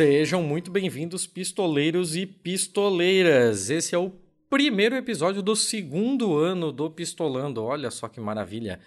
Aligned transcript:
Sejam 0.00 0.42
muito 0.42 0.70
bem-vindos, 0.70 1.26
pistoleiros 1.26 2.16
e 2.16 2.24
pistoleiras. 2.24 3.68
Esse 3.68 3.94
é 3.94 3.98
o 3.98 4.10
primeiro 4.48 4.96
episódio 4.96 5.42
do 5.42 5.54
segundo 5.54 6.38
ano 6.38 6.72
do 6.72 6.90
Pistolando. 6.90 7.62
Olha 7.62 7.90
só 7.90 8.08
que 8.08 8.18
maravilha. 8.18 8.80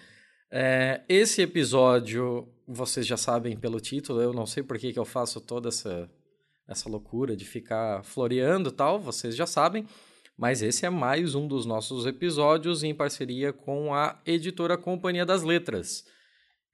É, 0.49 1.03
esse 1.08 1.44
episódio, 1.44 2.48
vocês 2.67 3.05
já 3.05 3.16
sabem 3.16 3.55
pelo 3.55 3.80
título, 3.80 4.23
eu 4.23 4.33
não 4.33 4.47
sei 4.47 4.64
por 4.64 4.80
que, 4.80 4.92
que 4.92 4.97
eu 4.97 5.05
faço 5.05 5.39
toda 5.39 5.70
essa, 5.70 6.09
essa 6.67 6.89
loucura 6.89 7.38
de 7.38 7.45
ficar 7.45 8.03
floreando 8.03 8.72
tal, 8.72 9.00
vocês 9.00 9.36
já 9.36 9.45
sabem. 9.45 9.86
Mas 10.36 10.64
esse 10.64 10.83
é 10.83 10.89
mais 10.89 11.36
um 11.36 11.48
dos 11.48 11.64
nossos 11.64 12.08
episódios 12.08 12.83
em 12.83 12.92
parceria 12.92 13.53
com 13.53 13.94
a 13.94 14.20
editora 14.25 14.80
Companhia 14.80 15.27
das 15.27 15.44
Letras. 15.44 16.08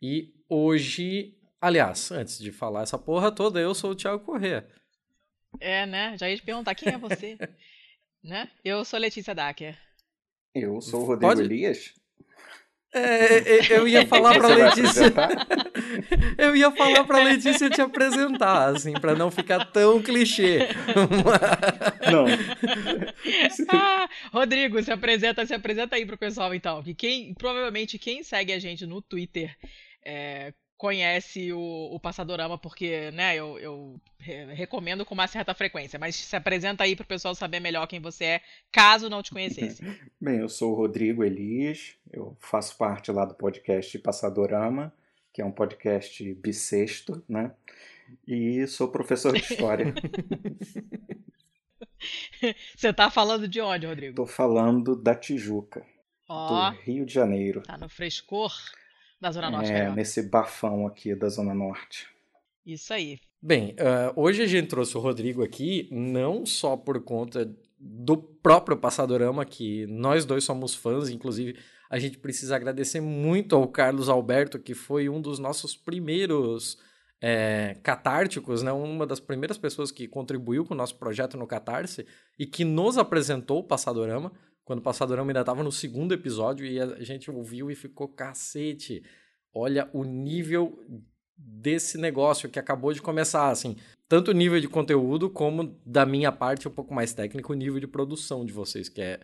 E 0.01 0.33
hoje 0.47 1.37
Aliás, 1.61 2.11
antes 2.11 2.39
de 2.39 2.51
falar 2.51 2.83
essa 2.83 2.97
porra 2.97 3.31
toda, 3.31 3.59
eu 3.59 3.75
sou 3.75 3.91
o 3.91 3.95
Thiago 3.95 4.23
Corrêa. 4.23 4.67
É, 5.59 5.85
né? 5.85 6.15
Já 6.17 6.29
ia 6.29 6.37
te 6.37 6.43
perguntar 6.43 6.75
quem 6.75 6.93
é 6.93 6.97
você. 6.97 7.37
né? 8.23 8.49
Eu 8.63 8.85
sou 8.85 8.99
Letícia 8.99 9.35
Dacker. 9.35 9.77
Eu 10.53 10.79
sou 10.81 11.01
o 11.01 11.05
Rodrigo 11.05 11.33
Pode... 11.33 11.41
Elias. 11.41 11.93
É, 12.91 13.37
é, 13.37 13.77
eu 13.77 13.87
ia 13.87 14.07
falar 14.07 14.39
pra 14.39 14.47
Letícia. 14.47 15.13
eu 16.39 16.55
ia 16.55 16.71
falar 16.71 17.03
pra 17.03 17.23
Letícia 17.23 17.69
te 17.69 17.81
apresentar, 17.81 18.69
assim, 18.69 18.93
pra 18.93 19.13
não 19.13 19.29
ficar 19.29 19.63
tão 19.65 20.01
clichê. 20.01 20.69
Não. 22.11 22.25
ah, 23.69 24.09
Rodrigo, 24.33 24.81
se 24.81 24.91
apresenta, 24.91 25.45
se 25.45 25.53
apresenta 25.53 25.97
aí 25.97 26.05
pro 26.05 26.17
pessoal, 26.17 26.51
então. 26.55 26.81
Que 26.81 26.95
quem, 26.95 27.33
provavelmente 27.35 27.99
quem 27.99 28.23
segue 28.23 28.53
a 28.53 28.59
gente 28.59 28.87
no 28.87 29.03
Twitter 29.03 29.55
é, 30.03 30.51
conhece 30.79 31.51
o, 31.51 31.59
o 31.91 31.99
Passadorama, 31.99 32.57
porque, 32.57 33.11
né, 33.11 33.35
eu, 33.35 33.59
eu 33.59 34.01
recomendo 34.17 35.05
com 35.05 35.13
uma 35.13 35.27
certa 35.27 35.53
frequência, 35.53 35.99
mas 35.99 36.15
se 36.15 36.33
apresenta 36.33 36.85
aí 36.85 36.95
para 36.95 37.03
o 37.03 37.07
pessoal 37.07 37.35
saber 37.35 37.59
melhor 37.59 37.85
quem 37.85 37.99
você 37.99 38.23
é, 38.23 38.41
caso 38.71 39.09
não 39.09 39.21
te 39.21 39.29
conhecesse. 39.29 39.83
Bem, 40.19 40.37
eu 40.37 40.47
sou 40.47 40.71
o 40.71 40.75
Rodrigo 40.75 41.21
Elias, 41.21 41.97
eu 42.09 42.37
faço 42.39 42.77
parte 42.77 43.11
lá 43.11 43.25
do 43.25 43.35
podcast 43.35 43.99
Passadorama, 43.99 44.93
que 45.33 45.41
é 45.41 45.45
um 45.45 45.51
podcast 45.51 46.33
bissexto, 46.35 47.21
né, 47.27 47.51
e 48.25 48.65
sou 48.65 48.87
professor 48.87 49.33
de 49.33 49.41
História. 49.41 49.93
você 52.73 52.93
tá 52.93 53.11
falando 53.11 53.49
de 53.49 53.59
onde, 53.59 53.85
Rodrigo? 53.85 54.15
Tô 54.15 54.25
falando 54.25 54.95
da 54.95 55.13
Tijuca, 55.13 55.85
oh, 56.29 56.71
do 56.71 56.77
Rio 56.83 57.05
de 57.05 57.13
Janeiro. 57.13 57.63
Tá 57.63 57.77
no 57.77 57.89
frescor 57.89 58.53
da 59.19 59.31
Zona 59.31 59.49
Norte. 59.49 59.71
É, 59.71 59.89
nesse 59.91 60.23
bafão 60.23 60.87
aqui 60.87 61.13
da 61.13 61.29
Zona 61.29 61.53
Norte. 61.53 62.07
Isso 62.65 62.93
aí. 62.93 63.19
Bem, 63.41 63.71
uh, 63.71 64.13
hoje 64.15 64.43
a 64.43 64.47
gente 64.47 64.67
trouxe 64.67 64.95
o 64.97 64.99
Rodrigo 64.99 65.43
aqui 65.43 65.87
não 65.91 66.45
só 66.45 66.75
por 66.75 67.01
conta 67.03 67.49
do 67.79 68.17
próprio 68.17 68.77
Passadorama, 68.77 69.45
que 69.45 69.87
nós 69.87 70.25
dois 70.25 70.43
somos 70.43 70.75
fãs, 70.75 71.09
inclusive 71.09 71.57
a 71.89 71.97
gente 71.97 72.17
precisa 72.17 72.55
agradecer 72.55 72.99
muito 72.99 73.55
ao 73.55 73.67
Carlos 73.67 74.09
Alberto, 74.09 74.59
que 74.59 74.75
foi 74.75 75.09
um 75.09 75.21
dos 75.21 75.39
nossos 75.39 75.75
primeiros 75.75 76.77
é, 77.21 77.77
catárticos, 77.81 78.61
né? 78.61 78.71
uma 78.71 79.07
das 79.07 79.19
primeiras 79.19 79.57
pessoas 79.57 79.91
que 79.91 80.07
contribuiu 80.07 80.65
com 80.65 80.73
o 80.73 80.77
nosso 80.77 80.95
projeto 80.97 81.37
no 81.37 81.47
Catarse 81.47 82.05
e 82.37 82.45
que 82.45 82.63
nos 82.63 82.97
apresentou 82.97 83.59
o 83.59 83.63
Passadorama 83.63 84.31
quando 84.69 84.81
o 84.81 84.83
Passadorama 84.83 85.31
ainda 85.31 85.39
estava 85.39 85.63
no 85.63 85.71
segundo 85.71 86.13
episódio 86.13 86.63
e 86.63 86.79
a 86.79 87.03
gente 87.03 87.31
ouviu 87.31 87.71
e 87.71 87.75
ficou 87.75 88.07
cacete. 88.07 89.01
Olha 89.51 89.89
o 89.91 90.03
nível 90.03 90.77
desse 91.35 91.97
negócio 91.97 92.47
que 92.47 92.59
acabou 92.59 92.93
de 92.93 93.01
começar, 93.01 93.49
assim, 93.49 93.77
tanto 94.07 94.29
o 94.29 94.31
nível 94.31 94.59
de 94.59 94.67
conteúdo 94.67 95.27
como 95.27 95.75
da 95.83 96.05
minha 96.05 96.31
parte 96.31 96.67
um 96.67 96.71
pouco 96.71 96.93
mais 96.93 97.13
técnico, 97.13 97.51
o 97.51 97.55
nível 97.55 97.79
de 97.79 97.87
produção 97.87 98.45
de 98.45 98.53
vocês, 98.53 98.87
que 98.87 99.01
é 99.01 99.19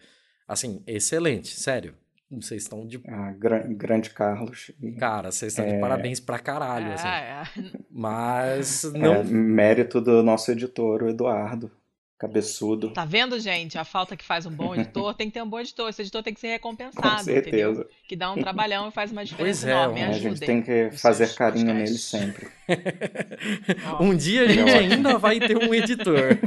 assim, 0.47 0.81
excelente, 0.87 1.49
sério. 1.49 1.93
Vocês 2.31 2.63
estão 2.63 2.87
de. 2.87 2.99
Ah, 3.07 3.31
grande 3.69 4.09
Carlos. 4.09 4.71
Cara, 4.97 5.31
vocês 5.31 5.51
estão 5.51 5.63
é... 5.63 5.75
de 5.75 5.79
parabéns 5.79 6.19
pra 6.19 6.39
caralho. 6.39 6.91
Assim. 6.91 7.07
É, 7.07 7.11
é. 7.11 7.43
Mas 7.91 8.83
não. 8.93 9.13
É, 9.13 9.23
mérito 9.23 10.01
do 10.01 10.23
nosso 10.23 10.51
editor, 10.51 11.03
o 11.03 11.09
Eduardo. 11.09 11.69
Cabeçudo. 12.17 12.91
Tá 12.91 13.03
vendo, 13.03 13.37
gente? 13.39 13.77
A 13.77 13.83
falta 13.83 14.15
que 14.15 14.23
faz 14.23 14.45
um 14.45 14.51
bom 14.51 14.73
editor 14.75 15.13
tem 15.13 15.27
que 15.27 15.33
ter 15.33 15.41
um 15.41 15.49
bom 15.49 15.59
editor. 15.59 15.89
Esse 15.89 16.01
editor 16.01 16.23
tem 16.23 16.33
que 16.33 16.39
ser 16.39 16.47
recompensado, 16.47 17.17
Com 17.17 17.23
certeza. 17.23 17.49
Entendeu? 17.49 17.89
Que 18.07 18.15
dá 18.15 18.31
um 18.31 18.37
trabalhão 18.37 18.87
e 18.87 18.91
faz 18.91 19.11
uma 19.11 19.25
diferença 19.25 19.65
pois 19.65 19.69
é, 19.69 19.71
enorme. 19.71 20.03
A 20.03 20.11
gente 20.13 20.39
tem 20.39 20.61
que 20.61 20.91
fazer 20.91 21.35
carinho 21.35 21.73
nele 21.73 21.97
sempre. 21.97 22.47
um 23.99 24.15
dia 24.15 24.43
a 24.43 24.47
gente 24.47 24.71
ainda 24.71 25.17
vai 25.17 25.39
ter 25.39 25.57
um 25.57 25.73
editor. 25.73 26.39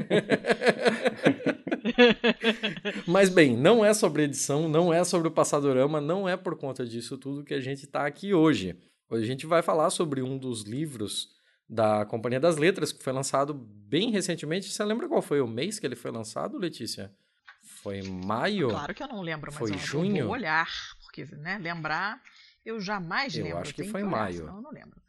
Mas 3.07 3.29
bem, 3.29 3.57
não 3.57 3.85
é 3.85 3.93
sobre 3.93 4.23
edição, 4.23 4.69
não 4.69 4.93
é 4.93 5.05
sobre 5.05 5.29
o 5.29 5.31
Passadorama, 5.31 6.01
não 6.01 6.29
é 6.29 6.37
por 6.37 6.57
conta 6.57 6.87
disso 6.87 7.19
tudo 7.19 7.45
que 7.45 7.55
a 7.55 7.61
gente 7.61 7.85
está 7.85 8.07
aqui 8.07 8.33
hoje. 8.33 8.75
Hoje 9.11 9.25
a 9.25 9.27
gente 9.27 9.47
vai 9.47 9.63
falar 9.63 9.91
sobre 9.91 10.23
um 10.23 10.39
dos 10.39 10.63
livros 10.63 11.38
da 11.69 12.07
Companhia 12.07 12.41
das 12.41 12.57
Letras, 12.57 12.93
que 12.93 13.03
foi 13.03 13.13
lançado 13.13 13.53
bem 13.53 14.11
recentemente. 14.11 14.71
Você 14.71 14.85
lembra 14.85 15.09
qual 15.09 15.21
foi 15.21 15.41
o 15.41 15.47
mês 15.47 15.79
que 15.79 15.87
ele 15.87 15.97
foi 15.97 16.11
lançado, 16.11 16.57
Letícia? 16.57 17.13
Foi 17.83 18.03
maio? 18.03 18.71
Claro 18.71 18.95
que 18.95 19.03
eu 19.03 19.09
não 19.09 19.21
lembro, 19.21 19.51
mas 19.53 19.59
foi 19.59 19.73
eu 19.73 19.79
junho? 19.79 20.25
vou 20.25 20.35
olhar, 20.35 20.69
porque 21.03 21.25
né, 21.37 21.59
lembrar 21.59 22.21
eu 22.69 22.81
jamais 22.81 23.35
eu 23.35 23.45
lembro. 23.45 23.59
Eu 23.59 23.63
acho 23.63 23.75
que 23.75 23.85
foi 23.85 24.03
maio. 24.03 24.47
eu 24.47 24.61
não 24.61 24.71
lembro. 24.71 25.01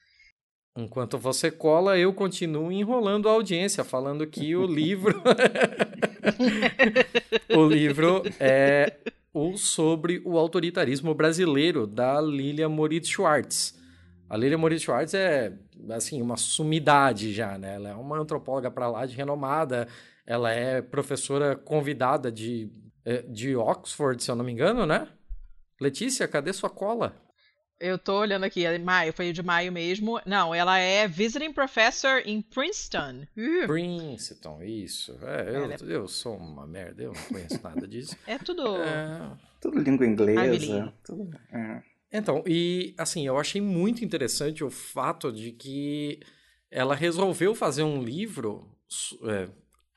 Enquanto 0.77 1.17
você 1.17 1.51
cola, 1.51 1.97
eu 1.97 2.13
continuo 2.13 2.71
enrolando 2.71 3.27
a 3.27 3.33
audiência, 3.33 3.83
falando 3.83 4.25
que 4.25 4.55
o 4.55 4.63
livro. 4.65 5.21
o 7.53 7.67
livro 7.67 8.23
é 8.39 8.95
o 9.33 9.57
sobre 9.57 10.21
o 10.23 10.37
autoritarismo 10.37 11.13
brasileiro, 11.13 11.85
da 11.85 12.21
Lilia 12.21 12.69
Moritz 12.69 13.09
Schwartz. 13.09 13.77
A 14.29 14.37
Lilia 14.37 14.57
Moritz 14.57 14.83
Schwartz 14.83 15.13
é, 15.13 15.51
assim, 15.89 16.21
uma 16.21 16.37
sumidade 16.37 17.33
já, 17.33 17.57
né? 17.57 17.75
Ela 17.75 17.89
é 17.89 17.95
uma 17.95 18.17
antropóloga 18.17 18.69
para 18.69 18.89
lá 18.89 19.05
de 19.05 19.15
renomada. 19.15 19.87
Ela 20.25 20.51
é 20.51 20.81
professora 20.81 21.55
convidada 21.55 22.31
de, 22.31 22.71
eh, 23.05 23.23
de 23.23 23.55
Oxford, 23.55 24.23
se 24.23 24.29
eu 24.29 24.35
não 24.35 24.45
me 24.45 24.51
engano, 24.51 24.85
né? 24.85 25.07
Letícia, 25.79 26.27
cadê 26.27 26.51
sua 26.53 26.69
cola? 26.69 27.15
Eu 27.79 27.97
tô 27.97 28.19
olhando 28.19 28.43
aqui, 28.43 28.65
é 28.65 28.77
maio, 28.77 29.13
foi 29.13 29.31
de 29.31 29.41
maio 29.41 29.71
mesmo. 29.71 30.19
Não, 30.25 30.53
ela 30.53 30.77
é 30.77 31.07
Visiting 31.07 31.53
Professor 31.53 32.21
em 32.25 32.41
Princeton. 32.41 33.25
Uh. 33.37 33.67
Princeton, 33.67 34.61
isso. 34.61 35.17
É, 35.21 35.55
eu, 35.55 35.71
é... 35.71 35.77
eu 35.95 36.07
sou 36.07 36.35
uma 36.35 36.67
merda, 36.67 37.03
eu 37.03 37.13
não 37.13 37.23
conheço 37.23 37.61
nada 37.63 37.87
disso. 37.87 38.17
É 38.27 38.37
tudo. 38.37 38.75
É... 38.83 39.31
Tudo 39.61 39.79
língua 39.79 40.05
inglesa. 40.05 40.93
Tudo... 41.05 41.29
É. 41.53 41.81
Então, 42.11 42.43
e 42.47 42.93
assim, 42.97 43.25
eu 43.25 43.37
achei 43.37 43.61
muito 43.61 44.03
interessante 44.03 44.63
o 44.63 44.69
fato 44.69 45.31
de 45.31 45.51
que 45.51 46.19
ela 46.71 46.95
resolveu 46.95 47.53
fazer 47.53 47.83
um 47.83 48.01
livro, 48.01 48.67
é, 49.25 49.47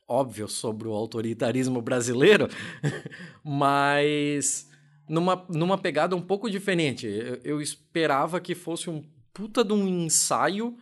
óbvio, 0.07 0.47
sobre 0.47 0.89
o 0.89 0.93
autoritarismo 0.93 1.81
brasileiro, 1.81 2.49
mas 3.43 4.69
numa, 5.09 5.47
numa 5.49 5.79
pegada 5.79 6.15
um 6.15 6.21
pouco 6.21 6.51
diferente. 6.51 7.07
Eu, 7.07 7.41
eu, 7.45 7.63
esperava 7.63 8.41
que 8.41 8.55
fosse 8.55 8.91
um 8.91 9.03
puta 9.33 9.65
de 9.65 9.73
um 9.73 9.89
ensaio 9.89 10.77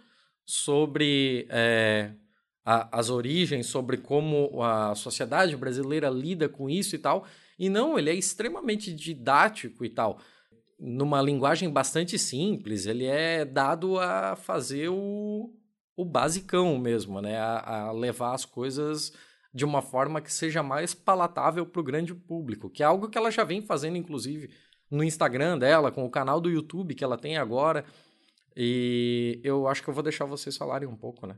sobre 0.44 1.47
é, 1.49 2.11
a, 2.65 2.99
as 2.99 3.09
origens, 3.09 3.67
sobre 3.67 3.99
como 3.99 4.62
a 4.65 4.97
sociedade 4.97 5.56
brasileira 5.56 6.11
lida 6.11 6.49
com 6.49 6.69
isso 6.69 6.97
e 6.97 6.99
tal. 6.99 7.25
E 7.56 7.69
não, 7.69 7.97
ele 7.97 8.11
é 8.11 8.15
extremamente 8.15 8.93
didático 8.93 9.85
e 9.85 9.91
tal 9.91 10.21
numa 10.81 11.21
linguagem 11.21 11.71
bastante 11.71 12.19
simples, 12.19 12.87
ele 12.87 13.05
é 13.05 13.44
dado 13.44 13.99
a 13.99 14.35
fazer 14.35 14.88
o, 14.88 15.55
o 15.94 16.05
basicão 16.05 16.79
mesmo, 16.79 17.21
né? 17.21 17.38
A, 17.38 17.88
a 17.88 17.93
levar 17.93 18.35
as 18.35 18.47
coisas 18.47 19.12
de 19.53 19.65
uma 19.65 19.82
forma 19.82 20.21
que 20.21 20.32
seja 20.32 20.62
mais 20.62 20.94
palatável 20.94 21.67
para 21.67 21.81
o 21.81 21.85
grande 21.85 22.15
público, 22.15 22.71
que 22.71 22.82
é 22.82 22.87
algo 22.87 23.09
que 23.09 23.19
ela 23.19 23.31
já 23.31 23.44
vem 23.44 23.61
fazendo, 23.61 23.97
inclusive, 23.97 24.50
no 24.91 25.05
Instagram 25.05 25.59
dela, 25.59 25.93
com 25.93 26.05
o 26.05 26.11
canal 26.11 26.41
do 26.41 26.50
YouTube 26.50 26.94
que 26.94 27.05
ela 27.05 27.19
tem 27.19 27.37
agora. 27.37 27.85
E 28.56 29.41
eu 29.44 29.69
acho 29.69 29.83
que 29.83 29.91
eu 29.91 29.94
vou 29.94 30.03
deixar 30.03 30.25
vocês 30.25 30.56
falarem 30.56 30.88
um 30.88 30.97
pouco, 30.97 31.26
né? 31.26 31.37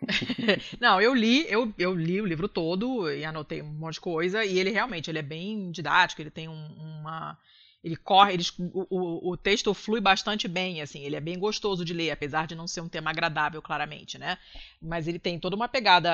Não, 0.80 1.00
eu 1.00 1.12
li, 1.12 1.44
eu, 1.50 1.72
eu 1.76 1.94
li 1.94 2.20
o 2.20 2.26
livro 2.26 2.48
todo 2.48 3.10
e 3.10 3.24
anotei 3.24 3.60
um 3.60 3.72
monte 3.72 3.94
de 3.94 4.00
coisa, 4.00 4.44
e 4.44 4.58
ele 4.58 4.70
realmente 4.70 5.10
ele 5.10 5.18
é 5.18 5.22
bem 5.22 5.70
didático, 5.70 6.22
ele 6.22 6.30
tem 6.30 6.48
um, 6.48 6.66
uma 7.02 7.36
ele 7.82 7.96
corre, 7.96 8.34
ele, 8.34 8.44
o, 8.90 9.30
o, 9.30 9.36
texto 9.36 9.72
flui 9.72 10.00
bastante 10.00 10.48
bem, 10.48 10.80
assim, 10.80 11.00
ele 11.00 11.14
é 11.14 11.20
bem 11.20 11.38
gostoso 11.38 11.84
de 11.84 11.94
ler, 11.94 12.10
apesar 12.10 12.46
de 12.46 12.54
não 12.54 12.66
ser 12.66 12.80
um 12.80 12.88
tema 12.88 13.10
agradável, 13.10 13.62
claramente, 13.62 14.18
né? 14.18 14.36
Mas 14.82 15.06
ele 15.06 15.18
tem 15.18 15.38
toda 15.38 15.54
uma 15.54 15.68
pegada, 15.68 16.10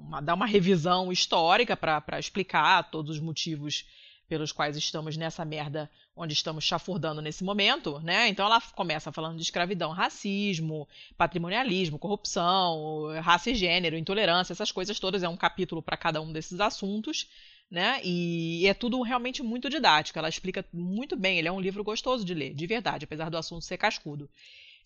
uma, 0.00 0.20
dá 0.20 0.34
uma 0.34 0.46
revisão 0.46 1.10
histórica 1.10 1.76
para 1.76 2.18
explicar 2.18 2.90
todos 2.90 3.16
os 3.16 3.20
motivos 3.20 3.84
pelos 4.28 4.52
quais 4.52 4.76
estamos 4.76 5.16
nessa 5.16 5.44
merda 5.44 5.90
onde 6.16 6.32
estamos 6.32 6.64
chafurdando 6.64 7.20
nesse 7.20 7.42
momento, 7.42 7.98
né? 8.00 8.28
Então 8.28 8.46
ela 8.46 8.60
começa 8.60 9.12
falando 9.12 9.36
de 9.36 9.42
escravidão, 9.42 9.90
racismo, 9.90 10.88
patrimonialismo, 11.16 11.98
corrupção, 11.98 13.06
raça 13.20 13.50
e 13.50 13.54
gênero, 13.54 13.96
intolerância, 13.96 14.52
essas 14.52 14.70
coisas 14.70 14.98
todas. 14.98 15.22
É 15.22 15.28
um 15.28 15.36
capítulo 15.36 15.82
para 15.82 15.96
cada 15.96 16.20
um 16.22 16.32
desses 16.32 16.60
assuntos, 16.60 17.28
né? 17.70 18.00
E 18.04 18.66
é 18.66 18.74
tudo 18.74 19.00
realmente 19.02 19.42
muito 19.42 19.68
didático. 19.68 20.18
Ela 20.18 20.28
explica 20.28 20.64
muito 20.72 21.16
bem. 21.16 21.38
Ele 21.38 21.48
é 21.48 21.52
um 21.52 21.60
livro 21.60 21.82
gostoso 21.82 22.24
de 22.24 22.34
ler, 22.34 22.54
de 22.54 22.66
verdade, 22.66 23.04
apesar 23.04 23.30
do 23.30 23.36
assunto 23.36 23.64
ser 23.64 23.78
cascudo. 23.78 24.28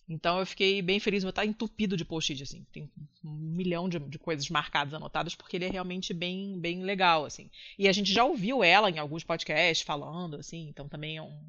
Então 0.09 0.39
eu 0.39 0.45
fiquei 0.45 0.81
bem 0.81 0.99
feliz, 0.99 1.21
vou 1.21 1.29
estar 1.29 1.45
entupido 1.45 1.95
de 1.95 2.03
post-it, 2.03 2.41
assim. 2.41 2.65
Tem 2.73 2.89
um 3.23 3.29
milhão 3.31 3.87
de, 3.87 3.99
de, 3.99 4.17
coisas 4.17 4.49
marcadas, 4.49 4.93
anotadas, 4.95 5.35
porque 5.35 5.55
ele 5.55 5.65
é 5.65 5.69
realmente 5.69 6.13
bem, 6.15 6.59
bem 6.59 6.81
legal, 6.81 7.25
assim. 7.25 7.47
E 7.77 7.87
a 7.87 7.91
gente 7.91 8.11
já 8.11 8.23
ouviu 8.23 8.63
ela 8.63 8.89
em 8.89 8.97
alguns 8.97 9.23
podcasts 9.23 9.85
falando, 9.85 10.37
assim, 10.37 10.67
então 10.67 10.89
também 10.89 11.17
é, 11.17 11.21
um, 11.21 11.39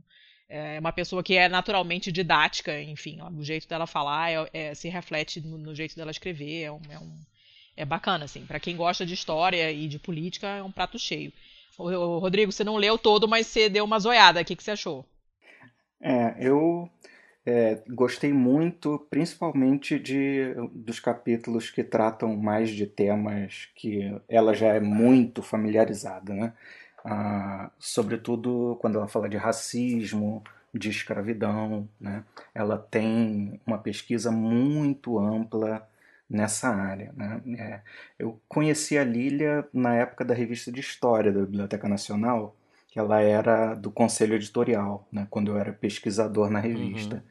é 0.46 0.78
uma 0.78 0.92
pessoa 0.92 1.22
que 1.22 1.34
é 1.36 1.48
naturalmente 1.48 2.12
didática, 2.12 2.78
enfim, 2.82 3.18
o 3.22 3.42
jeito 3.42 3.66
dela 3.66 3.86
falar 3.86 4.30
é, 4.30 4.50
é, 4.52 4.74
se 4.74 4.90
reflete 4.90 5.40
no, 5.40 5.56
no, 5.56 5.74
jeito 5.74 5.96
dela 5.96 6.10
escrever, 6.10 6.64
é 6.64 6.70
um, 6.70 6.82
é, 6.90 6.98
um, 6.98 7.18
é 7.76 7.84
bacana, 7.84 8.24
assim. 8.24 8.44
para 8.46 8.60
quem 8.60 8.76
gosta 8.76 9.06
de 9.06 9.14
história 9.14 9.70
e 9.70 9.88
de 9.88 9.98
política, 9.98 10.46
é 10.46 10.62
um 10.62 10.72
prato 10.72 10.98
cheio. 10.98 11.32
O, 11.78 12.18
Rodrigo, 12.18 12.52
você 12.52 12.62
não 12.62 12.76
leu 12.76 12.98
todo, 12.98 13.26
mas 13.26 13.46
você 13.46 13.68
deu 13.68 13.84
uma 13.84 13.98
zoiada, 13.98 14.40
o 14.40 14.44
que, 14.44 14.54
que 14.54 14.62
você 14.62 14.72
achou? 14.72 15.04
É, 16.00 16.36
eu 16.38 16.90
é, 17.44 17.82
gostei 17.88 18.32
muito, 18.32 19.06
principalmente 19.10 19.98
de, 19.98 20.54
dos 20.72 21.00
capítulos 21.00 21.70
que 21.70 21.82
tratam 21.82 22.36
mais 22.36 22.70
de 22.70 22.86
temas 22.86 23.68
que 23.74 24.14
ela 24.28 24.54
já 24.54 24.68
é 24.68 24.80
muito 24.80 25.42
familiarizada, 25.42 26.34
né? 26.34 26.52
Ah, 27.04 27.70
sobretudo 27.78 28.76
quando 28.80 28.98
ela 28.98 29.08
fala 29.08 29.28
de 29.28 29.38
racismo, 29.38 30.44
de 30.72 30.90
escravidão, 30.90 31.88
né? 31.98 32.24
Ela 32.54 32.78
tem 32.78 33.60
uma 33.66 33.78
pesquisa 33.78 34.30
muito 34.30 35.18
ampla 35.18 35.88
nessa 36.30 36.68
área, 36.68 37.12
né? 37.16 37.42
É, 37.58 37.80
eu 38.16 38.40
conheci 38.48 38.96
a 38.96 39.02
Lília 39.02 39.68
na 39.74 39.96
época 39.96 40.24
da 40.24 40.32
revista 40.32 40.70
de 40.70 40.80
História 40.80 41.32
da 41.32 41.40
Biblioteca 41.40 41.88
Nacional, 41.88 42.56
que 42.86 42.98
ela 42.98 43.20
era 43.20 43.74
do 43.74 43.90
conselho 43.90 44.34
editorial, 44.34 45.06
né, 45.10 45.26
quando 45.28 45.50
eu 45.50 45.58
era 45.58 45.72
pesquisador 45.72 46.48
na 46.50 46.60
revista. 46.60 47.16
Uhum. 47.16 47.22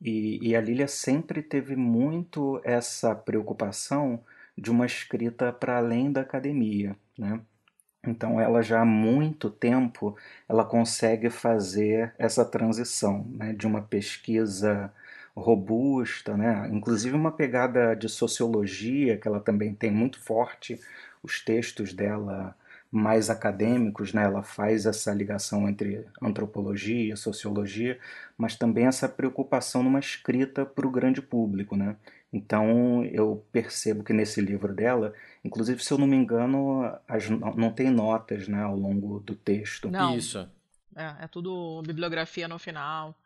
E, 0.00 0.48
e, 0.48 0.56
a 0.56 0.60
Lilia 0.60 0.88
sempre 0.88 1.42
teve 1.42 1.76
muito 1.76 2.60
essa 2.64 3.14
preocupação 3.14 4.20
de 4.58 4.70
uma 4.70 4.84
escrita 4.84 5.52
para 5.52 5.76
além 5.78 6.10
da 6.10 6.22
academia, 6.22 6.96
né? 7.16 7.40
Então 8.04 8.40
ela 8.40 8.62
já 8.62 8.80
há 8.80 8.84
muito 8.84 9.48
tempo 9.48 10.16
ela 10.48 10.64
consegue 10.64 11.30
fazer 11.30 12.12
essa 12.18 12.44
transição 12.44 13.24
né, 13.30 13.52
de 13.52 13.64
uma 13.64 13.80
pesquisa 13.80 14.92
robusta, 15.34 16.36
né, 16.36 16.68
inclusive 16.72 17.16
uma 17.16 17.32
pegada 17.32 17.94
de 17.94 18.08
sociologia 18.08 19.16
que 19.16 19.26
ela 19.26 19.40
também 19.40 19.74
tem 19.74 19.90
muito 19.90 20.20
forte, 20.20 20.78
os 21.22 21.40
textos 21.40 21.92
dela 21.92 22.54
mais 22.92 23.30
acadêmicos, 23.30 24.12
né? 24.12 24.22
ela 24.24 24.42
faz 24.42 24.84
essa 24.84 25.14
ligação 25.14 25.66
entre 25.66 26.06
antropologia, 26.20 27.16
sociologia, 27.16 27.98
mas 28.36 28.54
também 28.54 28.86
essa 28.86 29.08
preocupação 29.08 29.82
numa 29.82 29.98
escrita 29.98 30.66
para 30.66 30.86
o 30.86 30.90
grande 30.90 31.22
público. 31.22 31.74
Né? 31.74 31.96
Então 32.30 33.02
eu 33.06 33.42
percebo 33.50 34.04
que 34.04 34.12
nesse 34.12 34.42
livro 34.42 34.74
dela, 34.74 35.14
inclusive 35.42 35.82
se 35.82 35.90
eu 35.90 35.96
não 35.96 36.06
me 36.06 36.16
engano, 36.16 36.84
as, 37.08 37.30
não 37.30 37.72
tem 37.72 37.90
notas 37.90 38.46
né, 38.46 38.62
ao 38.62 38.76
longo 38.76 39.20
do 39.20 39.34
texto. 39.34 39.90
Não. 39.90 40.14
Isso. 40.14 40.46
É, 40.94 41.24
é 41.24 41.26
tudo 41.28 41.82
bibliografia 41.86 42.46
no 42.46 42.58
final. 42.58 43.16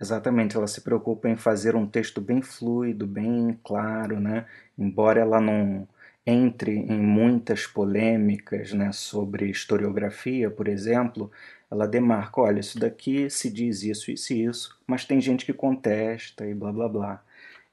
Exatamente, 0.00 0.56
ela 0.56 0.66
se 0.66 0.80
preocupa 0.80 1.28
em 1.28 1.36
fazer 1.36 1.76
um 1.76 1.86
texto 1.86 2.20
bem 2.20 2.40
fluido, 2.42 3.06
bem 3.06 3.58
claro, 3.64 4.18
né? 4.20 4.46
Embora 4.78 5.20
ela 5.20 5.40
não 5.40 5.86
entre 6.26 6.72
em 6.72 6.98
muitas 7.00 7.66
polêmicas 7.66 8.72
né, 8.72 8.92
sobre 8.92 9.48
historiografia, 9.50 10.50
por 10.50 10.68
exemplo, 10.68 11.30
ela 11.70 11.86
demarca, 11.88 12.40
olha, 12.40 12.60
isso 12.60 12.78
daqui 12.78 13.28
se 13.30 13.50
diz 13.50 13.82
isso, 13.82 14.10
isso 14.10 14.32
e 14.32 14.44
isso, 14.44 14.78
mas 14.86 15.04
tem 15.04 15.20
gente 15.20 15.44
que 15.46 15.52
contesta 15.52 16.46
e 16.46 16.54
blá 16.54 16.72
blá 16.72 16.88
blá. 16.88 17.24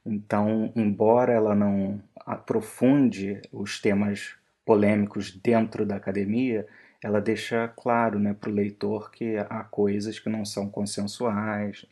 Então, 0.05 0.71
embora 0.75 1.33
ela 1.33 1.53
não 1.55 2.01
aprofunde 2.25 3.41
os 3.51 3.79
temas 3.81 4.35
polêmicos 4.65 5.31
dentro 5.31 5.85
da 5.85 5.95
academia, 5.95 6.67
ela 7.03 7.21
deixa 7.21 7.67
claro 7.67 8.19
né, 8.19 8.33
para 8.33 8.49
o 8.49 8.53
leitor 8.53 9.11
que 9.11 9.37
há 9.37 9.63
coisas 9.63 10.19
que 10.19 10.29
não 10.29 10.43
são 10.43 10.69
consensuais. 10.69 11.85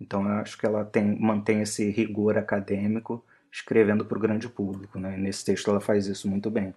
Então, 0.00 0.26
acho 0.26 0.58
que 0.58 0.66
ela 0.66 0.84
tem, 0.84 1.18
mantém 1.18 1.62
esse 1.62 1.90
rigor 1.90 2.36
acadêmico 2.36 3.24
escrevendo 3.52 4.04
para 4.04 4.18
o 4.18 4.20
grande 4.20 4.48
público. 4.48 4.98
Né? 4.98 5.16
Nesse 5.16 5.44
texto 5.44 5.70
ela 5.70 5.80
faz 5.80 6.06
isso 6.06 6.28
muito 6.28 6.50
bem. 6.50 6.74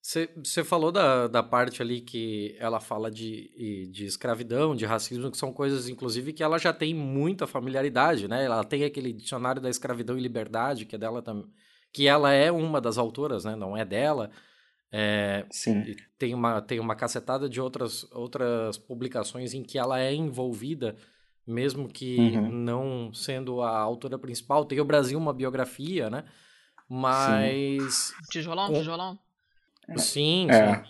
Você 0.00 0.62
falou 0.62 0.92
da, 0.92 1.26
da 1.26 1.42
parte 1.42 1.82
ali 1.82 2.00
que 2.00 2.54
ela 2.60 2.78
fala 2.78 3.10
de, 3.10 3.88
de 3.90 4.04
escravidão, 4.04 4.76
de 4.76 4.86
racismo, 4.86 5.32
que 5.32 5.36
são 5.36 5.52
coisas, 5.52 5.88
inclusive, 5.88 6.32
que 6.32 6.44
ela 6.44 6.58
já 6.58 6.72
tem 6.72 6.94
muita 6.94 7.44
familiaridade, 7.44 8.28
né? 8.28 8.44
Ela 8.44 8.62
tem 8.62 8.84
aquele 8.84 9.12
dicionário 9.12 9.60
da 9.60 9.68
escravidão 9.68 10.16
e 10.16 10.20
liberdade, 10.20 10.84
que 10.84 10.94
é 10.94 10.98
dela 10.98 11.20
também. 11.20 11.50
Que 11.92 12.06
ela 12.06 12.32
é 12.32 12.52
uma 12.52 12.80
das 12.80 12.98
autoras, 12.98 13.44
né? 13.44 13.56
Não 13.56 13.76
é 13.76 13.84
dela. 13.84 14.30
É, 14.92 15.44
Sim. 15.50 15.96
Tem 16.18 16.32
uma, 16.32 16.62
tem 16.62 16.80
uma 16.80 16.94
cacetada 16.94 17.48
de 17.48 17.60
outras, 17.60 18.10
outras 18.12 18.78
publicações 18.78 19.52
em 19.52 19.62
que 19.62 19.78
ela 19.78 20.00
é 20.00 20.14
envolvida 20.14 20.96
mesmo 21.46 21.88
que 21.88 22.16
uhum. 22.18 22.50
não 22.50 23.14
sendo 23.14 23.62
a 23.62 23.78
autora 23.78 24.18
principal. 24.18 24.64
Tem 24.64 24.80
o 24.80 24.84
Brasil 24.84 25.18
uma 25.18 25.32
biografia, 25.32 26.10
né? 26.10 26.24
Mas. 26.88 27.94
Sim. 27.94 28.14
Tijolão, 28.30 28.72
tijolão. 28.72 29.18
Sim, 29.96 30.48
é. 30.50 30.74
sim. 30.74 30.82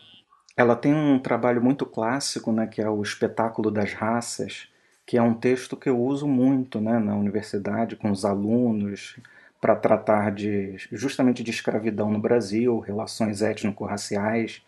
Ela 0.57 0.75
tem 0.75 0.95
um 0.95 1.19
trabalho 1.19 1.63
muito 1.63 1.85
clássico, 1.85 2.51
né, 2.51 2.67
que 2.67 2.81
é 2.81 2.89
o 2.89 3.03
Espetáculo 3.03 3.71
das 3.71 3.93
Raças, 3.93 4.69
que 5.05 5.19
é 5.19 5.23
um 5.23 5.35
texto 5.35 5.77
que 5.77 5.89
eu 5.89 6.01
uso 6.01 6.27
muito 6.27 6.81
né, 6.81 6.99
na 6.99 7.15
universidade 7.15 7.95
com 7.95 8.11
os 8.11 8.25
alunos 8.25 9.17
para 9.61 9.77
tratar 9.77 10.33
de 10.33 10.77
justamente 10.93 11.43
de 11.43 11.51
escravidão 11.51 12.11
no 12.11 12.19
Brasil, 12.19 12.79
relações 12.81 13.43
étnico-raciais. 13.43 14.63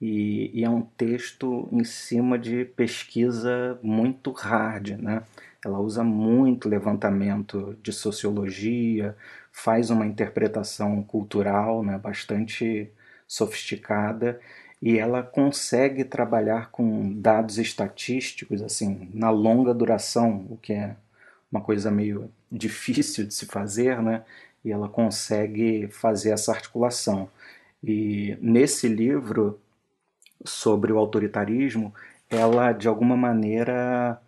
E, 0.00 0.50
e, 0.52 0.64
é 0.64 0.68
um 0.68 0.82
texto 0.82 1.68
em 1.72 1.82
cima 1.84 2.38
de 2.38 2.64
pesquisa 2.64 3.78
muito 3.82 4.30
hard, 4.30 4.90
né? 4.98 5.22
Ela 5.64 5.80
usa 5.80 6.04
muito 6.04 6.68
levantamento 6.68 7.76
de 7.82 7.92
sociologia, 7.92 9.16
faz 9.50 9.90
uma 9.90 10.06
interpretação 10.06 11.02
cultural, 11.02 11.82
né, 11.82 11.98
bastante 11.98 12.90
sofisticada 13.26 14.38
e 14.80 14.98
ela 14.98 15.22
consegue 15.22 16.04
trabalhar 16.04 16.70
com 16.70 17.12
dados 17.14 17.58
estatísticos 17.58 18.62
assim 18.62 19.10
na 19.14 19.30
longa 19.30 19.72
duração, 19.74 20.46
o 20.50 20.56
que 20.56 20.74
é 20.74 20.96
uma 21.50 21.60
coisa 21.60 21.90
meio 21.90 22.30
difícil 22.50 23.26
de 23.26 23.34
se 23.34 23.46
fazer, 23.46 24.02
né? 24.02 24.24
E 24.64 24.72
ela 24.72 24.88
consegue 24.88 25.88
fazer 25.88 26.30
essa 26.30 26.52
articulação. 26.52 27.30
E 27.82 28.36
nesse 28.40 28.88
livro 28.88 29.60
sobre 30.44 30.92
o 30.92 30.98
autoritarismo, 30.98 31.94
ela 32.28 32.72
de 32.72 32.88
alguma 32.88 33.16
maneira 33.16 34.20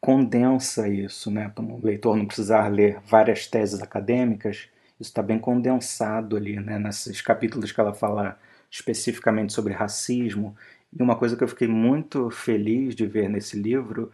condensa 0.00 0.88
isso, 0.88 1.30
né? 1.30 1.50
Para 1.54 1.64
o 1.64 1.80
leitor 1.82 2.16
não 2.16 2.26
precisar 2.26 2.68
ler 2.68 3.00
várias 3.06 3.46
teses 3.46 3.82
acadêmicas, 3.82 4.68
isso 5.00 5.10
está 5.10 5.22
bem 5.22 5.38
condensado 5.38 6.36
ali, 6.36 6.58
né? 6.60 6.78
Nesses 6.78 7.20
capítulos 7.20 7.72
que 7.72 7.80
ela 7.80 7.94
fala 7.94 8.38
especificamente 8.70 9.52
sobre 9.52 9.72
racismo. 9.72 10.56
E 10.96 11.02
uma 11.02 11.16
coisa 11.16 11.36
que 11.36 11.44
eu 11.44 11.48
fiquei 11.48 11.68
muito 11.68 12.30
feliz 12.30 12.94
de 12.94 13.06
ver 13.06 13.28
nesse 13.28 13.58
livro 13.60 14.12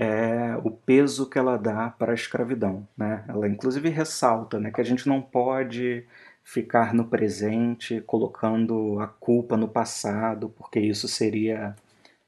é 0.00 0.56
o 0.62 0.70
peso 0.70 1.28
que 1.28 1.36
ela 1.36 1.56
dá 1.58 1.90
para 1.90 2.12
a 2.12 2.14
escravidão, 2.14 2.86
né? 2.96 3.24
Ela 3.26 3.48
inclusive 3.48 3.88
ressalta, 3.88 4.60
né, 4.60 4.70
que 4.70 4.80
a 4.80 4.84
gente 4.84 5.08
não 5.08 5.20
pode 5.20 6.06
ficar 6.44 6.94
no 6.94 7.04
presente 7.06 8.00
colocando 8.06 9.00
a 9.00 9.08
culpa 9.08 9.56
no 9.56 9.68
passado, 9.68 10.50
porque 10.56 10.78
isso 10.78 11.08
seria 11.08 11.74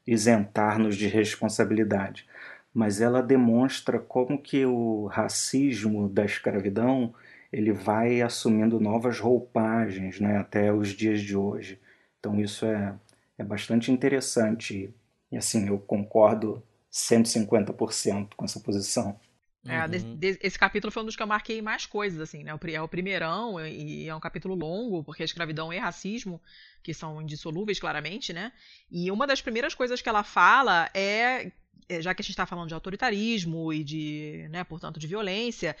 isentar-nos 0.05 0.97
de 0.97 1.07
responsabilidade. 1.07 2.27
Mas 2.73 2.99
ela 3.01 3.23
demonstra 3.23 3.99
como 3.99 4.37
que 4.37 4.65
o 4.65 5.05
racismo 5.07 6.09
da 6.09 6.25
escravidão 6.25 7.13
ele 7.53 7.71
vai 7.71 8.21
assumindo 8.21 8.79
novas 8.81 9.19
roupagens 9.19 10.19
né, 10.19 10.37
até 10.37 10.73
os 10.73 10.89
dias 10.89 11.21
de 11.21 11.37
hoje. 11.37 11.79
Então 12.19 12.39
isso 12.39 12.65
é, 12.65 12.93
é 13.37 13.43
bastante 13.43 13.91
interessante 13.91 14.93
e 15.31 15.37
assim 15.37 15.67
eu 15.67 15.79
concordo 15.79 16.61
150% 16.91 18.29
com 18.35 18.45
essa 18.45 18.59
posição. 18.59 19.19
É, 19.63 19.83
uhum. 19.83 19.89
de, 19.89 19.99
de, 20.15 20.39
esse 20.41 20.57
capítulo 20.57 20.91
foi 20.91 21.03
um 21.03 21.05
dos 21.05 21.15
que 21.15 21.21
eu 21.21 21.27
marquei 21.27 21.61
mais 21.61 21.85
coisas, 21.85 22.19
assim, 22.19 22.43
né? 22.43 22.51
É 22.73 22.81
o 22.81 22.87
primeirão 22.87 23.63
e, 23.63 24.07
é 24.07 24.15
um 24.15 24.19
capítulo 24.19 24.55
longo, 24.55 25.03
porque 25.03 25.21
a 25.21 25.25
escravidão 25.25 25.71
e 25.71 25.77
racismo, 25.77 26.41
que 26.81 26.93
são 26.93 27.21
indissolúveis, 27.21 27.79
claramente, 27.79 28.33
né? 28.33 28.51
E 28.89 29.11
uma 29.11 29.27
das 29.27 29.39
primeiras 29.39 29.75
coisas 29.75 30.01
que 30.01 30.09
ela 30.09 30.23
fala 30.23 30.89
é, 30.95 31.51
é 31.87 32.01
já 32.01 32.13
que 32.15 32.21
a 32.21 32.23
gente 32.23 32.31
está 32.31 32.47
falando 32.47 32.69
de 32.69 32.73
autoritarismo 32.73 33.71
e 33.71 33.83
de, 33.83 34.47
né, 34.49 34.63
portanto, 34.63 34.99
de 34.99 35.05
violência, 35.05 35.75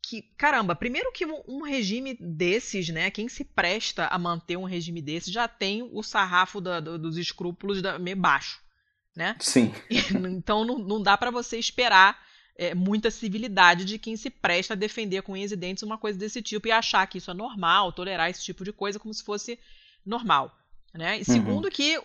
que, 0.00 0.22
caramba, 0.36 0.76
primeiro 0.76 1.10
que 1.10 1.26
um 1.26 1.62
regime 1.62 2.16
desses, 2.20 2.88
né, 2.90 3.10
quem 3.10 3.28
se 3.28 3.44
presta 3.44 4.06
a 4.06 4.16
manter 4.16 4.56
um 4.56 4.64
regime 4.64 5.02
desses 5.02 5.32
já 5.32 5.48
tem 5.48 5.82
o 5.82 6.00
sarrafo 6.00 6.60
da, 6.60 6.78
do, 6.78 6.96
dos 6.96 7.18
escrúpulos 7.18 7.82
da, 7.82 7.98
meio 7.98 8.16
baixo, 8.16 8.62
né? 9.16 9.34
Sim. 9.40 9.72
então 10.30 10.64
não, 10.64 10.78
não 10.78 11.02
dá 11.02 11.16
para 11.16 11.30
você 11.30 11.58
esperar 11.58 12.22
é, 12.56 12.74
muita 12.74 13.10
civilidade 13.10 13.84
de 13.84 13.98
quem 13.98 14.16
se 14.16 14.30
presta 14.30 14.74
a 14.74 14.76
defender 14.76 15.22
com 15.22 15.32
unhas 15.32 15.52
e 15.52 15.56
dentes 15.56 15.82
uma 15.82 15.98
coisa 15.98 16.18
desse 16.18 16.42
tipo 16.42 16.68
e 16.68 16.72
achar 16.72 17.06
que 17.06 17.18
isso 17.18 17.30
é 17.30 17.34
normal, 17.34 17.92
tolerar 17.92 18.30
esse 18.30 18.42
tipo 18.42 18.64
de 18.64 18.72
coisa 18.72 18.98
como 18.98 19.12
se 19.12 19.24
fosse 19.24 19.58
normal. 20.04 20.56
Né? 20.92 21.16
E 21.16 21.18
uhum. 21.18 21.24
segundo 21.24 21.64
uhum. 21.66 21.70
que, 21.70 22.00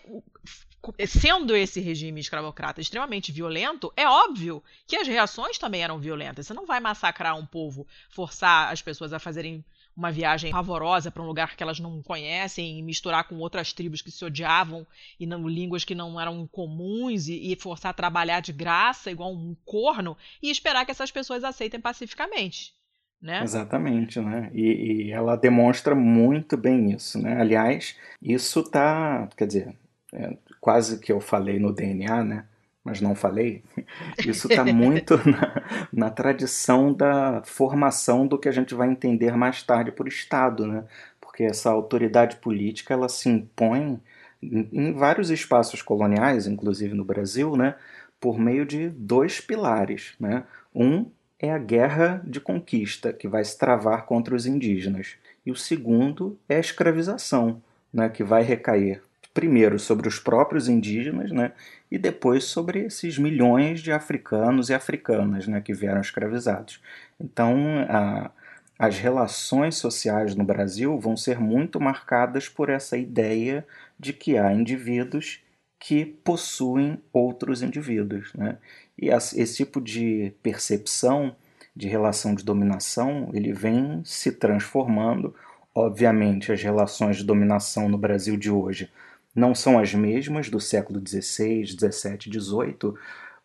sendo 1.06 1.56
esse 1.56 1.80
regime 1.80 2.20
escravocrata 2.20 2.80
extremamente 2.80 3.32
violento, 3.32 3.92
é 3.96 4.06
óbvio 4.06 4.62
que 4.86 4.96
as 4.96 5.08
reações 5.08 5.56
também 5.56 5.82
eram 5.82 5.98
violentas. 5.98 6.46
Você 6.46 6.54
não 6.54 6.66
vai 6.66 6.80
massacrar 6.80 7.36
um 7.36 7.46
povo, 7.46 7.86
forçar 8.10 8.70
as 8.70 8.82
pessoas 8.82 9.12
a 9.12 9.18
fazerem 9.18 9.64
uma 9.96 10.10
viagem 10.10 10.50
pavorosa 10.50 11.10
para 11.10 11.22
um 11.22 11.26
lugar 11.26 11.56
que 11.56 11.62
elas 11.62 11.78
não 11.78 12.02
conhecem 12.02 12.78
e 12.78 12.82
misturar 12.82 13.28
com 13.28 13.36
outras 13.36 13.72
tribos 13.72 14.00
que 14.00 14.10
se 14.10 14.24
odiavam 14.24 14.86
e 15.20 15.26
não, 15.26 15.46
línguas 15.46 15.84
que 15.84 15.94
não 15.94 16.20
eram 16.20 16.46
comuns 16.46 17.28
e, 17.28 17.52
e, 17.52 17.56
forçar 17.56 17.90
a 17.90 17.94
trabalhar 17.94 18.40
de 18.40 18.52
graça 18.52 19.10
igual 19.10 19.32
um 19.32 19.54
corno 19.64 20.16
e 20.42 20.50
esperar 20.50 20.84
que 20.84 20.90
essas 20.90 21.10
pessoas 21.10 21.44
aceitem 21.44 21.80
pacificamente. 21.80 22.74
Né? 23.20 23.40
Exatamente, 23.42 24.18
né? 24.18 24.50
E, 24.52 25.06
e 25.06 25.12
ela 25.12 25.36
demonstra 25.36 25.94
muito 25.94 26.56
bem 26.56 26.90
isso, 26.90 27.22
né? 27.22 27.40
Aliás, 27.40 27.96
isso 28.20 28.68
tá, 28.68 29.28
quer 29.36 29.46
dizer, 29.46 29.76
é, 30.12 30.36
quase 30.60 30.98
que 30.98 31.12
eu 31.12 31.20
falei 31.20 31.60
no 31.60 31.72
DNA, 31.72 32.24
né? 32.24 32.46
Mas 32.84 33.00
não 33.00 33.14
falei, 33.14 33.62
isso 34.26 34.48
está 34.48 34.64
muito 34.64 35.16
na, 35.28 35.62
na, 35.92 36.10
tradição 36.10 36.92
da 36.92 37.42
formação 37.44 38.26
do 38.26 38.38
que 38.38 38.48
a 38.48 38.52
gente 38.52 38.74
vai 38.74 38.88
entender 38.88 39.36
mais 39.36 39.62
tarde 39.62 39.92
por 39.92 40.08
Estado, 40.08 40.66
né? 40.66 40.84
porque 41.20 41.44
essa 41.44 41.70
autoridade 41.70 42.36
política 42.36 42.92
ela 42.92 43.08
se 43.08 43.28
impõe 43.28 44.00
em, 44.42 44.68
em 44.72 44.92
vários 44.92 45.30
espaços 45.30 45.80
coloniais, 45.80 46.46
inclusive 46.46 46.94
no 46.94 47.04
Brasil, 47.04 47.56
né? 47.56 47.76
por 48.20 48.38
meio 48.38 48.66
de 48.66 48.88
dois 48.88 49.40
pilares. 49.40 50.14
Né? 50.18 50.44
Um 50.74 51.06
é 51.38 51.52
a 51.52 51.58
guerra 51.58 52.22
de 52.24 52.40
conquista, 52.40 53.12
que 53.12 53.28
vai 53.28 53.44
se 53.44 53.56
travar 53.58 54.06
contra 54.06 54.34
os 54.34 54.46
indígenas, 54.46 55.16
e 55.44 55.50
o 55.50 55.56
segundo 55.56 56.38
é 56.48 56.56
a 56.56 56.60
escravização, 56.60 57.62
né? 57.92 58.08
que 58.08 58.24
vai 58.24 58.42
recair 58.42 59.02
primeiro 59.32 59.78
sobre 59.78 60.08
os 60.08 60.18
próprios 60.18 60.68
indígenas, 60.68 61.30
né, 61.30 61.52
e 61.90 61.98
depois 61.98 62.44
sobre 62.44 62.80
esses 62.86 63.18
milhões 63.18 63.80
de 63.80 63.92
africanos 63.92 64.68
e 64.68 64.74
africanas 64.74 65.46
né, 65.46 65.60
que 65.60 65.72
vieram 65.72 66.00
escravizados. 66.00 66.80
Então, 67.18 67.86
a, 67.88 68.30
as 68.78 68.98
relações 68.98 69.76
sociais 69.76 70.34
no 70.34 70.44
Brasil 70.44 70.98
vão 70.98 71.16
ser 71.16 71.38
muito 71.38 71.80
marcadas 71.80 72.48
por 72.48 72.68
essa 72.68 72.96
ideia 72.96 73.66
de 73.98 74.12
que 74.12 74.36
há 74.36 74.52
indivíduos 74.52 75.40
que 75.78 76.04
possuem 76.04 76.98
outros 77.12 77.62
indivíduos. 77.62 78.32
Né? 78.34 78.58
E 78.98 79.08
esse 79.08 79.56
tipo 79.56 79.80
de 79.80 80.32
percepção 80.42 81.34
de 81.74 81.88
relação 81.88 82.34
de 82.34 82.44
dominação 82.44 83.30
ele 83.32 83.52
vem 83.52 84.02
se 84.04 84.32
transformando. 84.32 85.34
Obviamente, 85.74 86.52
as 86.52 86.62
relações 86.62 87.16
de 87.16 87.24
dominação 87.24 87.88
no 87.88 87.96
Brasil 87.96 88.36
de 88.36 88.50
hoje 88.50 88.90
não 89.34 89.54
são 89.54 89.78
as 89.78 89.94
mesmas 89.94 90.48
do 90.48 90.60
século 90.60 91.00
XVI, 91.00 91.66
XVII, 91.66 92.40
XVIII, 92.40 92.94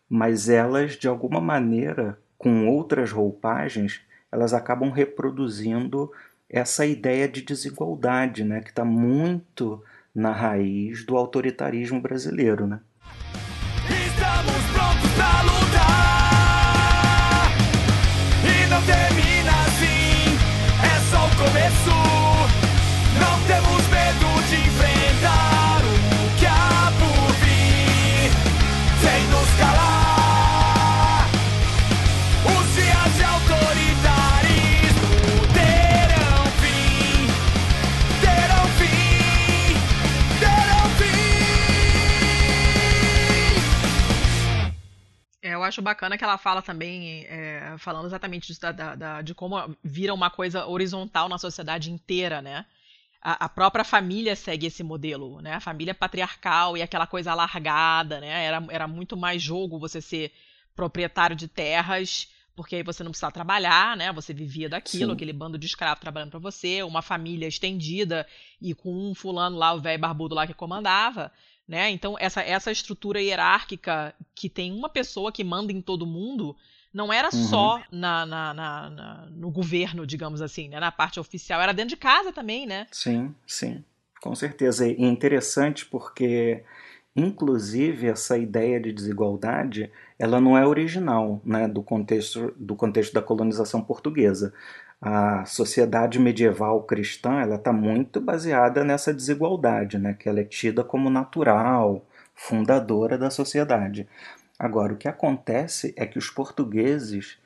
mas 0.08 0.48
elas, 0.48 0.92
de 0.92 1.08
alguma 1.08 1.40
maneira, 1.40 2.18
com 2.36 2.68
outras 2.68 3.10
roupagens, 3.10 4.00
elas 4.30 4.54
acabam 4.54 4.90
reproduzindo 4.90 6.10
essa 6.48 6.86
ideia 6.86 7.28
de 7.28 7.42
desigualdade, 7.42 8.44
né, 8.44 8.60
que 8.60 8.70
está 8.70 8.84
muito 8.84 9.82
na 10.14 10.32
raiz 10.32 11.04
do 11.04 11.16
autoritarismo 11.16 12.00
brasileiro, 12.00 12.66
né? 12.66 12.80
Estamos 13.84 14.54
prontos 14.72 15.12
para 15.16 15.42
lutar 15.42 15.57
acho 45.68 45.82
bacana 45.82 46.18
que 46.18 46.24
ela 46.24 46.38
fala 46.38 46.60
também, 46.60 47.24
é, 47.26 47.74
falando 47.78 48.06
exatamente 48.06 48.46
disso, 48.48 48.60
da, 48.60 48.72
da, 48.72 48.94
da, 48.94 49.22
de 49.22 49.34
como 49.34 49.76
vira 49.82 50.12
uma 50.12 50.30
coisa 50.30 50.66
horizontal 50.66 51.28
na 51.28 51.38
sociedade 51.38 51.90
inteira, 51.90 52.42
né? 52.42 52.66
A, 53.20 53.46
a, 53.46 53.48
própria 53.48 53.84
família 53.84 54.36
segue 54.36 54.66
esse 54.66 54.82
modelo, 54.82 55.40
né? 55.40 55.54
A 55.54 55.60
família 55.60 55.94
patriarcal 55.94 56.76
e 56.76 56.82
aquela 56.82 57.06
coisa 57.06 57.32
alargada, 57.32 58.20
né? 58.20 58.44
Era, 58.44 58.64
era 58.70 58.88
muito 58.88 59.16
mais 59.16 59.42
jogo 59.42 59.78
você 59.78 60.00
ser 60.00 60.32
proprietário 60.74 61.34
de 61.34 61.48
terras, 61.48 62.28
porque 62.54 62.76
aí 62.76 62.82
você 62.82 63.02
não 63.04 63.10
precisava 63.10 63.32
trabalhar, 63.32 63.96
né? 63.96 64.12
Você 64.12 64.32
vivia 64.32 64.68
daquilo, 64.68 65.10
Sim. 65.10 65.14
aquele 65.14 65.32
bando 65.32 65.58
de 65.58 65.66
escravos 65.66 66.00
trabalhando 66.00 66.30
para 66.30 66.40
você, 66.40 66.82
uma 66.82 67.02
família 67.02 67.46
estendida 67.46 68.26
e 68.60 68.74
com 68.74 68.92
um 68.92 69.14
fulano 69.14 69.56
lá, 69.56 69.72
o 69.72 69.80
velho 69.80 70.00
barbudo 70.00 70.34
lá 70.34 70.46
que 70.46 70.54
comandava. 70.54 71.32
Né? 71.68 71.90
Então, 71.90 72.16
essa, 72.18 72.40
essa 72.40 72.72
estrutura 72.72 73.20
hierárquica 73.20 74.14
que 74.34 74.48
tem 74.48 74.72
uma 74.72 74.88
pessoa 74.88 75.30
que 75.30 75.44
manda 75.44 75.70
em 75.70 75.82
todo 75.82 76.06
mundo 76.06 76.56
não 76.94 77.12
era 77.12 77.28
uhum. 77.30 77.44
só 77.44 77.82
na, 77.92 78.24
na, 78.24 78.54
na, 78.54 78.90
na, 78.90 79.26
no 79.30 79.50
governo, 79.50 80.06
digamos 80.06 80.40
assim, 80.40 80.70
né? 80.70 80.80
na 80.80 80.90
parte 80.90 81.20
oficial, 81.20 81.60
era 81.60 81.74
dentro 81.74 81.90
de 81.90 81.96
casa 81.98 82.32
também, 82.32 82.66
né? 82.66 82.86
Sim, 82.90 83.34
sim, 83.46 83.84
com 84.22 84.34
certeza. 84.34 84.88
E 84.88 85.02
interessante 85.02 85.84
porque, 85.84 86.64
inclusive, 87.14 88.06
essa 88.06 88.38
ideia 88.38 88.80
de 88.80 88.90
desigualdade 88.90 89.90
ela 90.18 90.40
não 90.40 90.56
é 90.56 90.66
original 90.66 91.40
né, 91.44 91.68
do, 91.68 91.82
contexto, 91.82 92.52
do 92.56 92.74
contexto 92.74 93.12
da 93.12 93.22
colonização 93.22 93.82
portuguesa 93.82 94.52
a 95.00 95.44
sociedade 95.44 96.18
medieval 96.18 96.82
cristã 96.82 97.40
ela 97.40 97.54
está 97.54 97.72
muito 97.72 98.20
baseada 98.20 98.82
nessa 98.84 99.14
desigualdade, 99.14 99.98
né, 99.98 100.14
que 100.14 100.28
ela 100.28 100.40
é 100.40 100.44
tida 100.44 100.82
como 100.82 101.08
natural, 101.08 102.04
fundadora 102.34 103.16
da 103.16 103.30
sociedade. 103.30 104.08
Agora, 104.58 104.92
o 104.92 104.96
que 104.96 105.08
acontece 105.08 105.94
é 105.96 106.04
que 106.04 106.18
os 106.18 106.30
portugueses, 106.30 107.38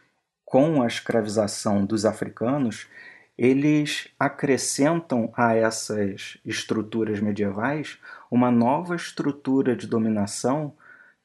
com 0.44 0.82
a 0.82 0.86
escravização 0.86 1.84
dos 1.84 2.06
africanos, 2.06 2.88
eles 3.36 4.08
acrescentam 4.18 5.32
a 5.36 5.54
essas 5.54 6.38
estruturas 6.44 7.20
medievais 7.20 7.98
uma 8.30 8.50
nova 8.50 8.94
estrutura 8.94 9.76
de 9.76 9.86
dominação 9.86 10.74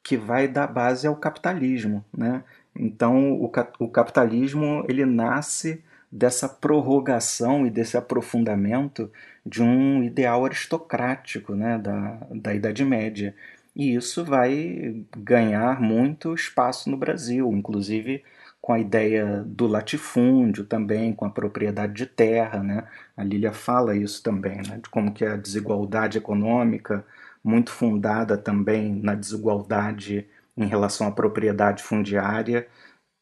que 0.02 0.16
vai 0.16 0.48
dar 0.48 0.66
base 0.66 1.06
ao 1.06 1.16
capitalismo, 1.16 2.04
né? 2.16 2.42
Então, 2.74 3.32
o, 3.32 3.50
o 3.78 3.88
capitalismo 3.88 4.84
ele 4.88 5.04
nasce 5.04 5.82
dessa 6.10 6.48
prorrogação 6.48 7.66
e 7.66 7.70
desse 7.70 7.96
aprofundamento 7.96 9.10
de 9.44 9.62
um 9.62 10.02
ideal 10.02 10.44
aristocrático 10.44 11.54
né, 11.54 11.78
da, 11.78 12.18
da 12.30 12.54
Idade 12.54 12.84
Média. 12.84 13.34
E 13.76 13.94
isso 13.94 14.24
vai 14.24 15.04
ganhar 15.16 15.80
muito 15.80 16.34
espaço 16.34 16.90
no 16.90 16.96
Brasil, 16.96 17.50
inclusive 17.52 18.24
com 18.60 18.72
a 18.72 18.80
ideia 18.80 19.44
do 19.46 19.66
latifúndio 19.66 20.64
também, 20.64 21.12
com 21.12 21.24
a 21.24 21.30
propriedade 21.30 21.92
de 21.94 22.06
terra. 22.06 22.62
Né? 22.62 22.84
A 23.16 23.22
Lília 23.22 23.52
fala 23.52 23.96
isso 23.96 24.22
também, 24.22 24.56
né? 24.56 24.80
de 24.82 24.90
como 24.90 25.12
que 25.12 25.24
a 25.24 25.36
desigualdade 25.36 26.18
econômica, 26.18 27.04
muito 27.42 27.70
fundada 27.70 28.36
também 28.36 28.94
na 28.94 29.14
desigualdade 29.14 30.26
em 30.56 30.66
relação 30.66 31.06
à 31.06 31.12
propriedade 31.12 31.82
fundiária, 31.82 32.66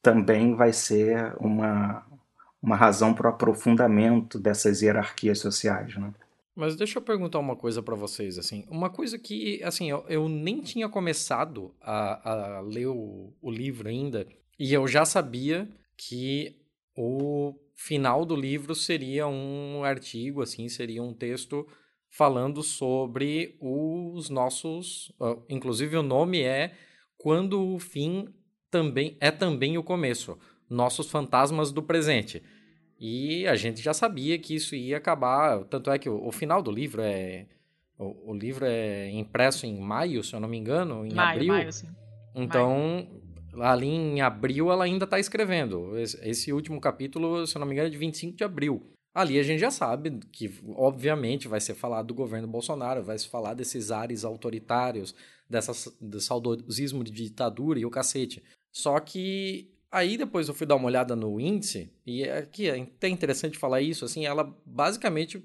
também 0.02 0.54
vai 0.54 0.72
ser 0.72 1.34
uma, 1.38 2.02
uma 2.66 2.74
razão 2.74 3.14
para 3.14 3.28
o 3.28 3.30
aprofundamento 3.30 4.40
dessas 4.40 4.82
hierarquias 4.82 5.38
sociais, 5.38 5.96
né? 5.96 6.12
Mas 6.52 6.74
deixa 6.74 6.98
eu 6.98 7.02
perguntar 7.02 7.38
uma 7.38 7.54
coisa 7.54 7.80
para 7.80 7.94
vocês, 7.94 8.38
assim, 8.38 8.64
uma 8.68 8.90
coisa 8.90 9.16
que, 9.18 9.62
assim, 9.62 9.88
eu, 9.88 10.04
eu 10.08 10.28
nem 10.28 10.60
tinha 10.60 10.88
começado 10.88 11.72
a, 11.80 12.56
a 12.56 12.60
ler 12.60 12.86
o, 12.86 13.32
o, 13.40 13.50
livro 13.50 13.88
ainda, 13.88 14.26
E 14.58 14.72
eu 14.72 14.88
já 14.88 15.04
sabia 15.04 15.68
que 15.96 16.56
o 16.96 17.54
final 17.76 18.24
do 18.24 18.34
livro 18.34 18.74
seria 18.74 19.28
um 19.28 19.84
artigo, 19.84 20.42
assim, 20.42 20.68
seria 20.68 21.02
um 21.02 21.14
texto 21.14 21.64
falando 22.10 22.62
sobre 22.62 23.56
os 23.60 24.28
nossos. 24.28 25.12
Inclusive, 25.48 25.98
o 25.98 26.02
nome 26.02 26.40
é 26.40 26.72
Quando 27.18 27.74
o 27.74 27.78
Fim 27.78 28.28
também 28.70 29.16
é 29.20 29.30
também 29.30 29.76
o 29.76 29.84
começo. 29.84 30.38
Nossos 30.68 31.10
fantasmas 31.10 31.70
do 31.70 31.82
presente. 31.82 32.42
E 32.98 33.46
a 33.46 33.54
gente 33.54 33.82
já 33.82 33.92
sabia 33.92 34.38
que 34.38 34.54
isso 34.54 34.74
ia 34.74 34.96
acabar. 34.96 35.64
Tanto 35.64 35.90
é 35.90 35.98
que 35.98 36.08
o, 36.08 36.26
o 36.26 36.32
final 36.32 36.62
do 36.62 36.70
livro 36.70 37.02
é. 37.02 37.46
O, 37.98 38.32
o, 38.32 38.34
livro 38.34 38.64
é 38.66 39.10
impresso 39.10 39.64
em 39.66 39.78
maio, 39.78 40.22
se 40.22 40.34
eu 40.34 40.40
não 40.40 40.48
me 40.48 40.58
engano, 40.58 41.06
em 41.06 41.14
maio, 41.14 41.36
abril. 41.36 41.52
Maio, 41.52 41.72
sim. 41.72 41.88
Então, 42.34 43.08
maio. 43.52 43.62
ali 43.62 43.86
em 43.86 44.20
abril 44.20 44.70
ela 44.70 44.84
ainda 44.84 45.04
está 45.04 45.18
escrevendo. 45.18 45.98
Esse, 45.98 46.18
esse, 46.28 46.52
último 46.52 46.80
capítulo, 46.80 47.46
se 47.46 47.56
eu 47.56 47.60
não 47.60 47.66
me 47.66 47.72
engano, 47.72 47.88
é 47.88 47.90
de 47.90 47.96
25 47.96 48.36
de 48.36 48.44
abril. 48.44 48.82
Ali 49.14 49.38
a 49.38 49.42
gente 49.42 49.60
já 49.60 49.70
sabe 49.70 50.20
que, 50.30 50.60
obviamente, 50.74 51.48
vai 51.48 51.58
ser 51.58 51.74
falado 51.74 52.08
do 52.08 52.14
governo 52.14 52.46
Bolsonaro, 52.46 53.02
vai 53.02 53.16
se 53.18 53.28
falar 53.28 53.54
desses 53.54 53.90
ares 53.90 54.26
autoritários, 54.26 55.14
dessa, 55.48 55.72
do 55.98 56.20
saudosismo 56.20 57.02
de 57.02 57.10
ditadura 57.10 57.78
e 57.78 57.86
o 57.86 57.90
cacete. 57.90 58.42
Só 58.70 59.00
que 59.00 59.70
Aí 59.96 60.18
depois 60.18 60.46
eu 60.46 60.52
fui 60.52 60.66
dar 60.66 60.76
uma 60.76 60.88
olhada 60.88 61.16
no 61.16 61.40
índice, 61.40 61.90
e 62.04 62.22
aqui 62.24 62.68
é 62.68 62.78
até 62.78 63.08
interessante 63.08 63.56
falar 63.56 63.80
isso, 63.80 64.04
assim, 64.04 64.26
ela 64.26 64.54
basicamente 64.66 65.42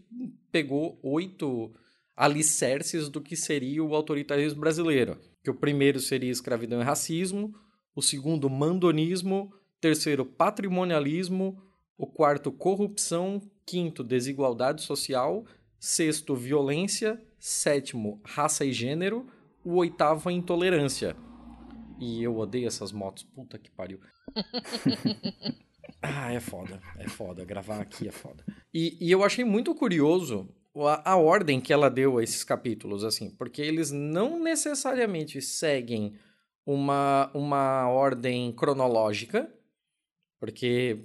pegou 0.51 0.99
oito 1.01 1.71
alicerces 2.17 3.07
do 3.07 3.21
que 3.21 3.37
seria 3.37 3.81
o 3.81 3.95
autoritarismo 3.95 4.59
brasileiro. 4.59 5.17
Que 5.41 5.49
o 5.49 5.55
primeiro 5.55 6.01
seria 6.01 6.29
escravidão 6.29 6.81
e 6.81 6.83
racismo, 6.83 7.55
o 7.95 8.01
segundo, 8.01 8.49
mandonismo, 8.49 9.53
terceiro, 9.79 10.25
patrimonialismo, 10.25 11.57
o 11.97 12.05
quarto, 12.05 12.51
corrupção, 12.51 13.41
quinto, 13.65 14.03
desigualdade 14.03 14.81
social, 14.81 15.45
sexto, 15.79 16.35
violência, 16.35 17.17
sétimo, 17.39 18.19
raça 18.25 18.65
e 18.65 18.73
gênero, 18.73 19.25
o 19.63 19.75
oitavo, 19.75 20.29
intolerância. 20.29 21.15
E 22.01 22.21
eu 22.21 22.35
odeio 22.37 22.67
essas 22.67 22.91
motos, 22.91 23.23
puta 23.23 23.57
que 23.57 23.71
pariu. 23.71 23.97
Ah, 26.01 26.33
é 26.33 26.39
foda, 26.39 26.81
é 26.97 27.07
foda. 27.07 27.43
Gravar 27.45 27.79
aqui 27.81 28.07
é 28.07 28.11
foda. 28.11 28.43
E, 28.73 28.97
e 28.99 29.11
eu 29.11 29.23
achei 29.23 29.43
muito 29.43 29.73
curioso 29.75 30.49
a, 30.75 31.11
a, 31.11 31.15
ordem 31.15 31.59
que 31.59 31.73
ela 31.73 31.89
deu 31.89 32.17
a 32.17 32.23
esses 32.23 32.43
capítulos, 32.43 33.03
assim, 33.03 33.29
porque 33.31 33.61
eles 33.61 33.91
não 33.91 34.39
necessariamente 34.39 35.41
seguem 35.41 36.13
uma, 36.65 37.29
uma 37.33 37.89
ordem 37.89 38.51
cronológica, 38.53 39.51
porque, 40.39 40.99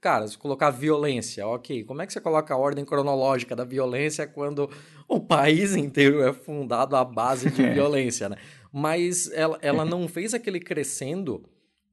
cara, 0.00 0.26
se 0.26 0.36
colocar 0.36 0.70
violência, 0.70 1.46
ok, 1.46 1.84
como 1.84 2.02
é 2.02 2.06
que 2.06 2.12
você 2.12 2.20
coloca 2.20 2.52
a 2.52 2.58
ordem 2.58 2.84
cronológica 2.84 3.54
da 3.54 3.64
violência 3.64 4.26
quando 4.26 4.68
o 5.08 5.20
país 5.20 5.76
inteiro 5.76 6.22
é 6.22 6.32
fundado 6.32 6.96
à 6.96 7.04
base 7.04 7.50
de 7.50 7.62
violência, 7.72 8.28
né? 8.28 8.36
mas 8.72 9.30
ela, 9.32 9.58
ela 9.62 9.84
não 9.86 10.06
fez 10.06 10.34
aquele 10.34 10.60
crescendo 10.60 11.42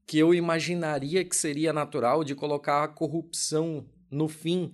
que 0.06 0.18
eu 0.20 0.34
imaginaria 0.34 1.24
que 1.24 1.36
seria 1.36 1.72
natural 1.72 2.24
de 2.24 2.36
colocar 2.36 2.84
a 2.84 2.88
corrupção 2.88 3.86
no 4.12 4.28
fim, 4.28 4.72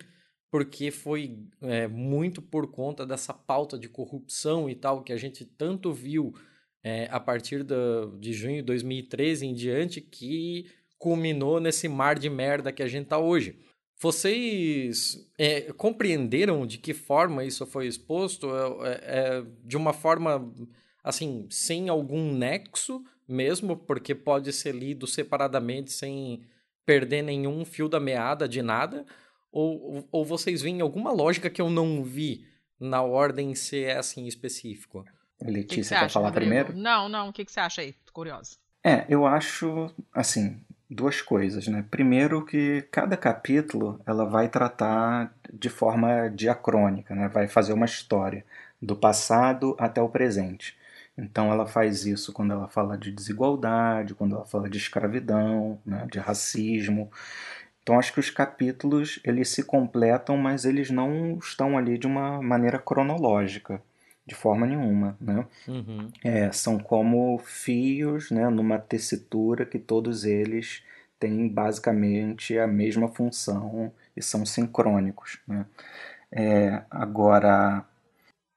porque 0.51 0.91
foi 0.91 1.39
é, 1.61 1.87
muito 1.87 2.41
por 2.41 2.71
conta 2.71 3.05
dessa 3.05 3.33
pauta 3.33 3.77
de 3.77 3.87
corrupção 3.87 4.69
e 4.69 4.75
tal 4.75 5.03
que 5.03 5.13
a 5.13 5.17
gente 5.17 5.45
tanto 5.45 5.93
viu 5.93 6.33
é, 6.83 7.07
a 7.11 7.19
partir 7.19 7.63
de 8.19 8.33
junho 8.33 8.57
de 8.57 8.63
2013 8.63 9.45
em 9.45 9.53
diante 9.53 10.01
que 10.01 10.65
culminou 10.97 11.59
nesse 11.59 11.87
mar 11.87 12.17
de 12.17 12.29
merda 12.29 12.71
que 12.71 12.83
a 12.83 12.87
gente 12.87 13.07
tá 13.07 13.17
hoje. 13.17 13.57
Vocês 14.01 15.29
é, 15.37 15.73
compreenderam 15.73 16.65
de 16.65 16.77
que 16.77 16.93
forma 16.93 17.43
isso 17.43 17.65
foi 17.65 17.85
exposto? 17.85 18.47
É, 18.85 18.91
é, 19.03 19.43
de 19.63 19.75
uma 19.77 19.93
forma 19.93 20.53
assim, 21.03 21.47
sem 21.49 21.89
algum 21.89 22.33
nexo 22.33 23.03
mesmo, 23.29 23.77
porque 23.77 24.15
pode 24.15 24.51
ser 24.51 24.73
lido 24.73 25.05
separadamente 25.05 25.91
sem 25.91 26.43
perder 26.85 27.21
nenhum 27.21 27.63
fio 27.63 27.87
da 27.87 27.99
meada 27.99 28.47
de 28.47 28.61
nada, 28.61 29.05
ou, 29.51 30.07
ou 30.11 30.25
vocês 30.25 30.61
veem 30.61 30.81
alguma 30.81 31.11
lógica 31.11 31.49
que 31.49 31.61
eu 31.61 31.69
não 31.69 32.03
vi 32.03 32.47
na 32.79 33.01
ordem 33.01 33.53
ser 33.53 33.95
assim 33.97 34.25
específico? 34.25 35.05
Letícia, 35.41 35.97
quer 35.97 36.09
falar 36.09 36.29
Rodrigo? 36.29 36.49
primeiro? 36.49 36.75
Não, 36.75 37.07
não, 37.07 37.29
o 37.29 37.33
que, 37.33 37.45
que 37.45 37.51
você 37.51 37.59
acha 37.59 37.81
aí? 37.81 37.93
Tô 38.05 38.11
curiosa. 38.11 38.57
É, 38.83 39.05
eu 39.09 39.25
acho, 39.25 39.91
assim, 40.13 40.59
duas 40.89 41.21
coisas, 41.21 41.67
né? 41.67 41.85
Primeiro 41.89 42.45
que 42.45 42.81
cada 42.91 43.15
capítulo 43.15 44.01
ela 44.05 44.25
vai 44.25 44.49
tratar 44.49 45.33
de 45.53 45.69
forma 45.69 46.29
diacrônica, 46.29 47.13
né? 47.13 47.27
Vai 47.27 47.47
fazer 47.47 47.73
uma 47.73 47.85
história 47.85 48.43
do 48.81 48.95
passado 48.95 49.75
até 49.77 50.01
o 50.01 50.09
presente. 50.09 50.75
Então 51.19 51.51
ela 51.51 51.67
faz 51.67 52.05
isso 52.05 52.31
quando 52.31 52.53
ela 52.53 52.67
fala 52.67 52.97
de 52.97 53.11
desigualdade, 53.11 54.15
quando 54.15 54.35
ela 54.35 54.45
fala 54.45 54.69
de 54.69 54.77
escravidão, 54.77 55.79
né, 55.85 56.07
de 56.11 56.19
racismo. 56.19 57.11
Então 57.83 57.99
acho 57.99 58.13
que 58.13 58.19
os 58.19 58.29
capítulos 58.29 59.19
eles 59.23 59.49
se 59.49 59.63
completam, 59.63 60.37
mas 60.37 60.65
eles 60.65 60.89
não 60.89 61.37
estão 61.37 61.77
ali 61.77 61.97
de 61.97 62.07
uma 62.07 62.41
maneira 62.41 62.79
cronológica, 62.79 63.81
de 64.25 64.35
forma 64.35 64.65
nenhuma, 64.65 65.17
né? 65.19 65.45
Uhum. 65.67 66.09
É, 66.23 66.51
são 66.51 66.77
como 66.77 67.37
fios, 67.39 68.31
né, 68.31 68.47
numa 68.49 68.77
tessitura 68.77 69.65
que 69.65 69.79
todos 69.79 70.23
eles 70.23 70.83
têm 71.19 71.47
basicamente 71.49 72.57
a 72.57 72.67
mesma 72.67 73.09
função 73.09 73.91
e 74.15 74.21
são 74.21 74.45
sincrônicos, 74.45 75.39
né? 75.47 75.65
É, 76.31 76.83
agora 76.91 77.83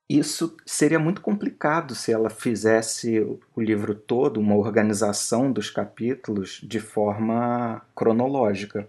isso 0.09 0.57
seria 0.67 0.99
muito 0.99 1.21
complicado 1.21 1.95
se 1.95 2.13
ela 2.13 2.29
fizesse 2.29 3.21
o 3.21 3.61
livro 3.61 3.95
todo, 3.95 4.41
uma 4.41 4.57
organização 4.57 5.51
dos 5.51 5.71
capítulos 5.71 6.61
de 6.63 6.81
forma 6.81 7.81
cronológica. 7.95 8.87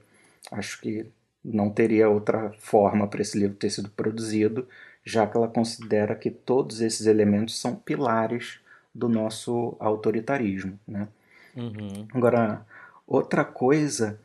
Acho 0.52 0.82
que 0.82 1.06
não 1.44 1.70
teria 1.70 2.10
outra 2.10 2.54
forma 2.60 3.08
para 3.08 3.22
esse 3.22 3.38
livro 3.38 3.56
ter 3.56 3.70
sido 3.70 3.90
produzido, 3.90 4.68
já 5.04 5.28
que 5.28 5.36
ela 5.36 5.48
considera 5.48 6.16
que 6.16 6.30
todos 6.30 6.82
esses 6.82 7.06
elementos 7.06 7.60
são 7.60 7.76
pilares 7.76 8.60
do 8.94 9.10
nosso 9.10 9.76
autoritarismo. 9.80 10.80
Né? 10.88 11.08
Uhum. 11.56 12.08
Agora, 12.14 12.66
outra 13.08 13.44
coisa 13.44 14.20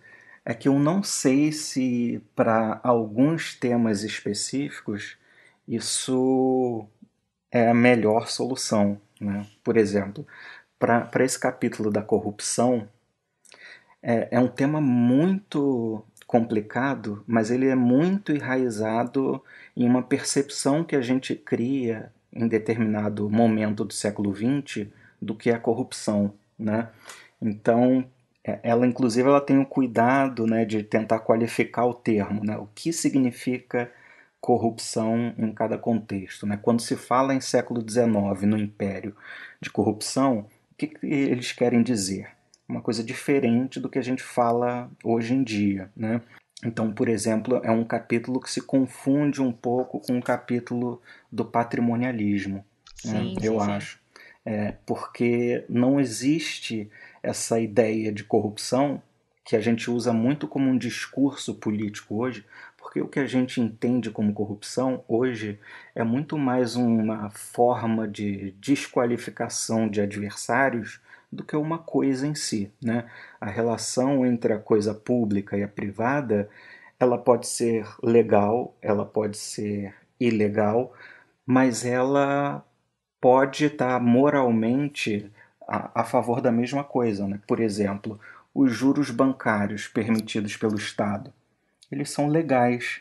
é 0.44 0.55
que 0.55 0.68
eu 0.68 0.79
não 0.79 1.03
sei 1.03 1.53
se 1.53 2.22
para 2.35 2.81
alguns 2.83 3.55
temas 3.55 4.03
específicos 4.03 5.16
isso 5.68 6.87
é 7.50 7.68
a 7.68 7.74
melhor 7.74 8.28
solução. 8.28 8.98
Né? 9.20 9.46
Por 9.62 9.76
exemplo, 9.76 10.26
para 10.78 11.24
esse 11.24 11.38
capítulo 11.38 11.90
da 11.90 12.02
corrupção, 12.02 12.88
é, 14.02 14.28
é 14.31 14.40
um 14.40 14.48
tema 14.48 14.81
muito 14.81 16.02
complicado, 16.26 17.22
mas 17.26 17.50
ele 17.50 17.68
é 17.68 17.74
muito 17.74 18.33
enraizado 18.33 19.42
em 19.76 19.87
uma 19.87 20.02
percepção 20.02 20.85
que 20.85 20.96
a 20.96 21.00
gente 21.00 21.35
cria 21.35 22.12
em 22.33 22.46
determinado 22.46 23.28
momento 23.28 23.85
do 23.85 23.92
século 23.92 24.35
XX 24.35 24.87
do 25.20 25.35
que 25.35 25.50
é 25.50 25.54
a 25.54 25.59
corrupção, 25.59 26.35
né? 26.59 26.90
Então, 27.40 28.04
é, 28.44 28.61
ela 28.62 28.87
inclusive 28.87 29.28
ela 29.28 29.40
tem 29.40 29.59
o 29.59 29.66
cuidado, 29.66 30.46
né, 30.46 30.64
de 30.64 30.83
tentar 30.83 31.20
qualificar 31.20 31.87
o 31.87 31.94
termo, 31.94 32.44
né? 32.44 32.57
O 32.57 32.68
que 32.74 32.92
significa 32.92 33.90
corrupção 34.40 35.35
em 35.37 35.53
cada 35.53 35.77
contexto. 35.77 36.46
Né? 36.46 36.59
Quando 36.61 36.81
se 36.81 36.96
fala 36.96 37.35
em 37.35 37.40
século 37.40 37.85
XIX, 37.88 38.42
no 38.42 38.59
Império, 38.59 39.16
de 39.61 39.70
corrupção, 39.70 40.46
o 40.72 40.74
que, 40.77 40.88
que 40.88 41.07
eles 41.07 41.53
querem 41.53 41.83
dizer? 41.83 42.31
Uma 42.68 42.81
coisa 42.81 43.03
diferente 43.03 43.81
do 43.81 43.88
que 43.88 43.98
a 43.98 44.03
gente 44.03 44.22
fala 44.22 44.90
hoje 45.03 45.35
em 45.35 45.42
dia. 45.42 45.90
Né? 45.96 46.20
Então, 46.64 46.92
por 46.92 47.09
exemplo, 47.09 47.61
é 47.62 47.70
um 47.70 47.85
capítulo 47.85 48.40
que 48.40 48.51
se 48.51 48.61
confunde 48.61 49.40
um 49.40 49.53
pouco 49.53 50.01
com 50.01 50.18
o 50.18 50.22
capítulo 50.22 51.01
do 51.31 51.44
patrimonialismo, 51.44 52.64
né? 53.05 53.20
sim, 53.20 53.35
né? 53.35 53.40
eu 53.42 53.61
sim, 53.61 53.70
acho. 53.70 54.01
É, 54.44 54.72
porque 54.87 55.64
não 55.68 56.01
existe 56.01 56.90
essa 57.22 57.61
ideia 57.61 58.11
de 58.11 58.24
corrupção 58.24 59.03
que 59.44 59.57
a 59.57 59.61
gente 59.61 59.90
usa 59.90 60.12
muito 60.12 60.46
como 60.46 60.68
um 60.68 60.77
discurso 60.77 61.55
político 61.55 62.16
hoje, 62.16 62.44
porque 62.88 63.03
o 63.03 63.07
que 63.09 63.20
a 63.20 63.27
gente 63.27 63.61
entende 63.61 64.11
como 64.11 64.33
corrupção 64.33 65.05
hoje 65.07 65.61
é 65.94 66.03
muito 66.03 66.38
mais 66.38 66.74
uma 66.74 67.29
forma 67.29 68.09
de 68.09 68.53
desqualificação 68.53 69.87
de 69.87 70.01
adversários 70.01 70.98
do 71.31 71.44
que 71.44 71.55
uma 71.55 71.77
coisa 71.77 72.27
em 72.27 72.35
si. 72.35 72.72
Né? 72.83 73.05
A 73.38 73.44
relação 73.44 74.24
entre 74.24 74.55
a 74.55 74.59
coisa 74.59 74.94
pública 74.94 75.55
e 75.55 75.62
a 75.62 75.68
privada 75.68 76.48
ela 76.98 77.18
pode 77.18 77.46
ser 77.46 77.87
legal, 78.03 78.74
ela 78.81 79.05
pode 79.05 79.37
ser 79.37 79.94
ilegal, 80.18 80.94
mas 81.44 81.85
ela 81.85 82.64
pode 83.20 83.66
estar 83.66 84.01
moralmente 84.01 85.31
a, 85.68 86.01
a 86.01 86.05
favor 86.05 86.40
da 86.40 86.51
mesma 86.51 86.83
coisa. 86.83 87.29
Né? 87.29 87.38
Por 87.46 87.61
exemplo, 87.61 88.18
os 88.55 88.72
juros 88.72 89.11
bancários 89.11 89.87
permitidos 89.87 90.57
pelo 90.57 90.77
Estado. 90.77 91.35
Eles 91.90 92.11
são 92.11 92.29
legais, 92.29 93.01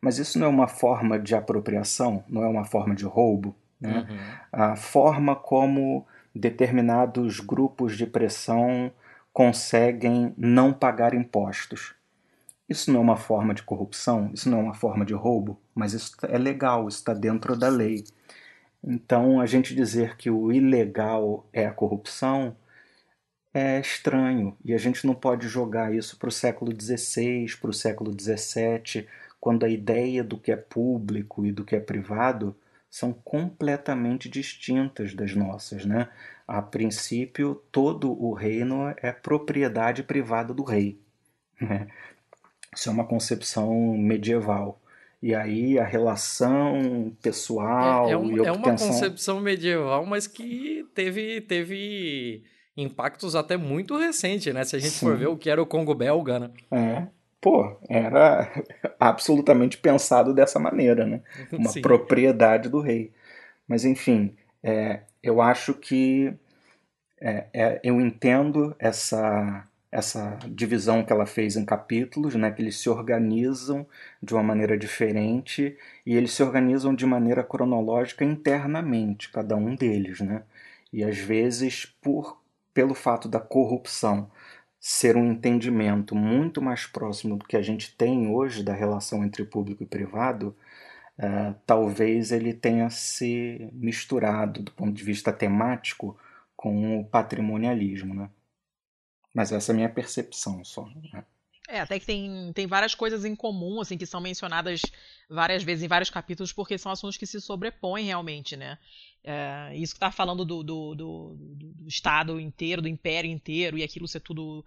mas 0.00 0.18
isso 0.18 0.38
não 0.38 0.46
é 0.46 0.50
uma 0.50 0.68
forma 0.68 1.18
de 1.18 1.34
apropriação, 1.34 2.24
não 2.28 2.42
é 2.42 2.48
uma 2.48 2.64
forma 2.64 2.94
de 2.94 3.04
roubo. 3.04 3.54
Né? 3.80 4.06
Uhum. 4.08 4.18
A 4.52 4.76
forma 4.76 5.34
como 5.34 6.06
determinados 6.34 7.40
grupos 7.40 7.96
de 7.96 8.06
pressão 8.06 8.92
conseguem 9.32 10.34
não 10.36 10.72
pagar 10.72 11.14
impostos. 11.14 11.94
Isso 12.68 12.90
não 12.90 13.00
é 13.00 13.02
uma 13.02 13.16
forma 13.16 13.52
de 13.52 13.62
corrupção, 13.62 14.30
isso 14.32 14.48
não 14.48 14.60
é 14.60 14.62
uma 14.62 14.74
forma 14.74 15.04
de 15.04 15.12
roubo, 15.12 15.58
mas 15.74 15.92
isso 15.92 16.16
é 16.22 16.38
legal, 16.38 16.88
isso 16.88 16.98
está 16.98 17.12
dentro 17.12 17.56
da 17.56 17.68
lei. 17.68 18.04
Então, 18.82 19.40
a 19.40 19.46
gente 19.46 19.74
dizer 19.74 20.16
que 20.16 20.30
o 20.30 20.50
ilegal 20.50 21.46
é 21.52 21.66
a 21.66 21.72
corrupção 21.72 22.56
é 23.54 23.78
estranho 23.80 24.56
e 24.64 24.72
a 24.72 24.78
gente 24.78 25.06
não 25.06 25.14
pode 25.14 25.46
jogar 25.48 25.94
isso 25.94 26.16
para 26.18 26.28
o 26.28 26.32
século 26.32 26.72
XVI, 26.72 27.46
para 27.60 27.70
o 27.70 27.74
século 27.74 28.12
XVII, 28.18 29.06
quando 29.40 29.64
a 29.64 29.68
ideia 29.68 30.24
do 30.24 30.38
que 30.38 30.52
é 30.52 30.56
público 30.56 31.44
e 31.44 31.52
do 31.52 31.64
que 31.64 31.76
é 31.76 31.80
privado 31.80 32.56
são 32.88 33.12
completamente 33.12 34.28
distintas 34.28 35.14
das 35.14 35.34
nossas, 35.34 35.84
né? 35.84 36.08
A 36.46 36.60
princípio, 36.60 37.62
todo 37.72 38.12
o 38.12 38.34
reino 38.34 38.94
é 38.98 39.10
propriedade 39.10 40.02
privada 40.02 40.52
do 40.52 40.62
rei. 40.62 40.98
Né? 41.60 41.88
Isso 42.74 42.88
é 42.88 42.92
uma 42.92 43.06
concepção 43.06 43.96
medieval. 43.96 44.78
E 45.22 45.34
aí 45.34 45.78
a 45.78 45.84
relação 45.84 47.16
pessoal 47.22 48.08
é, 48.08 48.12
é, 48.12 48.16
um, 48.16 48.44
é 48.44 48.52
uma 48.52 48.76
concepção 48.76 49.40
medieval, 49.40 50.04
mas 50.04 50.26
que 50.26 50.86
teve, 50.94 51.40
teve 51.42 52.42
impactos 52.76 53.34
até 53.36 53.56
muito 53.56 53.96
recentes, 53.96 54.52
né? 54.52 54.64
Se 54.64 54.76
a 54.76 54.78
gente 54.78 54.92
Sim. 54.92 55.06
for 55.06 55.16
ver 55.16 55.28
o 55.28 55.36
que 55.36 55.50
era 55.50 55.62
o 55.62 55.66
Congo 55.66 55.94
belga, 55.94 56.38
né? 56.38 56.50
É. 56.70 57.06
Pô, 57.40 57.76
era 57.88 58.48
absolutamente 59.00 59.76
pensado 59.76 60.32
dessa 60.32 60.60
maneira, 60.60 61.04
né? 61.04 61.22
Uma 61.52 61.70
Sim. 61.70 61.82
propriedade 61.82 62.68
do 62.68 62.80
rei. 62.80 63.12
Mas 63.66 63.84
enfim, 63.84 64.36
é, 64.62 65.00
eu 65.22 65.42
acho 65.42 65.74
que 65.74 66.32
é, 67.20 67.46
é, 67.52 67.80
eu 67.82 68.00
entendo 68.00 68.74
essa 68.78 69.66
essa 69.90 70.38
divisão 70.48 71.04
que 71.04 71.12
ela 71.12 71.26
fez 71.26 71.54
em 71.54 71.66
capítulos, 71.66 72.34
né, 72.34 72.50
que 72.50 72.62
eles 72.62 72.78
se 72.78 72.88
organizam 72.88 73.86
de 74.22 74.32
uma 74.32 74.42
maneira 74.42 74.74
diferente 74.78 75.76
e 76.06 76.16
eles 76.16 76.32
se 76.32 76.42
organizam 76.42 76.94
de 76.94 77.04
maneira 77.04 77.44
cronológica 77.44 78.24
internamente, 78.24 79.30
cada 79.30 79.54
um 79.54 79.74
deles, 79.76 80.20
né? 80.20 80.44
E 80.90 81.04
às 81.04 81.18
vezes 81.18 81.84
por 82.00 82.41
pelo 82.74 82.94
fato 82.94 83.28
da 83.28 83.40
corrupção 83.40 84.30
ser 84.80 85.16
um 85.16 85.30
entendimento 85.30 86.14
muito 86.14 86.60
mais 86.60 86.86
próximo 86.86 87.36
do 87.36 87.44
que 87.44 87.56
a 87.56 87.62
gente 87.62 87.96
tem 87.96 88.28
hoje 88.28 88.64
da 88.64 88.74
relação 88.74 89.24
entre 89.24 89.44
público 89.44 89.84
e 89.84 89.86
privado, 89.86 90.56
uh, 91.18 91.54
talvez 91.64 92.32
ele 92.32 92.52
tenha 92.52 92.90
se 92.90 93.70
misturado 93.72 94.62
do 94.62 94.72
ponto 94.72 94.92
de 94.92 95.04
vista 95.04 95.32
temático 95.32 96.18
com 96.56 96.98
o 97.00 97.04
patrimonialismo, 97.04 98.14
né? 98.14 98.30
Mas 99.34 99.52
essa 99.52 99.70
é 99.70 99.74
a 99.74 99.76
minha 99.76 99.88
percepção 99.88 100.64
só. 100.64 100.86
Né? 101.12 101.24
É, 101.68 101.80
até 101.80 101.98
que 101.98 102.04
tem, 102.04 102.52
tem 102.52 102.66
várias 102.66 102.94
coisas 102.94 103.24
em 103.24 103.36
comum, 103.36 103.80
assim, 103.80 103.96
que 103.96 104.04
são 104.04 104.20
mencionadas 104.20 104.92
várias 105.28 105.62
vezes 105.62 105.84
em 105.84 105.88
vários 105.88 106.10
capítulos, 106.10 106.52
porque 106.52 106.76
são 106.76 106.90
assuntos 106.90 107.16
que 107.16 107.26
se 107.26 107.40
sobrepõem 107.40 108.06
realmente, 108.06 108.56
né? 108.56 108.78
É, 109.24 109.72
isso 109.76 109.94
que 109.94 110.00
tá 110.00 110.10
falando 110.10 110.44
do, 110.44 110.62
do, 110.62 110.94
do, 110.94 111.36
do, 111.36 111.88
Estado 111.88 112.40
inteiro, 112.40 112.82
do 112.82 112.88
Império 112.88 113.30
inteiro, 113.30 113.78
e 113.78 113.84
aquilo 113.84 114.08
ser 114.08 114.20
tudo 114.20 114.64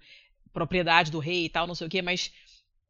propriedade 0.54 1.12
do 1.12 1.20
rei 1.20 1.46
e 1.46 1.50
tal, 1.50 1.68
não 1.68 1.76
sei 1.76 1.86
o 1.86 1.90
quê, 1.90 2.02
mas 2.02 2.32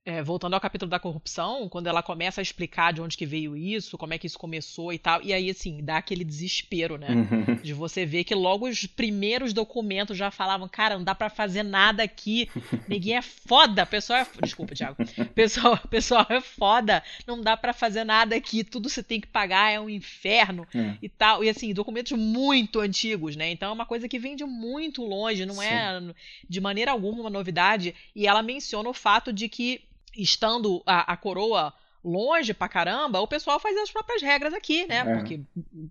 é, 0.05 0.21
voltando 0.21 0.53
ao 0.53 0.61
capítulo 0.61 0.89
da 0.89 0.99
corrupção, 0.99 1.67
quando 1.67 1.87
ela 1.87 2.03
começa 2.03 2.39
a 2.39 2.43
explicar 2.43 2.93
de 2.93 3.01
onde 3.01 3.17
que 3.17 3.25
veio 3.25 3.57
isso, 3.57 3.97
como 3.97 4.13
é 4.13 4.19
que 4.19 4.27
isso 4.27 4.37
começou 4.37 4.93
e 4.93 4.99
tal, 4.99 5.19
e 5.23 5.33
aí, 5.33 5.49
assim, 5.49 5.83
dá 5.83 5.97
aquele 5.97 6.23
desespero, 6.23 6.95
né? 6.95 7.07
Uhum. 7.09 7.55
De 7.55 7.73
você 7.73 8.05
ver 8.05 8.23
que 8.23 8.35
logo 8.35 8.67
os 8.67 8.85
primeiros 8.85 9.51
documentos 9.51 10.15
já 10.15 10.29
falavam, 10.29 10.69
cara, 10.69 10.95
não 10.95 11.03
dá 11.03 11.15
para 11.15 11.27
fazer 11.27 11.63
nada 11.63 12.03
aqui, 12.03 12.47
ninguém 12.87 13.17
é 13.17 13.21
foda, 13.23 13.83
pessoal 13.83 14.19
é... 14.19 14.27
Desculpa, 14.43 14.75
Thiago. 14.75 14.97
Pessoal, 15.33 15.79
pessoal 15.89 16.27
é 16.29 16.39
foda, 16.39 17.01
não 17.25 17.41
dá 17.41 17.57
para 17.57 17.73
fazer 17.73 18.03
nada 18.03 18.35
aqui, 18.35 18.63
tudo 18.63 18.87
você 18.87 19.01
tem 19.01 19.19
que 19.19 19.27
pagar, 19.27 19.71
é 19.71 19.79
um 19.79 19.89
inferno 19.89 20.67
uhum. 20.75 20.95
e 21.01 21.09
tal. 21.09 21.43
E, 21.43 21.49
assim, 21.49 21.73
documentos 21.73 22.11
muito 22.11 22.79
antigos, 22.79 23.35
né? 23.35 23.49
Então 23.49 23.69
é 23.69 23.73
uma 23.73 23.87
coisa 23.87 24.07
que 24.07 24.19
vem 24.19 24.35
de 24.35 24.45
muito 24.45 25.03
longe, 25.03 25.47
não 25.47 25.59
é 25.59 25.99
Sim. 25.99 26.09
é 26.09 26.13
de 26.47 26.61
maneira 26.61 26.91
alguma 26.91 27.21
uma 27.21 27.29
novidade, 27.29 27.95
e 28.15 28.27
ela 28.27 28.43
menciona 28.43 28.87
o 28.87 28.93
fato 28.93 29.33
de 29.33 29.49
que 29.49 29.81
estando 30.17 30.81
a, 30.85 31.13
a 31.13 31.17
coroa 31.17 31.73
longe 32.03 32.53
pra 32.53 32.69
caramba, 32.69 33.19
o 33.19 33.27
pessoal 33.27 33.59
faz 33.59 33.75
as 33.77 33.89
próprias 33.89 34.21
regras 34.21 34.53
aqui, 34.53 34.85
né? 34.85 34.97
É. 34.97 35.15
Porque 35.15 35.41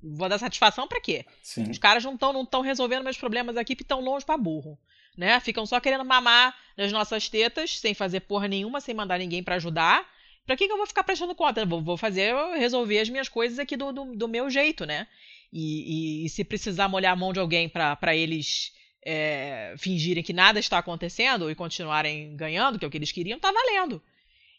vou 0.02 0.28
dar 0.28 0.38
satisfação 0.38 0.86
para 0.86 1.00
quê? 1.00 1.26
Sim. 1.42 1.68
Os 1.70 1.78
caras 1.78 2.04
não 2.04 2.14
estão 2.14 2.32
não 2.32 2.46
tão 2.46 2.60
resolvendo 2.60 3.02
meus 3.02 3.16
problemas 3.16 3.56
aqui 3.56 3.74
porque 3.74 3.82
estão 3.82 4.00
longe 4.00 4.24
para 4.24 4.36
burro, 4.36 4.78
né? 5.16 5.40
Ficam 5.40 5.66
só 5.66 5.80
querendo 5.80 6.04
mamar 6.04 6.56
nas 6.76 6.92
nossas 6.92 7.28
tetas, 7.28 7.78
sem 7.78 7.94
fazer 7.94 8.20
porra 8.20 8.46
nenhuma, 8.46 8.80
sem 8.80 8.94
mandar 8.94 9.18
ninguém 9.18 9.42
para 9.42 9.56
ajudar. 9.56 10.08
Pra 10.46 10.56
que, 10.56 10.66
que 10.66 10.72
eu 10.72 10.76
vou 10.76 10.86
ficar 10.86 11.02
prestando 11.02 11.34
conta? 11.34 11.64
Vou, 11.64 11.82
vou 11.82 11.96
fazer, 11.96 12.34
resolver 12.56 13.00
as 13.00 13.08
minhas 13.08 13.28
coisas 13.28 13.58
aqui 13.58 13.76
do, 13.76 13.92
do, 13.92 14.14
do 14.14 14.28
meu 14.28 14.48
jeito, 14.50 14.84
né? 14.86 15.08
E, 15.52 16.22
e, 16.22 16.26
e, 16.26 16.28
se 16.28 16.44
precisar 16.44 16.88
molhar 16.88 17.12
a 17.12 17.16
mão 17.16 17.32
de 17.32 17.40
alguém 17.40 17.68
para 17.68 18.14
eles 18.14 18.72
é, 19.04 19.74
fingirem 19.78 20.22
que 20.22 20.32
nada 20.32 20.58
está 20.58 20.78
acontecendo 20.78 21.50
e 21.50 21.54
continuarem 21.54 22.36
ganhando, 22.36 22.78
que 22.78 22.84
é 22.84 22.88
o 22.88 22.90
que 22.90 22.98
eles 22.98 23.12
queriam, 23.12 23.38
tá 23.38 23.52
valendo. 23.52 24.02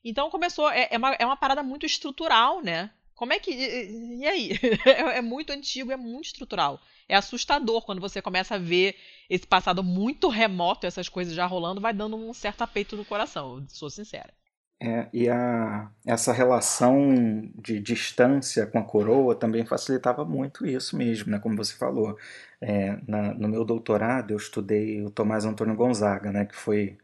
Então 0.06 0.30
começou, 0.30 0.70
é, 0.70 0.88
é, 0.92 0.98
uma, 0.98 1.14
é 1.16 1.26
uma 1.26 1.36
parada 1.36 1.64
muito 1.64 1.84
estrutural, 1.84 2.62
né? 2.62 2.92
Como 3.16 3.34
é 3.34 3.40
que. 3.40 3.52
E, 3.52 4.20
e 4.20 4.28
aí? 4.28 4.52
É, 4.86 5.18
é, 5.18 5.22
muito 5.22 5.52
antigo, 5.52 5.92
é 5.92 5.98
muito 5.98 6.28
estrutural. 6.28 6.80
É 7.10 7.16
assustador 7.16 7.84
quando 7.84 8.00
você 8.00 8.22
começa 8.22 8.56
a 8.56 8.60
ver 8.60 8.96
esse 9.30 9.48
passado 9.48 9.84
muito 9.84 10.30
remoto, 10.30 10.86
essas 10.86 11.10
coisas 11.10 11.34
já 11.34 11.46
rolando, 11.46 11.82
vai 11.82 11.94
dando 11.94 12.16
um 12.16 12.34
certo 12.34 12.62
apeito 12.62 12.96
no 12.96 13.04
coração, 13.04 13.66
sou 13.68 13.90
sincera. 13.90 14.32
É, 14.80 15.08
e 15.14 15.30
a, 15.30 15.90
essa 16.06 16.34
relação 16.34 17.50
de 17.56 17.80
distância 17.80 18.68
com 18.68 18.78
a 18.78 18.84
coroa 18.84 19.34
também 19.34 19.66
facilitava 19.66 20.26
muito 20.26 20.66
isso 20.66 20.98
mesmo, 20.98 21.32
né? 21.32 21.40
como 21.40 21.56
você 21.56 21.74
falou. 21.76 22.18
É, 22.62 22.98
na, 23.08 23.34
no 23.34 23.48
meu 23.48 23.64
doutorado 23.64 24.32
eu 24.32 24.38
estudei 24.38 25.02
o 25.04 25.10
Tomás 25.10 25.46
Antônio 25.46 25.76
Gonzaga, 25.76 26.32
né? 26.32 26.46
que 26.46 26.56
foi 26.56 26.98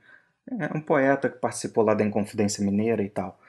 é 0.60 0.78
um 0.78 0.82
poeta 0.82 1.30
que 1.30 1.40
participou 1.40 1.84
lá 1.84 1.94
da 1.94 2.04
Inconfidência 2.04 2.64
Mineira 2.64 3.04
e 3.04 3.10
tal. 3.10 3.40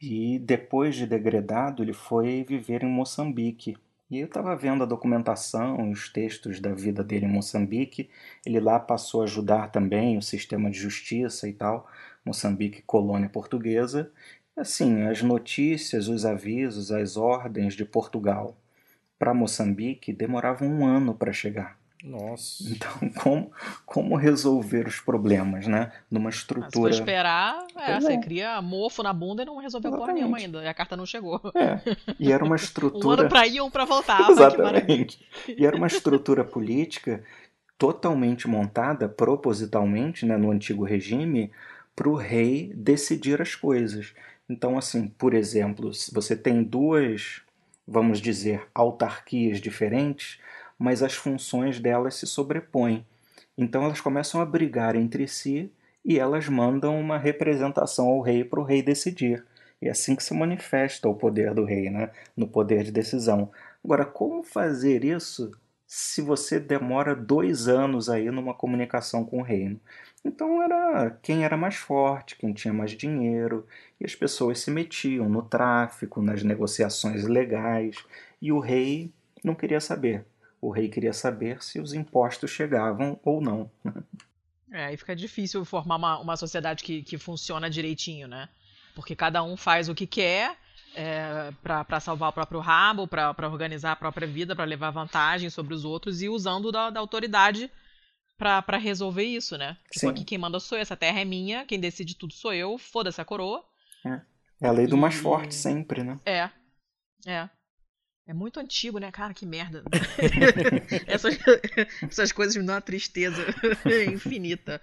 E 0.00 0.38
depois 0.38 0.96
de 0.96 1.06
degradado, 1.06 1.82
ele 1.82 1.92
foi 1.92 2.44
viver 2.48 2.82
em 2.82 2.88
Moçambique. 2.88 3.76
E 4.10 4.18
eu 4.18 4.26
estava 4.26 4.56
vendo 4.56 4.82
a 4.82 4.86
documentação, 4.86 5.90
os 5.90 6.08
textos 6.12 6.58
da 6.58 6.72
vida 6.72 7.04
dele 7.04 7.26
em 7.26 7.32
Moçambique. 7.32 8.10
Ele 8.44 8.58
lá 8.58 8.80
passou 8.80 9.20
a 9.20 9.24
ajudar 9.24 9.70
também 9.70 10.18
o 10.18 10.22
sistema 10.22 10.70
de 10.70 10.78
justiça 10.78 11.48
e 11.48 11.52
tal. 11.52 11.88
Moçambique, 12.24 12.82
colônia 12.82 13.28
portuguesa. 13.28 14.10
Assim, 14.56 15.02
as 15.02 15.22
notícias, 15.22 16.08
os 16.08 16.26
avisos, 16.26 16.90
as 16.90 17.16
ordens 17.16 17.74
de 17.74 17.84
Portugal 17.84 18.56
para 19.18 19.34
Moçambique 19.34 20.12
demoravam 20.12 20.68
um 20.68 20.86
ano 20.86 21.14
para 21.14 21.32
chegar. 21.32 21.79
Nossa. 22.02 22.64
Então, 22.70 22.90
como, 23.20 23.52
como 23.84 24.16
resolver 24.16 24.86
os 24.86 25.00
problemas, 25.00 25.66
né? 25.66 25.92
Numa 26.10 26.30
estrutura. 26.30 26.70
se 26.70 26.78
for 26.78 26.90
esperar, 26.90 27.66
é, 27.76 28.00
você 28.00 28.12
é. 28.12 28.20
cria 28.20 28.62
mofo 28.62 29.02
na 29.02 29.12
bunda 29.12 29.42
e 29.42 29.46
não 29.46 29.58
resolveu 29.58 29.92
porra 29.92 30.12
nenhuma 30.12 30.38
ainda. 30.38 30.62
E 30.62 30.68
a 30.68 30.74
carta 30.74 30.96
não 30.96 31.06
chegou. 31.06 31.40
É. 31.54 31.80
E 32.18 32.32
era 32.32 32.44
uma 32.44 32.56
estrutura. 32.56 33.06
um 33.06 33.10
ano 33.10 33.28
pra 33.28 33.46
ir, 33.46 33.60
um 33.60 33.70
pra 33.70 33.84
voltar. 33.84 34.30
Exatamente. 34.30 35.24
E 35.48 35.64
era 35.66 35.76
uma 35.76 35.86
estrutura 35.86 36.44
política 36.44 37.22
totalmente 37.78 38.46
montada, 38.46 39.08
propositalmente, 39.08 40.26
né, 40.26 40.36
no 40.36 40.50
antigo 40.50 40.84
regime, 40.84 41.50
para 41.96 42.08
o 42.08 42.14
rei 42.14 42.72
decidir 42.74 43.40
as 43.40 43.54
coisas. 43.54 44.14
Então, 44.48 44.76
assim, 44.76 45.08
por 45.08 45.32
exemplo, 45.32 45.94
se 45.94 46.12
você 46.12 46.36
tem 46.36 46.62
duas, 46.62 47.40
vamos 47.86 48.20
dizer, 48.20 48.66
autarquias 48.74 49.60
diferentes 49.60 50.38
mas 50.80 51.02
as 51.02 51.14
funções 51.14 51.78
delas 51.78 52.14
se 52.14 52.26
sobrepõem. 52.26 53.06
Então 53.56 53.84
elas 53.84 54.00
começam 54.00 54.40
a 54.40 54.46
brigar 54.46 54.96
entre 54.96 55.28
si 55.28 55.70
e 56.02 56.18
elas 56.18 56.48
mandam 56.48 56.98
uma 56.98 57.18
representação 57.18 58.08
ao 58.08 58.22
rei 58.22 58.42
para 58.42 58.60
o 58.60 58.64
rei 58.64 58.82
decidir. 58.82 59.44
E 59.82 59.88
é 59.88 59.90
assim 59.90 60.16
que 60.16 60.24
se 60.24 60.32
manifesta 60.32 61.06
o 61.06 61.14
poder 61.14 61.52
do 61.52 61.64
rei, 61.64 61.90
né? 61.90 62.10
no 62.34 62.48
poder 62.48 62.82
de 62.82 62.90
decisão. 62.90 63.50
Agora, 63.84 64.06
como 64.06 64.42
fazer 64.42 65.04
isso 65.04 65.52
se 65.86 66.22
você 66.22 66.58
demora 66.58 67.14
dois 67.14 67.68
anos 67.68 68.08
aí 68.08 68.30
numa 68.30 68.54
comunicação 68.54 69.22
com 69.22 69.40
o 69.40 69.42
reino? 69.42 69.78
Então 70.24 70.62
era 70.62 71.10
quem 71.22 71.44
era 71.44 71.58
mais 71.58 71.76
forte, 71.76 72.36
quem 72.36 72.54
tinha 72.54 72.72
mais 72.72 72.92
dinheiro, 72.92 73.66
e 74.00 74.06
as 74.06 74.14
pessoas 74.14 74.60
se 74.60 74.70
metiam 74.70 75.28
no 75.28 75.42
tráfico, 75.42 76.22
nas 76.22 76.42
negociações 76.42 77.24
legais, 77.24 77.96
e 78.40 78.50
o 78.50 78.60
rei 78.60 79.12
não 79.44 79.54
queria 79.54 79.80
saber. 79.80 80.24
O 80.60 80.70
rei 80.70 80.88
queria 80.88 81.12
saber 81.12 81.62
se 81.62 81.80
os 81.80 81.94
impostos 81.94 82.50
chegavam 82.50 83.18
ou 83.24 83.40
não. 83.40 83.70
É, 84.72 84.84
aí 84.84 84.96
fica 84.96 85.16
difícil 85.16 85.64
formar 85.64 85.96
uma, 85.96 86.20
uma 86.20 86.36
sociedade 86.36 86.84
que, 86.84 87.02
que 87.02 87.18
funciona 87.18 87.68
direitinho, 87.68 88.28
né? 88.28 88.48
Porque 88.94 89.16
cada 89.16 89.42
um 89.42 89.56
faz 89.56 89.88
o 89.88 89.96
que 89.96 90.06
quer 90.06 90.56
é, 90.94 91.52
para 91.62 92.00
salvar 92.00 92.30
o 92.30 92.32
próprio 92.32 92.60
rabo, 92.60 93.06
para 93.06 93.48
organizar 93.48 93.92
a 93.92 93.96
própria 93.96 94.26
vida, 94.26 94.54
para 94.54 94.64
levar 94.64 94.90
vantagem 94.90 95.50
sobre 95.50 95.74
os 95.74 95.84
outros 95.84 96.22
e 96.22 96.28
usando 96.28 96.70
da, 96.70 96.90
da 96.90 97.00
autoridade 97.00 97.70
para 98.38 98.78
resolver 98.78 99.24
isso, 99.24 99.58
né? 99.58 99.76
Tipo, 99.90 100.08
aqui 100.08 100.24
quem 100.24 100.38
manda 100.38 100.58
sou 100.58 100.78
eu, 100.78 100.82
essa 100.82 100.96
terra 100.96 101.20
é 101.20 101.24
minha, 101.24 101.66
quem 101.66 101.78
decide 101.78 102.14
tudo 102.14 102.32
sou 102.32 102.54
eu, 102.54 102.78
foda-se 102.78 103.20
a 103.20 103.24
coroa. 103.24 103.62
É. 104.06 104.20
é 104.62 104.68
a 104.68 104.72
lei 104.72 104.86
do 104.86 104.96
e... 104.96 104.98
mais 104.98 105.14
forte 105.14 105.54
sempre, 105.54 106.02
né? 106.02 106.18
É. 106.24 106.48
É. 107.26 107.50
É 108.30 108.32
muito 108.32 108.60
antigo, 108.60 109.00
né? 109.00 109.10
Cara, 109.10 109.34
que 109.34 109.44
merda. 109.44 109.82
essas, 111.08 111.36
essas 112.00 112.30
coisas 112.30 112.54
me 112.54 112.62
dão 112.62 112.76
uma 112.76 112.80
tristeza 112.80 113.42
infinita. 114.08 114.80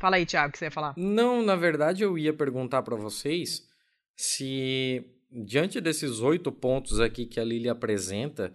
Fala 0.00 0.14
aí, 0.14 0.24
Thiago, 0.24 0.50
o 0.50 0.52
que 0.52 0.58
você 0.58 0.66
ia 0.66 0.70
falar? 0.70 0.94
Não, 0.96 1.42
na 1.42 1.56
verdade 1.56 2.04
eu 2.04 2.16
ia 2.16 2.32
perguntar 2.32 2.84
para 2.84 2.94
vocês 2.94 3.68
se, 4.14 5.04
diante 5.28 5.80
desses 5.80 6.20
oito 6.20 6.52
pontos 6.52 7.00
aqui 7.00 7.26
que 7.26 7.40
a 7.40 7.44
Lili 7.44 7.68
apresenta, 7.68 8.54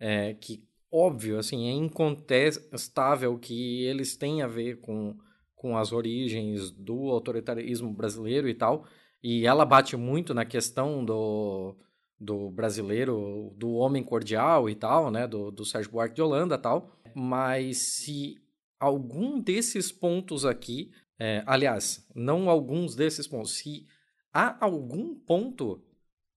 é, 0.00 0.34
que 0.34 0.64
óbvio, 0.90 1.38
assim, 1.38 1.68
é 1.68 1.70
incontestável 1.70 3.38
que 3.38 3.84
eles 3.84 4.16
têm 4.16 4.42
a 4.42 4.48
ver 4.48 4.80
com, 4.80 5.16
com 5.54 5.78
as 5.78 5.92
origens 5.92 6.72
do 6.72 7.08
autoritarismo 7.12 7.92
brasileiro 7.92 8.48
e 8.48 8.54
tal, 8.54 8.84
e 9.22 9.46
ela 9.46 9.64
bate 9.64 9.96
muito 9.96 10.34
na 10.34 10.44
questão 10.44 11.04
do, 11.04 11.76
do 12.18 12.50
brasileiro, 12.50 13.52
do 13.56 13.72
homem 13.74 14.02
cordial 14.02 14.68
e 14.68 14.74
tal, 14.74 15.10
né, 15.10 15.26
do, 15.26 15.50
do 15.50 15.64
Sérgio 15.64 15.92
Buarque 15.92 16.14
de 16.14 16.22
Holanda 16.22 16.56
tal, 16.56 16.90
mas 17.14 17.78
se 17.94 18.36
algum 18.80 19.40
desses 19.40 19.92
pontos 19.92 20.44
aqui, 20.44 20.90
é, 21.18 21.42
aliás, 21.46 22.06
não 22.14 22.48
alguns 22.48 22.94
desses 22.94 23.26
pontos, 23.26 23.58
se 23.58 23.86
há 24.32 24.56
algum 24.64 25.14
ponto 25.14 25.82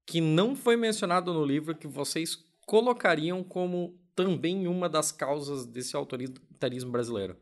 que 0.06 0.20
não 0.20 0.56
foi 0.56 0.76
mencionado 0.76 1.34
no 1.34 1.46
livro 1.46 1.76
que 1.76 1.88
vocês 1.88 2.38
colocariam 2.66 3.44
como 3.44 3.98
também 4.16 4.68
uma 4.68 4.90
das 4.90 5.12
causas 5.12 5.66
desse 5.66 5.96
autoritarismo 5.96 6.92
brasileiro? 6.92 7.38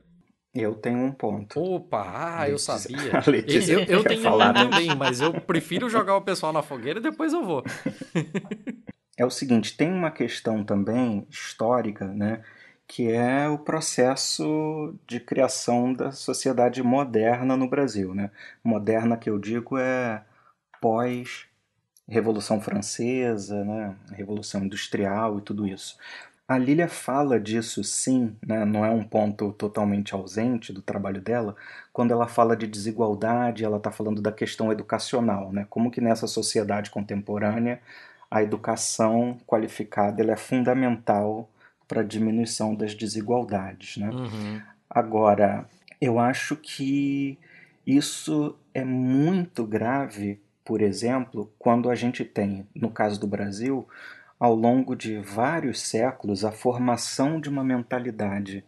Eu 0.60 0.74
tenho 0.74 0.98
um 0.98 1.12
ponto. 1.12 1.62
Opa, 1.62 2.39
ah, 2.39 2.50
eu 2.50 2.58
sabia. 2.58 3.12
eu, 3.70 3.84
eu 3.84 4.04
tenho 4.04 4.24
falar, 4.24 4.50
um 4.50 4.54
né? 4.54 4.63
também, 4.63 4.96
mas 4.96 5.22
eu 5.22 5.32
prefiro 5.41 5.88
jogar 5.88 6.15
o 6.15 6.22
pessoal 6.22 6.52
na 6.52 6.63
fogueira 6.63 7.00
e 7.00 7.02
depois 7.02 7.32
eu 7.32 7.43
vou. 7.43 7.63
é 9.15 9.24
o 9.24 9.30
seguinte, 9.30 9.78
tem 9.78 9.91
uma 9.91 10.10
questão 10.10 10.63
também 10.63 11.28
histórica, 11.30 12.08
né, 12.08 12.41
que 12.88 13.12
é 13.12 13.48
o 13.48 13.60
processo 13.60 14.96
de 15.06 15.20
criação 15.20 15.93
da 15.93 16.12
sociedade 16.12 16.82
moderna 16.82 17.56
no 17.56 17.70
Brasil, 17.70 18.15
né? 18.15 18.32
Moderna 18.63 19.15
que 19.15 19.30
eu 19.30 19.38
digo 19.38 19.78
é 19.78 20.24
pós 20.82 21.46
Revolução 22.08 22.62
Francesa, 22.62 23.65
né, 23.65 23.96
Revolução 24.12 24.63
Industrial 24.63 25.38
e 25.38 25.41
tudo 25.41 25.67
isso. 25.67 25.98
A 26.48 26.58
Lilia 26.58 26.88
fala 26.88 27.38
disso 27.38 27.84
sim, 27.84 28.36
né? 28.46 28.64
não 28.64 28.86
é 28.86 28.90
um 28.90 29.04
ponto 29.04 29.52
totalmente 29.52 30.14
ausente 30.14 30.72
do 30.72 30.82
trabalho 30.82 31.20
dela. 31.20 31.56
Quando 31.92 32.12
ela 32.12 32.26
fala 32.26 32.56
de 32.56 32.66
desigualdade, 32.66 33.66
ela 33.66 33.76
está 33.78 33.92
falando 33.92 34.22
da 34.22 34.32
questão 34.32 34.72
educacional, 34.72 35.52
né? 35.52 35.68
como 35.70 35.92
que 35.92 36.00
nessa 36.00 36.26
sociedade 36.26 36.90
contemporânea 36.90 37.82
a 38.32 38.42
educação 38.42 39.38
qualificada 39.46 40.24
é 40.24 40.38
fundamental 40.38 41.50
para 41.86 42.02
a 42.02 42.04
diminuição 42.04 42.74
das 42.74 42.94
desigualdades. 42.94 43.98
Né? 43.98 44.10
Uhum. 44.10 44.62
Agora, 44.90 45.68
eu 46.00 46.18
acho 46.18 46.56
que 46.56 47.38
isso 47.86 48.58
é 48.74 48.86
muito 48.86 49.66
grave, 49.66 50.40
por 50.64 50.82
exemplo, 50.82 51.52
quando 51.60 51.90
a 51.90 51.96
gente 51.96 52.24
tem, 52.24 52.66
no 52.74 52.90
caso 52.90 53.20
do 53.20 53.28
Brasil, 53.28 53.88
ao 54.39 54.54
longo 54.54 54.95
de 54.95 55.17
vários 55.17 55.82
séculos, 55.82 56.45
a 56.45 56.52
formação 56.52 57.39
de 57.41 57.50
uma 57.50 57.63
mentalidade 57.63 58.63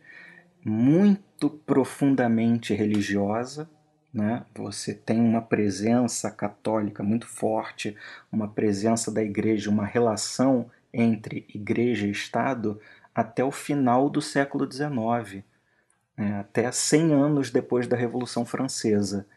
muito 0.64 1.50
profundamente 1.50 2.74
religiosa. 2.74 3.70
Né? 4.12 4.44
Você 4.56 4.94
tem 4.94 5.20
uma 5.20 5.42
presença 5.42 6.32
católica 6.32 7.04
muito 7.04 7.28
forte, 7.28 7.96
uma 8.32 8.48
presença 8.48 9.12
da 9.12 9.22
igreja, 9.22 9.70
uma 9.70 9.86
relação 9.86 10.70
entre 10.92 11.46
igreja 11.54 12.08
e 12.08 12.12
Estado 12.12 12.80
até 13.14 13.44
o 13.44 13.52
final 13.52 14.10
do 14.10 14.22
século 14.22 14.70
XIX, 14.72 15.44
né? 16.18 16.40
até 16.40 16.72
100 16.72 17.14
anos 17.14 17.52
depois 17.52 17.88
da 17.88 17.96
Revolução 17.96 18.44
Francesa. 18.46 19.28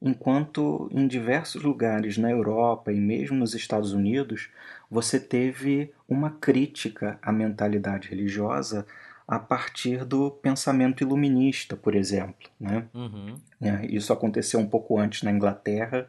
Enquanto 0.00 0.88
em 0.92 1.06
diversos 1.06 1.62
lugares 1.62 2.18
na 2.18 2.30
Europa 2.30 2.92
e 2.92 3.00
mesmo 3.00 3.36
nos 3.36 3.54
Estados 3.54 3.92
Unidos, 3.92 4.50
você 4.90 5.18
teve 5.18 5.92
uma 6.08 6.30
crítica 6.30 7.18
à 7.22 7.32
mentalidade 7.32 8.08
religiosa 8.08 8.86
a 9.26 9.38
partir 9.38 10.04
do 10.04 10.30
pensamento 10.30 11.02
iluminista, 11.02 11.76
por 11.76 11.94
exemplo. 11.94 12.48
Né? 12.60 12.84
Uhum. 12.94 13.36
É, 13.60 13.86
isso 13.86 14.12
aconteceu 14.12 14.60
um 14.60 14.66
pouco 14.66 14.98
antes 14.98 15.22
na 15.22 15.32
Inglaterra, 15.32 16.06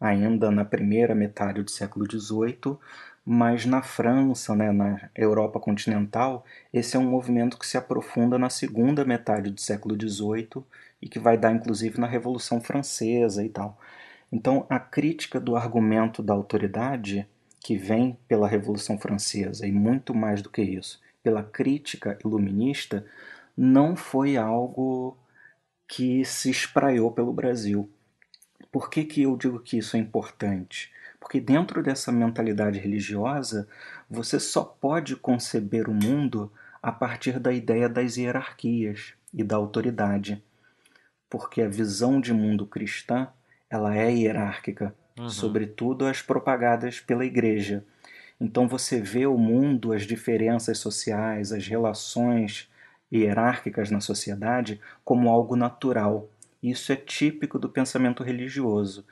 ainda 0.00 0.50
na 0.50 0.64
primeira 0.64 1.14
metade 1.14 1.62
do 1.62 1.70
século 1.70 2.06
XVIII, 2.10 2.76
mas 3.24 3.66
na 3.66 3.82
França, 3.82 4.54
né, 4.56 4.72
na 4.72 5.10
Europa 5.14 5.60
continental, 5.60 6.44
esse 6.72 6.96
é 6.96 6.98
um 6.98 7.10
movimento 7.10 7.58
que 7.58 7.66
se 7.66 7.76
aprofunda 7.76 8.38
na 8.38 8.48
segunda 8.48 9.04
metade 9.04 9.50
do 9.50 9.60
século 9.60 9.94
XVIII 9.94 10.64
e 11.00 11.08
que 11.08 11.18
vai 11.18 11.36
dar 11.36 11.52
inclusive 11.52 12.00
na 12.00 12.06
Revolução 12.06 12.60
Francesa 12.60 13.44
e 13.44 13.48
tal. 13.48 13.78
Então, 14.30 14.66
a 14.68 14.78
crítica 14.78 15.40
do 15.40 15.56
argumento 15.56 16.22
da 16.22 16.34
autoridade 16.34 17.26
que 17.60 17.76
vem 17.76 18.18
pela 18.26 18.48
Revolução 18.48 18.98
Francesa 18.98 19.66
e 19.66 19.72
muito 19.72 20.14
mais 20.14 20.42
do 20.42 20.50
que 20.50 20.62
isso, 20.62 21.00
pela 21.22 21.42
crítica 21.42 22.18
iluminista, 22.24 23.04
não 23.56 23.96
foi 23.96 24.36
algo 24.36 25.16
que 25.86 26.24
se 26.24 26.50
espraiou 26.50 27.10
pelo 27.10 27.32
Brasil. 27.32 27.90
Por 28.70 28.90
que, 28.90 29.04
que 29.04 29.22
eu 29.22 29.36
digo 29.36 29.58
que 29.60 29.78
isso 29.78 29.96
é 29.96 30.00
importante? 30.00 30.92
Porque 31.18 31.40
dentro 31.40 31.82
dessa 31.82 32.12
mentalidade 32.12 32.78
religiosa, 32.78 33.66
você 34.08 34.38
só 34.38 34.62
pode 34.62 35.16
conceber 35.16 35.88
o 35.88 35.94
mundo 35.94 36.52
a 36.82 36.92
partir 36.92 37.40
da 37.40 37.52
ideia 37.52 37.88
das 37.88 38.16
hierarquias 38.16 39.14
e 39.32 39.42
da 39.42 39.56
autoridade. 39.56 40.42
Porque 41.28 41.62
a 41.62 41.68
visão 41.68 42.20
de 42.20 42.32
mundo 42.32 42.66
cristã, 42.66 43.28
ela 43.70 43.96
é 43.96 44.10
hierárquica, 44.10 44.94
uhum. 45.18 45.28
sobretudo 45.28 46.06
as 46.06 46.22
propagadas 46.22 47.00
pela 47.00 47.24
igreja. 47.24 47.84
Então 48.40 48.68
você 48.68 49.00
vê 49.00 49.26
o 49.26 49.36
mundo, 49.36 49.92
as 49.92 50.02
diferenças 50.02 50.78
sociais, 50.78 51.52
as 51.52 51.66
relações 51.66 52.70
hierárquicas 53.12 53.90
na 53.90 54.00
sociedade 54.00 54.80
como 55.04 55.28
algo 55.28 55.56
natural. 55.56 56.28
Isso 56.62 56.92
é 56.92 56.96
típico 56.96 57.58
do 57.58 57.68
pensamento 57.68 58.22
religioso. 58.22 59.04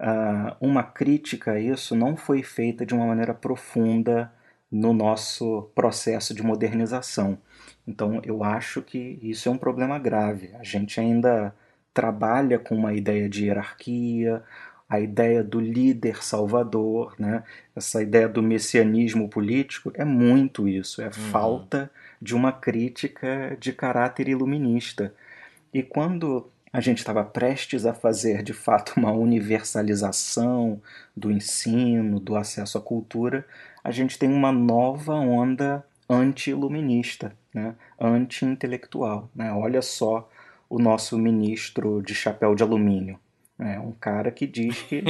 Uh, 0.00 0.56
uma 0.60 0.82
crítica 0.82 1.52
a 1.52 1.60
isso 1.60 1.94
não 1.94 2.16
foi 2.16 2.42
feita 2.42 2.84
de 2.84 2.94
uma 2.94 3.06
maneira 3.06 3.32
profunda 3.32 4.32
no 4.72 4.94
nosso 4.94 5.70
processo 5.74 6.32
de 6.34 6.42
modernização. 6.42 7.38
Então 7.86 8.22
eu 8.24 8.42
acho 8.42 8.80
que 8.80 9.18
isso 9.22 9.48
é 9.48 9.52
um 9.52 9.58
problema 9.58 9.98
grave. 9.98 10.50
A 10.58 10.64
gente 10.64 10.98
ainda 10.98 11.54
trabalha 11.92 12.58
com 12.58 12.74
uma 12.74 12.94
ideia 12.94 13.28
de 13.28 13.44
hierarquia, 13.44 14.42
a 14.88 14.98
ideia 14.98 15.42
do 15.42 15.60
líder 15.60 16.22
salvador, 16.22 17.14
né? 17.18 17.42
essa 17.76 18.02
ideia 18.02 18.28
do 18.28 18.42
messianismo 18.42 19.28
político, 19.28 19.92
é 19.94 20.04
muito 20.04 20.68
isso, 20.68 21.02
é 21.02 21.06
uhum. 21.06 21.12
falta 21.12 21.90
de 22.20 22.34
uma 22.34 22.52
crítica 22.52 23.56
de 23.58 23.72
caráter 23.72 24.28
iluminista. 24.28 25.14
E 25.72 25.82
quando 25.82 26.50
a 26.72 26.80
gente 26.80 26.98
estava 26.98 27.24
prestes 27.24 27.84
a 27.84 27.92
fazer 27.92 28.42
de 28.42 28.52
fato 28.52 28.94
uma 28.96 29.12
universalização 29.12 30.80
do 31.16 31.30
ensino, 31.30 32.18
do 32.18 32.36
acesso 32.36 32.78
à 32.78 32.80
cultura, 32.80 33.46
a 33.82 33.90
gente 33.90 34.18
tem 34.18 34.32
uma 34.32 34.52
nova 34.52 35.14
onda 35.14 35.84
anti-iluminista, 36.08 37.36
né? 37.54 37.74
anti-intelectual. 38.00 39.30
Né? 39.34 39.52
Olha 39.52 39.82
só 39.82 40.28
o 40.68 40.78
nosso 40.78 41.18
ministro 41.18 42.02
de 42.02 42.14
chapéu 42.14 42.54
de 42.54 42.62
alumínio, 42.62 43.18
é 43.58 43.78
um 43.78 43.92
cara 43.92 44.30
que 44.30 44.46
diz 44.46 44.82
que 44.82 45.02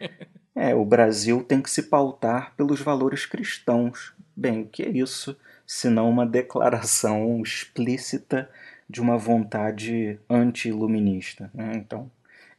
é, 0.54 0.74
o 0.74 0.84
Brasil 0.84 1.42
tem 1.42 1.60
que 1.60 1.70
se 1.70 1.84
pautar 1.84 2.54
pelos 2.56 2.80
valores 2.80 3.26
cristãos. 3.26 4.14
Bem, 4.34 4.62
o 4.62 4.66
que 4.66 4.82
é 4.82 4.88
isso 4.88 5.36
senão 5.66 6.08
uma 6.08 6.26
declaração 6.26 7.40
explícita 7.42 8.48
de 8.88 9.00
uma 9.00 9.18
vontade 9.18 10.18
anti-iluminista? 10.28 11.50
Né? 11.52 11.72
Então, 11.76 12.10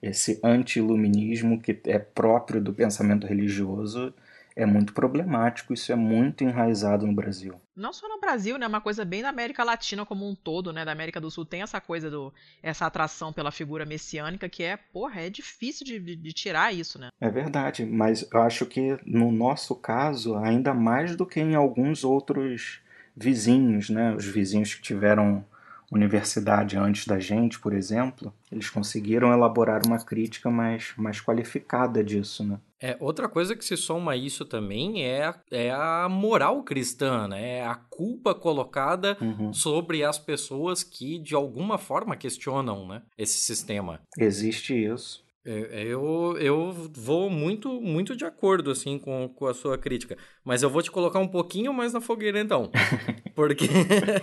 esse 0.01 0.39
anti-iluminismo 0.43 1.59
que 1.59 1.79
é 1.85 1.99
próprio 1.99 2.61
do 2.61 2.73
pensamento 2.73 3.25
religioso 3.27 4.13
é 4.55 4.65
muito 4.65 4.93
problemático, 4.93 5.73
isso 5.73 5.91
é 5.91 5.95
muito 5.95 6.43
enraizado 6.43 7.07
no 7.07 7.13
Brasil. 7.13 7.59
Não 7.75 7.93
só 7.93 8.07
no 8.07 8.19
Brasil, 8.19 8.57
né? 8.57 8.67
Uma 8.67 8.81
coisa 8.81 9.05
bem 9.05 9.21
da 9.21 9.29
América 9.29 9.63
Latina 9.63 10.05
como 10.05 10.29
um 10.29 10.35
todo, 10.35 10.73
né? 10.73 10.83
Da 10.83 10.91
América 10.91 11.21
do 11.21 11.31
Sul 11.31 11.45
tem 11.45 11.61
essa 11.61 11.79
coisa 11.79 12.09
do 12.09 12.33
essa 12.61 12.85
atração 12.85 13.31
pela 13.31 13.51
figura 13.51 13.85
messiânica 13.85 14.49
que 14.49 14.63
é, 14.63 14.77
porra, 14.77 15.21
é 15.21 15.29
difícil 15.29 15.85
de, 15.85 16.15
de 16.15 16.33
tirar 16.33 16.73
isso, 16.73 16.99
né? 16.99 17.09
É 17.19 17.29
verdade, 17.29 17.85
mas 17.85 18.27
eu 18.31 18.41
acho 18.41 18.65
que 18.65 18.97
no 19.05 19.31
nosso 19.31 19.75
caso, 19.75 20.35
ainda 20.35 20.73
mais 20.73 21.15
do 21.15 21.25
que 21.25 21.39
em 21.39 21.55
alguns 21.55 22.03
outros 22.03 22.81
vizinhos, 23.15 23.89
né? 23.89 24.13
Os 24.13 24.25
vizinhos 24.25 24.73
que 24.75 24.81
tiveram 24.81 25.45
universidade 25.91 26.77
antes 26.77 27.05
da 27.05 27.19
gente, 27.19 27.59
por 27.59 27.73
exemplo, 27.73 28.33
eles 28.49 28.69
conseguiram 28.69 29.33
elaborar 29.33 29.81
uma 29.85 29.99
crítica 29.99 30.49
mais, 30.49 30.93
mais 30.97 31.19
qualificada 31.19 32.03
disso, 32.03 32.43
né? 32.45 32.57
É, 32.81 32.97
outra 32.99 33.29
coisa 33.29 33.55
que 33.55 33.63
se 33.63 33.77
soma 33.77 34.13
a 34.13 34.17
isso 34.17 34.43
também 34.43 35.05
é, 35.05 35.31
é 35.51 35.69
a 35.69 36.09
moral 36.09 36.63
cristã, 36.63 37.27
né? 37.27 37.59
É 37.59 37.65
a 37.65 37.75
culpa 37.75 38.33
colocada 38.33 39.15
uhum. 39.21 39.53
sobre 39.53 40.03
as 40.03 40.17
pessoas 40.17 40.83
que 40.83 41.19
de 41.19 41.35
alguma 41.35 41.77
forma 41.77 42.15
questionam 42.15 42.87
né, 42.87 43.03
esse 43.15 43.37
sistema. 43.37 44.01
Existe 44.17 44.73
isso. 44.73 45.23
É, 45.43 45.81
é, 45.81 45.83
eu, 45.85 46.37
eu 46.39 46.71
vou 46.93 47.27
muito 47.27 47.81
muito 47.81 48.15
de 48.15 48.23
acordo 48.23 48.69
assim 48.69 48.99
com, 48.99 49.27
com 49.27 49.47
a 49.47 49.53
sua 49.55 49.75
crítica, 49.75 50.15
mas 50.45 50.61
eu 50.61 50.69
vou 50.69 50.83
te 50.83 50.91
colocar 50.91 51.17
um 51.17 51.27
pouquinho 51.27 51.73
mais 51.73 51.93
na 51.93 52.01
fogueira 52.01 52.39
então. 52.39 52.71
Porque 53.35 53.67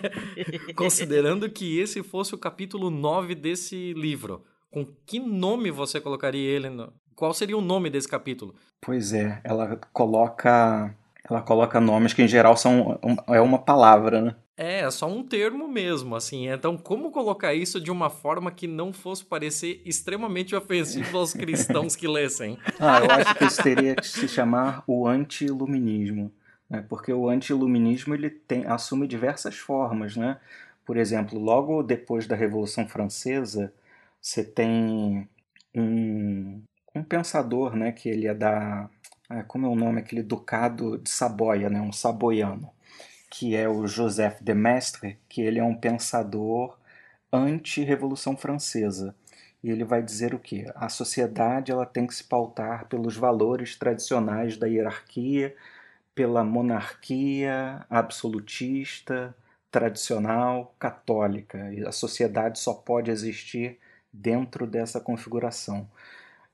considerando 0.77 1.51
que 1.51 1.79
esse 1.79 2.03
fosse 2.03 2.35
o 2.35 2.39
capítulo 2.39 2.89
9 2.89 3.35
desse 3.35 3.93
livro, 3.95 4.45
com 4.71 4.85
que 5.07 5.19
nome 5.19 5.71
você 5.71 6.01
colocaria 6.01 6.49
ele? 6.49 6.71
No... 6.71 6.93
Qual 7.19 7.35
seria 7.35 7.59
o 7.59 7.61
nome 7.61 7.91
desse 7.91 8.07
capítulo? 8.07 8.55
Pois 8.81 9.13
é, 9.13 9.41
ela 9.43 9.77
coloca 9.93 10.95
ela 11.29 11.43
coloca 11.43 11.81
nomes 11.81 12.15
que 12.15 12.23
em 12.23 12.29
geral 12.29 12.57
são 12.57 12.97
é 13.27 13.41
uma 13.41 13.59
palavra, 13.59 14.23
né? 14.23 14.37
É, 14.57 14.83
é 14.83 14.91
só 14.93 15.09
um 15.09 15.25
termo 15.25 15.67
mesmo, 15.67 16.15
assim. 16.15 16.47
Então, 16.49 16.79
como 16.79 17.11
colocar 17.11 17.53
isso 17.55 17.81
de 17.81 17.91
uma 17.91 18.09
forma 18.09 18.53
que 18.53 18.69
não 18.69 18.93
fosse 18.93 19.25
parecer 19.25 19.83
extremamente 19.85 20.55
ofensivo 20.55 21.19
aos 21.19 21.33
cristãos 21.33 21.97
que 21.97 22.07
lessem? 22.07 22.57
Ah, 22.79 23.01
eu 23.01 23.11
acho 23.11 23.35
que 23.35 23.45
isso 23.45 23.61
teria 23.65 23.97
que 23.97 24.07
se 24.07 24.29
chamar 24.29 24.85
o 24.87 25.05
anti-iluminismo, 25.05 26.33
né? 26.71 26.85
Porque 26.89 27.13
o 27.13 27.29
anti-iluminismo 27.29 28.15
ele 28.15 28.31
tem 28.31 28.65
assume 28.65 29.09
diversas 29.09 29.57
formas, 29.57 30.17
né? 30.17 30.39
Por 30.87 30.97
exemplo, 30.97 31.37
logo 31.37 31.83
depois 31.83 32.29
da 32.29 32.37
Revolução 32.37 32.87
Francesa, 32.87 33.73
você 34.21 34.45
tem 34.45 35.29
um, 35.75 36.63
um 36.99 37.05
pensador, 37.05 37.77
né, 37.77 37.93
que 37.93 38.09
ele 38.09 38.27
é 38.27 38.35
da 38.35 38.89
ah, 39.31 39.43
como 39.45 39.67
é 39.67 39.69
o 39.69 39.75
nome 39.75 40.01
aquele 40.01 40.23
ducado 40.23 40.99
de 40.99 41.11
Saboia, 41.11 41.69
né, 41.71 41.81
um 41.81 41.93
saboiano 41.93 42.71
que 43.31 43.55
é 43.55 43.69
o 43.69 43.87
Joseph 43.87 44.41
de 44.41 44.55
Maistre, 44.55 45.19
que 45.29 45.43
ele 45.43 45.59
é 45.59 45.65
um 45.65 45.75
pensador 45.75 46.79
anti-revolução 47.33 48.37
francesa. 48.37 49.15
E 49.63 49.71
ele 49.71 49.85
vai 49.85 50.03
dizer 50.03 50.35
o 50.35 50.39
que? 50.39 50.67
A 50.75 50.89
sociedade 50.89 51.73
ela 51.73 51.85
tem 51.85 52.07
que 52.07 52.15
se 52.15 52.25
pautar 52.25 52.87
pelos 52.87 53.17
valores 53.17 53.77
tradicionais 53.77 54.57
da 54.57 54.67
hierarquia, 54.67 55.55
pela 56.15 56.45
monarquia 56.45 57.85
absolutista, 57.91 59.35
tradicional, 59.71 60.75
católica. 60.79 61.73
E 61.73 61.87
a 61.87 61.93
sociedade 61.93 62.59
só 62.59 62.73
pode 62.73 63.11
existir 63.11 63.79
dentro 64.13 64.67
dessa 64.67 65.01
configuração. 65.01 65.89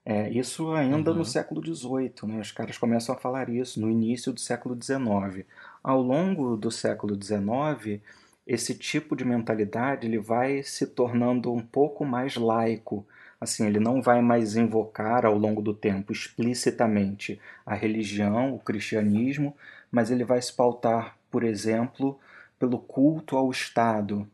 É, 0.07 0.29
isso 0.31 0.71
ainda 0.73 1.12
uhum. 1.12 1.19
no 1.19 1.25
século 1.25 1.64
XVIII, 1.64 2.12
né? 2.25 2.40
os 2.40 2.53
caras 2.53 2.77
começam 2.77 3.14
a 3.14 3.19
falar 3.19 3.49
isso 3.49 3.81
no 3.81 3.90
início 3.90 4.35
do 4.35 4.40
século 4.40 4.77
XIX. 4.81 5.47
Ao 5.83 6.01
longo 6.03 6.59
do 6.59 6.71
século 6.71 7.19
XIX, 7.21 8.03
esse 8.47 8.75
tipo 8.75 9.17
de 9.17 9.25
mentalidade 9.25 10.07
ele 10.07 10.19
vai 10.19 10.62
se 10.62 10.87
tornando 10.87 11.51
um 11.51 11.62
pouco 11.62 12.05
mais 12.05 12.37
laico. 12.37 13.07
Assim, 13.40 13.67
ele 13.67 13.81
não 13.81 14.03
vai 14.03 14.21
mais 14.21 14.57
invocar 14.57 15.25
ao 15.25 15.38
longo 15.38 15.62
do 15.62 15.73
tempo 15.73 16.12
explicitamente 16.12 17.40
a 17.64 17.75
religião, 17.75 18.55
o 18.55 18.59
cristianismo, 18.59 19.57
mas 19.90 20.11
ele 20.11 20.25
vai 20.25 20.40
se 20.40 20.53
pautar, 20.53 21.17
por 21.31 21.43
exemplo, 21.43 22.19
pelo 22.59 22.79
culto 22.79 23.38
ao 23.38 23.51
Estado 23.51 24.29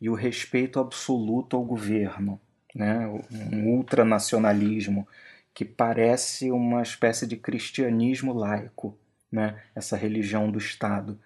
e 0.00 0.08
o 0.08 0.14
respeito 0.14 0.78
absoluto 0.78 1.56
ao 1.56 1.64
governo 1.64 2.40
né? 2.76 3.08
um 3.30 3.70
ultranacionalismo 3.70 5.08
que 5.54 5.64
parece 5.64 6.50
uma 6.50 6.82
espécie 6.82 7.26
de 7.26 7.36
cristianismo 7.36 8.34
laico, 8.34 8.96
né? 9.32 9.62
essa 9.74 9.96
religião 9.96 10.50
do 10.50 10.58
Estado. 10.58 11.18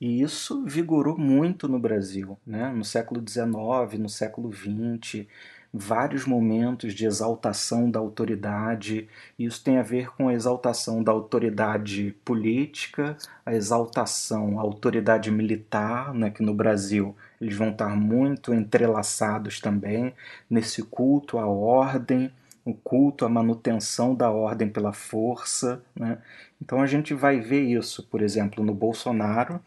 E 0.00 0.20
isso 0.20 0.64
vigorou 0.64 1.16
muito 1.16 1.68
no 1.68 1.78
Brasil, 1.78 2.36
né? 2.44 2.70
no 2.72 2.84
século 2.84 3.22
XIX, 3.26 4.00
no 4.00 4.08
século 4.08 4.52
XX, 4.52 5.26
vários 5.72 6.26
momentos 6.26 6.92
de 6.92 7.06
exaltação 7.06 7.88
da 7.88 8.00
autoridade. 8.00 9.08
Isso 9.38 9.62
tem 9.62 9.78
a 9.78 9.82
ver 9.82 10.10
com 10.16 10.28
a 10.28 10.34
exaltação 10.34 11.02
da 11.02 11.12
autoridade 11.12 12.16
política, 12.24 13.16
a 13.44 13.54
exaltação, 13.54 14.58
a 14.58 14.62
autoridade 14.62 15.30
militar, 15.30 16.12
né? 16.12 16.30
que 16.30 16.42
no 16.42 16.52
Brasil 16.52 17.14
eles 17.40 17.56
vão 17.56 17.70
estar 17.70 17.94
muito 17.94 18.54
entrelaçados 18.54 19.60
também 19.60 20.14
nesse 20.48 20.82
culto 20.82 21.38
à 21.38 21.46
ordem, 21.46 22.32
o 22.64 22.74
culto 22.74 23.24
à 23.24 23.28
manutenção 23.28 24.14
da 24.14 24.30
ordem 24.30 24.68
pela 24.68 24.92
força. 24.92 25.82
Né? 25.94 26.18
Então 26.60 26.80
a 26.80 26.86
gente 26.86 27.14
vai 27.14 27.40
ver 27.40 27.62
isso, 27.62 28.06
por 28.08 28.22
exemplo, 28.22 28.64
no 28.64 28.74
Bolsonaro. 28.74 29.60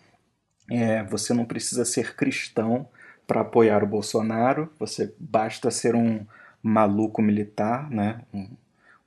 É, 0.70 1.04
você 1.04 1.34
não 1.34 1.46
precisa 1.46 1.86
ser 1.86 2.16
cristão 2.16 2.88
para 3.26 3.42
apoiar 3.42 3.84
o 3.84 3.88
Bolsonaro, 3.88 4.72
você 4.80 5.14
basta 5.20 5.70
ser 5.70 5.96
um 5.96 6.26
maluco 6.64 7.22
militar, 7.22 7.90
né? 7.90 8.22
um, 8.34 8.50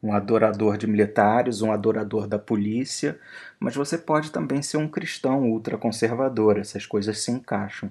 um 0.03 0.13
adorador 0.13 0.77
de 0.77 0.87
militares, 0.87 1.61
um 1.61 1.71
adorador 1.71 2.27
da 2.27 2.39
polícia, 2.39 3.19
mas 3.59 3.75
você 3.75 3.99
pode 3.99 4.31
também 4.31 4.63
ser 4.63 4.77
um 4.77 4.89
cristão 4.89 5.51
ultraconservador, 5.51 6.59
essas 6.59 6.87
coisas 6.87 7.19
se 7.19 7.31
encaixam. 7.31 7.91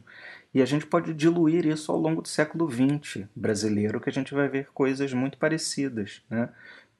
E 0.53 0.61
a 0.61 0.65
gente 0.65 0.85
pode 0.85 1.13
diluir 1.13 1.65
isso 1.65 1.91
ao 1.91 1.97
longo 1.97 2.21
do 2.21 2.27
século 2.27 2.69
XX 2.69 3.25
brasileiro, 3.35 4.01
que 4.01 4.09
a 4.09 4.13
gente 4.13 4.33
vai 4.33 4.49
ver 4.49 4.67
coisas 4.73 5.13
muito 5.13 5.37
parecidas. 5.37 6.21
Né? 6.29 6.49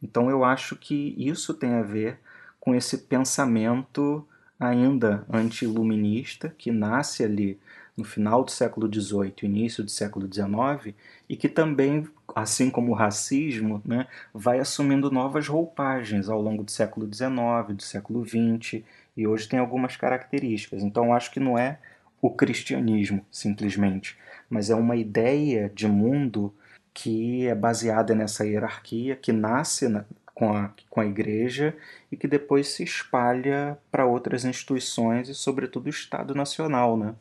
Então 0.02 0.30
eu 0.30 0.44
acho 0.44 0.76
que 0.76 1.16
isso 1.18 1.54
tem 1.54 1.74
a 1.74 1.82
ver 1.82 2.18
com 2.60 2.74
esse 2.74 2.98
pensamento 2.98 4.26
ainda 4.60 5.26
anti-iluminista, 5.28 6.54
que 6.56 6.72
nasce 6.72 7.24
ali 7.24 7.60
no 7.98 8.04
final 8.04 8.44
do 8.44 8.52
século 8.52 8.88
XVIII 8.92 9.34
início 9.44 9.84
do 9.84 9.92
século 9.92 10.32
XIX, 10.32 10.96
e 11.28 11.36
que 11.36 11.50
também, 11.50 12.08
assim 12.36 12.70
como 12.70 12.92
o 12.92 12.96
racismo, 12.96 13.82
né, 13.84 14.08
vai 14.34 14.60
assumindo 14.60 15.12
novas 15.12 15.48
roupagens 15.48 16.30
ao 16.30 16.42
longo 16.42 16.64
do 16.64 16.72
século 16.72 17.12
XIX, 17.12 17.76
do 17.76 17.84
século 17.84 18.26
XX, 18.26 18.84
e 19.18 19.28
hoje 19.28 19.48
tem 19.48 19.60
algumas 19.60 19.96
características. 19.98 20.84
Então 20.84 21.14
acho 21.14 21.32
que 21.32 21.40
não 21.40 21.58
é 21.58 21.80
o 22.22 22.30
cristianismo, 22.30 23.26
simplesmente, 23.32 24.18
mas 24.50 24.70
é 24.70 24.76
uma 24.76 24.96
ideia 24.96 25.72
de 25.74 25.88
mundo 25.88 26.54
que 26.94 27.48
é 27.48 27.56
baseada 27.56 28.14
nessa 28.14 28.46
hierarquia, 28.46 29.16
que 29.16 29.32
nasce 29.32 29.88
na, 29.88 30.06
com, 30.34 30.54
a, 30.54 30.72
com 30.90 31.02
a 31.02 31.06
igreja 31.06 31.76
e 32.12 32.18
que 32.18 32.28
depois 32.28 32.68
se 32.68 32.84
espalha 32.84 33.78
para 33.92 34.06
outras 34.06 34.46
instituições 34.46 35.30
e, 35.30 35.34
sobretudo, 35.34 35.88
o 35.88 35.90
Estado 35.90 36.36
Nacional. 36.36 36.98
Né? 36.98 37.16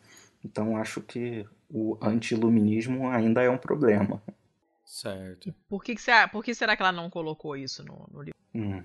Então, 0.45 0.77
acho 0.77 1.01
que 1.01 1.47
o 1.70 1.97
anti-iluminismo 2.03 3.09
ainda 3.09 3.43
é 3.43 3.49
um 3.49 3.59
problema. 3.59 4.20
Certo. 4.85 5.55
Por 5.68 5.85
que, 5.85 5.95
que, 5.95 6.01
você, 6.03 6.12
por 6.33 6.45
que 6.45 6.53
será 6.55 6.77
que 6.77 6.83
ela 6.83 6.91
não 6.91 7.09
colocou 7.09 7.57
isso 7.57 7.85
no, 7.85 8.09
no 8.12 8.22
livro? 8.22 8.39
Hum, 8.53 8.83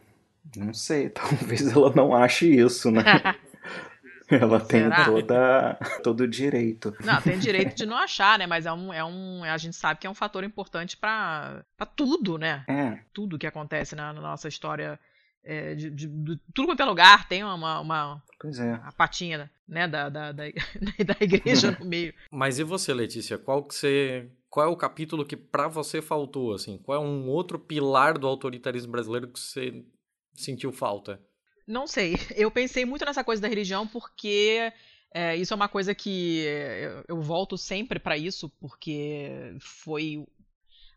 não 0.55 0.73
sei, 0.73 1.09
talvez 1.15 1.67
ela 1.67 1.91
não 1.95 2.13
ache 2.13 2.47
isso, 2.47 2.91
né? 2.91 3.01
Ela 4.29 4.59
tem 4.59 4.83
toda, 5.05 5.77
todo 6.03 6.21
o 6.21 6.27
direito. 6.27 6.95
Não, 7.03 7.21
tem 7.21 7.37
direito 7.39 7.75
de 7.75 7.85
não 7.85 7.97
achar, 7.97 8.39
né? 8.39 8.47
Mas 8.47 8.65
é 8.65 8.73
um, 8.73 8.91
é 8.91 9.03
um. 9.03 9.43
A 9.43 9.57
gente 9.57 9.75
sabe 9.75 9.99
que 9.99 10.07
é 10.07 10.09
um 10.09 10.15
fator 10.15 10.43
importante 10.43 10.97
para 10.97 11.63
tudo, 11.95 12.37
né? 12.37 12.63
É. 12.67 12.99
Tudo 13.13 13.37
que 13.37 13.47
acontece 13.47 13.95
na, 13.95 14.11
na 14.13 14.21
nossa 14.21 14.47
história. 14.47 14.99
É, 15.47 15.75
de, 15.75 15.91
de, 15.91 16.07
de, 16.07 16.39
tudo 16.55 16.65
quanto 16.65 16.81
é 16.81 16.85
lugar 16.85 17.27
tem 17.27 17.43
uma, 17.43 17.79
uma, 17.79 18.23
pois 18.39 18.57
é. 18.57 18.73
a 18.83 18.91
patinha 18.91 19.47
né, 19.67 19.87
da, 19.87 20.09
da, 20.09 20.31
da, 20.31 20.43
da 21.05 21.15
igreja 21.19 21.77
no 21.79 21.85
meio. 21.85 22.15
Mas 22.31 22.57
e 22.57 22.63
você, 22.63 22.91
Letícia? 22.93 23.37
Qual 23.37 23.63
que 23.63 23.75
você. 23.75 24.27
Qual 24.49 24.65
é 24.65 24.69
o 24.69 24.75
capítulo 24.75 25.25
que 25.25 25.35
para 25.35 25.67
você 25.67 26.01
faltou, 26.01 26.53
assim? 26.53 26.79
Qual 26.79 26.97
é 26.97 27.05
um 27.05 27.27
outro 27.27 27.59
pilar 27.59 28.17
do 28.17 28.25
autoritarismo 28.25 28.91
brasileiro 28.91 29.27
que 29.27 29.39
você 29.39 29.85
sentiu 30.33 30.71
falta? 30.71 31.21
Não 31.67 31.87
sei. 31.87 32.15
Eu 32.35 32.51
pensei 32.51 32.85
muito 32.85 33.05
nessa 33.05 33.23
coisa 33.23 33.41
da 33.41 33.47
religião 33.47 33.87
porque 33.87 34.71
é, 35.13 35.35
isso 35.35 35.53
é 35.53 35.55
uma 35.55 35.69
coisa 35.69 35.95
que 35.95 36.43
eu, 36.43 37.05
eu 37.15 37.21
volto 37.21 37.57
sempre 37.57 37.97
para 37.97 38.17
isso, 38.17 38.49
porque 38.59 39.55
foi 39.61 40.27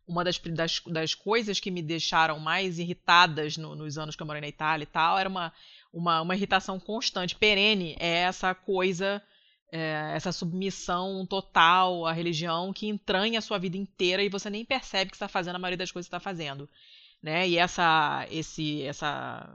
uma 0.08 0.24
das, 0.24 0.38
das, 0.38 0.80
das, 0.86 1.14
coisas 1.14 1.60
que 1.60 1.70
me 1.70 1.80
deixaram 1.80 2.40
mais 2.40 2.80
irritadas 2.80 3.56
no, 3.56 3.76
nos 3.76 3.96
anos 3.96 4.16
que 4.16 4.22
eu 4.22 4.26
morei 4.26 4.40
na 4.40 4.48
Itália 4.48 4.82
e 4.82 4.86
tal, 4.86 5.18
era 5.18 5.28
uma, 5.28 5.52
uma, 5.92 6.22
uma 6.22 6.34
irritação 6.34 6.80
constante, 6.80 7.36
perene, 7.36 7.94
é 8.00 8.22
essa 8.22 8.52
coisa, 8.56 9.22
é, 9.70 10.12
essa 10.14 10.32
submissão 10.32 11.24
total 11.24 12.04
à 12.04 12.12
religião 12.12 12.72
que 12.72 12.88
entranha 12.88 13.38
a 13.38 13.42
sua 13.42 13.58
vida 13.58 13.76
inteira 13.76 14.22
e 14.22 14.28
você 14.28 14.50
nem 14.50 14.64
percebe 14.64 15.10
que 15.10 15.16
está 15.16 15.28
fazendo 15.28 15.56
a 15.56 15.58
maioria 15.60 15.78
das 15.78 15.92
coisas 15.92 16.08
que 16.08 16.16
está 16.16 16.20
fazendo. 16.20 16.68
Né? 17.22 17.48
E 17.48 17.58
essa, 17.58 18.26
esse, 18.30 18.82
essa, 18.82 19.48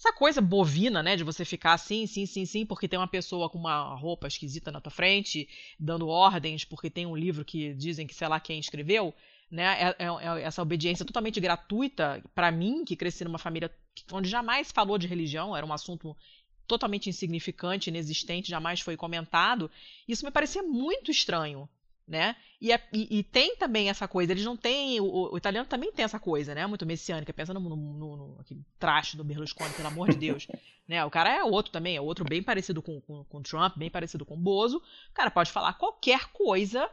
essa 0.00 0.14
coisa 0.14 0.40
bovina, 0.40 1.02
né, 1.02 1.14
de 1.14 1.22
você 1.22 1.44
ficar 1.44 1.74
assim, 1.74 2.06
sim, 2.06 2.24
sim, 2.24 2.46
sim, 2.46 2.64
porque 2.64 2.88
tem 2.88 2.98
uma 2.98 3.06
pessoa 3.06 3.50
com 3.50 3.58
uma 3.58 3.94
roupa 3.94 4.26
esquisita 4.26 4.72
na 4.72 4.80
tua 4.80 4.90
frente, 4.90 5.46
dando 5.78 6.08
ordens, 6.08 6.64
porque 6.64 6.88
tem 6.88 7.04
um 7.04 7.14
livro 7.14 7.44
que 7.44 7.74
dizem 7.74 8.06
que 8.06 8.14
sei 8.14 8.26
lá 8.26 8.40
quem 8.40 8.58
escreveu, 8.58 9.14
né? 9.50 9.64
É, 9.78 9.96
é, 9.98 10.06
é 10.06 10.42
essa 10.42 10.62
obediência 10.62 11.04
totalmente 11.04 11.38
gratuita 11.38 12.24
para 12.34 12.50
mim, 12.50 12.82
que 12.82 12.96
cresci 12.96 13.24
numa 13.24 13.36
família 13.36 13.70
onde 14.10 14.26
jamais 14.26 14.72
falou 14.72 14.96
de 14.96 15.06
religião, 15.06 15.54
era 15.54 15.66
um 15.66 15.72
assunto 15.72 16.16
totalmente 16.66 17.10
insignificante, 17.10 17.90
inexistente, 17.90 18.48
jamais 18.48 18.80
foi 18.80 18.96
comentado. 18.96 19.70
Isso 20.08 20.24
me 20.24 20.30
parecia 20.30 20.62
muito 20.62 21.10
estranho, 21.10 21.68
né? 22.06 22.34
E, 22.60 22.72
é, 22.72 22.82
e, 22.92 23.18
e, 23.18 23.22
tem 23.22 23.56
também 23.56 23.88
essa 23.88 24.06
coisa, 24.08 24.32
eles 24.32 24.44
não 24.44 24.56
têm, 24.56 25.00
o, 25.00 25.32
o, 25.32 25.36
italiano 25.36 25.66
também 25.68 25.92
tem 25.92 26.04
essa 26.04 26.18
coisa, 26.18 26.54
né? 26.54 26.66
Muito 26.66 26.84
messiânica, 26.84 27.32
pensa 27.32 27.54
no, 27.54 27.60
no, 27.60 27.76
no, 27.76 28.16
no 28.16 28.40
aquele 28.40 28.60
traste 28.78 29.16
do 29.16 29.24
Berlusconi, 29.24 29.72
pelo 29.74 29.88
amor 29.88 30.10
de 30.10 30.16
Deus. 30.16 30.46
né? 30.88 31.04
O 31.04 31.10
cara 31.10 31.32
é 31.34 31.44
outro 31.44 31.72
também, 31.72 31.96
é 31.96 32.00
outro 32.00 32.24
bem 32.24 32.42
parecido 32.42 32.82
com, 32.82 33.00
com, 33.00 33.24
com 33.24 33.42
Trump, 33.42 33.76
bem 33.76 33.90
parecido 33.90 34.26
com 34.26 34.36
Bozo. 34.36 34.78
O 34.78 35.14
cara 35.14 35.30
pode 35.30 35.52
falar 35.52 35.74
qualquer 35.74 36.26
coisa 36.32 36.90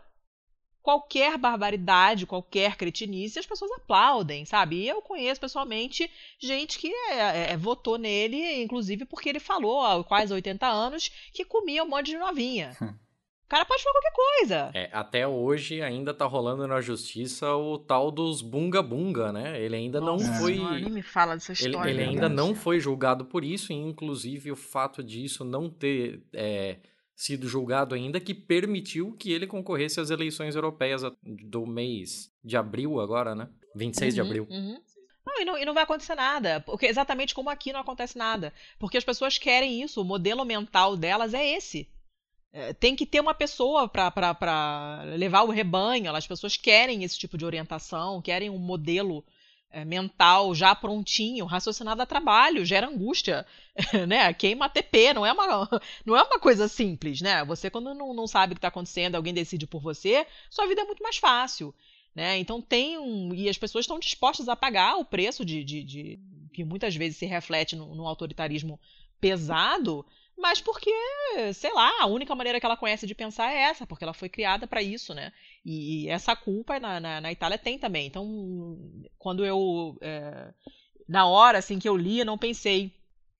qualquer 0.87 1.37
barbaridade, 1.37 2.25
qualquer 2.25 2.77
cretinice, 2.77 3.37
as 3.37 3.45
pessoas 3.45 3.69
aplaudem, 3.71 4.45
sabe? 4.45 4.77
E 4.77 4.87
eu 4.87 5.01
conheço 5.01 5.41
pessoalmente 5.41 6.09
gente 6.39 6.79
que 6.79 6.87
é, 6.87 7.17
é, 7.17 7.51
é 7.51 7.57
votou 7.57 7.97
nele, 7.97 8.63
inclusive 8.63 9.03
porque 9.03 9.27
ele 9.27 9.39
falou 9.41 9.81
há 9.81 10.01
quase 10.01 10.33
80 10.33 10.65
anos 10.65 11.11
que 11.33 11.43
comia 11.43 11.83
um 11.83 11.89
monte 11.89 12.11
de 12.11 12.17
novinha. 12.17 12.73
O 13.47 13.49
cara 13.49 13.63
pode 13.63 13.81
falar 13.81 13.93
qualquer 13.93 14.11
coisa. 14.11 14.71
É, 14.73 14.89
até 14.91 15.25
hoje 15.25 15.81
ainda 15.81 16.13
tá 16.13 16.25
rolando 16.25 16.67
na 16.67 16.81
justiça 16.81 17.55
o 17.55 17.79
tal 17.79 18.11
dos 18.11 18.41
bunga 18.41 18.81
bunga, 18.81 19.31
né? 19.31 19.61
Ele 19.61 19.73
ainda 19.77 20.01
Nossa, 20.01 20.27
não 20.27 20.33
foi. 20.33 20.57
nem 20.57 20.89
me 20.89 21.01
fala 21.01 21.33
dessa 21.33 21.53
história. 21.53 21.89
Ele, 21.89 22.01
ele 22.01 22.09
ainda 22.09 22.27
não 22.27 22.53
foi 22.53 22.77
julgado 22.77 23.23
por 23.23 23.45
isso, 23.45 23.71
e 23.71 23.75
inclusive 23.75 24.51
o 24.51 24.55
fato 24.57 25.01
disso 25.01 25.45
não 25.45 25.69
ter 25.69 26.21
é, 26.33 26.79
sido 27.15 27.47
julgado 27.47 27.95
ainda, 27.95 28.19
que 28.19 28.33
permitiu 28.33 29.13
que 29.13 29.31
ele 29.31 29.47
concorresse 29.47 30.01
às 30.01 30.09
eleições 30.09 30.53
europeias 30.53 31.03
do 31.23 31.65
mês 31.65 32.29
de 32.43 32.57
abril 32.57 32.99
agora, 32.99 33.33
né? 33.33 33.47
26 33.75 34.09
uhum, 34.09 34.13
de 34.13 34.21
abril. 34.21 34.47
Uhum. 34.49 34.77
Não 35.25 35.41
e, 35.41 35.45
não, 35.45 35.57
e 35.57 35.63
não 35.63 35.73
vai 35.73 35.83
acontecer 35.83 36.15
nada. 36.15 36.59
Porque 36.59 36.85
exatamente 36.85 37.33
como 37.33 37.49
aqui 37.49 37.71
não 37.71 37.79
acontece 37.79 38.17
nada. 38.17 38.53
Porque 38.77 38.97
as 38.97 39.05
pessoas 39.05 39.37
querem 39.37 39.81
isso, 39.81 40.01
o 40.01 40.05
modelo 40.05 40.43
mental 40.43 40.97
delas 40.97 41.33
é 41.33 41.47
esse. 41.55 41.89
É, 42.57 42.73
tem 42.73 42.95
que 42.95 43.05
ter 43.05 43.19
uma 43.19 43.35
pessoa 43.35 43.87
para 43.87 45.03
levar 45.15 45.43
o 45.43 45.51
rebanho. 45.51 46.11
As 46.15 46.25
pessoas 46.25 46.57
querem 46.57 47.03
esse 47.03 47.15
tipo 47.15 47.37
de 47.37 47.45
orientação, 47.45 48.19
querem 48.19 48.49
um 48.49 48.57
modelo 48.57 49.23
é, 49.69 49.85
mental 49.85 50.55
já 50.55 50.73
prontinho, 50.73 51.45
raciocinado 51.45 52.01
a 52.01 52.05
trabalho, 52.07 52.65
gera 52.65 52.87
angústia, 52.87 53.45
né? 54.07 54.33
Queima 54.33 54.65
ATP, 54.65 55.13
não 55.13 55.23
é 55.23 55.31
uma, 55.31 55.69
não 56.03 56.17
é 56.17 56.23
uma 56.23 56.39
coisa 56.39 56.67
simples, 56.67 57.21
né? 57.21 57.45
Você, 57.45 57.69
quando 57.69 57.93
não, 57.93 58.11
não 58.11 58.25
sabe 58.25 58.53
o 58.53 58.55
que 58.55 58.57
está 58.57 58.69
acontecendo, 58.69 59.13
alguém 59.13 59.35
decide 59.35 59.67
por 59.67 59.79
você, 59.79 60.25
sua 60.49 60.65
vida 60.65 60.81
é 60.81 60.85
muito 60.85 61.03
mais 61.03 61.17
fácil. 61.17 61.75
Né? 62.15 62.39
Então 62.39 62.59
tem 62.59 62.97
um. 62.97 63.35
E 63.35 63.47
as 63.47 63.59
pessoas 63.59 63.83
estão 63.83 63.99
dispostas 63.99 64.49
a 64.49 64.55
pagar 64.55 64.97
o 64.97 65.05
preço 65.05 65.45
de, 65.45 65.63
de, 65.63 65.83
de 65.83 66.19
que 66.51 66.63
muitas 66.63 66.95
vezes 66.95 67.17
se 67.17 67.27
reflete 67.27 67.75
no, 67.75 67.93
no 67.93 68.07
autoritarismo 68.07 68.79
pesado 69.21 70.03
mas 70.37 70.61
porque, 70.61 70.91
sei 71.53 71.73
lá, 71.73 71.91
a 71.99 72.05
única 72.05 72.35
maneira 72.35 72.59
que 72.59 72.65
ela 72.65 72.77
conhece 72.77 73.07
de 73.07 73.15
pensar 73.15 73.51
é 73.51 73.63
essa, 73.63 73.87
porque 73.87 74.03
ela 74.03 74.13
foi 74.13 74.29
criada 74.29 74.67
para 74.67 74.83
isso, 74.83 75.13
né? 75.13 75.33
E, 75.65 76.07
essa 76.09 76.35
culpa 76.35 76.79
na, 76.79 76.99
na, 76.99 77.21
na, 77.21 77.31
Itália 77.31 77.57
tem 77.57 77.79
também. 77.79 78.05
Então, 78.05 78.77
quando 79.17 79.43
eu. 79.43 79.97
É, 79.99 80.53
na 81.09 81.25
hora 81.25 81.57
assim 81.57 81.79
que 81.79 81.89
eu 81.89 81.97
li, 81.97 82.23
não 82.23 82.37
pensei. 82.37 82.93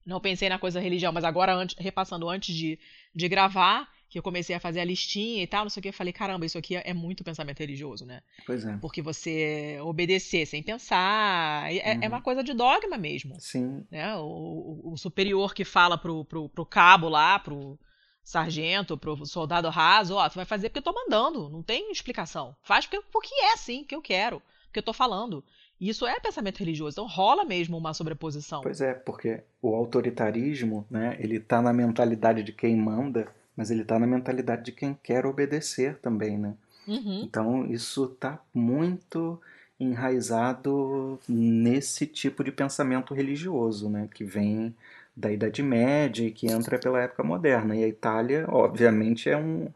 Não 0.05 0.21
pensei 0.21 0.49
na 0.49 0.57
coisa 0.57 0.79
religião, 0.79 1.11
mas 1.11 1.25
agora, 1.25 1.53
antes, 1.53 1.75
repassando 1.77 2.29
antes 2.29 2.55
de, 2.55 2.79
de 3.13 3.27
gravar, 3.27 3.87
que 4.09 4.17
eu 4.17 4.23
comecei 4.23 4.55
a 4.55 4.59
fazer 4.59 4.79
a 4.79 4.85
listinha 4.85 5.43
e 5.43 5.47
tal, 5.47 5.63
não 5.63 5.69
sei 5.69 5.81
o 5.81 5.83
que, 5.83 5.89
eu 5.89 5.93
falei, 5.93 6.13
caramba, 6.13 6.45
isso 6.45 6.57
aqui 6.57 6.75
é 6.75 6.93
muito 6.93 7.23
pensamento 7.23 7.59
religioso, 7.59 8.05
né? 8.05 8.21
Pois 8.45 8.65
é. 8.65 8.77
Porque 8.77 9.01
você 9.01 9.77
obedecer 9.81 10.45
sem 10.45 10.63
pensar, 10.63 11.71
é, 11.71 11.77
é 11.77 11.95
uhum. 11.95 12.03
é 12.03 12.07
uma 12.07 12.21
coisa 12.21 12.43
de 12.43 12.53
dogma 12.53 12.97
mesmo. 12.97 13.35
Sim. 13.39 13.85
Né? 13.91 14.15
O, 14.15 14.93
o, 14.93 14.97
superior 14.97 15.53
que 15.53 15.65
fala 15.65 15.97
pro, 15.97 16.23
pro, 16.23 16.47
pro 16.47 16.65
cabo 16.65 17.09
lá, 17.09 17.37
pro 17.37 17.77
sargento, 18.23 18.97
pro 18.97 19.25
soldado 19.25 19.69
raso, 19.69 20.15
ó, 20.15 20.27
você 20.27 20.35
vai 20.35 20.45
fazer 20.45 20.69
porque 20.69 20.79
eu 20.79 20.93
tô 20.93 20.93
mandando, 20.93 21.49
não 21.49 21.61
tem 21.61 21.91
explicação. 21.91 22.55
Faz 22.63 22.85
porque, 22.85 23.05
porque 23.11 23.33
é 23.33 23.53
assim, 23.53 23.83
que 23.83 23.95
eu 23.95 24.01
quero, 24.01 24.41
porque 24.65 24.79
eu 24.79 24.83
tô 24.83 24.93
falando. 24.93 25.43
Isso 25.79 26.07
é 26.07 26.19
pensamento 26.19 26.57
religioso, 26.57 26.95
então 26.95 27.07
rola 27.07 27.45
mesmo 27.45 27.77
uma 27.77 27.93
sobreposição. 27.93 28.61
Pois 28.61 28.81
é, 28.81 28.93
porque 28.93 29.43
o 29.61 29.75
autoritarismo, 29.75 30.87
né, 30.89 31.15
ele 31.19 31.39
tá 31.39 31.61
na 31.61 31.71
mentalidade 31.71 32.41
de 32.41 32.51
quem 32.51 32.75
manda 32.75 33.31
mas 33.57 33.71
ele 33.71 33.81
está 33.81 33.97
na 33.97 34.05
mentalidade 34.05 34.63
de 34.65 34.71
quem 34.71 34.95
quer 35.01 35.25
obedecer 35.25 35.97
também, 35.97 36.37
né? 36.37 36.53
Uhum. 36.87 37.23
Então 37.23 37.65
isso 37.65 38.05
está 38.05 38.39
muito 38.53 39.41
enraizado 39.79 41.19
nesse 41.27 42.05
tipo 42.05 42.43
de 42.43 42.51
pensamento 42.51 43.13
religioso, 43.13 43.89
né? 43.89 44.07
Que 44.13 44.23
vem 44.23 44.75
da 45.15 45.31
Idade 45.31 45.63
Média 45.63 46.27
e 46.27 46.31
que 46.31 46.47
entra 46.47 46.77
pela 46.77 47.01
época 47.01 47.23
moderna. 47.23 47.75
E 47.75 47.83
a 47.83 47.87
Itália, 47.87 48.45
obviamente, 48.47 49.27
é 49.27 49.35
um, 49.35 49.67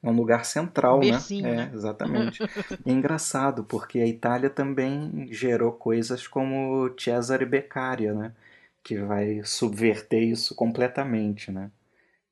é 0.00 0.08
um 0.08 0.14
lugar 0.14 0.44
central, 0.44 1.00
né? 1.00 1.10
Bercinho, 1.10 1.46
é, 1.46 1.56
né? 1.56 1.70
exatamente. 1.74 2.42
é 2.86 2.90
engraçado, 2.90 3.64
porque 3.64 3.98
a 3.98 4.06
Itália 4.06 4.48
também 4.48 5.28
gerou 5.32 5.72
coisas 5.72 6.28
como 6.28 6.88
Cesare 6.96 7.44
Beccaria, 7.44 8.14
né? 8.14 8.32
Que 8.82 8.98
vai 8.98 9.42
subverter 9.44 10.22
isso 10.22 10.54
completamente, 10.54 11.50
né? 11.50 11.70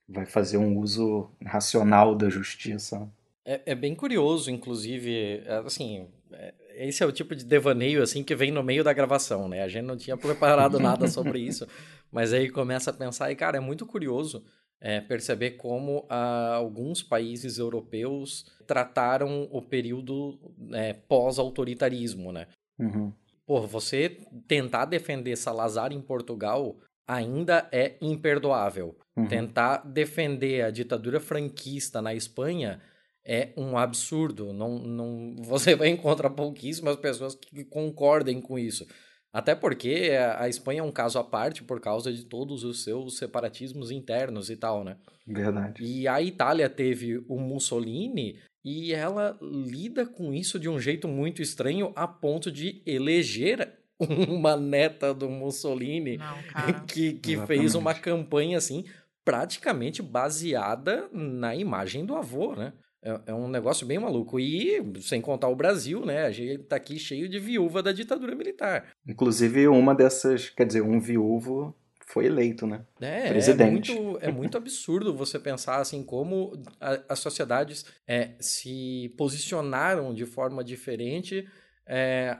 Vai 0.09 0.27
fazer 0.27 0.59
um 0.59 0.79
uso 0.79 1.31
racional 1.45 2.15
da 2.15 2.29
justiça. 2.29 3.09
É, 3.45 3.61
é 3.67 3.75
bem 3.75 3.95
curioso, 3.95 4.51
inclusive, 4.51 5.43
é, 5.45 5.63
assim, 5.65 6.07
é, 6.33 6.55
esse 6.77 7.03
é 7.03 7.07
o 7.07 7.13
tipo 7.13 7.35
de 7.35 7.45
devaneio 7.45 8.03
assim 8.03 8.23
que 8.23 8.35
vem 8.35 8.51
no 8.51 8.63
meio 8.63 8.85
da 8.85 8.93
gravação, 8.93 9.49
né? 9.49 9.63
A 9.63 9.69
gente 9.69 9.85
não 9.85 9.97
tinha 9.97 10.17
preparado 10.17 10.79
nada 10.81 11.09
sobre 11.09 11.41
isso, 11.41 11.67
mas 12.11 12.33
aí 12.33 12.49
começa 12.49 12.91
a 12.91 12.95
pensar 12.95 13.31
e 13.31 13.37
cara, 13.37 13.57
é 13.57 13.61
muito 13.61 13.85
curioso 13.87 14.45
é, 14.81 15.01
perceber 15.01 15.53
como 15.53 16.05
ah, 16.09 16.55
alguns 16.55 17.03
países 17.03 17.59
europeus 17.59 18.47
trataram 18.67 19.49
o 19.51 19.63
período 19.63 20.39
é, 20.73 20.93
pós-autoritarismo, 20.93 22.33
né? 22.33 22.49
Uhum. 22.79 23.13
Pô, 23.47 23.61
você 23.67 24.19
tentar 24.49 24.87
defender 24.87 25.37
Salazar 25.37 25.93
em 25.93 26.01
Portugal 26.01 26.77
ainda 27.13 27.69
é 27.71 27.97
imperdoável. 28.01 28.97
Uhum. 29.17 29.27
Tentar 29.27 29.79
defender 29.79 30.63
a 30.63 30.71
ditadura 30.71 31.21
franquista 31.21 32.01
na 32.01 32.15
Espanha 32.15 32.81
é 33.25 33.53
um 33.57 33.77
absurdo. 33.77 34.53
Não, 34.53 34.79
não, 34.79 35.37
você 35.45 35.75
vai 35.75 35.89
encontrar 35.89 36.31
pouquíssimas 36.31 36.97
pessoas 36.97 37.35
que 37.35 37.65
concordem 37.65 38.41
com 38.41 38.59
isso. 38.59 38.87
Até 39.33 39.55
porque 39.55 40.11
a 40.37 40.47
Espanha 40.47 40.81
é 40.81 40.85
um 40.85 40.93
caso 40.93 41.19
à 41.19 41.25
parte 41.25 41.63
por 41.63 41.81
causa 41.81 42.13
de 42.13 42.25
todos 42.25 42.65
os 42.65 42.85
seus 42.85 43.17
separatismos 43.17 43.91
internos 43.91 44.51
e 44.51 44.57
tal, 44.57 44.85
né? 44.85 44.99
Verdade. 45.27 45.83
E 45.83 46.07
a 46.07 46.21
Itália 46.21 46.69
teve 46.69 47.25
o 47.27 47.39
Mussolini 47.39 48.39
e 48.63 48.93
ela 48.93 49.39
lida 49.41 50.05
com 50.05 50.35
isso 50.35 50.59
de 50.59 50.69
um 50.69 50.79
jeito 50.79 51.09
muito 51.09 51.41
estranho 51.41 51.93
a 51.97 52.07
ponto 52.07 52.53
de 52.53 52.83
eleger 52.85 53.82
uma 54.29 54.57
neta 54.57 55.13
do 55.13 55.29
Mussolini 55.29 56.19
Não, 56.19 56.37
que, 56.87 57.15
que 57.15 57.37
fez 57.47 57.75
uma 57.75 57.95
campanha 57.95 58.59
assim 58.59 58.85
praticamente 59.25 60.03
baseada 60.03 61.09
na 61.13 61.55
imagem 61.55 62.05
do 62.05 62.15
avô, 62.15 62.55
né? 62.55 62.73
É, 63.05 63.21
é, 63.27 63.35
um 63.35 63.49
negócio 63.49 63.87
bem 63.87 63.99
maluco. 63.99 64.39
E, 64.39 64.81
sem 65.01 65.21
contar 65.21 65.49
o 65.49 65.57
Brasil, 65.57 66.07
né? 66.07 66.25
A 66.25 66.31
gente 66.31 66.59
tá 66.65 66.77
aqui 66.77 66.99
cheio 66.99 67.29
de 67.29 67.39
viúva 67.39 67.83
da 67.83 67.93
ditadura 67.93 68.35
militar. 68.35 68.87
Inclusive, 69.07 69.67
uma 69.67 69.95
dessas, 69.95 70.51
quer 70.51 70.67
dizer, 70.67 70.83
um 70.83 71.01
viúvo 71.01 71.75
foi 72.07 72.27
eleito, 72.27 72.67
né? 72.67 72.85
É, 73.01 73.29
Presidente. 73.29 73.91
É 73.91 73.95
muito, 74.01 74.19
é 74.21 74.31
muito 74.31 74.59
absurdo 74.59 75.17
você 75.17 75.39
pensar 75.39 75.81
assim 75.81 76.05
como 76.05 76.53
a, 76.81 77.01
as 77.09 77.19
sociedades 77.19 77.87
é, 78.07 78.33
se 78.39 79.13
posicionaram 79.17 80.15
de 80.15 80.27
forma 80.27 80.63
diferente 80.63 81.49
é, 81.87 82.37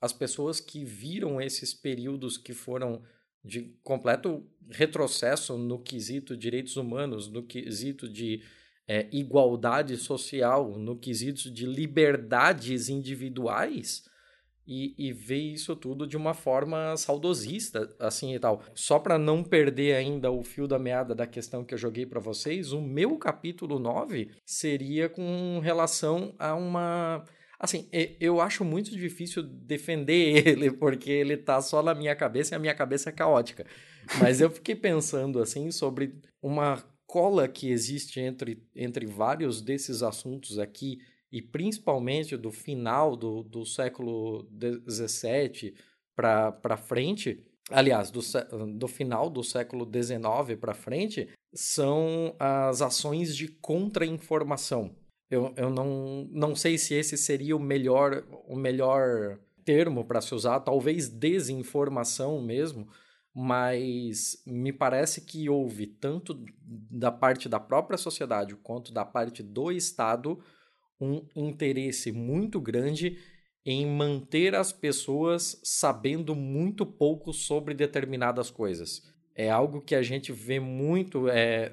as 0.00 0.12
pessoas 0.12 0.60
que 0.60 0.84
viram 0.84 1.40
esses 1.40 1.74
períodos 1.74 2.36
que 2.36 2.52
foram 2.52 3.02
de 3.44 3.74
completo 3.82 4.44
retrocesso 4.70 5.56
no 5.56 5.78
quesito 5.78 6.36
direitos 6.36 6.76
humanos, 6.76 7.28
no 7.28 7.42
quesito 7.44 8.08
de 8.08 8.42
é, 8.88 9.08
igualdade 9.12 9.96
social, 9.96 10.76
no 10.78 10.96
quesito 10.96 11.50
de 11.50 11.66
liberdades 11.66 12.88
individuais, 12.88 14.04
e, 14.66 14.94
e 14.98 15.12
ver 15.12 15.38
isso 15.38 15.76
tudo 15.76 16.06
de 16.06 16.16
uma 16.16 16.34
forma 16.34 16.96
saudosista, 16.96 17.94
assim 18.00 18.34
e 18.34 18.38
tal. 18.38 18.62
Só 18.74 18.98
para 18.98 19.16
não 19.16 19.44
perder 19.44 19.94
ainda 19.94 20.30
o 20.30 20.42
fio 20.42 20.66
da 20.66 20.78
meada 20.78 21.14
da 21.14 21.26
questão 21.26 21.64
que 21.64 21.72
eu 21.72 21.78
joguei 21.78 22.04
para 22.04 22.18
vocês, 22.18 22.72
o 22.72 22.80
meu 22.80 23.16
capítulo 23.16 23.78
9 23.78 24.30
seria 24.44 25.08
com 25.08 25.60
relação 25.62 26.34
a 26.38 26.54
uma 26.54 27.24
Assim, 27.58 27.88
eu 28.20 28.40
acho 28.40 28.64
muito 28.64 28.90
difícil 28.90 29.42
defender 29.42 30.46
ele, 30.46 30.70
porque 30.70 31.10
ele 31.10 31.36
tá 31.36 31.60
só 31.60 31.82
na 31.82 31.94
minha 31.94 32.14
cabeça 32.14 32.54
e 32.54 32.56
a 32.56 32.58
minha 32.58 32.74
cabeça 32.74 33.08
é 33.08 33.12
caótica. 33.12 33.66
Mas 34.20 34.40
eu 34.40 34.50
fiquei 34.50 34.74
pensando, 34.74 35.40
assim, 35.40 35.70
sobre 35.70 36.14
uma 36.42 36.82
cola 37.06 37.48
que 37.48 37.70
existe 37.70 38.20
entre, 38.20 38.62
entre 38.74 39.06
vários 39.06 39.62
desses 39.62 40.02
assuntos 40.02 40.58
aqui 40.58 40.98
e 41.30 41.40
principalmente 41.40 42.36
do 42.36 42.50
final 42.50 43.16
do, 43.16 43.42
do 43.42 43.64
século 43.64 44.48
XVII 44.88 45.74
para 46.14 46.76
frente, 46.76 47.44
aliás, 47.70 48.10
do, 48.10 48.20
do 48.74 48.88
final 48.88 49.28
do 49.28 49.42
século 49.42 49.84
XIX 49.84 50.58
para 50.58 50.74
frente, 50.74 51.28
são 51.52 52.34
as 52.38 52.80
ações 52.80 53.36
de 53.36 53.48
contra-informação. 53.48 54.94
Eu, 55.30 55.52
eu 55.56 55.70
não, 55.70 56.28
não 56.30 56.54
sei 56.54 56.78
se 56.78 56.94
esse 56.94 57.16
seria 57.16 57.56
o 57.56 57.60
melhor, 57.60 58.24
o 58.46 58.56
melhor 58.56 59.38
termo 59.64 60.04
para 60.04 60.20
se 60.20 60.34
usar, 60.34 60.60
talvez 60.60 61.08
desinformação 61.08 62.40
mesmo, 62.40 62.88
mas 63.34 64.42
me 64.46 64.72
parece 64.72 65.20
que 65.20 65.48
houve 65.50 65.86
tanto 65.86 66.42
da 66.62 67.10
parte 67.10 67.48
da 67.48 67.60
própria 67.60 67.98
sociedade 67.98 68.54
quanto 68.56 68.92
da 68.92 69.04
parte 69.04 69.42
do 69.42 69.70
Estado 69.72 70.38
um 71.00 71.22
interesse 71.34 72.12
muito 72.12 72.60
grande 72.60 73.18
em 73.64 73.84
manter 73.84 74.54
as 74.54 74.72
pessoas 74.72 75.60
sabendo 75.64 76.34
muito 76.34 76.86
pouco 76.86 77.32
sobre 77.32 77.74
determinadas 77.74 78.48
coisas. 78.48 79.02
É 79.34 79.50
algo 79.50 79.82
que 79.82 79.94
a 79.94 80.02
gente 80.02 80.32
vê 80.32 80.60
muito 80.60 81.28
é, 81.28 81.72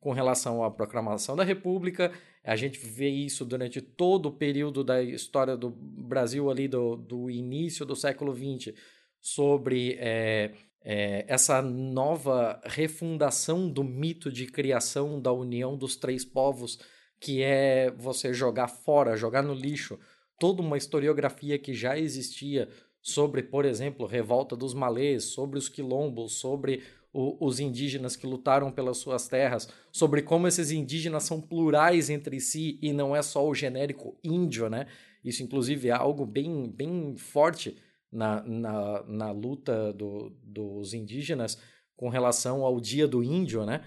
com 0.00 0.12
relação 0.12 0.64
à 0.64 0.70
proclamação 0.70 1.36
da 1.36 1.44
República, 1.44 2.10
a 2.44 2.56
gente 2.56 2.78
vê 2.78 3.08
isso 3.08 3.44
durante 3.44 3.80
todo 3.80 4.26
o 4.26 4.32
período 4.32 4.84
da 4.84 5.02
história 5.02 5.56
do 5.56 5.70
Brasil, 5.70 6.50
ali 6.50 6.68
do, 6.68 6.94
do 6.94 7.30
início 7.30 7.86
do 7.86 7.96
século 7.96 8.34
XX, 8.34 8.74
sobre 9.18 9.96
é, 9.98 10.52
é, 10.82 11.24
essa 11.26 11.62
nova 11.62 12.60
refundação 12.64 13.70
do 13.70 13.82
mito 13.82 14.30
de 14.30 14.46
criação 14.46 15.18
da 15.18 15.32
união 15.32 15.74
dos 15.74 15.96
três 15.96 16.22
povos 16.22 16.78
que 17.18 17.42
é 17.42 17.90
você 17.90 18.34
jogar 18.34 18.68
fora, 18.68 19.16
jogar 19.16 19.42
no 19.42 19.54
lixo. 19.54 19.98
Toda 20.38 20.60
uma 20.60 20.76
historiografia 20.76 21.58
que 21.58 21.72
já 21.72 21.98
existia 21.98 22.68
sobre, 23.00 23.42
por 23.42 23.64
exemplo, 23.64 24.06
revolta 24.06 24.54
dos 24.54 24.74
malês, 24.74 25.24
sobre 25.24 25.58
os 25.58 25.68
quilombos, 25.70 26.34
sobre 26.34 26.82
o, 27.14 27.36
os 27.46 27.60
indígenas 27.60 28.16
que 28.16 28.26
lutaram 28.26 28.70
pelas 28.70 28.98
suas 28.98 29.28
terras, 29.28 29.68
sobre 29.90 30.20
como 30.20 30.46
esses 30.46 30.70
indígenas 30.70 31.22
são 31.22 31.40
plurais 31.40 32.10
entre 32.10 32.40
si 32.40 32.78
e 32.82 32.92
não 32.92 33.16
é 33.16 33.22
só 33.22 33.48
o 33.48 33.54
genérico 33.54 34.18
índio, 34.22 34.68
né? 34.68 34.86
Isso, 35.24 35.42
inclusive, 35.42 35.88
é 35.88 35.92
algo 35.92 36.26
bem, 36.26 36.68
bem 36.68 37.16
forte 37.16 37.76
na, 38.12 38.42
na, 38.42 39.02
na 39.04 39.30
luta 39.30 39.92
do, 39.94 40.30
dos 40.42 40.92
indígenas 40.92 41.58
com 41.96 42.10
relação 42.10 42.62
ao 42.62 42.78
Dia 42.78 43.08
do 43.08 43.22
Índio, 43.22 43.64
né? 43.64 43.82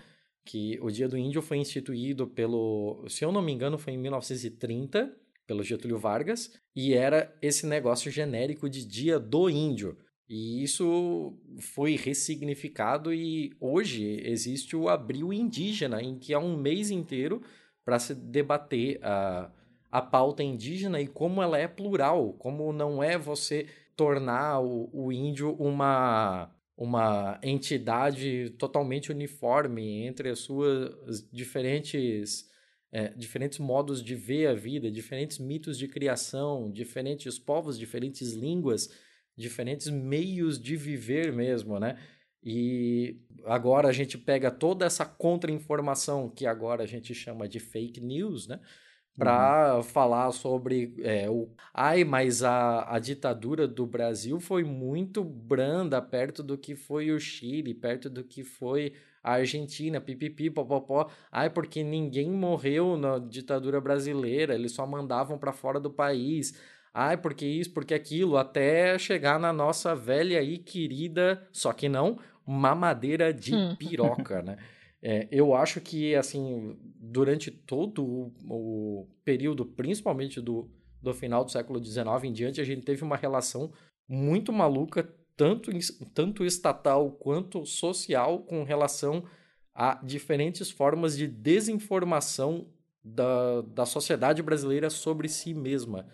que 0.47 0.80
o 0.82 0.89
Dia 0.89 1.09
do 1.09 1.17
Índio 1.17 1.41
foi 1.41 1.57
instituído 1.57 2.25
pelo, 2.25 3.05
se 3.09 3.25
eu 3.25 3.34
não 3.34 3.41
me 3.41 3.51
engano, 3.51 3.78
foi 3.78 3.93
em 3.93 3.97
1930, 3.97 5.13
pelo 5.45 5.61
Getúlio 5.61 5.99
Vargas, 5.99 6.53
e 6.73 6.93
era 6.93 7.36
esse 7.41 7.67
negócio 7.67 8.09
genérico 8.09 8.69
de 8.69 8.86
Dia 8.86 9.19
do 9.19 9.49
Índio. 9.49 9.97
E 10.30 10.61
isso 10.61 11.34
foi 11.59 11.95
ressignificado 11.95 13.13
e 13.13 13.55
hoje 13.61 14.21
existe 14.25 14.75
o 14.75 14.89
Abril 14.89 15.32
Indígena, 15.32 16.01
em 16.01 16.19
que 16.19 16.34
há 16.34 16.39
um 16.39 16.57
mês 16.57 16.91
inteiro 16.91 17.41
para 17.86 17.97
se 17.97 18.13
debater 18.13 18.99
a, 19.01 19.49
a 19.89 20.01
pauta 20.01 20.43
indígena 20.43 20.99
e 20.99 21.07
como 21.07 21.41
ela 21.41 21.57
é 21.57 21.67
plural, 21.67 22.34
como 22.34 22.73
não 22.73 23.01
é 23.01 23.17
você 23.17 23.67
tornar 23.95 24.59
o, 24.59 24.89
o 24.91 25.11
índio 25.11 25.55
uma 25.55 26.51
uma 26.78 27.39
entidade 27.41 28.51
totalmente 28.51 29.11
uniforme 29.11 30.05
entre 30.05 30.30
as 30.30 30.39
suas 30.39 31.28
diferentes 31.32 32.47
é, 32.91 33.09
diferentes 33.09 33.57
modos 33.57 34.03
de 34.03 34.13
ver 34.13 34.47
a 34.47 34.53
vida, 34.53 34.91
diferentes 34.91 35.39
mitos 35.39 35.78
de 35.78 35.88
criação, 35.88 36.71
diferentes 36.71 37.39
povos, 37.39 37.80
diferentes 37.80 38.34
línguas, 38.34 38.89
diferentes 39.38 39.90
meios 39.90 40.60
de 40.60 40.76
viver 40.76 41.32
mesmo, 41.32 41.80
né? 41.80 41.98
E 42.44 43.20
agora 43.46 43.90
a 43.90 43.94
gente 43.94 44.18
pega 44.18 44.50
toda 44.50 44.86
essa 44.86 45.06
contra-informação 45.06 46.30
que 46.30 46.46
agora 46.46 46.84
a 46.84 46.88
gente 46.88 47.14
chama 47.14 47.48
de 47.48 47.60
fake 47.60 48.02
news, 48.02 48.48
né? 48.48 48.60
para 49.18 49.78
uhum. 49.78 49.84
falar 49.84 50.32
sobre 50.32 50.94
é, 51.00 51.28
o. 51.28 51.50
Ai, 51.74 52.04
mas 52.04 52.44
a, 52.44 52.96
a 52.96 53.00
ditadura 53.00 53.68
do 53.68 53.86
Brasil 53.86 54.40
foi 54.40 54.64
muito 54.64 55.24
branda 55.24 56.00
perto 56.00 56.44
do 56.44 56.58
que 56.58 56.76
foi 56.76 57.12
o 57.12 57.20
Chile, 57.20 57.74
perto 57.74 58.10
do 58.12 58.24
que 58.24 58.44
foi 58.44 58.94
a 59.24 59.34
Argentina, 59.34 60.00
pipipi, 60.00 60.52
popopó. 60.52 61.10
Ai, 61.32 61.50
porque 61.50 61.84
ninguém 61.84 62.30
morreu 62.30 62.96
na 62.96 63.18
ditadura 63.18 63.82
brasileira, 63.82 64.54
eles 64.54 64.74
só 64.74 64.86
mandavam 64.86 65.38
para 65.38 65.52
fora 65.52 65.80
do 65.80 65.90
país. 65.90 66.54
Ai, 67.00 67.16
porque 67.16 67.45
isso, 67.45 67.72
porque 67.74 67.93
aquilo, 67.93 68.38
até 68.38 68.98
chegar 68.98 69.39
na 69.39 69.54
nossa 69.54 69.95
velha 69.95 70.41
e 70.41 70.58
querida, 70.58 71.48
só 71.52 71.72
que 71.72 71.88
não, 71.88 72.18
mamadeira 72.43 73.32
de 73.32 73.54
hum. 73.54 73.76
piroca, 73.76 74.41
né? 74.41 74.58
É, 75.00 75.28
eu 75.30 75.54
acho 75.54 75.80
que, 75.80 76.16
assim, 76.16 76.76
durante 76.95 77.52
todo 77.52 78.04
o, 78.04 78.34
o, 78.50 79.08
período, 79.24 79.64
principalmente 79.64 80.41
do, 80.41 80.72
do 81.00 81.14
final 81.14 81.45
do 81.45 81.52
século 81.52 81.80
XIX 81.86 82.24
em 82.24 82.34
diante, 82.34 82.60
a 82.60 82.64
gente 82.64 82.82
teve 82.82 83.04
uma 83.04 83.16
relação 83.16 83.72
muito 84.10 84.52
maluca, 84.52 85.08
tanto, 85.36 85.70
tanto 86.16 86.43
estatal 86.43 87.12
quanto 87.12 87.64
social, 87.64 88.39
com 88.39 88.64
relação 88.64 89.24
a 89.76 90.04
diferentes 90.04 90.72
formas 90.72 91.16
de 91.16 91.28
desinformação 91.28 92.66
da, 93.04 93.62
da 93.62 93.86
sociedade 93.86 94.41
brasileira 94.41 94.89
sobre 94.89 95.30
si 95.30 95.54
mesma. 95.54 96.08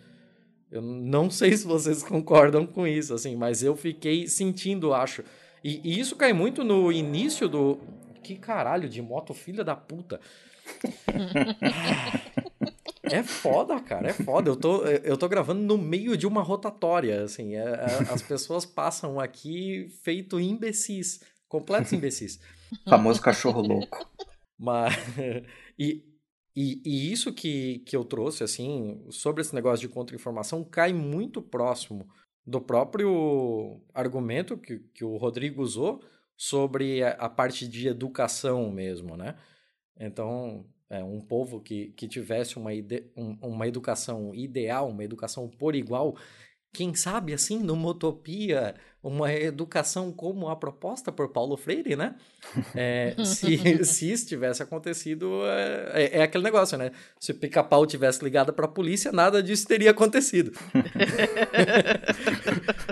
Eu 0.73 0.81
não 0.81 1.29
sei 1.29 1.55
se 1.55 1.67
vocês 1.67 2.01
concordam 2.03 2.65
com 2.65 2.87
isso, 2.87 3.13
assim, 3.13 3.35
mas 3.35 3.61
eu 3.61 3.75
fiquei 3.75 4.27
sentindo, 4.27 4.91
acho. 4.91 5.23
E, 5.63 5.79
e 5.83 5.99
isso 5.99 6.15
cai 6.15 6.33
muito 6.33 6.63
no 6.63 6.91
início 6.91 7.47
do, 7.47 7.79
que 8.23 8.35
caralho 8.35 8.89
de 8.89 8.99
moto, 8.99 9.35
filha 9.35 9.63
da 9.63 9.75
puta. 9.75 10.19
É 13.03 13.21
foda, 13.21 13.79
cara, 13.79 14.09
é 14.09 14.13
foda. 14.13 14.49
Eu 14.49 14.55
tô, 14.55 14.83
eu 14.83 15.15
tô 15.15 15.29
gravando 15.29 15.61
no 15.61 15.77
meio 15.77 16.17
de 16.17 16.25
uma 16.25 16.41
rotatória, 16.41 17.23
assim. 17.23 17.55
É, 17.55 17.63
é, 17.63 17.85
as 18.11 18.23
pessoas 18.23 18.65
passam 18.65 19.19
aqui 19.19 19.87
feito 20.03 20.39
imbecis, 20.39 21.21
completos 21.47 21.93
imbecis. 21.93 22.39
Famoso 22.89 23.21
cachorro 23.21 23.61
louco. 23.61 24.09
Mas, 24.57 24.95
e, 25.77 26.03
e, 26.55 26.81
e, 26.85 27.11
isso 27.11 27.33
que, 27.33 27.79
que 27.79 27.95
eu 27.95 28.05
trouxe, 28.05 28.43
assim, 28.43 29.03
sobre 29.09 29.41
esse 29.41 29.55
negócio 29.55 29.87
de 29.87 29.93
contra-informação, 29.93 30.63
cai 30.63 30.93
muito 30.93 31.41
próximo 31.41 32.07
do 32.45 32.61
próprio 32.61 33.81
argumento 33.93 34.57
que, 34.57 34.79
que 34.93 35.03
o 35.03 35.17
Rodrigo 35.17 35.61
usou 35.63 36.03
sobre 36.37 37.03
a, 37.03 37.11
a 37.11 37.29
parte 37.29 37.67
de 37.67 37.87
educação 37.87 38.71
mesmo, 38.71 39.17
né? 39.17 39.35
Então, 39.99 40.65
é, 40.89 41.03
um 41.03 41.21
povo 41.21 41.59
que, 41.59 41.87
que 41.93 42.07
tivesse 42.07 42.57
uma, 42.57 42.73
ide, 42.73 43.11
um, 43.17 43.37
uma 43.41 43.67
educação 43.67 44.33
ideal, 44.35 44.89
uma 44.89 45.03
educação 45.03 45.49
por 45.49 45.75
igual, 45.75 46.15
quem 46.71 46.93
sabe, 46.93 47.33
assim, 47.33 47.59
numa 47.59 47.89
utopia, 47.89 48.75
uma 49.03 49.33
educação 49.33 50.11
como 50.11 50.47
a 50.47 50.55
proposta 50.55 51.11
por 51.11 51.29
Paulo 51.29 51.57
Freire, 51.57 51.95
né? 51.95 52.15
É, 52.75 53.15
se, 53.23 53.85
se 53.85 54.11
isso 54.11 54.27
tivesse 54.27 54.63
acontecido, 54.63 55.41
é, 55.45 55.91
é, 55.93 56.19
é 56.19 56.23
aquele 56.23 56.43
negócio, 56.43 56.77
né? 56.77 56.91
Se 57.19 57.31
o 57.31 57.35
pica-pau 57.35 57.85
tivesse 57.85 58.23
ligado 58.23 58.53
para 58.53 58.65
a 58.65 58.67
polícia, 58.67 59.11
nada 59.11 59.41
disso 59.41 59.67
teria 59.67 59.91
acontecido. 59.91 60.51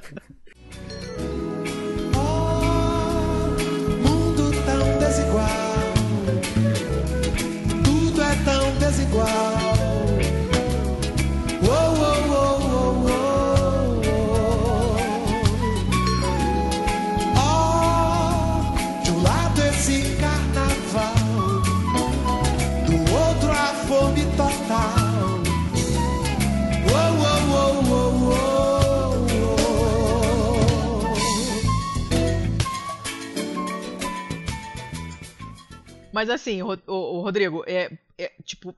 mas 36.22 36.30
assim, 36.30 36.62
o, 36.62 36.78
o, 36.86 36.94
o 36.94 37.22
Rodrigo, 37.22 37.64
é, 37.66 37.92
é, 38.16 38.32
tipo, 38.44 38.76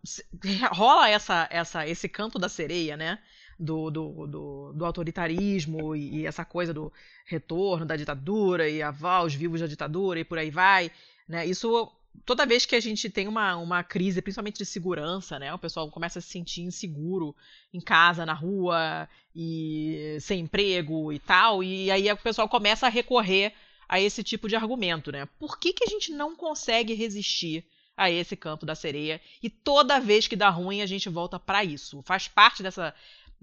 rola 0.71 1.09
essa, 1.09 1.45
essa, 1.51 1.85
esse 1.85 2.07
canto 2.07 2.39
da 2.39 2.47
sereia, 2.47 2.95
né? 2.95 3.19
Do, 3.59 3.91
do, 3.91 4.27
do, 4.27 4.73
do 4.73 4.85
autoritarismo 4.85 5.93
e, 5.93 6.21
e, 6.21 6.25
essa 6.25 6.45
coisa 6.45 6.73
do 6.73 6.91
retorno 7.25 7.85
da 7.85 7.97
ditadura 7.97 8.69
e 8.69 8.81
aval 8.81 9.25
os 9.25 9.35
vivos 9.35 9.59
da 9.59 9.67
ditadura 9.67 10.21
e 10.21 10.23
por 10.23 10.37
aí 10.37 10.49
vai, 10.49 10.89
né? 11.27 11.45
Isso 11.45 11.91
toda 12.25 12.45
vez 12.45 12.65
que 12.65 12.77
a 12.77 12.79
gente 12.79 13.09
tem 13.09 13.27
uma, 13.27 13.57
uma 13.57 13.83
crise, 13.83 14.21
principalmente 14.21 14.59
de 14.59 14.65
segurança, 14.65 15.37
né? 15.37 15.53
O 15.53 15.59
pessoal 15.59 15.91
começa 15.91 16.19
a 16.19 16.21
se 16.21 16.29
sentir 16.29 16.61
inseguro 16.61 17.35
em 17.73 17.81
casa, 17.81 18.25
na 18.25 18.33
rua, 18.33 19.09
e 19.35 20.17
sem 20.21 20.39
emprego 20.39 21.11
e 21.11 21.19
tal, 21.19 21.61
e 21.61 21.91
aí 21.91 22.09
o 22.09 22.15
pessoal 22.15 22.47
começa 22.47 22.87
a 22.87 22.89
recorrer 22.89 23.51
a 23.87 23.99
esse 23.99 24.23
tipo 24.23 24.47
de 24.47 24.55
argumento, 24.55 25.11
né? 25.11 25.27
Por 25.39 25.59
que, 25.59 25.73
que 25.73 25.83
a 25.83 25.89
gente 25.89 26.11
não 26.11 26.35
consegue 26.35 26.93
resistir 26.93 27.65
a 27.95 28.09
esse 28.09 28.35
canto 28.35 28.65
da 28.65 28.73
sereia 28.73 29.21
e 29.41 29.49
toda 29.49 29.99
vez 29.99 30.27
que 30.27 30.35
dá 30.35 30.49
ruim 30.49 30.81
a 30.81 30.85
gente 30.85 31.09
volta 31.09 31.39
para 31.39 31.63
isso? 31.63 32.01
Faz 32.03 32.27
parte 32.27 32.63
dessa 32.63 32.93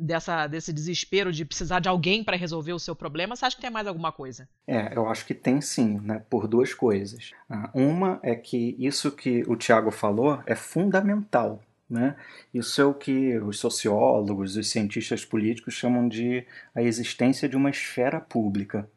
dessa, 0.01 0.47
desse 0.47 0.73
desespero 0.73 1.31
de 1.31 1.45
precisar 1.45 1.81
de 1.81 1.89
alguém 1.89 2.25
para 2.25 2.37
resolver 2.37 2.73
o 2.73 2.79
seu 2.79 2.97
problema? 2.97 3.37
Você 3.37 3.45
acha 3.45 3.57
que 3.57 3.63
tem 3.63 3.71
mais 3.71 3.87
alguma 3.87 4.11
coisa? 4.11 4.49
É, 4.67 4.97
eu 4.97 5.09
acho 5.09 5.27
que 5.27 5.35
tem 5.35 5.61
sim, 5.61 6.01
né? 6.01 6.23
Por 6.31 6.49
duas 6.49 6.73
coisas. 6.73 7.33
Ah, 7.49 7.71
uma 7.75 8.19
é 8.23 8.35
que 8.35 8.75
isso 8.79 9.13
que 9.13 9.45
o 9.47 9.57
Tiago 9.57 9.91
falou 9.91 10.43
é 10.47 10.55
fundamental. 10.55 11.63
Né? 11.89 12.15
Isso 12.55 12.81
é 12.81 12.85
o 12.85 12.95
que 12.95 13.37
os 13.39 13.59
sociólogos, 13.59 14.57
os 14.57 14.71
cientistas 14.71 15.25
políticos 15.25 15.75
chamam 15.75 16.09
de 16.09 16.47
a 16.73 16.81
existência 16.81 17.49
de 17.49 17.57
uma 17.57 17.69
esfera 17.69 18.21
pública. 18.21 18.89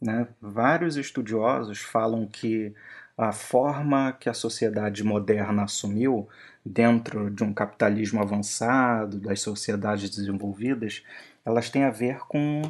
Né? 0.00 0.26
Vários 0.40 0.96
estudiosos 0.96 1.80
falam 1.80 2.26
que 2.26 2.74
a 3.16 3.32
forma 3.32 4.12
que 4.12 4.30
a 4.30 4.34
sociedade 4.34 5.04
moderna 5.04 5.64
assumiu 5.64 6.26
dentro 6.64 7.30
de 7.30 7.44
um 7.44 7.52
capitalismo 7.52 8.20
avançado, 8.20 9.18
das 9.18 9.40
sociedades 9.40 10.08
desenvolvidas, 10.08 11.02
elas 11.44 11.68
têm 11.68 11.84
a 11.84 11.90
ver 11.90 12.20
com 12.20 12.62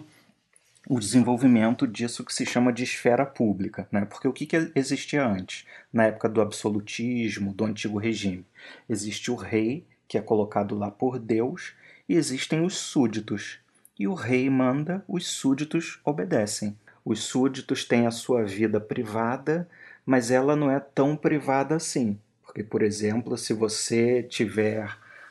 o 0.88 0.98
desenvolvimento 0.98 1.86
disso 1.86 2.24
que 2.24 2.34
se 2.34 2.44
chama 2.44 2.72
de 2.72 2.82
esfera 2.82 3.24
pública. 3.24 3.86
Né? 3.92 4.04
Porque 4.04 4.26
o 4.26 4.32
que, 4.32 4.46
que 4.46 4.72
existia 4.74 5.24
antes, 5.24 5.66
na 5.92 6.06
época 6.06 6.28
do 6.28 6.40
absolutismo, 6.40 7.52
do 7.52 7.64
antigo 7.64 7.98
regime? 7.98 8.44
Existe 8.88 9.30
o 9.30 9.36
rei, 9.36 9.86
que 10.08 10.18
é 10.18 10.20
colocado 10.20 10.76
lá 10.76 10.90
por 10.90 11.18
Deus, 11.18 11.74
e 12.08 12.14
existem 12.14 12.64
os 12.64 12.76
súditos. 12.76 13.60
E 13.96 14.08
o 14.08 14.14
rei 14.14 14.50
manda, 14.50 15.04
os 15.06 15.28
súditos 15.28 16.00
obedecem. 16.04 16.76
Os 17.10 17.24
súditos 17.24 17.84
têm 17.84 18.06
a 18.06 18.12
sua 18.12 18.44
vida 18.44 18.78
privada, 18.78 19.68
mas 20.06 20.30
ela 20.30 20.54
não 20.54 20.70
é 20.70 20.78
tão 20.78 21.16
privada 21.16 21.74
assim. 21.74 22.16
Porque, 22.40 22.62
por 22.62 22.82
exemplo, 22.82 23.36
se 23.36 23.52
você 23.52 24.22
tiver 24.22 24.88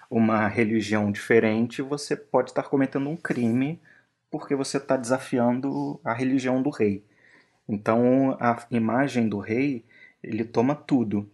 uma 0.09 0.45
religião 0.49 1.09
diferente, 1.09 1.81
você 1.81 2.17
pode 2.17 2.51
estar 2.51 2.63
cometendo 2.63 3.07
um 3.07 3.15
crime 3.15 3.81
porque 4.29 4.55
você 4.55 4.75
está 4.75 4.97
desafiando 4.97 6.01
a 6.03 6.11
religião 6.11 6.61
do 6.61 6.69
rei. 6.69 7.01
Então, 7.65 8.35
a 8.41 8.61
imagem 8.69 9.29
do 9.29 9.39
rei, 9.39 9.85
ele 10.21 10.43
toma 10.43 10.75
tudo. 10.75 11.31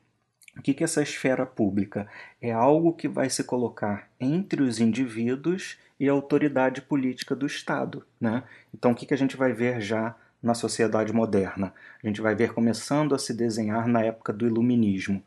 O 0.56 0.62
que 0.62 0.76
é 0.80 0.84
essa 0.84 1.02
esfera 1.02 1.44
pública? 1.44 2.08
É 2.40 2.52
algo 2.52 2.94
que 2.94 3.08
vai 3.08 3.32
se 3.32 3.44
colocar 3.44 4.12
entre 4.20 4.62
os 4.62 4.80
indivíduos 4.80 5.80
e 6.00 6.08
a 6.08 6.12
autoridade 6.12 6.84
política 6.84 7.36
do 7.36 7.48
Estado. 7.48 8.06
Né? 8.22 8.44
Então, 8.72 8.92
o 8.92 8.96
que 8.96 9.12
a 9.12 9.18
gente 9.18 9.36
vai 9.36 9.52
ver 9.52 9.82
já 9.82 10.16
na 10.46 10.54
sociedade 10.54 11.12
moderna? 11.12 11.74
A 12.02 12.08
gente 12.08 12.22
vai 12.22 12.36
ver 12.36 12.54
começando 12.54 13.14
a 13.14 13.20
se 13.20 13.34
desenhar 13.34 13.88
na 13.88 14.02
época 14.02 14.32
do 14.32 14.46
Iluminismo 14.46 15.22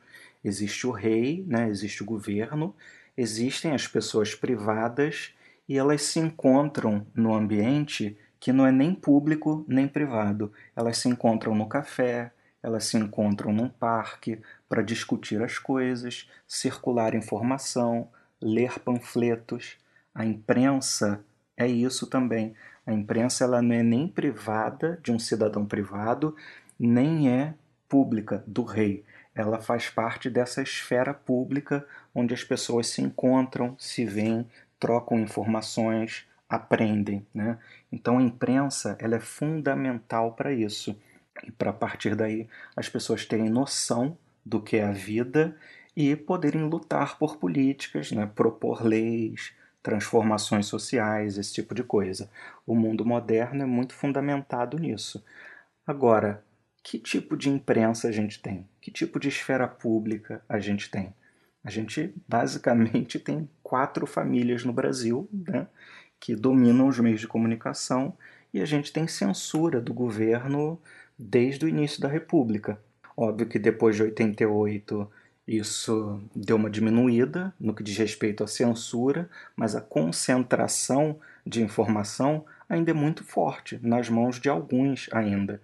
Existe 0.45 0.87
o 0.87 0.91
rei, 0.91 1.45
né? 1.47 1.69
existe 1.69 2.03
o 2.03 2.07
governo, 2.07 2.75
existem 3.17 3.73
as 3.73 3.87
pessoas 3.87 4.35
privadas 4.35 5.35
e 5.69 5.77
elas 5.77 6.03
se 6.03 6.19
encontram 6.19 7.07
no 7.15 7.35
ambiente 7.35 8.17
que 8.41 8.53
não 8.53 8.67
é 8.67 8.71
nem 8.71 8.95
público 8.95 9.65
nem 9.67 9.89
privado. 9.89 10.53
Elas 10.77 10.99
se 10.99 11.09
encontram 11.09 11.55
no 11.55 11.67
café, 11.67 12.33
elas 12.63 12.85
se 12.85 12.97
encontram 12.97 13.53
num 13.53 13.69
parque 13.69 14.41
para 14.69 14.83
discutir 14.83 15.43
as 15.43 15.59
coisas, 15.59 16.31
circular 16.47 17.15
informação, 17.15 18.09
ler 18.41 18.79
panfletos. 18.79 19.77
A 20.15 20.25
imprensa 20.25 21.23
é 21.59 21.67
isso 21.67 22.07
também. 22.07 22.55
A 22.87 22.93
imprensa 22.93 23.45
ela 23.45 23.61
não 23.61 23.75
é 23.75 23.83
nem 23.83 24.09
privada 24.09 24.99
de 25.03 25.13
um 25.13 25.19
cidadão 25.19 25.67
privado, 25.67 26.35
nem 26.79 27.31
é 27.31 27.55
pública 27.89 28.43
do 28.47 28.63
rei 28.63 29.05
ela 29.41 29.61
faz 29.61 29.89
parte 29.89 30.29
dessa 30.29 30.61
esfera 30.61 31.15
pública 31.15 31.87
onde 32.13 32.35
as 32.35 32.43
pessoas 32.43 32.89
se 32.89 33.01
encontram, 33.01 33.77
se 33.79 34.05
veem, 34.05 34.45
trocam 34.81 35.21
informações, 35.21 36.27
aprendem. 36.49 37.25
Né? 37.33 37.57
Então 37.93 38.19
a 38.19 38.23
imprensa 38.23 38.97
ela 38.99 39.15
é 39.15 39.21
fundamental 39.21 40.33
para 40.33 40.53
isso. 40.53 40.99
E 41.45 41.53
para 41.53 41.73
partir 41.73 42.17
daí 42.17 42.49
as 42.77 42.89
pessoas 42.89 43.25
terem 43.25 43.49
noção 43.49 44.19
do 44.45 44.61
que 44.61 44.77
é 44.77 44.85
a 44.85 44.91
vida 44.91 45.57
e 45.97 46.17
poderem 46.17 46.65
lutar 46.65 47.17
por 47.17 47.37
políticas, 47.37 48.11
né? 48.11 48.29
propor 48.35 48.85
leis, 48.85 49.53
transformações 49.89 50.67
sociais, 50.67 51.39
esse 51.39 51.55
tipo 51.55 51.75
de 51.75 51.83
coisa. 51.83 52.31
O 52.67 52.75
mundo 52.75 53.07
moderno 53.07 53.63
é 53.63 53.65
muito 53.65 53.95
fundamentado 53.95 54.79
nisso. 54.79 55.25
Agora, 55.87 56.45
que 56.83 56.99
tipo 56.99 57.39
de 57.39 57.49
imprensa 57.49 58.07
a 58.07 58.13
gente 58.13 58.39
tem? 58.39 58.69
Que 58.83 58.91
tipo 58.91 59.19
de 59.19 59.29
esfera 59.29 59.67
pública 59.67 60.43
a 60.47 60.59
gente 60.59 60.91
tem? 60.91 61.15
A 61.65 61.71
gente 61.71 62.13
basicamente 62.29 63.17
tem 63.19 63.49
quatro 63.63 64.07
famílias 64.07 64.63
no 64.63 64.75
Brasil 64.75 65.27
né, 65.33 65.67
que 66.21 66.37
dominam 66.37 66.89
os 66.89 67.01
meios 67.01 67.21
de 67.21 67.27
comunicação 67.27 68.15
e 68.53 68.61
a 68.61 68.67
gente 68.67 68.93
tem 68.93 69.09
censura 69.09 69.81
do 69.81 69.95
governo 69.95 70.79
desde 71.19 71.65
o 71.65 71.69
início 71.69 71.99
da 71.99 72.09
República. 72.09 72.79
Óbvio 73.17 73.49
que 73.49 73.59
depois 73.59 73.97
de 73.97 74.03
88 74.03 75.11
isso 75.49 76.21
deu 76.37 76.57
uma 76.57 76.69
diminuída 76.69 77.55
no 77.59 77.73
que 77.73 77.83
diz 77.83 77.97
respeito 77.97 78.45
à 78.45 78.47
censura, 78.47 79.31
mas 79.57 79.75
a 79.75 79.81
concentração 79.81 81.19
de 81.47 81.63
informação 81.63 82.45
ainda 82.69 82.91
é 82.91 82.95
muito 82.95 83.25
forte 83.25 83.81
nas 83.83 84.11
mãos 84.11 84.39
de 84.39 84.51
alguns 84.51 85.09
ainda. 85.11 85.59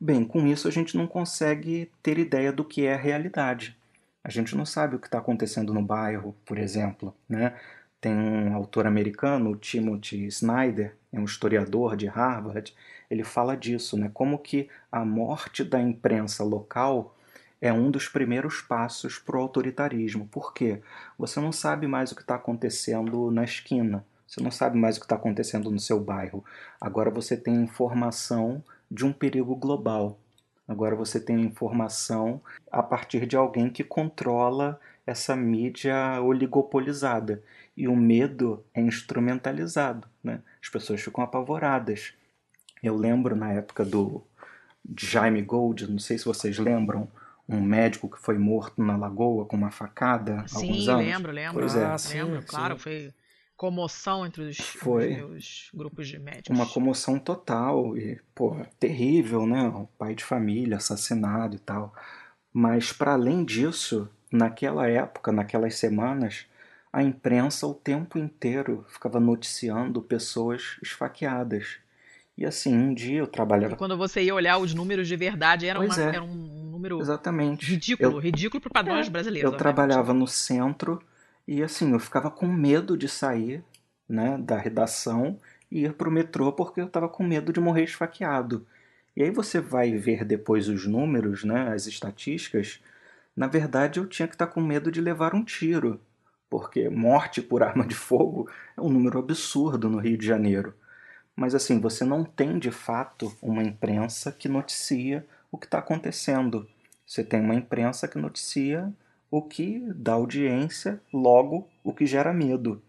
Bem, 0.00 0.24
com 0.24 0.46
isso 0.46 0.66
a 0.66 0.70
gente 0.70 0.96
não 0.96 1.06
consegue 1.06 1.90
ter 2.02 2.18
ideia 2.18 2.50
do 2.50 2.64
que 2.64 2.86
é 2.86 2.94
a 2.94 2.96
realidade. 2.96 3.76
A 4.24 4.30
gente 4.30 4.56
não 4.56 4.64
sabe 4.64 4.96
o 4.96 4.98
que 4.98 5.08
está 5.08 5.18
acontecendo 5.18 5.74
no 5.74 5.82
bairro, 5.82 6.34
por 6.46 6.56
exemplo. 6.56 7.14
Né? 7.28 7.54
Tem 8.00 8.14
um 8.14 8.54
autor 8.54 8.86
americano, 8.86 9.56
Timothy 9.56 10.24
Snyder, 10.26 10.96
é 11.12 11.20
um 11.20 11.24
historiador 11.24 11.96
de 11.96 12.06
Harvard, 12.06 12.74
ele 13.10 13.24
fala 13.24 13.54
disso, 13.54 13.98
né? 13.98 14.10
como 14.14 14.38
que 14.38 14.70
a 14.90 15.04
morte 15.04 15.62
da 15.64 15.80
imprensa 15.80 16.42
local 16.42 17.14
é 17.60 17.72
um 17.72 17.90
dos 17.90 18.08
primeiros 18.08 18.60
passos 18.60 19.18
para 19.18 19.36
o 19.36 19.40
autoritarismo. 19.40 20.26
Por 20.28 20.52
quê? 20.52 20.80
Você 21.18 21.40
não 21.40 21.52
sabe 21.52 21.86
mais 21.86 22.12
o 22.12 22.14
que 22.14 22.22
está 22.22 22.36
acontecendo 22.36 23.30
na 23.30 23.44
esquina, 23.44 24.04
você 24.26 24.42
não 24.42 24.50
sabe 24.50 24.78
mais 24.78 24.96
o 24.96 25.00
que 25.00 25.06
está 25.06 25.16
acontecendo 25.16 25.70
no 25.70 25.80
seu 25.80 25.98
bairro. 25.98 26.44
Agora 26.78 27.10
você 27.10 27.36
tem 27.36 27.54
informação 27.54 28.62
de 28.90 29.06
um 29.06 29.12
perigo 29.12 29.56
global. 29.56 30.18
Agora 30.66 30.94
você 30.94 31.18
tem 31.18 31.40
informação 31.40 32.40
a 32.70 32.82
partir 32.82 33.24
de 33.24 33.36
alguém 33.36 33.70
que 33.70 33.82
controla 33.82 34.78
essa 35.06 35.34
mídia 35.34 36.20
oligopolizada. 36.20 37.42
E 37.74 37.88
o 37.88 37.96
medo 37.96 38.62
é 38.74 38.82
instrumentalizado. 38.82 40.06
Né? 40.22 40.42
As 40.62 40.68
pessoas 40.68 41.00
ficam 41.00 41.24
apavoradas. 41.24 42.12
Eu 42.82 42.94
lembro 42.96 43.34
na 43.34 43.50
época 43.54 43.82
do 43.82 44.22
Jaime 44.94 45.40
Gold, 45.40 45.90
não 45.90 45.98
sei 45.98 46.18
se 46.18 46.26
vocês 46.26 46.58
lembram, 46.58 47.08
um 47.48 47.60
médico 47.60 48.10
que 48.10 48.18
foi 48.18 48.36
morto 48.36 48.82
na 48.82 48.96
lagoa 48.96 49.46
com 49.46 49.56
uma 49.56 49.70
facada 49.70 50.42
há 50.42 50.48
sim, 50.48 50.56
alguns 50.56 50.88
anos. 50.88 51.04
Sim, 51.04 51.10
lembro, 51.10 51.32
lembro. 51.32 51.60
Pois 51.60 51.74
é. 51.74 51.84
Ah, 51.84 51.96
lembro, 52.10 52.42
claro, 52.42 52.78
foi 52.78 53.12
comoção 53.56 54.24
entre 54.24 54.42
os, 54.44 54.56
Foi 54.56 55.20
os, 55.24 55.68
grupos 55.74 56.06
de 56.06 56.18
médicos. 56.18 56.56
Uma 56.56 56.66
comoção 56.66 57.18
total 57.18 57.96
e, 57.96 58.20
pô, 58.34 58.56
terrível, 58.78 59.46
né? 59.46 59.62
Um 59.62 59.86
pai 59.98 60.14
de 60.14 60.22
família 60.22 60.76
assassinado 60.76 61.56
e 61.56 61.58
tal. 61.58 61.92
Mas 62.52 62.92
para 62.92 63.14
além 63.14 63.44
disso, 63.44 64.08
naquela 64.30 64.86
época, 64.86 65.32
naquelas 65.32 65.74
semanas, 65.74 66.46
a 66.92 67.02
imprensa 67.02 67.66
o 67.66 67.74
tempo 67.74 68.18
inteiro 68.18 68.86
ficava 68.88 69.18
noticiando 69.18 70.00
pessoas 70.02 70.78
esfaqueadas. 70.82 71.78
E 72.36 72.46
assim, 72.46 72.72
um 72.72 72.94
dia 72.94 73.18
eu 73.18 73.26
trabalhava. 73.26 73.74
E 73.74 73.76
quando 73.76 73.96
você 73.96 74.22
ia 74.22 74.34
olhar 74.34 74.58
os 74.58 74.72
números 74.72 75.08
de 75.08 75.16
verdade, 75.16 75.66
era, 75.66 75.80
uma, 75.80 76.00
é. 76.00 76.14
era 76.14 76.22
um 76.22 76.67
número 76.78 77.00
Exatamente. 77.00 77.66
ridículo, 77.66 78.12
eu... 78.12 78.18
ridículo 78.18 78.60
para 78.60 78.70
padrões 78.70 79.08
é. 79.08 79.10
brasileiros. 79.10 79.52
Eu 79.52 79.58
trabalhava 79.58 80.14
no 80.14 80.26
centro 80.26 81.02
e 81.46 81.62
assim, 81.62 81.92
eu 81.92 81.98
ficava 81.98 82.30
com 82.30 82.46
medo 82.46 82.96
de 82.96 83.08
sair 83.08 83.62
né, 84.08 84.38
da 84.38 84.56
redação 84.56 85.38
e 85.70 85.84
ir 85.84 85.92
para 85.92 86.08
o 86.08 86.12
metrô 86.12 86.52
porque 86.52 86.80
eu 86.80 86.86
estava 86.86 87.08
com 87.08 87.22
medo 87.24 87.52
de 87.52 87.60
morrer 87.60 87.84
esfaqueado. 87.84 88.66
E 89.16 89.22
aí 89.22 89.30
você 89.30 89.60
vai 89.60 89.92
ver 89.92 90.24
depois 90.24 90.68
os 90.68 90.86
números, 90.86 91.42
né, 91.44 91.72
as 91.74 91.86
estatísticas, 91.86 92.80
na 93.36 93.48
verdade 93.48 93.98
eu 93.98 94.06
tinha 94.06 94.28
que 94.28 94.34
estar 94.34 94.46
com 94.46 94.60
medo 94.60 94.92
de 94.92 95.00
levar 95.00 95.34
um 95.34 95.44
tiro, 95.44 96.00
porque 96.48 96.88
morte 96.88 97.42
por 97.42 97.62
arma 97.62 97.84
de 97.84 97.94
fogo 97.94 98.48
é 98.76 98.80
um 98.80 98.88
número 98.88 99.18
absurdo 99.18 99.90
no 99.90 99.98
Rio 99.98 100.16
de 100.16 100.26
Janeiro. 100.26 100.72
Mas 101.34 101.54
assim, 101.54 101.80
você 101.80 102.04
não 102.04 102.24
tem 102.24 102.58
de 102.58 102.70
fato 102.70 103.32
uma 103.40 103.62
imprensa 103.62 104.32
que 104.32 104.48
noticia 104.48 105.24
o 105.50 105.58
que 105.58 105.66
está 105.66 105.78
acontecendo. 105.78 106.68
Você 107.06 107.24
tem 107.24 107.40
uma 107.40 107.54
imprensa 107.54 108.06
que 108.06 108.18
noticia 108.18 108.92
o 109.30 109.42
que 109.42 109.80
dá 109.94 110.12
audiência, 110.14 111.00
logo 111.12 111.68
o 111.84 111.92
que 111.92 112.06
gera 112.06 112.32
medo. 112.32 112.82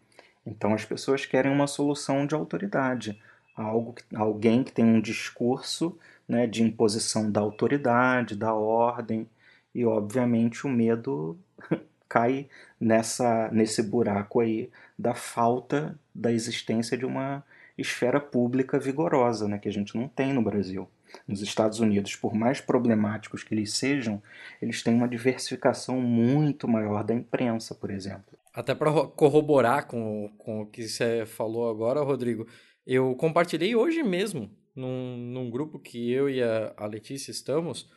Então 0.45 0.74
as 0.74 0.86
pessoas 0.86 1.26
querem 1.26 1.51
uma 1.51 1.68
solução 1.68 2.26
de 2.26 2.34
autoridade, 2.34 3.22
algo, 3.55 3.95
alguém 4.16 4.64
que 4.64 4.72
tem 4.72 4.86
um 4.86 5.01
discurso 5.01 5.97
né, 6.28 6.47
de 6.47 6.64
imposição 6.64 7.32
da 7.32 7.41
autoridade, 7.41 8.36
da 8.36 8.53
ordem, 8.53 9.28
e 9.74 9.86
obviamente 9.86 10.66
o 10.66 10.70
medo 10.70 11.38
cai 12.07 12.47
nessa 12.80 13.49
nesse 13.51 13.84
buraco 13.84 14.39
aí 14.39 14.70
da 14.97 15.14
falta 15.14 15.97
da 16.14 16.32
existência 16.32 16.97
de 16.97 17.05
uma 17.05 17.43
esfera 17.80 18.19
pública 18.19 18.80
vigorosa, 18.80 19.47
né, 19.47 19.57
que 19.57 19.69
a 19.69 19.71
gente 19.71 19.95
não 19.95 20.07
tem 20.07 20.34
no 20.34 20.41
Brasil. 20.41 20.89
Nos 21.27 21.41
Estados 21.41 21.80
Unidos, 21.80 22.15
por 22.15 22.36
mais 22.36 22.61
problemáticos 22.61 23.43
que 23.43 23.53
eles 23.53 23.73
sejam, 23.73 24.21
eles 24.61 24.84
têm 24.84 24.93
uma 24.93 25.07
diversificação 25.07 25.99
muito 25.99 26.67
maior 26.67 27.03
da 27.03 27.13
imprensa, 27.13 27.73
por 27.73 27.89
exemplo. 27.89 28.38
Até 28.53 28.75
para 28.75 28.91
corroborar 29.07 29.88
com, 29.88 30.32
com 30.38 30.61
o 30.61 30.65
que 30.65 30.88
você 30.88 31.25
falou 31.25 31.69
agora, 31.69 32.01
Rodrigo, 32.01 32.47
eu 32.86 33.15
compartilhei 33.15 33.75
hoje 33.75 34.03
mesmo, 34.03 34.51
num, 34.75 35.17
num 35.17 35.49
grupo 35.49 35.80
que 35.80 36.11
eu 36.11 36.30
e 36.30 36.41
a, 36.43 36.73
a 36.77 36.86
Letícia 36.86 37.32
estamos, 37.32 37.89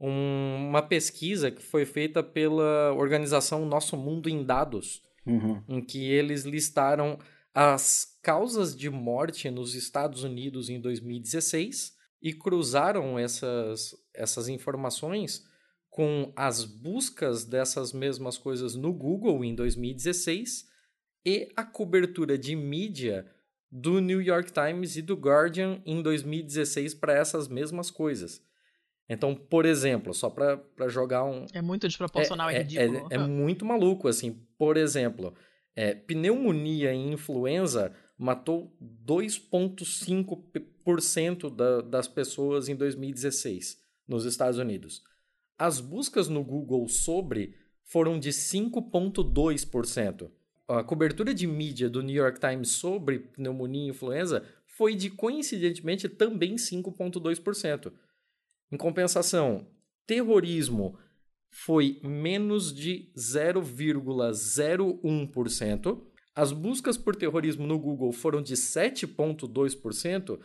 um, 0.00 0.68
uma 0.68 0.82
pesquisa 0.82 1.50
que 1.50 1.62
foi 1.62 1.84
feita 1.84 2.22
pela 2.22 2.92
organização 2.94 3.66
Nosso 3.66 3.96
Mundo 3.96 4.28
em 4.28 4.44
Dados, 4.44 5.02
uhum. 5.26 5.62
em 5.68 5.80
que 5.80 6.10
eles 6.10 6.44
listaram 6.44 7.18
as 7.54 8.09
causas 8.22 8.76
de 8.76 8.90
morte 8.90 9.50
nos 9.50 9.74
Estados 9.74 10.24
Unidos 10.24 10.68
em 10.68 10.80
2016 10.80 11.94
e 12.22 12.32
cruzaram 12.32 13.18
essas, 13.18 13.94
essas 14.14 14.48
informações 14.48 15.44
com 15.88 16.32
as 16.36 16.64
buscas 16.64 17.44
dessas 17.44 17.92
mesmas 17.92 18.38
coisas 18.38 18.74
no 18.74 18.92
Google 18.92 19.44
em 19.44 19.54
2016 19.54 20.68
e 21.24 21.48
a 21.56 21.64
cobertura 21.64 22.38
de 22.38 22.54
mídia 22.54 23.26
do 23.70 24.00
New 24.00 24.20
York 24.20 24.52
Times 24.52 24.96
e 24.96 25.02
do 25.02 25.14
Guardian 25.14 25.80
em 25.84 26.02
2016 26.02 26.94
para 26.94 27.14
essas 27.14 27.48
mesmas 27.48 27.90
coisas. 27.90 28.42
Então, 29.08 29.34
por 29.34 29.66
exemplo, 29.66 30.14
só 30.14 30.30
para 30.30 30.88
jogar 30.88 31.24
um. 31.24 31.44
É 31.52 31.60
muito 31.60 31.88
desproporcional 31.88 32.48
é, 32.48 32.52
e 32.52 32.56
é, 32.56 32.58
ridículo. 32.60 33.08
É, 33.10 33.14
é, 33.16 33.18
muito 33.18 33.64
maluco, 33.64 34.06
assim. 34.06 34.40
Por 34.56 34.76
exemplo, 34.76 35.34
é, 35.74 35.94
pneumonia 35.94 36.92
e 36.92 37.12
influenza 37.12 37.92
matou 38.20 38.72
2,5% 39.06 41.54
da, 41.54 41.80
das 41.80 42.06
pessoas 42.06 42.68
em 42.68 42.76
2016 42.76 43.82
nos 44.06 44.26
Estados 44.26 44.58
Unidos. 44.58 45.02
As 45.58 45.80
buscas 45.80 46.28
no 46.28 46.44
Google 46.44 46.86
sobre 46.86 47.54
foram 47.82 48.18
de 48.18 48.28
5,2%. 48.28 50.30
A 50.68 50.84
cobertura 50.84 51.32
de 51.32 51.46
mídia 51.46 51.88
do 51.88 52.02
New 52.02 52.14
York 52.14 52.38
Times 52.38 52.72
sobre 52.72 53.20
pneumonia 53.20 53.86
e 53.86 53.88
influenza 53.88 54.44
foi 54.66 54.94
de, 54.94 55.08
coincidentemente, 55.08 56.06
também 56.06 56.56
5,2%. 56.56 57.90
Em 58.70 58.76
compensação, 58.76 59.66
terrorismo 60.06 60.98
foi 61.48 61.98
menos 62.04 62.70
de 62.70 63.10
0,01%. 63.16 66.09
As 66.34 66.52
buscas 66.52 66.96
por 66.96 67.14
terrorismo 67.16 67.66
no 67.66 67.78
Google 67.78 68.12
foram 68.12 68.40
de 68.40 68.54
7,2% 68.54 70.38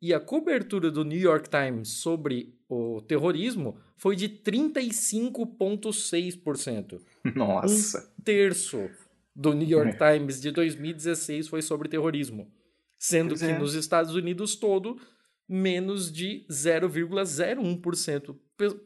e 0.00 0.12
a 0.12 0.20
cobertura 0.20 0.90
do 0.90 1.04
New 1.04 1.18
York 1.18 1.48
Times 1.48 1.90
sobre 1.90 2.58
o 2.68 3.00
terrorismo 3.02 3.78
foi 3.96 4.16
de 4.16 4.28
35,6%. 4.28 7.00
Nossa! 7.36 8.12
Um 8.18 8.22
terço 8.22 8.90
do 9.34 9.54
New 9.54 9.68
York 9.68 9.96
é. 10.00 10.18
Times 10.18 10.40
de 10.40 10.50
2016 10.50 11.46
foi 11.48 11.62
sobre 11.62 11.88
terrorismo. 11.88 12.52
Sendo 12.98 13.30
pois 13.30 13.40
que 13.40 13.46
é. 13.46 13.58
nos 13.58 13.72
Estados 13.74 14.14
Unidos 14.14 14.56
todo, 14.56 15.00
menos 15.48 16.12
de 16.12 16.44
0,01% 16.50 18.36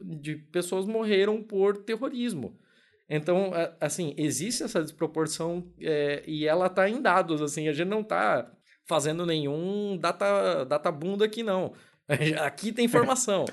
de 0.02 0.36
pessoas 0.36 0.86
morreram 0.86 1.42
por 1.42 1.78
terrorismo. 1.78 2.57
Então, 3.09 3.52
assim, 3.80 4.14
existe 4.16 4.64
essa 4.64 4.82
desproporção 4.82 5.64
é, 5.80 6.24
e 6.26 6.46
ela 6.46 6.66
está 6.66 6.88
em 6.88 7.00
dados, 7.00 7.40
assim, 7.40 7.68
a 7.68 7.72
gente 7.72 7.88
não 7.88 8.00
está 8.00 8.50
fazendo 8.84 9.24
nenhum 9.24 9.96
data, 9.96 10.64
data 10.64 10.90
bunda 10.90 11.24
aqui, 11.24 11.42
não. 11.42 11.72
Aqui 12.44 12.72
tem 12.72 12.84
informação. 12.84 13.44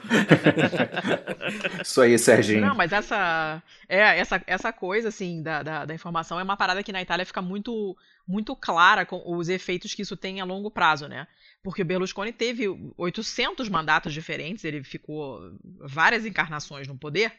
Isso 1.83 2.01
aí, 2.01 2.17
Serginho. 2.19 2.61
Não, 2.61 2.75
mas 2.75 2.91
essa, 2.91 3.61
é, 3.89 4.19
essa, 4.19 4.41
essa 4.45 4.71
coisa, 4.71 5.07
assim, 5.07 5.41
da, 5.41 5.63
da, 5.63 5.85
da, 5.85 5.93
informação 5.93 6.39
é 6.39 6.43
uma 6.43 6.55
parada 6.55 6.83
que 6.83 6.91
na 6.91 7.01
Itália 7.01 7.25
fica 7.25 7.41
muito, 7.41 7.97
muito 8.27 8.55
clara 8.55 9.07
com 9.07 9.23
os 9.25 9.49
efeitos 9.49 9.95
que 9.95 10.03
isso 10.03 10.15
tem 10.15 10.39
a 10.39 10.45
longo 10.45 10.69
prazo, 10.69 11.07
né? 11.07 11.27
Porque 11.63 11.81
o 11.81 11.85
Berlusconi 11.85 12.31
teve 12.31 12.67
800 12.95 13.69
mandatos 13.69 14.13
diferentes, 14.13 14.63
ele 14.63 14.83
ficou 14.83 15.39
várias 15.79 16.23
encarnações 16.23 16.87
no 16.87 16.97
poder, 16.97 17.33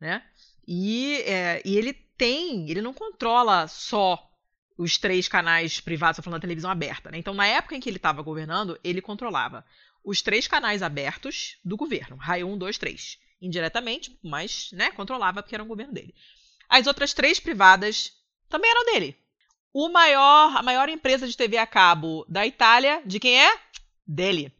né? 0.00 0.22
E, 0.66 1.22
é, 1.26 1.62
e 1.64 1.76
ele 1.76 1.92
tem, 1.92 2.70
ele 2.70 2.80
não 2.80 2.92
controla 2.94 3.66
só 3.66 4.30
os 4.76 4.98
três 4.98 5.28
canais 5.28 5.80
privados, 5.80 6.18
estou 6.18 6.24
falando 6.24 6.40
da 6.40 6.46
televisão 6.46 6.70
aberta. 6.70 7.10
Né? 7.10 7.18
Então, 7.18 7.34
na 7.34 7.46
época 7.46 7.76
em 7.76 7.80
que 7.80 7.88
ele 7.88 7.96
estava 7.96 8.22
governando, 8.22 8.78
ele 8.82 9.00
controlava 9.00 9.64
os 10.04 10.20
três 10.22 10.48
canais 10.48 10.82
abertos 10.82 11.58
do 11.64 11.76
governo, 11.76 12.16
raio 12.16 12.48
1, 12.48 12.58
2, 12.58 12.78
3. 12.78 13.18
Indiretamente, 13.40 14.18
mas 14.22 14.70
né, 14.72 14.90
controlava 14.92 15.42
porque 15.42 15.54
era 15.54 15.64
um 15.64 15.68
governo 15.68 15.92
dele. 15.92 16.14
As 16.68 16.86
outras 16.86 17.12
três 17.12 17.40
privadas 17.40 18.12
também 18.48 18.70
eram 18.70 18.84
dele. 18.86 19.16
O 19.72 19.88
maior, 19.88 20.56
a 20.56 20.62
maior 20.62 20.88
empresa 20.88 21.26
de 21.26 21.36
TV 21.36 21.56
a 21.56 21.66
cabo 21.66 22.24
da 22.28 22.46
Itália, 22.46 23.02
de 23.04 23.18
quem 23.18 23.40
é? 23.40 23.60
Dele. 24.06 24.52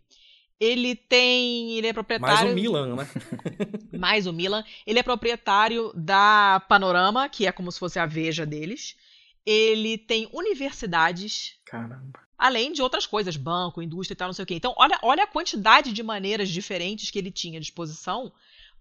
Ele 0.62 0.94
tem. 0.94 1.72
Ele 1.72 1.88
é 1.88 1.92
proprietário. 1.92 2.36
Mais 2.36 2.52
o 2.52 2.54
Milan, 2.54 2.94
né? 2.94 3.08
mais 3.98 4.26
o 4.28 4.32
Milan. 4.32 4.64
Ele 4.86 5.00
é 5.00 5.02
proprietário 5.02 5.92
da 5.92 6.62
Panorama, 6.68 7.28
que 7.28 7.48
é 7.48 7.50
como 7.50 7.72
se 7.72 7.80
fosse 7.80 7.98
a 7.98 8.06
Veja 8.06 8.46
deles. 8.46 8.96
Ele 9.44 9.98
tem 9.98 10.28
universidades. 10.32 11.56
Caramba. 11.64 12.20
Além 12.38 12.72
de 12.72 12.80
outras 12.80 13.06
coisas, 13.06 13.36
banco, 13.36 13.82
indústria 13.82 14.14
e 14.14 14.16
tal, 14.16 14.28
não 14.28 14.32
sei 14.32 14.44
o 14.44 14.46
quê. 14.46 14.54
Então, 14.54 14.72
olha, 14.76 14.96
olha 15.02 15.24
a 15.24 15.26
quantidade 15.26 15.92
de 15.92 16.00
maneiras 16.00 16.48
diferentes 16.48 17.10
que 17.10 17.18
ele 17.18 17.32
tinha 17.32 17.58
à 17.58 17.60
disposição 17.60 18.32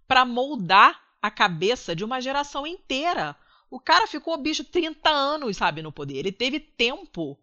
para 0.06 0.24
moldar 0.24 1.00
a 1.20 1.32
cabeça 1.32 1.96
de 1.96 2.04
uma 2.04 2.20
geração 2.20 2.64
inteira. 2.64 3.34
O 3.68 3.80
cara 3.80 4.06
ficou, 4.06 4.36
bicho, 4.36 4.62
30 4.62 5.10
anos, 5.10 5.56
sabe, 5.56 5.82
no 5.82 5.90
poder. 5.90 6.18
Ele 6.18 6.30
teve 6.30 6.60
tempo 6.60 7.36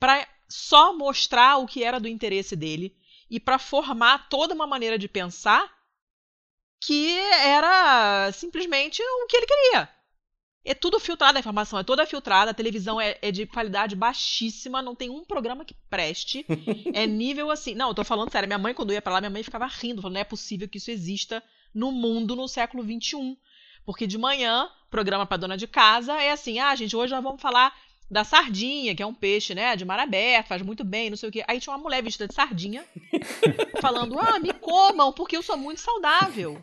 para 0.00 0.26
só 0.48 0.96
mostrar 0.96 1.58
o 1.58 1.66
que 1.66 1.84
era 1.84 2.00
do 2.00 2.08
interesse 2.08 2.56
dele 2.56 2.96
e 3.34 3.40
para 3.40 3.58
formar 3.58 4.28
toda 4.28 4.54
uma 4.54 4.64
maneira 4.64 4.96
de 4.96 5.08
pensar 5.08 5.68
que 6.80 7.18
era 7.18 8.30
simplesmente 8.30 9.02
o 9.02 9.26
que 9.26 9.36
ele 9.36 9.46
queria. 9.46 9.88
É 10.64 10.72
tudo 10.72 11.00
filtrado 11.00 11.36
a 11.36 11.40
informação, 11.40 11.80
é 11.80 11.82
toda 11.82 12.06
filtrada, 12.06 12.52
a 12.52 12.54
televisão 12.54 13.00
é, 13.00 13.18
é, 13.20 13.32
de 13.32 13.44
qualidade 13.44 13.96
baixíssima, 13.96 14.80
não 14.80 14.94
tem 14.94 15.10
um 15.10 15.24
programa 15.24 15.64
que 15.64 15.74
preste. 15.90 16.46
é 16.94 17.08
nível 17.08 17.50
assim. 17.50 17.74
Não, 17.74 17.88
eu 17.88 17.94
tô 17.94 18.04
falando 18.04 18.30
sério, 18.30 18.46
minha 18.46 18.56
mãe, 18.56 18.72
quando 18.72 18.92
ia 18.92 19.02
pra 19.02 19.14
lá, 19.14 19.20
minha 19.20 19.30
mãe 19.30 19.42
ficava 19.42 19.66
rindo, 19.66 20.00
falando, 20.00 20.14
não 20.14 20.20
é 20.20 20.24
possível 20.24 20.68
que 20.68 20.78
isso 20.78 20.92
exista 20.92 21.42
no 21.74 21.90
mundo 21.90 22.36
no 22.36 22.46
século 22.46 22.84
XXI. 22.84 23.36
Porque 23.84 24.06
de 24.06 24.16
manhã, 24.16 24.70
programa 24.88 25.26
pra 25.26 25.36
dona 25.36 25.56
de 25.56 25.66
casa 25.66 26.14
é 26.22 26.30
assim, 26.30 26.60
ah, 26.60 26.74
gente, 26.76 26.94
hoje 26.94 27.12
nós 27.12 27.22
vamos 27.22 27.42
falar 27.42 27.76
da 28.14 28.22
sardinha, 28.22 28.94
que 28.94 29.02
é 29.02 29.06
um 29.06 29.12
peixe, 29.12 29.56
né, 29.56 29.74
de 29.74 29.84
mar 29.84 29.98
aberto, 29.98 30.46
faz 30.46 30.62
muito 30.62 30.84
bem, 30.84 31.10
não 31.10 31.16
sei 31.16 31.28
o 31.28 31.32
quê. 31.32 31.44
Aí 31.48 31.58
tinha 31.58 31.74
uma 31.74 31.82
mulher 31.82 32.00
vestida 32.00 32.28
de 32.28 32.34
sardinha, 32.34 32.84
falando: 33.82 34.16
"Ah, 34.18 34.38
me 34.38 34.52
comam, 34.52 35.12
porque 35.12 35.36
eu 35.36 35.42
sou 35.42 35.56
muito 35.56 35.80
saudável". 35.80 36.56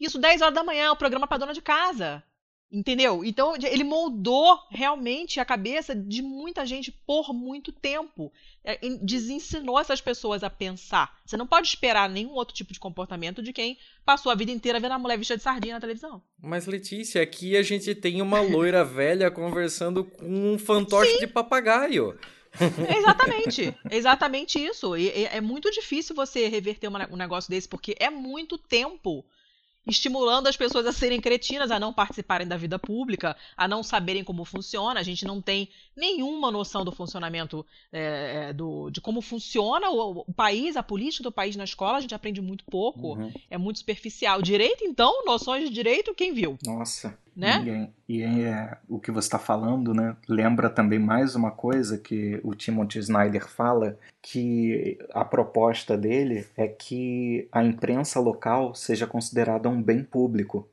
Isso 0.00 0.18
10 0.18 0.40
horas 0.40 0.54
da 0.54 0.64
manhã, 0.64 0.90
o 0.90 0.96
programa 0.96 1.26
para 1.26 1.38
dona 1.38 1.52
de 1.52 1.60
casa. 1.60 2.24
Entendeu? 2.70 3.24
Então, 3.24 3.54
ele 3.56 3.82
moldou 3.82 4.58
realmente 4.70 5.40
a 5.40 5.44
cabeça 5.44 5.94
de 5.94 6.20
muita 6.20 6.66
gente 6.66 6.92
por 6.92 7.32
muito 7.32 7.72
tempo. 7.72 8.30
É, 8.62 8.78
desensinou 9.00 9.80
essas 9.80 10.02
pessoas 10.02 10.42
a 10.42 10.50
pensar. 10.50 11.18
Você 11.24 11.34
não 11.34 11.46
pode 11.46 11.66
esperar 11.66 12.10
nenhum 12.10 12.32
outro 12.32 12.54
tipo 12.54 12.70
de 12.70 12.78
comportamento 12.78 13.42
de 13.42 13.54
quem 13.54 13.78
passou 14.04 14.30
a 14.30 14.34
vida 14.34 14.52
inteira 14.52 14.78
vendo 14.78 14.92
a 14.92 14.98
mulher 14.98 15.16
vestida 15.16 15.38
de 15.38 15.42
sardinha 15.42 15.74
na 15.76 15.80
televisão. 15.80 16.22
Mas, 16.42 16.66
Letícia, 16.66 17.22
aqui 17.22 17.56
a 17.56 17.62
gente 17.62 17.94
tem 17.94 18.20
uma 18.20 18.42
loira 18.42 18.84
velha 18.84 19.30
conversando 19.30 20.04
com 20.04 20.26
um 20.26 20.58
fantoche 20.58 21.12
Sim. 21.12 21.20
de 21.20 21.26
papagaio. 21.26 22.18
Exatamente, 22.98 23.74
exatamente 23.90 24.58
isso. 24.58 24.96
E, 24.96 25.10
é 25.10 25.40
muito 25.40 25.70
difícil 25.70 26.14
você 26.14 26.48
reverter 26.48 26.88
um 26.88 27.16
negócio 27.16 27.50
desse, 27.50 27.68
porque 27.68 27.94
é 28.00 28.10
muito 28.10 28.56
tempo 28.56 29.24
estimulando 29.88 30.46
as 30.46 30.56
pessoas 30.56 30.86
a 30.86 30.92
serem 30.92 31.20
cretinas, 31.20 31.70
a 31.70 31.80
não 31.80 31.92
participarem 31.92 32.46
da 32.46 32.56
vida 32.56 32.78
pública, 32.78 33.36
a 33.56 33.66
não 33.66 33.82
saberem 33.82 34.22
como 34.22 34.44
funciona. 34.44 35.00
A 35.00 35.02
gente 35.02 35.24
não 35.24 35.40
tem 35.40 35.68
nenhuma 35.96 36.50
noção 36.50 36.84
do 36.84 36.92
funcionamento 36.92 37.64
é, 37.90 38.52
do, 38.52 38.90
de 38.90 39.00
como 39.00 39.22
funciona 39.22 39.90
o, 39.90 40.24
o, 40.26 40.32
país, 40.32 40.76
a 40.76 40.82
política 40.82 41.24
do 41.24 41.32
país 41.32 41.56
na 41.56 41.64
escola. 41.64 41.98
A 41.98 42.00
gente 42.00 42.14
aprende 42.14 42.40
muito 42.40 42.64
pouco, 42.66 43.14
uhum. 43.14 43.32
é 43.50 43.56
muito 43.56 43.78
superficial. 43.78 44.42
Direito, 44.42 44.84
então, 44.84 45.24
noções 45.24 45.64
de 45.64 45.74
direito, 45.74 46.14
quem 46.14 46.32
viu? 46.32 46.58
Nossa. 46.64 47.18
Né? 47.38 47.92
E, 48.08 48.18
e 48.18 48.42
é, 48.42 48.76
o 48.88 48.98
que 48.98 49.12
você 49.12 49.28
está 49.28 49.38
falando, 49.38 49.94
né? 49.94 50.16
Lembra 50.28 50.68
também 50.68 50.98
mais 50.98 51.36
uma 51.36 51.52
coisa 51.52 51.96
que 51.96 52.40
o 52.42 52.52
Timothy 52.52 52.98
Snyder 52.98 53.46
fala, 53.46 53.96
que 54.20 54.98
a 55.12 55.24
proposta 55.24 55.96
dele 55.96 56.48
é 56.56 56.66
que 56.66 57.48
a 57.52 57.62
imprensa 57.62 58.18
local 58.18 58.74
seja 58.74 59.06
considerada 59.06 59.68
um 59.68 59.80
bem 59.80 60.02
público 60.02 60.68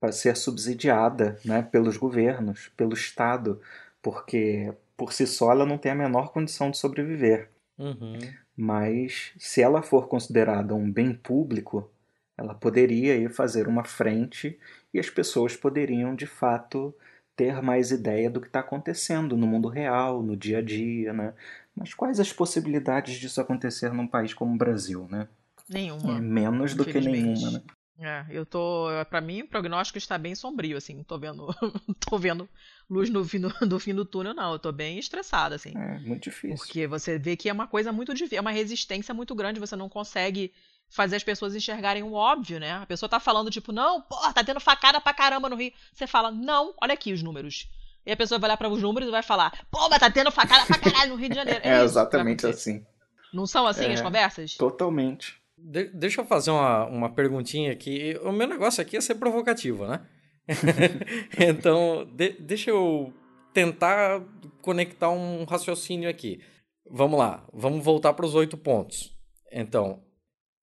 para 0.00 0.10
ser 0.10 0.36
subsidiada, 0.36 1.38
né, 1.44 1.62
pelos 1.62 1.96
governos, 1.96 2.68
pelo 2.76 2.92
Estado, 2.92 3.60
porque 4.02 4.74
por 4.96 5.12
si 5.12 5.24
só 5.24 5.52
ela 5.52 5.64
não 5.64 5.78
tem 5.78 5.92
a 5.92 5.94
menor 5.96 6.32
condição 6.32 6.68
de 6.68 6.78
sobreviver. 6.78 7.48
Uhum. 7.78 8.18
Mas 8.56 9.32
se 9.38 9.62
ela 9.62 9.82
for 9.82 10.08
considerada 10.08 10.74
um 10.74 10.90
bem 10.90 11.14
público, 11.14 11.88
ela 12.36 12.54
poderia 12.54 13.16
ir 13.16 13.30
fazer 13.30 13.66
uma 13.66 13.84
frente 13.84 14.58
e 14.92 14.98
as 14.98 15.08
pessoas 15.08 15.56
poderiam 15.56 16.14
de 16.14 16.26
fato 16.26 16.94
ter 17.34 17.60
mais 17.62 17.90
ideia 17.90 18.30
do 18.30 18.40
que 18.40 18.46
está 18.46 18.60
acontecendo 18.60 19.36
no 19.36 19.46
mundo 19.46 19.68
real, 19.68 20.22
no 20.22 20.36
dia 20.36 20.58
a 20.58 20.62
dia, 20.62 21.12
né? 21.12 21.34
Mas 21.74 21.92
quais 21.92 22.18
as 22.18 22.32
possibilidades 22.32 23.16
disso 23.16 23.40
acontecer 23.40 23.92
num 23.92 24.06
país 24.06 24.32
como 24.32 24.54
o 24.54 24.58
Brasil, 24.58 25.06
né? 25.10 25.28
Nenhuma. 25.68 26.16
É 26.16 26.20
menos 26.20 26.74
do 26.74 26.84
que 26.84 27.00
nenhuma, 27.00 27.50
né? 27.50 27.62
É, 27.98 28.26
eu 28.28 28.44
tô. 28.44 28.88
para 29.08 29.22
mim, 29.22 29.42
o 29.42 29.48
prognóstico 29.48 29.96
está 29.96 30.18
bem 30.18 30.34
sombrio, 30.34 30.76
assim. 30.76 30.94
Não 30.94 31.04
tô 31.04 31.18
vendo. 31.18 31.46
tô 32.08 32.18
vendo 32.18 32.48
luz 32.88 33.08
no 33.08 33.24
fim 33.24 33.40
do, 33.40 33.48
do, 33.66 33.80
fim 33.80 33.94
do 33.94 34.04
túnel, 34.04 34.34
não. 34.34 34.52
Eu 34.52 34.58
tô 34.58 34.70
bem 34.70 34.98
estressada, 34.98 35.54
assim. 35.54 35.72
É, 35.74 35.98
muito 36.00 36.24
difícil. 36.24 36.56
Porque 36.58 36.86
você 36.86 37.18
vê 37.18 37.36
que 37.36 37.48
é 37.48 37.52
uma 37.52 37.66
coisa 37.66 37.92
muito 37.92 38.12
difícil. 38.12 38.38
É 38.38 38.40
uma 38.40 38.50
resistência 38.50 39.14
muito 39.14 39.34
grande. 39.34 39.60
Você 39.60 39.74
não 39.76 39.88
consegue 39.88 40.52
fazer 40.88 41.16
as 41.16 41.24
pessoas 41.24 41.54
enxergarem 41.54 42.02
o 42.02 42.12
óbvio, 42.12 42.60
né? 42.60 42.72
A 42.72 42.86
pessoa 42.86 43.08
tá 43.08 43.20
falando, 43.20 43.50
tipo, 43.50 43.72
não, 43.72 44.00
pô, 44.02 44.16
tá 44.32 44.44
tendo 44.44 44.60
facada 44.60 45.00
pra 45.00 45.12
caramba 45.12 45.48
no 45.48 45.56
Rio. 45.56 45.72
Você 45.92 46.06
fala, 46.06 46.30
não, 46.30 46.74
olha 46.80 46.94
aqui 46.94 47.12
os 47.12 47.22
números. 47.22 47.68
E 48.04 48.12
a 48.12 48.16
pessoa 48.16 48.38
vai 48.38 48.48
olhar 48.48 48.56
para 48.56 48.68
os 48.68 48.80
números 48.80 49.08
e 49.08 49.12
vai 49.12 49.22
falar, 49.22 49.66
pô, 49.70 49.88
mas 49.88 49.98
tá 49.98 50.10
tendo 50.10 50.30
facada 50.30 50.64
pra 50.64 50.78
caralho 50.78 51.10
no 51.10 51.16
Rio 51.16 51.28
de 51.28 51.34
Janeiro. 51.34 51.60
É, 51.62 51.80
é 51.80 51.82
exatamente 51.82 52.46
assim. 52.46 52.84
Não 53.32 53.46
são 53.46 53.66
assim 53.66 53.86
é, 53.86 53.92
as 53.92 54.00
conversas? 54.00 54.54
Totalmente. 54.54 55.34
De 55.58 55.84
deixa 55.88 56.20
eu 56.20 56.26
fazer 56.26 56.50
uma, 56.50 56.84
uma 56.86 57.12
perguntinha 57.12 57.72
aqui. 57.72 58.18
O 58.22 58.30
meu 58.30 58.46
negócio 58.46 58.80
aqui 58.80 58.96
é 58.96 59.00
ser 59.00 59.16
provocativo, 59.16 59.86
né? 59.86 60.06
então, 61.40 62.06
de 62.14 62.30
deixa 62.38 62.70
eu 62.70 63.12
tentar 63.52 64.22
conectar 64.62 65.10
um 65.10 65.44
raciocínio 65.44 66.08
aqui. 66.08 66.40
Vamos 66.88 67.18
lá, 67.18 67.44
vamos 67.52 67.84
voltar 67.84 68.12
para 68.12 68.26
os 68.26 68.34
oito 68.34 68.56
pontos. 68.56 69.12
Então, 69.50 70.00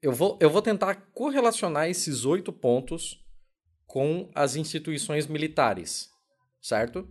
eu 0.04 0.12
vou, 0.12 0.38
eu 0.42 0.50
vou 0.50 0.62
tentar 0.62 0.96
correlacionar 1.14 1.90
esses 1.90 2.26
oito 2.26 2.52
pontos 2.52 3.26
com 3.88 4.30
as 4.36 4.58
instituições 4.58 5.28
militares, 5.28 6.10
certo? 6.62 7.08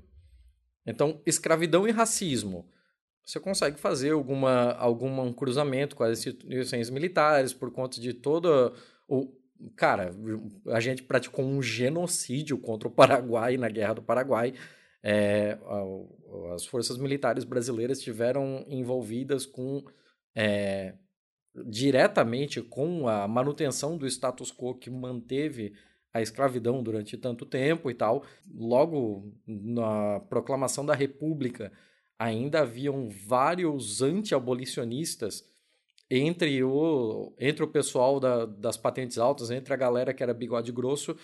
Então, 0.86 1.22
escravidão 1.24 1.88
e 1.88 1.90
racismo. 1.90 2.68
Você 3.24 3.40
consegue 3.40 3.78
fazer 3.78 4.10
alguma, 4.10 4.72
algum 4.72 5.32
cruzamento 5.32 5.96
com 5.96 6.04
as 6.04 6.18
instituições 6.18 6.90
militares 6.90 7.54
por 7.54 7.72
conta 7.72 7.98
de 7.98 8.12
toda 8.12 8.74
o. 9.08 9.40
Cara, 9.76 10.10
a 10.66 10.80
gente 10.80 11.04
praticou 11.04 11.44
um 11.44 11.62
genocídio 11.62 12.58
contra 12.58 12.88
o 12.88 12.90
Paraguai 12.90 13.56
na 13.56 13.68
Guerra 13.68 13.94
do 13.94 14.02
Paraguai. 14.02 14.52
É, 15.04 15.56
as 16.52 16.66
forças 16.66 16.98
militares 16.98 17.44
brasileiras 17.44 17.98
estiveram 17.98 18.66
envolvidas 18.68 19.46
com 19.46 19.84
é, 20.34 20.94
diretamente 21.66 22.62
com 22.62 23.08
a 23.08 23.28
manutenção 23.28 23.96
do 23.96 24.06
status 24.06 24.50
quo 24.50 24.74
que 24.74 24.90
manteve 24.90 25.74
a 26.12 26.20
escravidão 26.20 26.82
durante 26.82 27.16
tanto 27.16 27.46
tempo 27.46 27.90
e 27.90 27.94
tal. 27.94 28.24
Logo 28.54 29.32
na 29.46 30.20
proclamação 30.20 30.84
da 30.84 30.94
República, 30.94 31.72
ainda 32.18 32.60
haviam 32.60 33.08
vários 33.08 34.02
anti-abolicionistas 34.02 35.44
entre 36.10 36.62
o, 36.62 37.34
entre 37.38 37.64
o 37.64 37.68
pessoal 37.68 38.20
da, 38.20 38.44
das 38.44 38.76
patentes 38.76 39.16
altas, 39.18 39.50
entre 39.50 39.72
a 39.72 39.76
galera 39.76 40.12
que 40.12 40.22
era 40.22 40.34
bigode 40.34 40.70
grosso. 40.70 41.16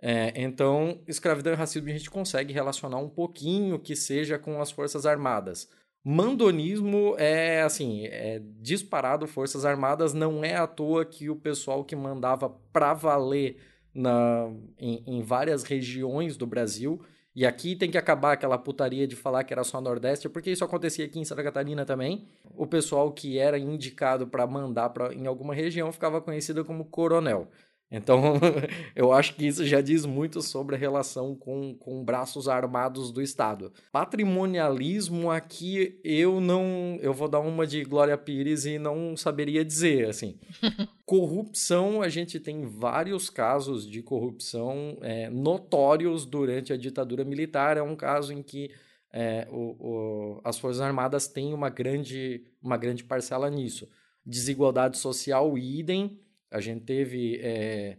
É, 0.00 0.32
então, 0.34 1.00
escravidão 1.06 1.52
e 1.52 1.56
racismo 1.56 1.88
a 1.88 1.92
gente 1.92 2.10
consegue 2.10 2.52
relacionar 2.52 2.98
um 2.98 3.08
pouquinho 3.08 3.78
que 3.78 3.94
seja 3.94 4.38
com 4.38 4.60
as 4.60 4.70
Forças 4.70 5.06
Armadas. 5.06 5.68
Mandonismo 6.04 7.14
é 7.16 7.62
assim, 7.62 8.06
é 8.06 8.40
disparado 8.60 9.26
Forças 9.28 9.64
Armadas, 9.64 10.12
não 10.12 10.44
é 10.44 10.56
à 10.56 10.66
toa 10.66 11.04
que 11.04 11.30
o 11.30 11.36
pessoal 11.36 11.84
que 11.84 11.94
mandava 11.94 12.50
pra 12.72 12.92
valer 12.92 13.58
na, 13.94 14.50
em, 14.78 15.02
em 15.06 15.22
várias 15.22 15.62
regiões 15.62 16.36
do 16.36 16.46
Brasil, 16.46 17.00
e 17.34 17.46
aqui 17.46 17.74
tem 17.76 17.90
que 17.90 17.96
acabar 17.96 18.32
aquela 18.32 18.58
putaria 18.58 19.06
de 19.06 19.16
falar 19.16 19.44
que 19.44 19.54
era 19.54 19.64
só 19.64 19.80
Nordeste, 19.80 20.28
porque 20.28 20.50
isso 20.50 20.64
acontecia 20.64 21.04
aqui 21.04 21.18
em 21.18 21.24
Santa 21.24 21.42
Catarina 21.42 21.84
também. 21.86 22.26
O 22.54 22.66
pessoal 22.66 23.10
que 23.10 23.38
era 23.38 23.58
indicado 23.58 24.26
para 24.26 24.46
mandar 24.46 24.90
pra, 24.90 25.14
em 25.14 25.26
alguma 25.26 25.54
região 25.54 25.90
ficava 25.90 26.20
conhecido 26.20 26.62
como 26.62 26.84
coronel. 26.84 27.48
Então, 27.92 28.40
eu 28.96 29.12
acho 29.12 29.34
que 29.34 29.46
isso 29.46 29.66
já 29.66 29.82
diz 29.82 30.06
muito 30.06 30.40
sobre 30.40 30.74
a 30.74 30.78
relação 30.78 31.36
com, 31.36 31.74
com 31.74 32.02
braços 32.02 32.48
armados 32.48 33.12
do 33.12 33.20
Estado. 33.20 33.70
Patrimonialismo 33.92 35.30
aqui 35.30 36.00
eu 36.02 36.40
não. 36.40 36.98
Eu 37.02 37.12
vou 37.12 37.28
dar 37.28 37.40
uma 37.40 37.66
de 37.66 37.84
Glória 37.84 38.16
Pires 38.16 38.64
e 38.64 38.78
não 38.78 39.14
saberia 39.14 39.62
dizer, 39.62 40.08
assim. 40.08 40.38
corrupção, 41.04 42.00
a 42.00 42.08
gente 42.08 42.40
tem 42.40 42.64
vários 42.64 43.28
casos 43.28 43.86
de 43.86 44.02
corrupção 44.02 44.96
é, 45.02 45.28
notórios 45.28 46.24
durante 46.24 46.72
a 46.72 46.76
ditadura 46.78 47.22
militar. 47.22 47.76
É 47.76 47.82
um 47.82 47.94
caso 47.94 48.32
em 48.32 48.42
que 48.42 48.70
é, 49.12 49.46
o, 49.50 49.76
o, 49.78 50.40
as 50.42 50.58
Forças 50.58 50.80
Armadas 50.80 51.28
têm 51.28 51.52
uma 51.52 51.68
grande, 51.68 52.42
uma 52.62 52.78
grande 52.78 53.04
parcela 53.04 53.50
nisso. 53.50 53.86
Desigualdade 54.24 54.96
social, 54.96 55.58
idem 55.58 56.21
a 56.52 56.60
gente 56.60 56.84
teve 56.84 57.40
é, 57.42 57.96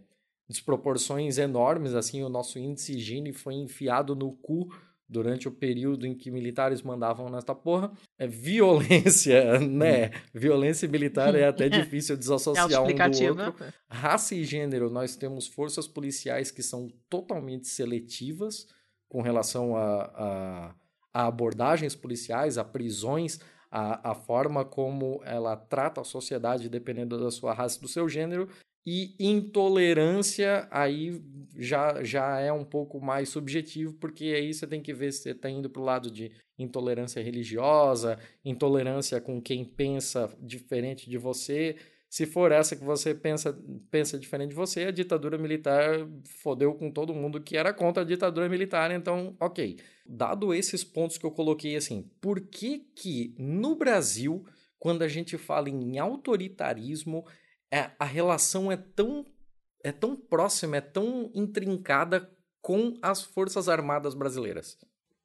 desproporções 0.48 1.38
enormes, 1.38 1.94
assim, 1.94 2.22
o 2.22 2.28
nosso 2.28 2.58
índice 2.58 2.98
Gini 2.98 3.32
foi 3.32 3.54
enfiado 3.54 4.14
no 4.14 4.32
cu 4.32 4.68
durante 5.08 5.46
o 5.46 5.52
período 5.52 6.06
em 6.06 6.14
que 6.14 6.30
militares 6.30 6.82
mandavam 6.82 7.28
nesta 7.28 7.54
porra. 7.54 7.92
É 8.18 8.26
violência, 8.26 9.58
né? 9.60 10.06
Hum. 10.06 10.10
Violência 10.32 10.88
militar 10.88 11.34
é 11.34 11.46
até 11.46 11.68
difícil 11.68 12.16
desassociar 12.16 12.70
é 12.70 12.80
um 12.80 12.86
do 12.86 13.42
outro. 13.42 13.72
Raça 13.88 14.34
e 14.34 14.44
gênero, 14.44 14.90
nós 14.90 15.16
temos 15.16 15.46
forças 15.46 15.86
policiais 15.86 16.50
que 16.50 16.62
são 16.62 16.88
totalmente 17.08 17.68
seletivas 17.68 18.66
com 19.08 19.20
relação 19.20 19.76
a, 19.76 20.02
a, 20.04 20.74
a 21.12 21.26
abordagens 21.26 21.94
policiais, 21.94 22.58
a 22.58 22.64
prisões, 22.64 23.38
a, 23.74 24.12
a 24.12 24.14
forma 24.14 24.64
como 24.64 25.20
ela 25.24 25.56
trata 25.56 26.00
a 26.00 26.04
sociedade 26.04 26.68
dependendo 26.68 27.18
da 27.18 27.28
sua 27.32 27.52
raça 27.52 27.80
do 27.80 27.88
seu 27.88 28.08
gênero. 28.08 28.48
E 28.86 29.16
intolerância 29.18 30.68
aí 30.70 31.20
já, 31.56 32.04
já 32.04 32.38
é 32.38 32.52
um 32.52 32.64
pouco 32.64 33.00
mais 33.00 33.30
subjetivo, 33.30 33.94
porque 33.94 34.26
aí 34.26 34.54
você 34.54 34.64
tem 34.64 34.80
que 34.80 34.94
ver 34.94 35.10
se 35.12 35.22
você 35.22 35.30
está 35.30 35.50
indo 35.50 35.68
para 35.68 35.82
o 35.82 35.84
lado 35.84 36.08
de 36.08 36.30
intolerância 36.56 37.20
religiosa, 37.20 38.16
intolerância 38.44 39.20
com 39.20 39.42
quem 39.42 39.64
pensa 39.64 40.30
diferente 40.40 41.10
de 41.10 41.18
você. 41.18 41.74
Se 42.08 42.26
for 42.26 42.52
essa 42.52 42.76
que 42.76 42.84
você 42.84 43.12
pensa, 43.12 43.58
pensa 43.90 44.16
diferente 44.16 44.50
de 44.50 44.54
você, 44.54 44.84
a 44.84 44.90
ditadura 44.92 45.36
militar 45.36 46.06
fodeu 46.42 46.74
com 46.74 46.92
todo 46.92 47.12
mundo 47.12 47.40
que 47.40 47.56
era 47.56 47.72
contra 47.72 48.04
a 48.04 48.06
ditadura 48.06 48.48
militar, 48.48 48.92
então, 48.92 49.34
ok. 49.40 49.78
Dado 50.06 50.52
esses 50.52 50.84
pontos 50.84 51.16
que 51.16 51.24
eu 51.24 51.30
coloquei 51.30 51.76
assim, 51.76 52.10
por 52.20 52.40
que 52.40 52.80
que 52.94 53.34
no 53.38 53.74
Brasil, 53.74 54.46
quando 54.78 55.02
a 55.02 55.08
gente 55.08 55.38
fala 55.38 55.70
em 55.70 55.98
autoritarismo, 55.98 57.24
é, 57.70 57.90
a 57.98 58.04
relação 58.04 58.70
é 58.70 58.76
tão, 58.76 59.24
é 59.82 59.90
tão 59.90 60.14
próxima, 60.14 60.76
é 60.76 60.80
tão 60.80 61.30
intrincada 61.34 62.30
com 62.60 62.96
as 63.02 63.22
Forças 63.22 63.68
Armadas 63.68 64.14
brasileiras? 64.14 64.78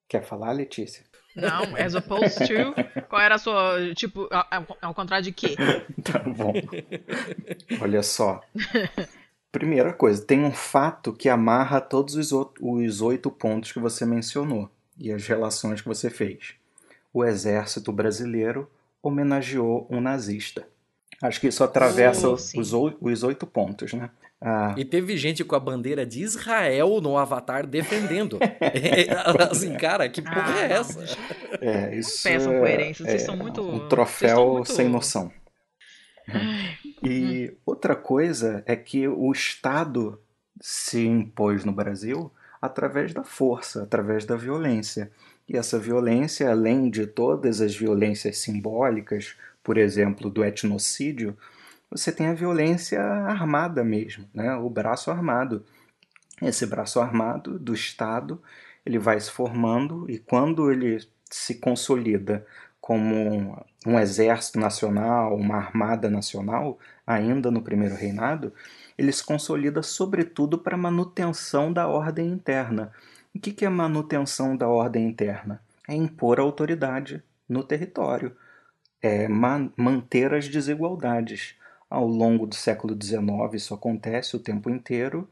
Quer 0.07 0.23
falar, 0.23 0.51
Letícia? 0.53 1.05
Não, 1.35 1.75
as 1.75 1.93
opposed 1.93 2.47
to. 2.47 3.01
Qual 3.07 3.21
era 3.21 3.35
a 3.35 3.37
sua. 3.37 3.93
Tipo, 3.93 4.27
ao 4.81 4.93
contrário 4.93 5.23
de 5.23 5.31
quê? 5.31 5.55
tá 6.03 6.19
bom. 6.19 6.53
Olha 7.81 8.01
só. 8.01 8.41
Primeira 9.51 9.91
coisa, 9.93 10.21
tem 10.23 10.43
um 10.43 10.51
fato 10.51 11.11
que 11.11 11.27
amarra 11.27 11.81
todos 11.81 12.15
os, 12.15 12.31
os 12.61 13.01
oito 13.01 13.31
pontos 13.31 13.71
que 13.71 13.79
você 13.79 14.05
mencionou 14.05 14.69
e 14.97 15.11
as 15.11 15.25
relações 15.25 15.81
que 15.81 15.87
você 15.87 16.09
fez. 16.09 16.53
O 17.11 17.25
exército 17.25 17.91
brasileiro 17.91 18.69
homenageou 19.01 19.87
um 19.89 19.99
nazista. 19.99 20.67
Acho 21.21 21.41
que 21.41 21.47
isso 21.47 21.63
atravessa 21.63 22.29
oh, 22.29 22.33
os, 22.33 22.53
os 23.01 23.23
oito 23.23 23.47
pontos, 23.47 23.91
né? 23.93 24.09
Ah, 24.41 24.73
E 24.77 24.85
teve 24.85 25.17
gente 25.17 25.43
com 25.43 25.53
a 25.55 25.59
bandeira 25.59 26.05
de 26.05 26.21
Israel 26.21 27.01
no 27.01 27.17
Avatar 27.17 27.65
defendendo. 27.67 28.39
assim, 29.51 29.73
cara, 29.75 30.07
que 30.07 30.21
porra 30.21 30.43
Ah, 30.55 30.59
é 30.61 30.69
não, 30.69 30.75
essa? 30.77 31.03
é, 31.59 31.95
isso 31.97 32.23
Peçam 32.23 32.53
é- 32.53 32.59
coerência, 32.59 33.03
vocês 33.05 33.23
é 33.23 33.25
são 33.25 33.35
muito- 33.35 33.61
Um 33.61 33.87
troféu 33.89 34.53
muito- 34.53 34.71
sem 34.71 34.87
noção. 34.87 35.29
E 37.01 37.55
outra 37.65 37.95
coisa 37.95 38.61
é 38.65 38.75
que 38.75 39.07
o 39.07 39.31
Estado 39.31 40.19
se 40.59 41.05
impôs 41.05 41.63
no 41.63 41.71
Brasil 41.71 42.29
através 42.61 43.13
da 43.13 43.23
força, 43.23 43.83
através 43.83 44.25
da 44.25 44.35
violência. 44.35 45.09
E 45.47 45.55
essa 45.55 45.79
violência, 45.79 46.49
além 46.51 46.89
de 46.89 47.07
todas 47.07 47.61
as 47.61 47.73
violências 47.73 48.39
simbólicas, 48.39 49.35
por 49.63 49.77
exemplo, 49.77 50.29
do 50.29 50.43
etnocídio, 50.43 51.37
você 51.89 52.11
tem 52.11 52.27
a 52.27 52.33
violência 52.33 53.01
armada 53.01 53.83
mesmo, 53.83 54.29
né? 54.33 54.53
o 54.55 54.69
braço 54.69 55.09
armado. 55.09 55.65
Esse 56.41 56.65
braço 56.65 56.99
armado 56.99 57.57
do 57.57 57.73
Estado, 57.73 58.41
ele 58.85 58.99
vai 58.99 59.19
se 59.19 59.31
formando 59.31 60.09
e 60.09 60.19
quando 60.19 60.71
ele 60.71 60.99
se 61.29 61.55
consolida 61.55 62.45
como 62.89 63.55
um 63.85 63.99
exército 63.99 64.59
nacional, 64.59 65.35
uma 65.35 65.57
armada 65.57 66.09
nacional, 66.09 66.79
ainda 67.05 67.51
no 67.51 67.61
primeiro 67.61 67.93
reinado, 67.93 68.51
ele 68.97 69.11
se 69.11 69.23
consolida 69.23 69.83
sobretudo 69.83 70.57
para 70.57 70.73
a 70.73 70.79
manutenção 70.79 71.71
da 71.71 71.87
ordem 71.87 72.25
interna. 72.31 72.91
O 73.31 73.39
que 73.39 73.63
é 73.63 73.69
manutenção 73.69 74.57
da 74.57 74.67
ordem 74.67 75.05
interna? 75.07 75.61
É 75.87 75.93
impor 75.93 76.39
autoridade 76.39 77.21
no 77.47 77.63
território, 77.63 78.35
é 78.99 79.27
ma- 79.27 79.69
manter 79.77 80.33
as 80.33 80.47
desigualdades. 80.47 81.53
Ao 81.87 82.07
longo 82.07 82.47
do 82.47 82.55
século 82.55 82.95
XIX 82.95 83.53
isso 83.53 83.71
acontece 83.71 84.35
o 84.35 84.39
tempo 84.39 84.67
inteiro 84.67 85.29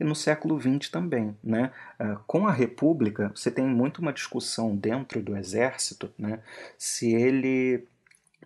e 0.00 0.04
no 0.04 0.14
século 0.14 0.58
XX 0.58 0.88
também. 0.88 1.36
Né? 1.44 1.70
Ah, 1.98 2.16
Com 2.26 2.48
a 2.48 2.52
República, 2.52 3.30
você 3.34 3.50
tem 3.50 3.66
muito 3.66 3.98
uma 3.98 4.12
discussão 4.12 4.74
dentro 4.74 5.22
do 5.22 5.36
Exército 5.36 6.10
né, 6.18 6.40
se 6.78 7.12
ele 7.12 7.86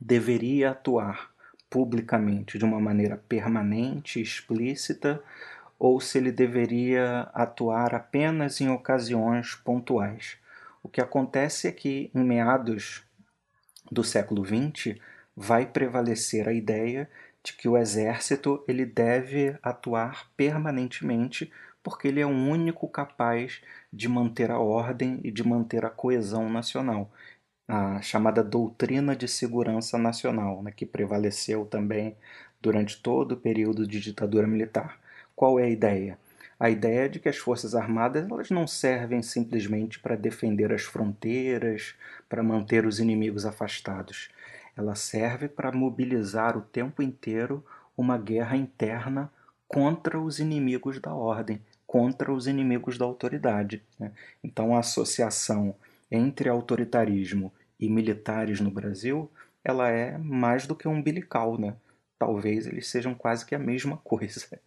deveria 0.01 0.73
atuar 0.73 1.31
publicamente 1.71 2.59
de 2.59 2.65
uma 2.65 2.81
maneira 2.81 3.17
permanente, 3.29 4.21
explícita, 4.21 5.23
ou 5.79 6.01
se 6.01 6.19
ele 6.19 6.31
deveria 6.31 7.29
atuar 7.33 7.95
apenas 7.95 8.61
em 8.61 8.69
ocasiões 8.69 9.55
pontuais. 9.55 10.37
O 10.83 10.89
que 10.89 11.01
acontece 11.01 11.67
é 11.67 11.73
que, 11.73 12.11
em 12.15 12.23
meados 12.23 13.03
do 13.91 14.05
século 14.05 14.45
XX, 14.45 14.97
vai 15.37 15.67
prevalecer 15.67 16.49
a 16.49 16.53
ideia 16.53 17.09
de 17.45 17.53
que 17.53 17.69
o 17.69 17.77
exército 17.77 18.65
ele 18.67 18.87
deve 18.87 19.57
atuar 19.63 20.29
permanentemente 20.37 21.53
porque 21.83 22.09
ele 22.09 22.21
é 22.21 22.27
o 22.27 22.31
único 22.31 22.89
capaz 22.89 23.61
de 23.93 24.09
manter 24.09 24.51
a 24.51 24.59
ordem 24.59 25.21
e 25.23 25.31
de 25.31 25.47
manter 25.47 25.85
a 25.85 25.91
coesão 25.91 26.49
nacional. 26.49 27.11
A 27.69 28.01
chamada 28.01 28.43
doutrina 28.43 29.15
de 29.15 29.29
segurança 29.29 29.99
nacional, 29.99 30.63
né, 30.63 30.73
que 30.73 30.87
prevaleceu 30.87 31.67
também 31.67 32.17
durante 32.61 33.01
todo 33.03 33.33
o 33.33 33.37
período 33.37 33.87
de 33.87 34.01
ditadura 34.01 34.47
militar. 34.47 34.99
Qual 35.37 35.61
é 35.61 35.65
a 35.65 35.69
ideia? 35.69 36.19
A 36.59 36.71
ideia 36.71 37.01
é 37.05 37.09
de 37.09 37.21
que 37.21 37.29
as 37.29 37.37
Forças 37.37 37.75
Armadas 37.75 38.25
elas 38.31 38.51
não 38.51 38.67
servem 38.67 39.21
simplesmente 39.21 39.99
para 39.99 40.17
defender 40.17 40.73
as 40.73 40.83
fronteiras, 40.83 41.95
para 42.29 42.43
manter 42.43 42.87
os 42.87 42.99
inimigos 42.99 43.45
afastados. 43.45 44.31
Ela 44.77 44.95
serve 44.95 45.49
para 45.49 45.73
mobilizar 45.73 46.57
o 46.57 46.63
tempo 46.63 47.03
inteiro 47.03 47.65
uma 47.97 48.19
guerra 48.19 48.57
interna 48.57 49.31
contra 49.69 50.21
os 50.21 50.39
inimigos 50.39 51.01
da 51.01 51.15
ordem, 51.15 51.61
contra 51.87 52.33
os 52.33 52.47
inimigos 52.47 52.99
da 52.99 53.05
autoridade. 53.05 53.83
né? 53.99 54.13
Então, 54.43 54.75
a 54.75 54.81
associação 54.81 55.75
entre 56.11 56.49
autoritarismo 56.49 57.53
e 57.79 57.89
militares 57.89 58.61
no 58.61 58.71
Brasil, 58.71 59.31
ela 59.63 59.89
é 59.89 60.17
mais 60.19 60.67
do 60.67 60.77
que 60.77 60.87
umbilical, 60.87 61.59
né? 61.59 61.77
Talvez 62.19 62.67
eles 62.67 62.89
sejam 62.89 63.15
quase 63.15 63.45
que 63.45 63.55
a 63.55 63.59
mesma 63.59 63.97
coisa. 63.99 64.61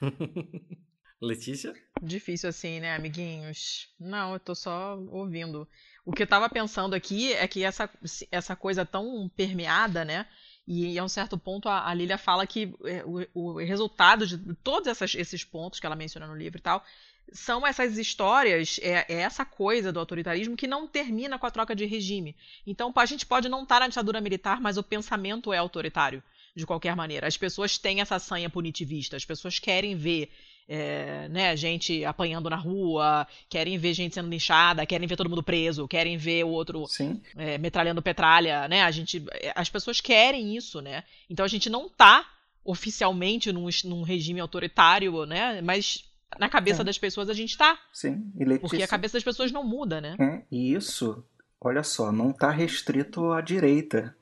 Letícia? 1.20 1.74
Difícil 2.00 2.48
assim, 2.48 2.80
né, 2.80 2.94
amiguinhos? 2.94 3.94
Não, 4.00 4.32
eu 4.32 4.40
tô 4.40 4.54
só 4.54 4.98
ouvindo. 5.10 5.68
O 6.04 6.12
que 6.12 6.22
eu 6.22 6.26
tava 6.26 6.48
pensando 6.48 6.94
aqui 6.94 7.32
é 7.32 7.46
que 7.46 7.62
essa, 7.62 7.88
essa 8.30 8.56
coisa 8.56 8.84
tão 8.84 9.28
permeada, 9.36 10.04
né? 10.04 10.26
E 10.66 10.98
a 10.98 11.04
um 11.04 11.08
certo 11.08 11.36
ponto 11.36 11.68
a, 11.68 11.88
a 11.88 11.94
Lilia 11.94 12.16
fala 12.18 12.46
que 12.46 12.74
é, 12.84 13.02
o, 13.04 13.26
o 13.34 13.58
resultado 13.58 14.26
de 14.26 14.38
todos 14.56 14.86
essas- 14.88 15.14
esses 15.14 15.44
pontos 15.44 15.80
que 15.80 15.86
ela 15.86 15.96
menciona 15.96 16.26
no 16.26 16.36
livro 16.36 16.58
e 16.58 16.62
tal 16.62 16.84
são 17.32 17.64
essas 17.66 17.96
histórias, 17.96 18.80
é, 18.82 19.06
é 19.08 19.20
essa 19.20 19.44
coisa 19.44 19.92
do 19.92 20.00
autoritarismo 20.00 20.56
que 20.56 20.66
não 20.66 20.86
termina 20.88 21.38
com 21.38 21.46
a 21.46 21.50
troca 21.50 21.76
de 21.76 21.86
regime. 21.86 22.36
Então 22.66 22.92
a 22.96 23.06
gente 23.06 23.24
pode 23.24 23.48
não 23.48 23.62
estar 23.62 23.80
na 23.80 23.88
ditadura 23.88 24.20
militar, 24.20 24.60
mas 24.60 24.76
o 24.76 24.82
pensamento 24.82 25.52
é 25.52 25.58
autoritário, 25.58 26.22
de 26.56 26.66
qualquer 26.66 26.96
maneira. 26.96 27.28
As 27.28 27.36
pessoas 27.36 27.78
têm 27.78 28.00
essa 28.00 28.18
sanha 28.18 28.50
punitivista, 28.50 29.16
as 29.16 29.24
pessoas 29.24 29.58
querem 29.60 29.94
ver 29.96 30.28
é, 30.68 31.28
né, 31.28 31.56
gente 31.56 32.04
apanhando 32.04 32.48
na 32.48 32.56
rua, 32.56 33.26
querem 33.48 33.76
ver 33.78 33.92
gente 33.94 34.14
sendo 34.14 34.28
linchada, 34.28 34.86
querem 34.86 35.06
ver 35.08 35.16
todo 35.16 35.28
mundo 35.30 35.42
preso, 35.42 35.88
querem 35.88 36.16
ver 36.16 36.44
o 36.44 36.48
outro 36.48 36.86
Sim, 36.86 37.20
é, 37.36 37.58
metralhando 37.58 38.00
petralha, 38.02 38.68
né? 38.68 38.82
A 38.82 38.90
gente, 38.90 39.24
é, 39.32 39.52
as 39.54 39.68
pessoas 39.68 40.00
querem 40.00 40.56
isso, 40.56 40.80
né? 40.80 41.04
Então 41.28 41.44
a 41.44 41.48
gente 41.48 41.68
não 41.68 41.88
tá 41.88 42.26
oficialmente 42.64 43.52
num, 43.52 43.68
num 43.84 44.02
regime 44.02 44.40
autoritário, 44.40 45.26
né? 45.26 45.60
Mas 45.60 46.04
na 46.38 46.48
cabeça 46.48 46.82
É. 46.82 46.84
das 46.84 46.98
pessoas 46.98 47.28
a 47.28 47.34
gente 47.34 47.56
tá, 47.58 47.78
sim. 47.92 48.30
E 48.36 48.44
Letícia, 48.44 48.60
porque 48.60 48.82
a 48.82 48.88
cabeça 48.88 49.14
das 49.14 49.24
pessoas 49.24 49.50
não 49.50 49.64
muda, 49.64 50.00
né? 50.00 50.16
É, 50.20 50.42
e 50.50 50.72
isso, 50.72 51.24
olha 51.60 51.82
só, 51.82 52.12
não 52.12 52.30
está 52.30 52.50
restrito 52.50 53.32
à 53.32 53.40
direita, 53.40 54.14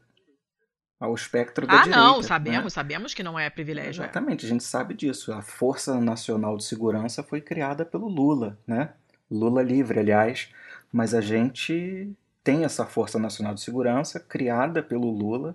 ao 1.00 1.14
espectro 1.14 1.66
da 1.66 1.74
Ah, 1.74 1.76
direita. 1.84 1.98
não, 2.00 2.16
né? 2.18 2.22
sabemos, 2.22 2.72
sabemos 2.72 3.14
que 3.14 3.22
não 3.22 3.38
é 3.38 3.48
privilégio. 3.48 4.02
é. 4.02 4.04
Exatamente, 4.04 4.44
a 4.46 4.48
gente 4.48 4.64
sabe 4.64 4.94
disso. 4.94 5.32
A 5.32 5.40
Força 5.42 6.00
Nacional 6.00 6.56
de 6.56 6.64
Segurança 6.64 7.22
foi 7.22 7.40
criada 7.40 7.84
pelo 7.84 8.08
Lula, 8.08 8.58
né? 8.66 8.90
Lula 9.30 9.62
livre, 9.62 9.98
aliás, 10.00 10.48
mas 10.92 11.14
a 11.14 11.20
gente 11.20 12.10
tem 12.42 12.64
essa 12.64 12.84
Força 12.86 13.18
Nacional 13.18 13.54
de 13.54 13.60
Segurança 13.60 14.18
criada 14.18 14.82
pelo 14.82 15.10
Lula 15.10 15.54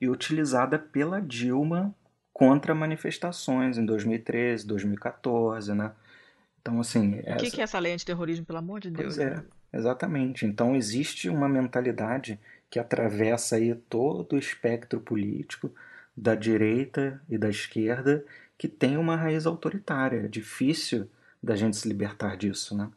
e 0.00 0.08
utilizada 0.08 0.78
pela 0.78 1.20
Dilma 1.20 1.94
contra 2.32 2.74
manifestações 2.74 3.78
em 3.78 3.84
2013, 3.86 4.66
2014, 4.66 5.72
né? 5.74 5.92
Então, 6.60 6.80
assim, 6.80 7.20
O 7.20 7.36
que, 7.38 7.50
que 7.50 7.60
é 7.60 7.64
essa 7.64 7.78
lei 7.78 7.92
antiterrorismo, 7.92 8.44
pelo 8.44 8.58
amor 8.58 8.80
de 8.80 8.90
Deus? 8.90 9.16
Pois 9.16 9.18
é, 9.26 9.42
exatamente. 9.72 10.44
Então 10.46 10.74
existe 10.76 11.28
uma 11.28 11.48
mentalidade 11.48 12.38
que 12.72 12.78
atravessa 12.78 13.56
aí 13.56 13.74
todo 13.74 14.32
o 14.32 14.38
espectro 14.38 14.98
político 14.98 15.70
da 16.16 16.34
direita 16.34 17.22
e 17.28 17.36
da 17.36 17.50
esquerda 17.50 18.24
que 18.56 18.66
tem 18.66 18.96
uma 18.96 19.14
raiz 19.14 19.44
autoritária. 19.44 20.24
É 20.24 20.28
difícil 20.28 21.06
da 21.42 21.54
gente 21.54 21.76
se 21.76 21.86
libertar 21.86 22.34
disso, 22.34 22.74
né? 22.74 22.90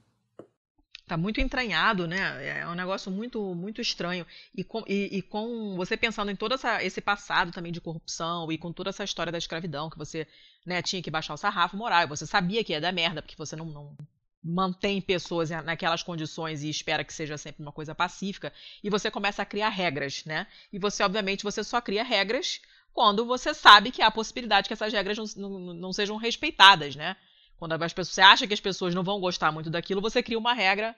Tá 1.06 1.18
muito 1.18 1.42
entranhado, 1.42 2.08
né? 2.08 2.62
É 2.62 2.66
um 2.70 2.74
negócio 2.74 3.12
muito 3.12 3.54
muito 3.54 3.82
estranho. 3.82 4.26
E 4.56 4.64
com, 4.64 4.82
e, 4.88 5.18
e 5.18 5.22
com 5.22 5.76
você 5.76 5.98
pensando 5.98 6.32
em 6.32 6.38
todo 6.38 6.56
essa, 6.56 6.82
esse 6.82 7.02
passado 7.02 7.52
também 7.52 7.74
de 7.74 7.82
corrupção 7.82 8.50
e 8.50 8.58
com 8.58 8.72
toda 8.72 8.92
essa 8.92 9.04
história 9.04 9.30
da 9.30 9.38
escravidão, 9.38 9.90
que 9.90 9.98
você 9.98 10.26
né, 10.66 10.82
tinha 10.82 11.02
que 11.02 11.12
baixar 11.12 11.34
o 11.34 11.38
sarrafo 11.38 11.76
moral, 11.76 12.08
você 12.08 12.26
sabia 12.26 12.64
que 12.64 12.72
ia 12.72 12.80
dar 12.80 12.94
merda, 12.94 13.22
porque 13.22 13.36
você 13.36 13.58
não, 13.58 13.66
não 13.66 13.98
mantém 14.48 15.02
pessoas 15.02 15.50
naquelas 15.50 16.04
condições 16.04 16.62
e 16.62 16.70
espera 16.70 17.04
que 17.04 17.12
seja 17.12 17.36
sempre 17.36 17.64
uma 17.64 17.72
coisa 17.72 17.96
pacífica, 17.96 18.54
e 18.84 18.92
você 18.92 19.10
começa 19.10 19.42
a 19.42 19.46
criar 19.46 19.70
regras, 19.70 20.24
né? 20.24 20.46
E 20.72 20.78
você, 20.78 21.02
obviamente, 21.02 21.44
você 21.44 21.64
só 21.64 21.82
cria 21.82 22.04
regras 22.04 22.62
quando 22.94 23.26
você 23.26 23.56
sabe 23.56 23.92
que 23.92 24.04
há 24.04 24.08
a 24.08 24.12
possibilidade 24.12 24.68
que 24.68 24.74
essas 24.74 24.94
regras 24.94 25.18
não, 25.18 25.50
não, 25.50 25.74
não 25.74 25.94
sejam 25.94 26.16
respeitadas, 26.16 26.96
né? 26.96 27.18
Quando 27.58 27.74
as 27.74 27.92
pessoas, 27.92 28.14
você 28.14 28.22
acha 28.22 28.48
que 28.48 28.54
as 28.54 28.60
pessoas 28.60 28.94
não 28.94 29.04
vão 29.04 29.20
gostar 29.20 29.52
muito 29.52 29.70
daquilo, 29.70 30.00
você 30.00 30.22
cria 30.22 30.38
uma 30.38 30.54
regra 30.54 30.96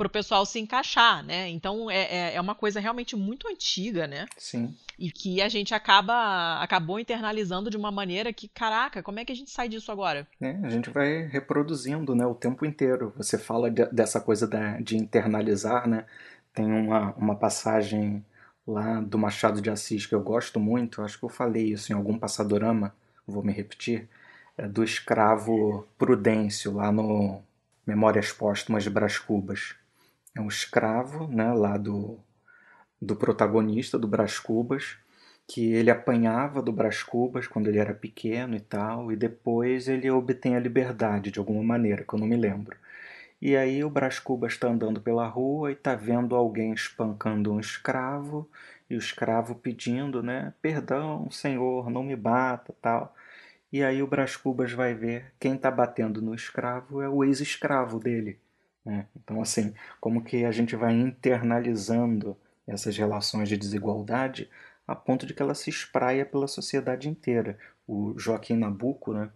para 0.00 0.06
o 0.06 0.10
pessoal 0.10 0.46
se 0.46 0.58
encaixar, 0.58 1.22
né? 1.22 1.50
Então 1.50 1.90
é, 1.90 2.04
é, 2.04 2.34
é 2.36 2.40
uma 2.40 2.54
coisa 2.54 2.80
realmente 2.80 3.14
muito 3.14 3.46
antiga, 3.46 4.06
né? 4.06 4.24
Sim. 4.38 4.74
E 4.98 5.10
que 5.10 5.42
a 5.42 5.48
gente 5.50 5.74
acaba 5.74 6.58
acabou 6.62 6.98
internalizando 6.98 7.68
de 7.68 7.76
uma 7.76 7.90
maneira 7.90 8.32
que, 8.32 8.48
caraca, 8.48 9.02
como 9.02 9.20
é 9.20 9.26
que 9.26 9.32
a 9.32 9.36
gente 9.36 9.50
sai 9.50 9.68
disso 9.68 9.92
agora? 9.92 10.26
É, 10.40 10.56
a 10.62 10.70
gente 10.70 10.88
vai 10.88 11.26
reproduzindo 11.26 12.14
né, 12.14 12.24
o 12.24 12.34
tempo 12.34 12.64
inteiro. 12.64 13.12
Você 13.14 13.36
fala 13.36 13.70
de- 13.70 13.84
dessa 13.92 14.22
coisa 14.22 14.46
da- 14.48 14.80
de 14.80 14.96
internalizar, 14.96 15.86
né? 15.86 16.06
Tem 16.54 16.64
uma, 16.64 17.12
uma 17.16 17.34
passagem 17.36 18.24
lá 18.66 19.00
do 19.02 19.18
Machado 19.18 19.60
de 19.60 19.68
Assis 19.68 20.06
que 20.06 20.14
eu 20.14 20.22
gosto 20.22 20.58
muito, 20.58 21.02
acho 21.02 21.18
que 21.18 21.24
eu 21.26 21.28
falei 21.28 21.72
isso 21.72 21.92
em 21.92 21.94
algum 21.94 22.18
passadorama, 22.18 22.94
vou 23.26 23.42
me 23.42 23.52
repetir, 23.52 24.08
é 24.56 24.66
do 24.66 24.82
escravo 24.82 25.86
Prudêncio, 25.98 26.72
lá 26.74 26.90
no 26.90 27.42
Memórias 27.86 28.32
Póstumas 28.32 28.82
de 28.82 28.88
Brás 28.90 29.18
Cubas. 29.18 29.74
É 30.34 30.40
um 30.40 30.48
escravo, 30.48 31.26
né, 31.26 31.52
lá 31.52 31.76
do, 31.76 32.18
do 33.00 33.16
protagonista, 33.16 33.98
do 33.98 34.06
Brás 34.06 34.38
Cubas, 34.38 34.96
que 35.46 35.72
ele 35.72 35.90
apanhava 35.90 36.62
do 36.62 36.72
Brás 36.72 37.02
Cubas 37.02 37.46
quando 37.48 37.68
ele 37.68 37.78
era 37.78 37.94
pequeno 37.94 38.54
e 38.54 38.60
tal, 38.60 39.10
e 39.10 39.16
depois 39.16 39.88
ele 39.88 40.10
obtém 40.10 40.56
a 40.56 40.60
liberdade 40.60 41.30
de 41.30 41.38
alguma 41.40 41.62
maneira, 41.62 42.04
que 42.04 42.14
eu 42.14 42.18
não 42.18 42.26
me 42.26 42.36
lembro. 42.36 42.76
E 43.42 43.56
aí 43.56 43.82
o 43.82 43.90
Brás 43.90 44.18
Cubas 44.18 44.52
está 44.52 44.68
andando 44.68 45.00
pela 45.00 45.26
rua 45.26 45.70
e 45.70 45.74
está 45.74 45.94
vendo 45.96 46.36
alguém 46.36 46.72
espancando 46.72 47.52
um 47.52 47.58
escravo, 47.60 48.48
e 48.88 48.94
o 48.94 48.98
escravo 48.98 49.54
pedindo, 49.54 50.22
né, 50.22 50.52
perdão, 50.62 51.30
senhor, 51.30 51.90
não 51.90 52.02
me 52.02 52.16
bata, 52.16 52.74
tal. 52.80 53.14
E 53.72 53.82
aí 53.84 54.02
o 54.02 54.06
Brás 54.06 54.36
Cubas 54.36 54.72
vai 54.72 54.94
ver 54.94 55.32
quem 55.40 55.54
está 55.54 55.70
batendo 55.70 56.20
no 56.22 56.34
escravo 56.34 57.00
é 57.02 57.08
o 57.08 57.24
ex-escravo 57.24 57.98
dele. 57.98 58.38
Né? 58.84 59.06
Então, 59.16 59.40
assim, 59.40 59.74
como 60.00 60.22
que 60.22 60.44
a 60.44 60.52
gente 60.52 60.76
vai 60.76 60.92
internalizando 60.92 62.36
essas 62.66 62.96
relações 62.96 63.48
de 63.48 63.56
desigualdade 63.56 64.48
a 64.86 64.94
ponto 64.94 65.24
de 65.24 65.34
que 65.34 65.42
ela 65.42 65.54
se 65.54 65.70
espraia 65.70 66.26
pela 66.26 66.48
sociedade 66.48 67.08
inteira. 67.08 67.58
O 67.86 68.18
Joaquim 68.18 68.56
Nabuco, 68.56 69.12
né, 69.12 69.30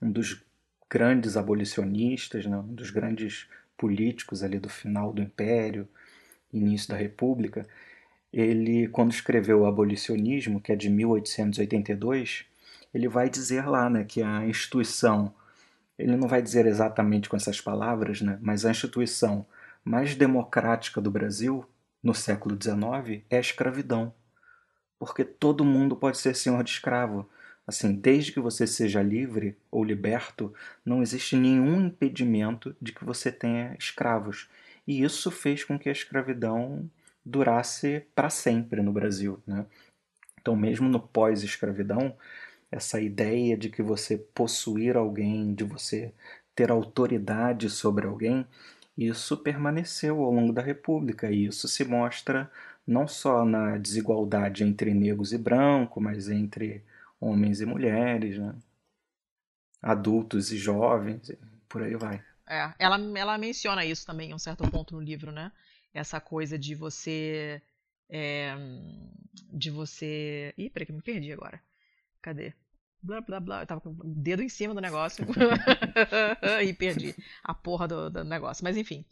um 0.00 0.10
dos 0.10 0.44
grandes 0.88 1.36
abolicionistas, 1.36 2.46
né, 2.46 2.56
um 2.56 2.74
dos 2.74 2.90
grandes 2.90 3.48
políticos 3.76 4.42
ali 4.42 4.58
do 4.58 4.68
final 4.68 5.12
do 5.12 5.20
Império, 5.20 5.88
início 6.52 6.88
da 6.88 6.96
República, 6.96 7.66
ele, 8.32 8.88
quando 8.88 9.12
escreveu 9.12 9.60
o 9.60 9.66
Abolicionismo, 9.66 10.60
que 10.60 10.72
é 10.72 10.76
de 10.76 10.90
1882, 10.90 12.44
ele 12.92 13.08
vai 13.08 13.28
dizer 13.28 13.66
lá 13.66 13.88
né, 13.88 14.04
que 14.04 14.22
a 14.22 14.46
instituição, 14.46 15.34
ele 15.98 16.16
não 16.16 16.28
vai 16.28 16.42
dizer 16.42 16.66
exatamente 16.66 17.28
com 17.28 17.36
essas 17.36 17.60
palavras, 17.60 18.20
né, 18.20 18.38
mas 18.40 18.64
a 18.64 18.70
instituição 18.70 19.46
mais 19.84 20.14
democrática 20.14 21.00
do 21.00 21.10
Brasil 21.10 21.64
no 22.02 22.14
século 22.14 22.56
XIX 22.60 23.22
é 23.30 23.36
a 23.36 23.40
escravidão 23.40 24.12
porque 25.04 25.24
todo 25.24 25.64
mundo 25.64 25.96
pode 25.96 26.16
ser 26.18 26.34
senhor 26.34 26.64
de 26.64 26.70
escravo. 26.70 27.28
Assim, 27.66 27.94
desde 27.94 28.32
que 28.32 28.40
você 28.40 28.66
seja 28.66 29.02
livre 29.02 29.56
ou 29.70 29.84
liberto, 29.84 30.52
não 30.84 31.02
existe 31.02 31.36
nenhum 31.36 31.86
impedimento 31.86 32.74
de 32.80 32.92
que 32.92 33.04
você 33.04 33.30
tenha 33.30 33.74
escravos. 33.78 34.48
E 34.86 35.02
isso 35.02 35.30
fez 35.30 35.62
com 35.62 35.78
que 35.78 35.90
a 35.90 35.92
escravidão 35.92 36.88
durasse 37.24 38.06
para 38.14 38.30
sempre 38.30 38.82
no 38.82 38.92
Brasil. 38.92 39.42
Né? 39.46 39.66
Então, 40.40 40.56
mesmo 40.56 40.88
no 40.88 41.00
pós-escravidão, 41.00 42.16
essa 42.70 43.00
ideia 43.00 43.56
de 43.56 43.68
que 43.70 43.82
você 43.82 44.16
possuir 44.18 44.96
alguém, 44.96 45.54
de 45.54 45.64
você 45.64 46.12
ter 46.54 46.70
autoridade 46.70 47.70
sobre 47.70 48.06
alguém, 48.06 48.46
isso 48.96 49.36
permaneceu 49.36 50.22
ao 50.22 50.32
longo 50.32 50.52
da 50.52 50.62
República 50.62 51.30
e 51.30 51.46
isso 51.46 51.68
se 51.68 51.84
mostra 51.84 52.50
não 52.86 53.08
só 53.08 53.44
na 53.44 53.78
desigualdade 53.78 54.62
entre 54.64 54.94
negros 54.94 55.32
e 55.32 55.38
brancos, 55.38 56.02
mas 56.02 56.28
entre 56.28 56.82
homens 57.20 57.60
e 57.60 57.66
mulheres, 57.66 58.38
né? 58.38 58.54
adultos 59.82 60.50
e 60.50 60.56
jovens, 60.56 61.30
por 61.68 61.82
aí 61.82 61.94
vai. 61.94 62.22
É, 62.46 62.72
ela, 62.78 62.98
ela 63.18 63.38
menciona 63.38 63.84
isso 63.84 64.06
também 64.06 64.30
em 64.30 64.34
um 64.34 64.38
certo 64.38 64.68
ponto 64.70 64.94
no 64.94 65.00
livro, 65.00 65.30
né? 65.30 65.52
Essa 65.92 66.20
coisa 66.20 66.58
de 66.58 66.74
você. 66.74 67.60
É, 68.08 68.54
de 69.52 69.70
você. 69.70 70.52
Ih, 70.56 70.70
peraí 70.70 70.86
que 70.86 70.92
eu 70.92 70.96
me 70.96 71.02
perdi 71.02 71.32
agora. 71.32 71.60
Cadê? 72.24 72.54
Blá, 73.02 73.20
blá, 73.20 73.38
blá. 73.38 73.60
Eu 73.60 73.66
tava 73.66 73.82
com 73.82 73.90
o 73.90 73.96
dedo 74.02 74.42
em 74.42 74.48
cima 74.48 74.72
do 74.72 74.80
negócio 74.80 75.26
e 76.66 76.72
perdi 76.72 77.14
a 77.42 77.52
porra 77.52 77.86
do, 77.86 78.08
do 78.08 78.24
negócio. 78.24 78.64
Mas 78.64 78.78
enfim. 78.78 79.04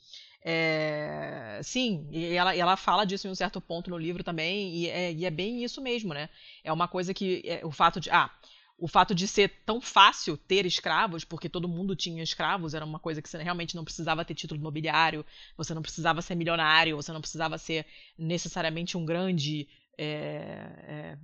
É, 0.45 1.61
sim, 1.63 2.09
e 2.11 2.33
ela, 2.33 2.57
ela 2.57 2.77
fala 2.77 3.05
disso 3.05 3.29
em 3.29 3.31
um 3.31 3.35
certo 3.35 3.61
ponto 3.61 3.91
no 3.91 3.99
livro 3.99 4.25
também, 4.25 4.75
e 4.75 4.89
é, 4.89 5.13
e 5.13 5.25
é 5.25 5.31
bem 5.31 5.63
isso 5.63 5.81
mesmo, 5.81 6.13
né? 6.13 6.29
É 6.65 6.73
uma 6.73 6.89
coisa 6.89 7.13
que 7.13 7.43
é, 7.45 7.65
o 7.65 7.71
fato 7.71 8.01
de. 8.01 8.11
Ah, 8.11 8.31
o 8.79 8.89
fato 8.89 9.15
de 9.15 9.29
ser 9.29 9.63
tão 9.65 9.81
fácil 9.81 10.37
ter 10.37 10.67
escravos, 10.67 11.23
porque 11.23 11.49
todo 11.49 11.69
mundo 11.69 11.95
tinha 11.95 12.23
escravos, 12.23 12.75
era 12.75 12.85
uma 12.85 12.99
coisa 12.99 13.23
que 13.23 13.29
você 13.29 13.41
realmente 13.41 13.77
não 13.77 13.85
precisava 13.85 14.25
ter 14.25 14.35
título 14.35 14.61
nobiliário, 14.61 15.25
você 15.57 15.75
não 15.75 15.83
precisava 15.83 16.23
ser 16.23 16.35
milionário, 16.35 16.97
você 16.97 17.13
não 17.13 17.21
precisava 17.21 17.59
ser 17.59 17.87
necessariamente 18.19 18.97
um 18.97 19.05
grande. 19.05 19.69
É, 19.97 20.07
é, 20.89 21.19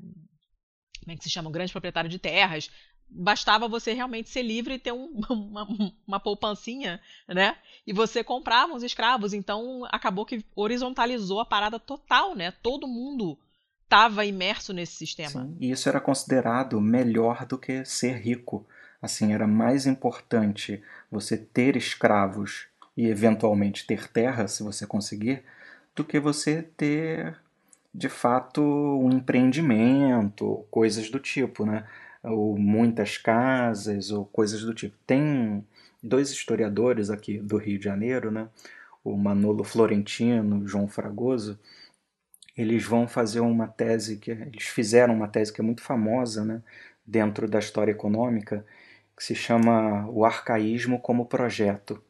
como 1.09 1.15
é 1.15 1.17
que 1.17 1.25
se 1.25 1.31
chama? 1.31 1.49
Um 1.49 1.53
grande 1.53 1.73
proprietário 1.73 2.11
de 2.11 2.19
terras 2.19 2.71
bastava 3.09 3.67
você 3.67 3.95
realmente 3.95 4.29
ser 4.29 4.43
livre 4.43 4.75
e 4.75 4.79
ter 4.79 4.93
um, 4.93 5.23
uma, 5.31 5.67
uma 6.07 6.21
poupancinha, 6.21 7.01
né? 7.27 7.57
E 7.87 7.95
você 7.95 8.23
comprava 8.23 8.75
uns 8.75 8.83
escravos, 8.83 9.33
então 9.33 9.87
acabou 9.91 10.27
que 10.27 10.45
horizontalizou 10.55 11.41
a 11.41 11.47
parada 11.47 11.81
total, 11.81 12.35
né? 12.35 12.51
Todo 12.63 12.87
mundo 12.87 13.39
estava 13.85 14.27
imerso 14.27 14.75
nesse 14.75 14.97
sistema. 14.97 15.31
Sim, 15.47 15.57
e 15.59 15.71
isso 15.71 15.89
era 15.89 15.99
considerado 15.99 16.79
melhor 16.79 17.47
do 17.47 17.57
que 17.57 17.83
ser 17.87 18.19
rico. 18.19 18.67
Assim, 19.01 19.33
era 19.33 19.47
mais 19.47 19.87
importante 19.87 20.83
você 21.11 21.39
ter 21.39 21.75
escravos 21.75 22.67
e 22.95 23.07
eventualmente 23.07 23.87
ter 23.87 24.09
terra, 24.09 24.47
se 24.47 24.63
você 24.63 24.87
conseguir, 24.87 25.43
do 25.97 26.05
que 26.05 26.21
você 26.21 26.63
ter 26.63 27.39
de 27.95 28.09
fato 28.09 28.63
um 28.63 29.11
empreendimento, 29.11 30.67
coisas 30.71 31.11
do 31.11 31.19
tipo, 31.19 31.67
né? 31.67 31.87
ou 32.23 32.59
muitas 32.59 33.17
casas, 33.17 34.11
ou 34.11 34.25
coisas 34.27 34.63
do 34.63 34.75
tipo. 34.75 34.97
Tem 35.07 35.65
dois 36.03 36.31
historiadores 36.31 37.11
aqui 37.11 37.39
do 37.39 37.57
Rio 37.57 37.79
de 37.79 37.85
Janeiro, 37.85 38.31
né? 38.31 38.49
o 39.05 39.17
Manolo 39.17 39.65
Florentino, 39.65 40.67
João 40.67 40.89
Fragoso, 40.89 41.59
eles 42.57 42.85
vão 42.85 43.07
fazer 43.07 43.41
uma 43.41 43.69
tese 43.69 44.17
que 44.17 44.31
eles 44.33 44.65
fizeram 44.65 45.15
uma 45.15 45.29
tese 45.29 45.53
que 45.53 45.61
é 45.61 45.65
muito 45.65 45.83
famosa, 45.83 46.45
né, 46.45 46.63
dentro 47.07 47.49
da 47.49 47.59
história 47.59 47.93
econômica, 47.93 48.67
que 49.17 49.25
se 49.25 49.35
chama 49.35 50.09
o 50.11 50.25
arcaísmo 50.25 51.01
como 51.01 51.27
projeto. 51.27 52.03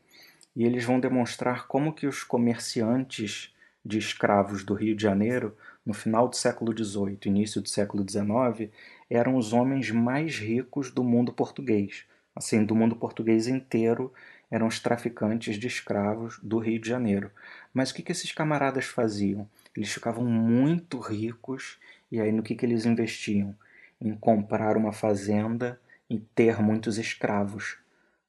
E 0.56 0.64
eles 0.64 0.84
vão 0.84 0.98
demonstrar 0.98 1.66
como 1.66 1.92
que 1.92 2.06
os 2.06 2.24
comerciantes 2.24 3.55
de 3.84 3.98
escravos 3.98 4.64
do 4.64 4.74
Rio 4.74 4.96
de 4.96 5.02
Janeiro, 5.02 5.56
no 5.89 5.94
final 5.94 6.28
do 6.28 6.36
século 6.36 6.77
XVIII, 6.77 7.19
início 7.24 7.62
do 7.62 7.69
século 7.70 8.05
XIX, 8.06 8.70
eram 9.09 9.36
os 9.36 9.55
homens 9.55 9.90
mais 9.90 10.39
ricos 10.39 10.90
do 10.90 11.02
mundo 11.02 11.32
português. 11.32 12.05
Assim, 12.36 12.62
do 12.62 12.74
mundo 12.74 12.94
português 12.94 13.48
inteiro 13.48 14.12
eram 14.51 14.66
os 14.66 14.78
traficantes 14.81 15.59
de 15.59 15.66
escravos 15.66 16.39
do 16.43 16.59
Rio 16.59 16.78
de 16.78 16.86
Janeiro. 16.86 17.31
Mas 17.73 17.90
o 17.90 17.94
que, 17.94 18.02
que 18.02 18.12
esses 18.12 18.31
camaradas 18.32 18.85
faziam? 18.85 19.48
Eles 19.74 19.90
ficavam 19.90 20.27
muito 20.27 20.98
ricos 20.98 21.78
e 22.12 22.20
aí 22.20 22.32
no 22.32 22.43
que, 22.43 22.55
que 22.55 22.66
eles 22.66 22.85
investiam? 22.85 23.56
Em 23.98 24.15
comprar 24.15 24.77
uma 24.77 24.93
fazenda 24.93 25.81
e 26.09 26.19
ter 26.19 26.60
muitos 26.60 26.98
escravos, 26.98 27.78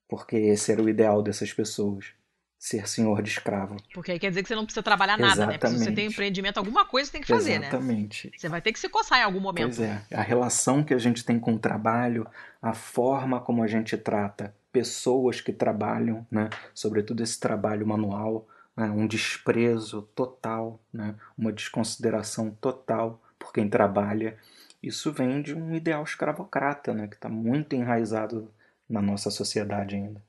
porque 0.08 0.38
esse 0.38 0.72
era 0.72 0.82
o 0.82 0.88
ideal 0.88 1.22
dessas 1.22 1.52
pessoas 1.52 2.14
ser 2.60 2.90
senhor 2.90 3.22
de 3.22 3.30
escravo. 3.30 3.78
Porque 3.94 4.12
aí 4.12 4.20
quer 4.20 4.28
dizer 4.28 4.44
que 4.44 4.50
você 4.50 4.56
não 4.56 4.66
precisa 4.66 4.84
trabalhar 4.84 5.18
nada, 5.18 5.32
Exatamente. 5.32 5.54
né? 5.54 5.58
Porque 5.60 5.78
se 5.78 5.84
você 5.86 5.92
tem 5.94 6.08
empreendimento, 6.08 6.58
alguma 6.58 6.86
coisa 6.86 7.06
você 7.08 7.14
tem 7.14 7.22
que 7.22 7.28
fazer, 7.28 7.54
Exatamente. 7.54 7.72
né? 7.72 7.78
Exatamente. 7.78 8.32
Você 8.36 8.50
vai 8.50 8.62
ter 8.62 8.74
que 8.74 8.80
se 8.80 8.90
coçar 8.90 9.20
em 9.20 9.24
algum 9.24 9.40
momento. 9.40 9.78
Pois 9.78 9.80
é. 9.80 10.02
A 10.14 10.22
relação 10.22 10.84
que 10.84 10.94
a 10.94 10.98
gente 10.98 11.24
tem 11.24 11.40
com 11.40 11.54
o 11.54 11.60
trabalho, 11.60 12.28
a 12.62 12.74
forma 12.74 13.40
como 13.40 13.64
a 13.64 13.68
gente 13.68 13.98
trata 13.98 14.54
pessoas 14.74 15.40
que 15.40 15.54
trabalham, 15.54 16.28
né? 16.30 16.50
Sobretudo 16.74 17.24
esse 17.24 17.40
trabalho 17.40 17.88
manual, 17.88 18.46
né? 18.76 18.90
um 18.90 19.08
desprezo 19.08 20.02
total, 20.14 20.82
né? 20.92 21.16
Uma 21.38 21.54
desconsideração 21.54 22.52
total 22.60 23.22
por 23.40 23.54
quem 23.54 23.70
trabalha. 23.70 24.38
Isso 24.84 25.14
vem 25.14 25.42
de 25.42 25.56
um 25.56 25.74
ideal 25.74 26.04
escravocrata, 26.04 26.94
né? 26.94 27.08
Que 27.08 27.16
está 27.16 27.30
muito 27.30 27.74
enraizado 27.74 28.52
na 28.88 29.02
nossa 29.02 29.32
sociedade 29.32 29.96
ainda. 29.96 30.22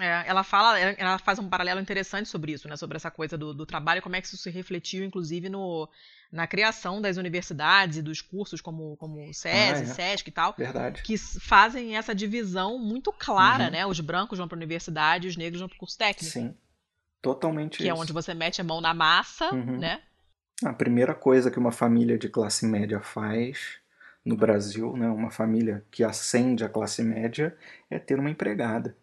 É, 0.00 0.24
ela 0.28 0.44
fala, 0.44 0.78
ela 0.78 1.18
faz 1.18 1.38
um 1.38 1.48
paralelo 1.48 1.80
interessante 1.80 2.28
sobre 2.28 2.52
isso, 2.52 2.68
né? 2.68 2.76
Sobre 2.76 2.96
essa 2.96 3.10
coisa 3.10 3.36
do, 3.36 3.52
do 3.52 3.66
trabalho, 3.66 4.00
como 4.00 4.14
é 4.14 4.20
que 4.20 4.28
isso 4.28 4.36
se 4.36 4.48
refletiu, 4.48 5.04
inclusive, 5.04 5.48
no, 5.48 5.88
na 6.30 6.46
criação 6.46 7.00
das 7.02 7.16
universidades 7.16 7.98
e 7.98 8.02
dos 8.02 8.20
cursos 8.20 8.60
como, 8.60 8.96
como 8.96 9.18
SESI, 9.34 9.50
ah, 9.50 9.78
é. 9.80 9.84
SESC 9.84 10.28
e 10.28 10.30
tal. 10.30 10.54
Verdade. 10.56 11.02
Que 11.02 11.18
fazem 11.18 11.96
essa 11.96 12.14
divisão 12.14 12.78
muito 12.78 13.12
clara, 13.12 13.64
uhum. 13.64 13.70
né? 13.70 13.86
Os 13.86 13.98
brancos 13.98 14.38
vão 14.38 14.46
para 14.46 14.56
a 14.56 14.60
universidade 14.60 15.26
e 15.26 15.30
os 15.30 15.36
negros 15.36 15.60
vão 15.60 15.68
para 15.68 15.76
o 15.76 15.80
curso 15.80 15.98
técnico. 15.98 16.32
Sim. 16.32 16.54
Totalmente 17.20 17.78
que 17.78 17.82
isso. 17.84 17.90
é 17.90 17.94
onde 17.94 18.12
você 18.12 18.32
mete 18.32 18.60
a 18.60 18.64
mão 18.64 18.80
na 18.80 18.94
massa, 18.94 19.52
uhum. 19.52 19.78
né? 19.78 20.00
A 20.64 20.72
primeira 20.72 21.14
coisa 21.14 21.50
que 21.50 21.58
uma 21.58 21.72
família 21.72 22.16
de 22.16 22.28
classe 22.28 22.64
média 22.66 23.00
faz 23.00 23.78
no 24.24 24.36
Brasil, 24.36 24.96
né, 24.96 25.08
uma 25.08 25.30
família 25.30 25.84
que 25.90 26.04
ascende 26.04 26.62
a 26.62 26.68
classe 26.68 27.02
média, 27.02 27.56
é 27.88 27.98
ter 27.98 28.18
uma 28.18 28.30
empregada. 28.30 28.96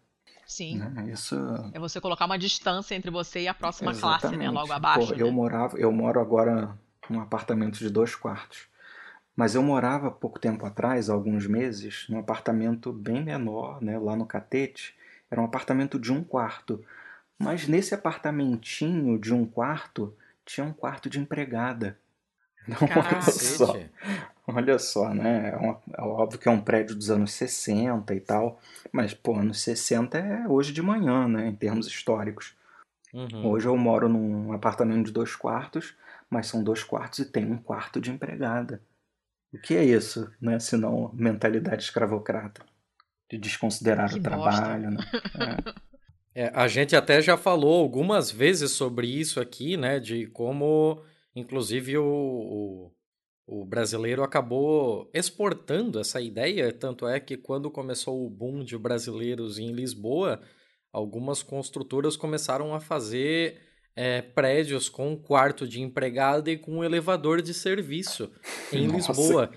Sim. 0.46 0.78
Né? 0.78 1.10
Isso... 1.12 1.36
É 1.72 1.78
você 1.78 2.00
colocar 2.00 2.24
uma 2.24 2.38
distância 2.38 2.94
entre 2.94 3.10
você 3.10 3.40
e 3.40 3.48
a 3.48 3.54
próxima 3.54 3.90
Exatamente. 3.90 4.20
classe, 4.20 4.36
né? 4.36 4.48
Logo 4.48 4.72
abaixo. 4.72 5.08
Pô, 5.08 5.14
né? 5.14 5.22
eu 5.22 5.32
morava, 5.32 5.76
eu 5.76 5.90
moro 5.90 6.20
agora 6.20 6.78
num 7.10 7.20
apartamento 7.20 7.78
de 7.78 7.90
dois 7.90 8.14
quartos. 8.14 8.68
Mas 9.34 9.54
eu 9.54 9.62
morava 9.62 10.10
pouco 10.10 10.38
tempo 10.38 10.64
atrás, 10.64 11.10
alguns 11.10 11.46
meses, 11.46 12.06
num 12.08 12.18
apartamento 12.18 12.90
bem 12.90 13.22
menor, 13.22 13.82
né, 13.82 13.98
lá 13.98 14.16
no 14.16 14.24
Catete. 14.24 14.94
Era 15.30 15.42
um 15.42 15.44
apartamento 15.44 15.98
de 15.98 16.10
um 16.10 16.24
quarto. 16.24 16.82
Mas 17.38 17.68
nesse 17.68 17.94
apartamentinho 17.94 19.18
de 19.18 19.34
um 19.34 19.44
quarto 19.44 20.16
tinha 20.44 20.64
um 20.64 20.72
quarto 20.72 21.10
de 21.10 21.18
empregada. 21.18 21.98
Olha 22.80 22.88
Caraca. 22.88 23.30
só. 23.30 23.76
Olha 24.46 24.78
só, 24.78 25.12
né? 25.12 25.50
É, 25.52 25.56
uma- 25.56 25.80
é 25.98 26.02
óbvio 26.02 26.38
que 26.38 26.48
é 26.48 26.50
um 26.50 26.60
prédio 26.60 26.94
dos 26.94 27.10
anos 27.10 27.32
60 27.32 28.14
e 28.14 28.20
tal, 28.20 28.60
mas, 28.92 29.12
pô, 29.12 29.34
anos 29.36 29.60
60 29.60 30.18
é 30.18 30.46
hoje 30.48 30.72
de 30.72 30.80
manhã, 30.80 31.26
né? 31.26 31.48
Em 31.48 31.54
termos 31.54 31.86
históricos. 31.88 32.54
Uhum. 33.12 33.46
Hoje 33.46 33.66
eu 33.66 33.76
moro 33.76 34.08
num 34.08 34.52
apartamento 34.52 35.06
de 35.06 35.12
dois 35.12 35.34
quartos, 35.34 35.94
mas 36.30 36.46
são 36.46 36.62
dois 36.62 36.84
quartos 36.84 37.18
e 37.20 37.24
tem 37.24 37.50
um 37.50 37.58
quarto 37.58 38.00
de 38.00 38.10
empregada. 38.10 38.80
O 39.52 39.58
que 39.58 39.74
é 39.76 39.84
isso, 39.84 40.30
né? 40.40 40.58
Se 40.60 40.76
não 40.76 41.10
mentalidade 41.14 41.82
escravocrata. 41.82 42.62
De 43.28 43.38
desconsiderar 43.38 44.10
Que 44.10 44.18
o 44.18 44.22
bosta. 44.22 44.30
trabalho, 44.60 44.90
né? 44.92 44.98
É. 46.34 46.42
É, 46.44 46.52
a 46.54 46.68
gente 46.68 46.94
até 46.94 47.20
já 47.22 47.36
falou 47.36 47.80
algumas 47.82 48.30
vezes 48.30 48.70
sobre 48.72 49.08
isso 49.08 49.40
aqui, 49.40 49.76
né? 49.76 49.98
De 49.98 50.26
como, 50.26 51.02
inclusive, 51.34 51.96
o, 51.96 52.04
o, 52.04 52.92
o 53.46 53.64
brasileiro 53.64 54.22
acabou 54.24 55.08
exportando 55.14 56.00
essa 56.00 56.20
ideia. 56.20 56.72
Tanto 56.72 57.06
é 57.06 57.20
que 57.20 57.36
quando 57.36 57.70
começou 57.70 58.26
o 58.26 58.30
boom 58.30 58.64
de 58.64 58.76
brasileiros 58.76 59.58
em 59.58 59.72
Lisboa, 59.72 60.40
algumas 60.92 61.42
construtoras 61.42 62.16
começaram 62.16 62.74
a 62.74 62.80
fazer 62.80 63.60
é, 63.94 64.20
prédios 64.20 64.88
com 64.88 65.16
quarto 65.16 65.66
de 65.66 65.80
empregada 65.80 66.50
e 66.50 66.58
com 66.58 66.78
um 66.78 66.84
elevador 66.84 67.40
de 67.40 67.54
serviço 67.54 68.30
em 68.72 68.88
Nossa. 68.88 69.12
Lisboa. 69.12 69.50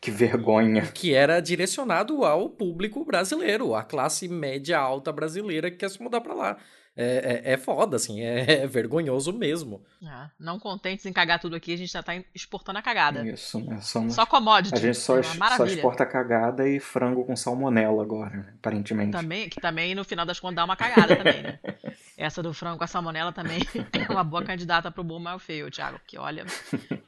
Que 0.00 0.10
vergonha. 0.10 0.82
que 0.92 1.14
era 1.14 1.38
direcionado 1.38 2.24
ao 2.24 2.50
público 2.50 3.04
brasileiro, 3.04 3.76
à 3.76 3.84
classe 3.84 4.26
média 4.26 4.76
alta 4.76 5.12
brasileira 5.12 5.70
que 5.70 5.76
quer 5.76 5.88
se 5.88 6.02
mudar 6.02 6.20
pra 6.20 6.34
lá. 6.34 6.58
É, 7.00 7.42
é, 7.44 7.52
é 7.52 7.56
foda, 7.56 7.94
assim, 7.94 8.20
é, 8.22 8.62
é 8.64 8.66
vergonhoso 8.66 9.32
mesmo. 9.32 9.80
Ah, 10.04 10.28
não 10.38 10.58
contentes 10.58 11.06
em 11.06 11.12
cagar 11.12 11.38
tudo 11.38 11.54
aqui, 11.54 11.72
a 11.72 11.76
gente 11.76 11.92
já 11.92 12.02
tá 12.02 12.12
exportando 12.34 12.80
a 12.80 12.82
cagada. 12.82 13.24
Isso, 13.24 13.60
né? 13.60 13.78
Somos... 13.80 14.14
Só 14.14 14.26
commodity. 14.26 14.74
A 14.74 14.80
gente 14.80 14.98
só, 14.98 15.16
é 15.16 15.22
só 15.22 15.64
exporta 15.64 16.04
cagada 16.04 16.68
e 16.68 16.80
frango 16.80 17.24
com 17.24 17.36
salmonela 17.36 18.02
agora, 18.02 18.36
né? 18.38 18.46
aparentemente. 18.58 19.12
Também, 19.12 19.48
que 19.48 19.60
também, 19.60 19.94
no 19.94 20.04
final 20.04 20.26
das 20.26 20.40
contas, 20.40 20.56
dá 20.56 20.64
uma 20.64 20.74
cagada 20.74 21.14
também, 21.14 21.40
né? 21.40 21.60
Essa 22.18 22.42
do 22.42 22.52
frango 22.52 22.78
com 22.78 22.84
a 22.84 22.88
salmonela 22.88 23.30
também 23.30 23.60
é 23.94 24.12
uma 24.12 24.24
boa 24.24 24.42
candidata 24.42 24.90
pro 24.90 25.04
bom 25.04 25.20
mal 25.20 25.38
feio, 25.38 25.70
Thiago. 25.70 26.00
Que 26.04 26.18
olha, 26.18 26.44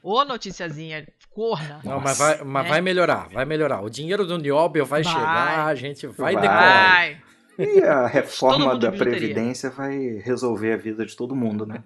ô 0.01 0.23
noticiazinha 0.23 1.05
corna. 1.31 1.81
Não, 1.83 1.99
mas, 1.99 2.17
vai, 2.17 2.41
mas 2.45 2.65
É. 2.65 2.69
vai 2.69 2.81
melhorar, 2.81 3.27
vai 3.27 3.43
melhorar. 3.43 3.81
O 3.81 3.89
dinheiro 3.89 4.25
do 4.25 4.37
Nióbio 4.37 4.85
vai, 4.85 5.03
Vai. 5.03 5.13
chegar, 5.13 5.65
a 5.65 5.75
gente 5.75 6.07
vai, 6.07 6.33
Vai. 6.33 6.41
decolar. 6.41 6.91
Vai. 6.91 7.30
E 7.61 7.83
a 7.83 8.07
reforma 8.07 8.77
da. 8.77 8.91
Previdência 8.91 9.69
vai 9.69 10.15
resolver 10.23 10.73
a 10.73 10.77
vida 10.77 11.05
de 11.05 11.15
todo 11.15 11.35
mundo, 11.35 11.65
né? 11.65 11.83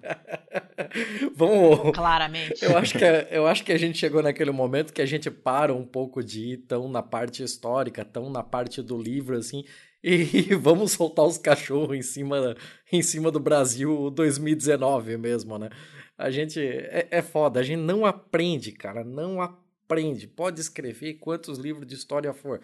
Vamos. 1.36 1.92
Claramente. 1.94 2.64
Eu 2.64 2.76
acho, 2.76 2.98
que, 2.98 3.04
eu 3.30 3.46
acho 3.46 3.64
que 3.64 3.72
a 3.72 3.78
gente 3.78 3.98
chegou 3.98 4.22
naquele 4.22 4.50
momento 4.50 4.92
que 4.92 5.02
a 5.02 5.06
gente 5.06 5.30
para 5.30 5.74
um 5.74 5.84
pouco 5.84 6.22
de 6.22 6.52
ir 6.52 6.56
tão 6.58 6.88
na 6.88 7.02
parte 7.02 7.42
histórica, 7.42 8.04
tão 8.04 8.30
na 8.30 8.42
parte 8.42 8.82
do 8.82 8.96
livro, 9.00 9.36
assim, 9.36 9.64
e 10.02 10.54
vamos 10.54 10.92
soltar 10.92 11.24
os 11.24 11.36
cachorros 11.36 11.96
em 11.96 12.02
cima, 12.02 12.56
em 12.92 13.02
cima 13.02 13.30
do 13.30 13.40
Brasil 13.40 14.10
2019 14.10 15.16
mesmo, 15.16 15.58
né? 15.58 15.70
A 16.16 16.30
gente. 16.30 16.60
É, 16.60 17.08
é 17.10 17.22
foda, 17.22 17.60
a 17.60 17.62
gente 17.62 17.80
não 17.80 18.06
aprende, 18.06 18.72
cara, 18.72 19.04
não 19.04 19.40
aprende. 19.40 20.26
Pode 20.26 20.60
escrever 20.60 21.14
quantos 21.14 21.58
livros 21.58 21.86
de 21.86 21.94
história 21.94 22.32
for. 22.32 22.60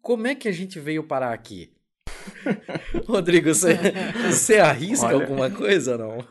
Como 0.00 0.26
é 0.26 0.34
que 0.34 0.48
a 0.48 0.52
gente 0.52 0.80
veio 0.80 1.04
parar 1.04 1.32
aqui? 1.32 1.72
Rodrigo, 3.06 3.54
você, 3.54 3.76
você 4.30 4.58
arrisca 4.58 5.06
Olha. 5.06 5.22
alguma 5.24 5.50
coisa, 5.50 5.98
não? 5.98 6.24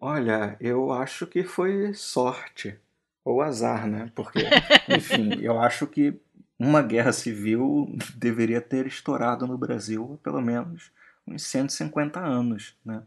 Olha, 0.00 0.56
eu 0.60 0.92
acho 0.92 1.26
que 1.26 1.42
foi 1.42 1.92
sorte 1.94 2.78
ou 3.24 3.42
azar, 3.42 3.86
né? 3.86 4.10
Porque, 4.14 4.40
enfim, 4.88 5.38
eu 5.40 5.58
acho 5.60 5.86
que 5.86 6.14
uma 6.58 6.82
guerra 6.82 7.12
civil 7.12 7.94
deveria 8.14 8.60
ter 8.60 8.86
estourado 8.86 9.46
no 9.46 9.58
Brasil 9.58 10.14
há 10.14 10.24
pelo 10.24 10.40
menos 10.40 10.90
uns 11.26 11.42
150 11.42 12.20
anos, 12.20 12.76
né? 12.84 13.02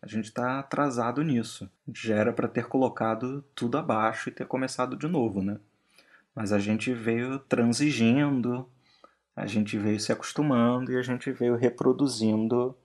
A 0.00 0.06
gente 0.06 0.26
está 0.26 0.58
atrasado 0.58 1.22
nisso. 1.22 1.68
Já 1.92 2.16
era 2.16 2.32
para 2.32 2.46
ter 2.46 2.66
colocado 2.66 3.42
tudo 3.54 3.78
abaixo 3.78 4.28
e 4.28 4.32
ter 4.32 4.46
começado 4.46 4.96
de 4.96 5.08
novo, 5.08 5.42
né? 5.42 5.58
Mas 6.34 6.52
a 6.52 6.58
gente 6.58 6.92
veio 6.92 7.38
transigindo, 7.38 8.68
a 9.36 9.46
gente 9.46 9.76
veio 9.78 9.98
se 9.98 10.12
acostumando 10.12 10.92
e 10.92 10.96
a 10.96 11.02
gente 11.02 11.30
veio 11.32 11.56
reproduzindo 11.56 12.76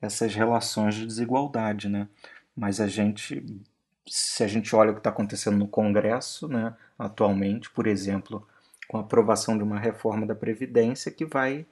essas 0.00 0.34
relações 0.34 0.94
de 0.94 1.06
desigualdade, 1.06 1.88
né? 1.88 2.08
Mas 2.54 2.80
a 2.80 2.86
gente, 2.86 3.44
se 4.06 4.44
a 4.44 4.48
gente 4.48 4.74
olha 4.74 4.90
o 4.90 4.94
que 4.94 5.00
está 5.00 5.10
acontecendo 5.10 5.56
no 5.56 5.68
Congresso, 5.68 6.48
né, 6.48 6.74
atualmente, 6.98 7.70
por 7.70 7.86
exemplo, 7.86 8.46
com 8.88 8.96
a 8.96 9.00
aprovação 9.00 9.56
de 9.56 9.64
uma 9.64 9.78
reforma 9.78 10.26
da 10.26 10.34
Previdência 10.34 11.10
que 11.10 11.24
vai 11.24 11.66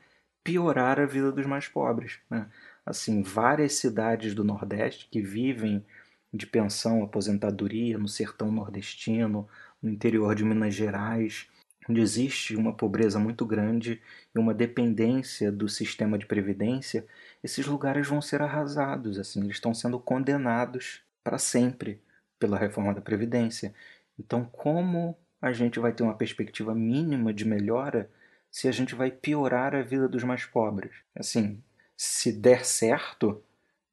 piorar 0.45 1.01
a 1.01 1.07
vida 1.07 1.33
dos 1.33 1.47
mais 1.47 1.67
pobres, 1.69 2.19
né? 2.31 2.47
Assim, 2.85 3.23
várias 3.23 3.75
cidades 3.75 4.33
do 4.35 4.45
Nordeste 4.45 5.09
que 5.11 5.21
vivem 5.21 5.85
de 6.33 6.47
pensão, 6.47 7.03
aposentadoria, 7.03 7.99
no 7.99 8.09
sertão 8.09 8.53
nordestino, 8.53 9.49
no 9.83 9.91
interior 9.91 10.35
de 10.35 10.45
Minas 10.45 10.75
Gerais, 10.75 11.49
onde 11.89 12.01
existe 12.01 12.57
uma 12.57 12.73
pobreza 12.75 13.19
muito 13.19 13.45
grande 13.47 14.01
e 14.35 14.39
uma 14.39 14.55
dependência 14.55 15.51
do 15.53 15.69
sistema 15.69 16.19
de 16.19 16.27
previdência, 16.27 17.07
esses 17.43 17.67
lugares 17.67 18.09
vão 18.09 18.21
ser 18.21 18.43
arrasados, 18.43 19.19
assim, 19.19 19.41
eles 19.43 19.57
estão 19.57 19.73
sendo 19.75 19.99
condenados 19.99 21.03
para 21.23 21.39
sempre 21.39 22.01
pela 22.39 22.59
reforma 22.59 22.95
da 22.95 23.01
previdência. 23.01 23.75
Então, 24.19 24.45
como 24.45 25.17
a 25.41 25.53
gente 25.53 25.79
vai 25.79 25.93
ter 25.93 26.03
uma 26.03 26.17
perspectiva 26.17 26.75
mínima 26.75 27.33
de 27.33 27.45
melhora 27.45 28.11
se 28.51 28.69
a 28.69 28.73
gente 28.73 28.95
vai 28.95 29.11
piorar 29.11 29.75
a 29.75 29.83
vida 29.83 30.09
dos 30.09 30.25
mais 30.25 30.45
pobres? 30.45 30.93
Assim, 31.15 31.63
se 31.97 32.33
der 32.33 32.65
certo, 32.65 33.43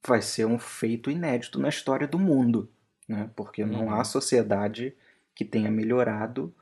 vai 0.05 0.21
ser 0.21 0.45
um 0.45 0.59
feito 0.59 1.09
inédito 1.09 1.59
na 1.59 1.69
história 1.69 2.07
do 2.07 2.19
mundo, 2.19 2.69
né? 3.07 3.29
Porque 3.35 3.65
não 3.65 3.89
Uhum. 3.89 3.93
há 3.93 4.03
sociedade 4.03 4.95
que 5.35 5.45
tenha 5.45 5.71
melhorado 5.71 6.53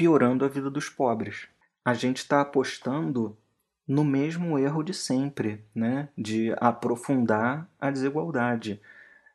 piorando 0.00 0.46
a 0.46 0.48
vida 0.48 0.70
dos 0.70 0.88
pobres. 0.88 1.46
A 1.84 1.92
gente 1.92 2.16
está 2.16 2.40
apostando 2.40 3.36
no 3.86 4.02
mesmo 4.02 4.58
erro 4.58 4.82
de 4.82 4.94
sempre, 4.94 5.62
né? 5.74 6.08
de 6.16 6.54
aprofundar 6.56 7.68
a 7.78 7.90
desigualdade, 7.90 8.80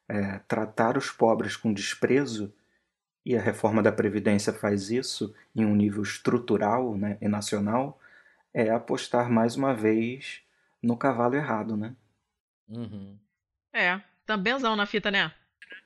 É, 0.08 0.40
tratar 0.48 0.98
os 0.98 1.10
pobres 1.10 1.58
com 1.58 1.74
desprezo, 1.74 2.54
e 3.26 3.36
a 3.36 3.42
reforma 3.42 3.82
da 3.82 3.92
Previdência 3.92 4.54
faz 4.54 4.92
isso 4.92 5.36
em 5.56 5.66
um 5.66 5.76
nível 5.76 6.04
estrutural 6.04 6.96
né? 6.96 7.18
e 7.22 7.28
nacional, 7.28 8.00
é 8.54 8.70
apostar 8.70 9.32
mais 9.32 9.56
uma 9.56 9.74
vez 9.74 10.42
no 10.82 10.96
cavalo 10.96 11.36
errado. 11.36 11.76
Né? 11.76 11.96
Uhum. 12.70 13.18
É, 13.74 14.00
tambémzão 14.26 14.76
na 14.76 14.86
fita, 14.86 15.10
né? 15.10 15.32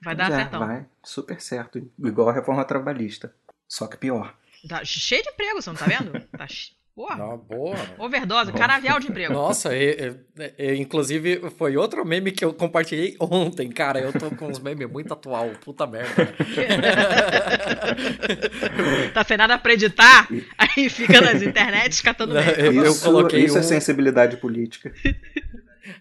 Vai 0.01 0.15
dar 0.15 0.31
é, 0.31 0.35
certão. 0.35 0.59
vai 0.59 0.85
super 1.01 1.39
certo, 1.41 1.77
igual 1.97 2.29
a 2.29 2.33
reforma 2.33 2.65
trabalhista, 2.65 3.33
só 3.67 3.87
que 3.87 3.97
pior. 3.97 4.37
Tá 4.67 4.83
cheio 4.83 5.23
de 5.23 5.29
emprego, 5.29 5.61
você 5.61 5.69
não 5.69 5.77
tá 5.77 5.85
vendo? 5.85 6.11
Tá 6.37 6.47
che- 6.47 6.77
Porra, 6.95 7.15
Não, 7.15 7.37
boa. 7.37 7.77
overdose, 7.97 8.51
canavial 8.51 8.99
de 8.99 9.07
emprego. 9.09 9.31
Nossa, 9.31 9.73
e- 9.73 10.17
e- 10.37 10.53
e- 10.57 10.75
inclusive 10.75 11.49
foi 11.57 11.77
outro 11.77 12.03
meme 12.03 12.29
que 12.29 12.43
eu 12.43 12.53
compartilhei 12.53 13.15
ontem, 13.21 13.69
cara. 13.69 14.01
Eu 14.01 14.11
tô 14.11 14.29
com 14.31 14.47
uns 14.47 14.59
memes 14.59 14.89
muito 14.91 15.13
atual, 15.13 15.49
puta 15.63 15.87
merda. 15.87 16.27
tá 19.13 19.23
sem 19.23 19.37
nada 19.37 19.57
pra 19.57 19.73
editar, 19.73 20.27
aí 20.57 20.89
fica 20.89 21.21
nas 21.21 21.41
internets 21.41 22.01
catando 22.01 22.33
meme. 22.33 22.51
Eu- 22.57 22.85
eu 22.85 22.95
coloquei 22.99 23.45
isso 23.45 23.57
é 23.57 23.61
um- 23.61 23.63
sensibilidade 23.63 24.37
política. 24.37 24.91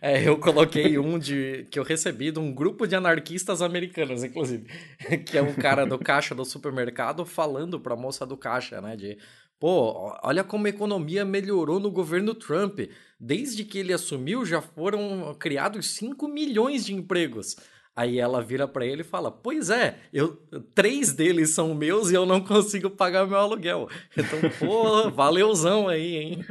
É, 0.01 0.27
eu 0.27 0.39
coloquei 0.39 0.99
um 0.99 1.19
de 1.19 1.67
que 1.71 1.79
eu 1.79 1.83
recebi 1.83 2.31
de 2.31 2.39
um 2.39 2.53
grupo 2.53 2.87
de 2.87 2.95
anarquistas 2.95 3.63
americanos, 3.63 4.25
inclusive, 4.25 4.67
que 5.27 5.39
é 5.39 5.43
um 5.43 5.55
cara 5.55 5.85
do 5.87 5.99
caixa 5.99 6.35
do 6.35 6.45
supermercado 6.45 7.25
falando 7.25 7.81
pra 7.81 7.97
moça 7.97 8.27
do 8.27 8.37
caixa, 8.37 8.81
né, 8.81 8.97
de 8.97 9.19
Pô, 9.61 10.17
olha 10.23 10.45
como 10.45 10.67
a 10.67 10.71
economia 10.71 11.25
melhorou 11.25 11.81
no 11.81 11.91
governo 11.91 12.33
Trump. 12.33 12.79
Desde 13.19 13.65
que 13.65 13.79
ele 13.79 13.93
assumiu, 13.93 14.47
já 14.47 14.61
foram 14.61 15.35
criados 15.37 15.91
5 15.91 16.29
milhões 16.29 16.87
de 16.87 16.95
empregos. 16.95 17.57
Aí 17.99 18.21
ela 18.21 18.41
vira 18.41 18.69
pra 18.69 18.87
ele 18.87 19.01
e 19.01 19.05
fala: 19.05 19.29
Pois 19.29 19.71
é, 19.71 19.99
eu, 20.13 20.37
três 20.73 21.13
deles 21.13 21.51
são 21.51 21.75
meus 21.75 22.13
e 22.13 22.15
eu 22.15 22.25
não 22.25 22.41
consigo 22.41 22.89
pagar 22.89 23.27
meu 23.27 23.37
aluguel. 23.37 23.89
Então, 24.17 24.39
pô, 24.61 25.11
valeuzão 25.11 25.89
aí, 25.89 26.15
hein? 26.15 26.45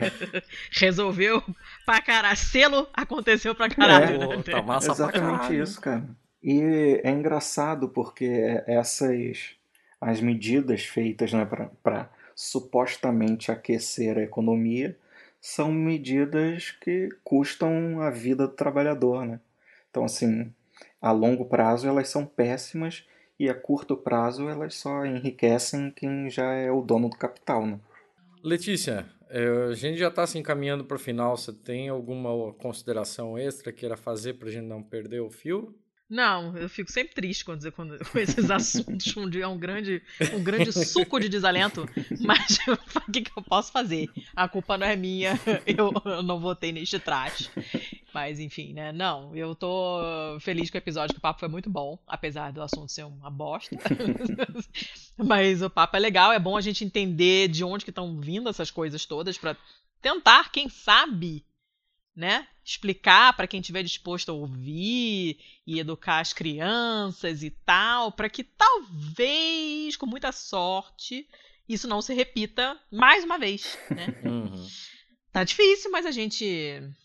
Resolveu 0.72 1.42
pra 1.88 2.02
caralho. 2.02 2.36
Selo 2.36 2.86
aconteceu 2.92 3.54
pra 3.54 3.70
caralho. 3.70 4.18
Pô, 4.18 4.36
né? 4.36 4.42
tá 4.42 4.62
massa 4.62 4.94
pra 4.94 5.04
Exatamente 5.06 5.38
caralho. 5.38 5.62
isso, 5.62 5.80
cara. 5.80 6.04
E 6.42 7.00
é 7.02 7.10
engraçado 7.10 7.88
porque 7.88 8.62
essas 8.66 9.56
as 10.00 10.20
medidas 10.20 10.84
feitas 10.84 11.32
né, 11.32 11.48
para 11.82 12.10
supostamente 12.34 13.50
aquecer 13.50 14.18
a 14.18 14.22
economia 14.22 14.96
são 15.40 15.72
medidas 15.72 16.70
que 16.70 17.08
custam 17.24 18.00
a 18.00 18.10
vida 18.10 18.46
do 18.46 18.52
trabalhador, 18.52 19.24
né? 19.24 19.40
Então, 19.90 20.04
assim, 20.04 20.52
a 21.00 21.10
longo 21.10 21.46
prazo 21.46 21.88
elas 21.88 22.08
são 22.08 22.24
péssimas 22.24 23.04
e 23.38 23.48
a 23.48 23.54
curto 23.54 23.96
prazo 23.96 24.48
elas 24.48 24.74
só 24.74 25.04
enriquecem 25.04 25.90
quem 25.90 26.28
já 26.30 26.52
é 26.52 26.70
o 26.70 26.82
dono 26.82 27.08
do 27.08 27.16
capital, 27.16 27.66
né? 27.66 27.80
Letícia, 28.42 28.92
é, 28.92 29.17
a 29.30 29.74
gente 29.74 29.98
já 29.98 30.08
está 30.08 30.26
se 30.26 30.38
encaminhando 30.38 30.84
para 30.84 30.96
o 30.96 31.00
final. 31.00 31.36
Você 31.36 31.52
tem 31.52 31.88
alguma 31.88 32.52
consideração 32.54 33.36
extra 33.38 33.72
que 33.72 33.80
queira 33.80 33.96
fazer 33.96 34.34
para 34.34 34.48
a 34.48 34.52
gente 34.52 34.66
não 34.66 34.82
perder 34.82 35.20
o 35.20 35.30
fio? 35.30 35.74
Não, 36.08 36.56
eu 36.56 36.70
fico 36.70 36.90
sempre 36.90 37.14
triste 37.14 37.44
quando, 37.44 37.70
quando 37.70 37.98
com 38.02 38.18
esses 38.18 38.48
assuntos 38.50 39.14
onde 39.14 39.42
é 39.42 39.46
um 39.46 39.58
grande, 39.58 40.02
um 40.32 40.42
grande 40.42 40.72
suco 40.72 41.20
de 41.20 41.28
desalento, 41.28 41.86
mas 42.20 42.58
o 43.06 43.12
que, 43.12 43.22
que 43.22 43.32
eu 43.36 43.42
posso 43.42 43.70
fazer? 43.70 44.08
A 44.34 44.48
culpa 44.48 44.78
não 44.78 44.86
é 44.86 44.96
minha, 44.96 45.38
eu, 45.66 45.92
eu 46.06 46.22
não 46.22 46.40
votei 46.40 46.72
neste 46.72 46.98
traje. 46.98 47.50
Mas 48.14 48.40
enfim, 48.40 48.72
né? 48.72 48.90
Não, 48.90 49.36
eu 49.36 49.54
tô 49.54 50.00
feliz 50.40 50.70
com 50.70 50.78
o 50.78 50.80
episódio, 50.80 51.14
que 51.14 51.18
o 51.18 51.22
papo 51.22 51.40
foi 51.40 51.48
muito 51.48 51.68
bom, 51.68 51.98
apesar 52.06 52.52
do 52.52 52.62
assunto 52.62 52.90
ser 52.90 53.04
uma 53.04 53.30
bosta. 53.30 53.76
mas 55.18 55.60
o 55.60 55.68
papo 55.68 55.94
é 55.96 56.00
legal, 56.00 56.32
é 56.32 56.38
bom 56.38 56.56
a 56.56 56.60
gente 56.62 56.84
entender 56.84 57.48
de 57.48 57.62
onde 57.62 57.84
que 57.84 57.90
estão 57.90 58.18
vindo 58.18 58.48
essas 58.48 58.70
coisas 58.70 59.04
todas 59.04 59.36
para 59.36 59.54
tentar, 60.00 60.50
quem 60.50 60.70
sabe, 60.70 61.44
né? 62.18 62.48
Explicar 62.64 63.32
para 63.34 63.46
quem 63.46 63.60
estiver 63.60 63.84
disposto 63.84 64.30
a 64.30 64.34
ouvir 64.34 65.38
e 65.64 65.78
educar 65.78 66.18
as 66.18 66.32
crianças 66.32 67.44
e 67.44 67.50
tal, 67.50 68.10
para 68.10 68.28
que 68.28 68.42
talvez, 68.42 69.96
com 69.96 70.04
muita 70.04 70.32
sorte, 70.32 71.28
isso 71.68 71.86
não 71.86 72.02
se 72.02 72.12
repita 72.12 72.76
mais 72.90 73.22
uma 73.22 73.38
vez, 73.38 73.78
né? 73.88 74.06
Uhum. 74.28 74.66
Tá 75.30 75.44
difícil, 75.44 75.90
mas 75.92 76.06
a 76.06 76.10
gente. 76.10 76.44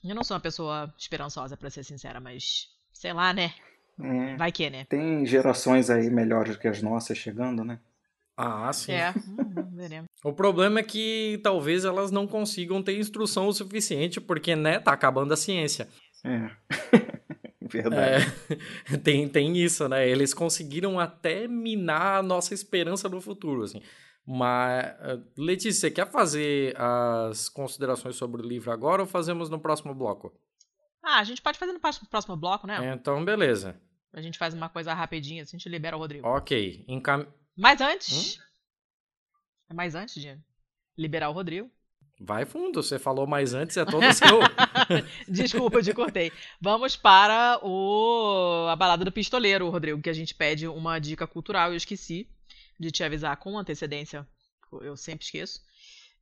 Eu 0.04 0.16
não 0.16 0.24
sou 0.24 0.36
uma 0.36 0.42
pessoa 0.42 0.92
esperançosa, 0.98 1.56
para 1.56 1.70
ser 1.70 1.84
sincera, 1.84 2.20
mas 2.20 2.70
sei 2.92 3.14
lá, 3.14 3.34
né? 3.34 3.54
É, 4.02 4.36
Vai 4.38 4.52
que, 4.52 4.70
né? 4.70 4.86
tem 4.86 5.24
gerações 5.26 5.90
aí 5.92 6.10
melhores 6.10 6.58
que 6.58 6.68
as 6.68 6.82
nossas 6.82 7.18
chegando, 7.18 7.64
né? 7.64 7.80
Ah, 8.36 8.72
sim. 8.74 8.92
É, 8.92 9.12
hum, 9.12 9.76
veremos. 9.76 10.10
O 10.24 10.34
problema 10.34 10.80
é 10.80 10.84
que 10.84 11.40
talvez 11.44 11.86
elas 11.86 12.12
não 12.12 12.26
consigam 12.26 12.82
ter 12.82 12.98
instrução 12.98 13.48
o 13.48 13.54
suficiente, 13.54 14.20
porque, 14.20 14.56
né, 14.56 14.80
tá 14.80 14.92
acabando 14.92 15.34
a 15.34 15.38
ciência. 15.38 15.88
É. 16.24 16.50
Verdade. 17.62 18.26
É, 18.90 18.98
tem, 18.98 19.28
tem 19.28 19.58
isso, 19.58 19.88
né? 19.88 20.08
Eles 20.08 20.34
conseguiram 20.34 21.00
até 21.00 21.48
minar 21.48 22.20
a 22.20 22.24
nossa 22.24 22.54
esperança 22.54 23.08
no 23.10 23.22
futuro, 23.22 23.64
assim. 23.64 23.82
Mas, 24.26 24.86
eh, 24.86 25.20
Letícia, 25.38 25.82
você 25.82 25.92
quer 25.92 26.10
fazer 26.10 26.76
as 26.80 27.50
considerações 27.50 28.16
sobre 28.16 28.42
o 28.42 28.46
livro 28.46 28.72
agora 28.72 29.02
ou 29.02 29.08
fazemos 29.08 29.50
no 29.50 29.60
próximo 29.60 29.94
bloco? 29.94 30.34
Ah, 31.04 31.20
a 31.20 31.24
gente 31.24 31.42
pode 31.42 31.58
fazer 31.58 31.74
no 31.74 31.80
próximo, 31.80 32.08
próximo 32.08 32.38
bloco, 32.38 32.66
né? 32.66 32.94
Então, 32.94 33.24
beleza. 33.26 33.76
A 34.14 34.22
gente 34.22 34.38
faz 34.38 34.54
uma 34.54 34.70
coisa 34.70 34.94
rapidinha, 34.94 35.44
assim, 35.44 35.58
a 35.58 35.60
gente 35.60 35.68
libera 35.68 35.98
o 35.98 36.00
Rodrigo. 36.00 36.26
Ok. 36.28 36.86
Encam... 36.88 37.28
Mas 37.56 37.82
antes. 37.82 38.40
É 39.70 39.74
mais 39.74 39.96
antes 39.96 40.22
de 40.22 40.38
liberar 40.98 41.30
o 41.30 41.34
Rodrigo. 41.34 41.72
Vai 42.20 42.46
fundo, 42.46 42.82
você 42.82 43.00
falou 43.00 43.26
mais 43.26 43.54
antes, 43.54 43.76
é 43.76 43.84
todo 43.84 44.06
seu. 44.14 44.40
Desculpa, 45.28 45.80
eu 45.80 45.84
te 45.84 45.94
cortei. 45.94 46.32
Vamos 46.62 46.96
para 46.96 47.60
o 47.64 48.68
a 48.70 48.76
balada 48.76 49.04
do 49.04 49.12
pistoleiro, 49.12 49.70
Rodrigo, 49.70 50.02
que 50.02 50.10
a 50.10 50.14
gente 50.14 50.34
pede 50.34 50.68
uma 50.68 51.00
dica 51.00 51.28
cultural. 51.28 51.72
Eu 51.72 51.76
esqueci 51.76 52.28
de 52.80 52.92
te 52.92 53.04
avisar 53.04 53.36
com 53.38 53.58
antecedência. 53.58 54.28
Eu 54.82 54.96
sempre 54.96 55.26
esqueço. 55.26 55.62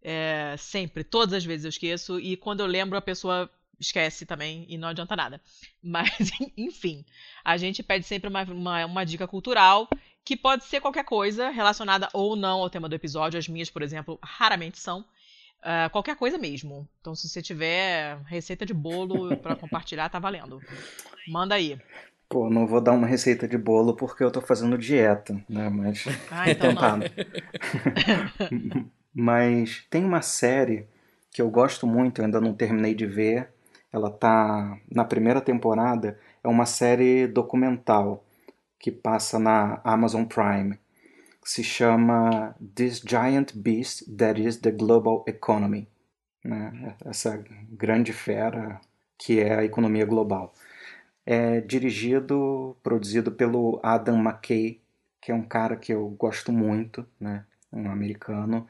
É, 0.01 0.55
sempre, 0.57 1.03
todas 1.03 1.33
as 1.33 1.45
vezes 1.45 1.65
eu 1.65 1.69
esqueço. 1.69 2.19
E 2.19 2.35
quando 2.35 2.61
eu 2.61 2.65
lembro, 2.65 2.97
a 2.97 3.01
pessoa 3.01 3.49
esquece 3.79 4.25
também 4.25 4.65
e 4.69 4.77
não 4.77 4.87
adianta 4.87 5.15
nada. 5.15 5.41
Mas, 5.83 6.31
enfim, 6.57 7.05
a 7.43 7.57
gente 7.57 7.83
pede 7.83 8.05
sempre 8.05 8.29
uma, 8.29 8.43
uma, 8.43 8.85
uma 8.85 9.03
dica 9.03 9.27
cultural 9.27 9.89
que 10.31 10.37
pode 10.37 10.63
ser 10.63 10.79
qualquer 10.79 11.03
coisa 11.03 11.49
relacionada 11.49 12.07
ou 12.13 12.37
não 12.37 12.61
ao 12.61 12.69
tema 12.69 12.87
do 12.87 12.95
episódio. 12.95 13.37
As 13.37 13.49
minhas, 13.49 13.69
por 13.69 13.81
exemplo, 13.81 14.17
raramente 14.23 14.79
são. 14.79 15.01
Uh, 15.59 15.89
qualquer 15.91 16.15
coisa 16.15 16.37
mesmo. 16.37 16.87
Então, 17.01 17.13
se 17.13 17.27
você 17.27 17.41
tiver 17.41 18.17
receita 18.27 18.65
de 18.65 18.73
bolo 18.73 19.35
para 19.35 19.57
compartilhar, 19.57 20.07
tá 20.07 20.19
valendo. 20.19 20.61
Manda 21.27 21.55
aí. 21.55 21.77
Pô, 22.29 22.49
não 22.49 22.65
vou 22.65 22.79
dar 22.79 22.93
uma 22.93 23.05
receita 23.05 23.45
de 23.45 23.57
bolo 23.57 23.93
porque 23.93 24.23
eu 24.23 24.31
tô 24.31 24.39
fazendo 24.39 24.77
dieta, 24.77 25.33
né? 25.49 25.67
Mas. 25.67 26.05
Ah, 26.31 26.49
então. 26.49 26.71
Mas 29.13 29.85
tem 29.89 30.05
uma 30.05 30.21
série 30.21 30.87
que 31.29 31.41
eu 31.41 31.49
gosto 31.49 31.85
muito, 31.85 32.21
eu 32.21 32.25
ainda 32.25 32.39
não 32.39 32.53
terminei 32.53 32.95
de 32.95 33.05
ver. 33.05 33.49
Ela 33.91 34.09
tá 34.09 34.77
na 34.89 35.03
primeira 35.03 35.41
temporada. 35.41 36.17
É 36.41 36.47
uma 36.47 36.65
série 36.65 37.27
documental 37.27 38.23
que 38.81 38.91
passa 38.91 39.37
na 39.37 39.79
Amazon 39.83 40.25
Prime. 40.25 40.77
Se 41.43 41.63
chama 41.63 42.55
This 42.75 43.01
Giant 43.05 43.55
Beast 43.55 44.03
That 44.17 44.41
Is 44.41 44.57
the 44.57 44.71
Global 44.71 45.23
Economy. 45.27 45.87
Né? 46.43 46.95
Essa 47.05 47.43
grande 47.69 48.11
fera 48.11 48.81
que 49.17 49.39
é 49.39 49.59
a 49.59 49.63
economia 49.63 50.05
global. 50.05 50.53
É 51.23 51.61
dirigido, 51.61 52.75
produzido 52.81 53.31
pelo 53.31 53.79
Adam 53.83 54.17
McKay, 54.17 54.81
que 55.21 55.31
é 55.31 55.35
um 55.35 55.43
cara 55.43 55.75
que 55.75 55.93
eu 55.93 56.09
gosto 56.09 56.51
muito, 56.51 57.05
né? 57.19 57.45
um 57.71 57.89
americano 57.89 58.67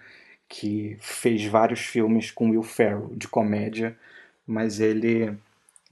que 0.50 0.98
fez 1.00 1.46
vários 1.46 1.80
filmes 1.80 2.30
com 2.30 2.50
Will 2.50 2.62
Ferrell 2.62 3.10
de 3.16 3.30
comédia, 3.30 3.98
mas 4.46 4.82
ele 4.82 5.38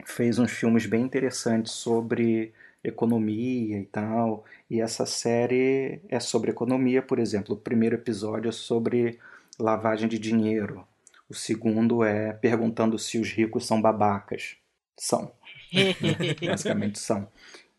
fez 0.04 0.38
uns 0.38 0.52
filmes 0.52 0.86
bem 0.86 1.04
interessantes 1.04 1.72
sobre 1.72 2.54
economia 2.84 3.80
e 3.80 3.86
tal. 3.86 4.46
E 4.70 4.82
essa 4.82 5.06
série 5.06 6.02
é 6.10 6.20
sobre 6.20 6.52
economia, 6.52 7.02
por 7.02 7.20
exemplo. 7.20 7.56
O 7.56 7.60
primeiro 7.60 7.96
episódio 7.96 8.50
é 8.50 8.52
sobre 8.52 9.20
lavagem 9.60 10.08
de 10.08 10.18
dinheiro. 10.18 10.86
O 11.30 11.34
segundo 11.34 12.04
é 12.04 12.34
perguntando 12.34 12.98
se 12.98 13.20
os 13.20 13.32
ricos 13.32 13.68
são 13.68 13.82
babacas. 13.82 14.58
São. 14.98 15.32
Basicamente 16.46 17.00
são. 17.00 17.28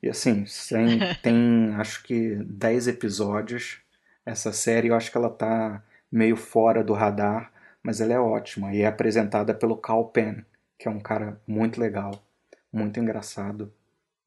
E 0.02 0.09
assim, 0.09 0.44
tem, 0.68 0.98
tem 1.22 1.74
acho 1.74 2.02
que 2.05 2.36
10 2.36 2.89
episódios. 2.89 3.78
Essa 4.24 4.52
série 4.52 4.89
eu 4.89 4.94
acho 4.94 5.10
que 5.10 5.16
ela 5.16 5.31
tá 5.31 5.82
meio 6.10 6.36
fora 6.36 6.82
do 6.82 6.93
radar, 6.93 7.52
mas 7.82 8.01
ela 8.01 8.14
é 8.14 8.18
ótima. 8.18 8.72
E 8.74 8.82
é 8.82 8.86
apresentada 8.86 9.52
pelo 9.52 9.77
Cal 9.77 10.09
Penn, 10.09 10.43
que 10.78 10.89
é 10.89 10.90
um 10.90 11.01
cara 11.01 11.40
muito 11.47 11.81
legal, 11.81 12.24
muito 12.72 12.98
engraçado. 12.98 13.72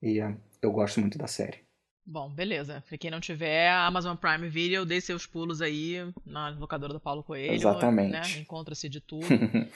E 0.02 0.20
é, 0.20 0.36
eu 0.66 0.72
gosto 0.72 1.00
muito 1.00 1.18
da 1.18 1.28
série. 1.28 1.60
Bom, 2.06 2.30
beleza. 2.30 2.84
Pra 2.88 2.98
quem 2.98 3.10
não 3.10 3.22
tiver, 3.22 3.70
a 3.70 3.86
Amazon 3.86 4.16
Prime 4.16 4.50
Video, 4.50 4.86
dê 4.86 5.00
seus 5.00 5.26
pulos 5.26 5.62
aí 5.62 5.98
na 6.26 6.50
locadora 6.50 6.94
do 6.94 7.00
Paulo 7.00 7.24
Coelho. 7.24 7.54
Exatamente. 7.54 8.12
Né? 8.12 8.22
Encontra-se 8.40 8.90
de 8.90 9.00
tudo. 9.00 9.26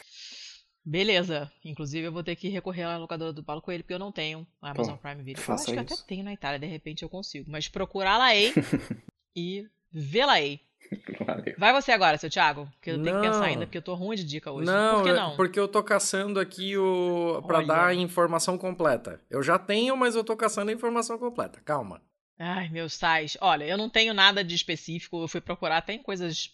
Beleza. 0.83 1.51
Inclusive, 1.65 2.07
eu 2.07 2.11
vou 2.11 2.23
ter 2.23 2.35
que 2.35 2.49
recorrer 2.49 2.83
à 2.83 2.97
locadora 2.97 3.33
do 3.33 3.43
Paulo 3.43 3.61
Coelho, 3.61 3.83
porque 3.83 3.93
eu 3.93 3.99
não 3.99 4.11
tenho 4.11 4.47
a 4.61 4.71
Amazon 4.71 4.95
Pô, 4.95 5.01
Prime 5.01 5.23
Video. 5.23 5.43
Eu 5.45 5.53
acho 5.53 5.65
que 5.65 5.71
eu 5.71 5.83
isso. 5.83 5.93
até 5.93 6.03
tenho 6.07 6.23
na 6.23 6.33
Itália, 6.33 6.59
de 6.59 6.65
repente 6.65 7.03
eu 7.03 7.09
consigo. 7.09 7.49
Mas 7.49 7.67
procurá-la-ei 7.67 8.53
e 9.35 9.67
vê-la-ei. 9.91 10.59
Valeu. 10.59 10.66
Vai 11.57 11.73
você 11.73 11.91
agora, 11.91 12.17
seu 12.17 12.29
Thiago, 12.29 12.71
que 12.81 12.91
eu 12.91 13.01
tenho 13.01 13.15
que 13.15 13.21
pensar 13.21 13.39
Não. 13.39 13.45
ainda, 13.45 13.65
porque 13.65 13.77
eu 13.77 13.81
tô 13.81 13.93
ruim 13.93 14.15
de 14.15 14.23
dica 14.23 14.51
hoje. 14.51 14.65
Não, 14.65 14.95
Por 14.95 15.03
que 15.03 15.09
é 15.09 15.13
não? 15.13 15.35
porque 15.35 15.59
eu 15.59 15.67
tô 15.67 15.83
caçando 15.83 16.39
aqui 16.39 16.77
o 16.77 17.41
para 17.45 17.61
dar 17.61 17.87
a 17.87 17.93
informação 17.95 18.57
completa. 18.57 19.21
Eu 19.29 19.43
já 19.43 19.57
tenho, 19.59 19.95
mas 19.97 20.15
eu 20.15 20.23
tô 20.23 20.35
caçando 20.35 20.71
a 20.71 20.73
informação 20.73 21.17
completa. 21.17 21.59
Calma. 21.61 22.01
Ai, 22.39 22.69
meus 22.69 22.93
sais. 22.93 23.37
Olha, 23.41 23.65
eu 23.65 23.77
não 23.77 23.89
tenho 23.89 24.13
nada 24.13 24.43
de 24.43 24.53
específico. 24.55 25.21
Eu 25.21 25.27
fui 25.27 25.41
procurar 25.41 25.77
até 25.77 25.93
em 25.93 26.03
coisas 26.03 26.51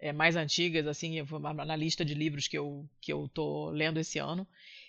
é, 0.00 0.12
mais 0.12 0.34
antigas, 0.34 0.86
assim, 0.86 1.22
na 1.64 1.76
lista 1.76 2.04
de 2.04 2.12
livros 2.14 2.48
que 2.48 2.58
eu, 2.58 2.84
que 3.00 3.12
eu 3.12 3.30
tô 3.32 3.70
lendo 3.70 4.00
esse 4.00 4.18
ano. 4.18 4.46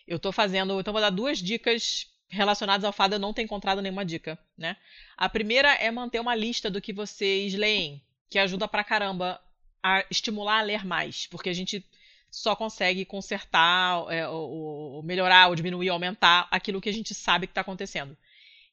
Eu 0.07 0.17
tô 0.17 0.31
fazendo. 0.31 0.79
Então, 0.79 0.91
vou 0.91 1.01
dar 1.01 1.11
duas 1.11 1.37
dicas 1.37 2.07
relacionadas 2.27 2.83
ao 2.83 2.91
fato 2.91 3.09
de 3.11 3.15
eu 3.17 3.19
não 3.19 3.31
ter 3.31 3.43
encontrado 3.43 3.81
nenhuma 3.81 4.03
dica, 4.03 4.39
né? 4.57 4.75
A 5.15 5.29
primeira 5.29 5.71
é 5.75 5.91
manter 5.91 6.19
uma 6.19 6.33
lista 6.33 6.69
do 6.69 6.81
que 6.81 6.91
vocês 6.91 7.53
leem, 7.53 8.01
que 8.33 8.39
ajuda 8.39 8.67
pra 8.67 8.83
caramba 8.83 9.39
a 9.83 10.03
estimular 10.09 10.57
a 10.57 10.63
ler 10.63 10.83
mais, 10.83 11.27
porque 11.27 11.49
a 11.49 11.53
gente 11.53 11.85
só 12.31 12.55
consegue 12.55 13.05
consertar, 13.05 14.11
é, 14.11 14.27
ou, 14.27 14.95
ou 14.95 15.03
melhorar, 15.03 15.49
ou 15.49 15.55
diminuir, 15.55 15.91
ou 15.91 15.93
aumentar 15.93 16.47
aquilo 16.49 16.81
que 16.81 16.89
a 16.89 16.91
gente 16.91 17.13
sabe 17.13 17.45
que 17.45 17.51
está 17.51 17.61
acontecendo. 17.61 18.17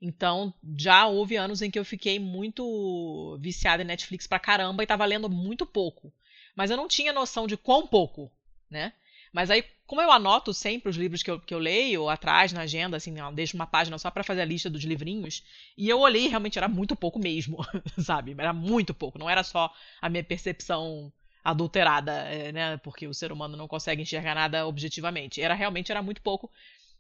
Então, 0.01 0.55
já 0.79 1.07
houve 1.07 1.37
anos 1.37 1.61
em 1.61 1.71
que 1.71 1.79
eu 1.79 1.85
fiquei 1.85 2.19
muito 2.19 3.37
viciada 3.39 3.83
em 3.83 3.87
Netflix 3.87 4.27
pra 4.27 4.39
caramba 4.39 4.83
e 4.83 4.87
tava 4.87 5.05
lendo 5.05 5.29
muito 5.29 5.67
pouco. 5.67 6.11
Mas 6.57 6.71
eu 6.71 6.77
não 6.79 6.89
tinha 6.89 7.13
noção 7.13 7.47
de 7.47 7.59
quão 7.59 7.87
pouco, 7.87 8.33
né? 8.71 8.95
Mas 9.31 9.51
aí, 9.51 9.63
como 9.91 10.01
eu 10.01 10.13
anoto 10.13 10.55
sempre 10.55 10.89
os 10.89 10.95
livros 10.95 11.21
que 11.21 11.29
eu, 11.29 11.41
que 11.41 11.53
eu 11.53 11.59
leio, 11.59 12.09
atrás 12.09 12.53
na 12.53 12.61
agenda, 12.61 12.97
assim, 12.97 13.19
ó, 13.19 13.29
deixo 13.33 13.57
uma 13.57 13.67
página 13.67 13.99
só 13.99 14.09
pra 14.09 14.23
fazer 14.23 14.43
a 14.43 14.45
lista 14.45 14.71
dos 14.71 14.85
livrinhos, 14.85 15.43
e 15.77 15.89
eu 15.89 15.99
olhei 15.99 16.29
realmente 16.29 16.57
era 16.57 16.69
muito 16.69 16.95
pouco 16.95 17.19
mesmo, 17.19 17.59
sabe? 17.99 18.37
Era 18.39 18.53
muito 18.53 18.95
pouco, 18.95 19.19
não 19.19 19.29
era 19.29 19.43
só 19.43 19.69
a 20.01 20.09
minha 20.09 20.23
percepção 20.23 21.13
adulterada, 21.43 22.13
é, 22.13 22.53
né? 22.53 22.77
Porque 22.77 23.09
o 23.09 23.13
ser 23.13 23.33
humano 23.33 23.57
não 23.57 23.67
consegue 23.67 24.01
enxergar 24.01 24.37
nada 24.37 24.65
objetivamente. 24.65 25.43
Era 25.43 25.55
realmente 25.55 25.91
era 25.91 26.01
muito 26.01 26.23
pouco. 26.23 26.49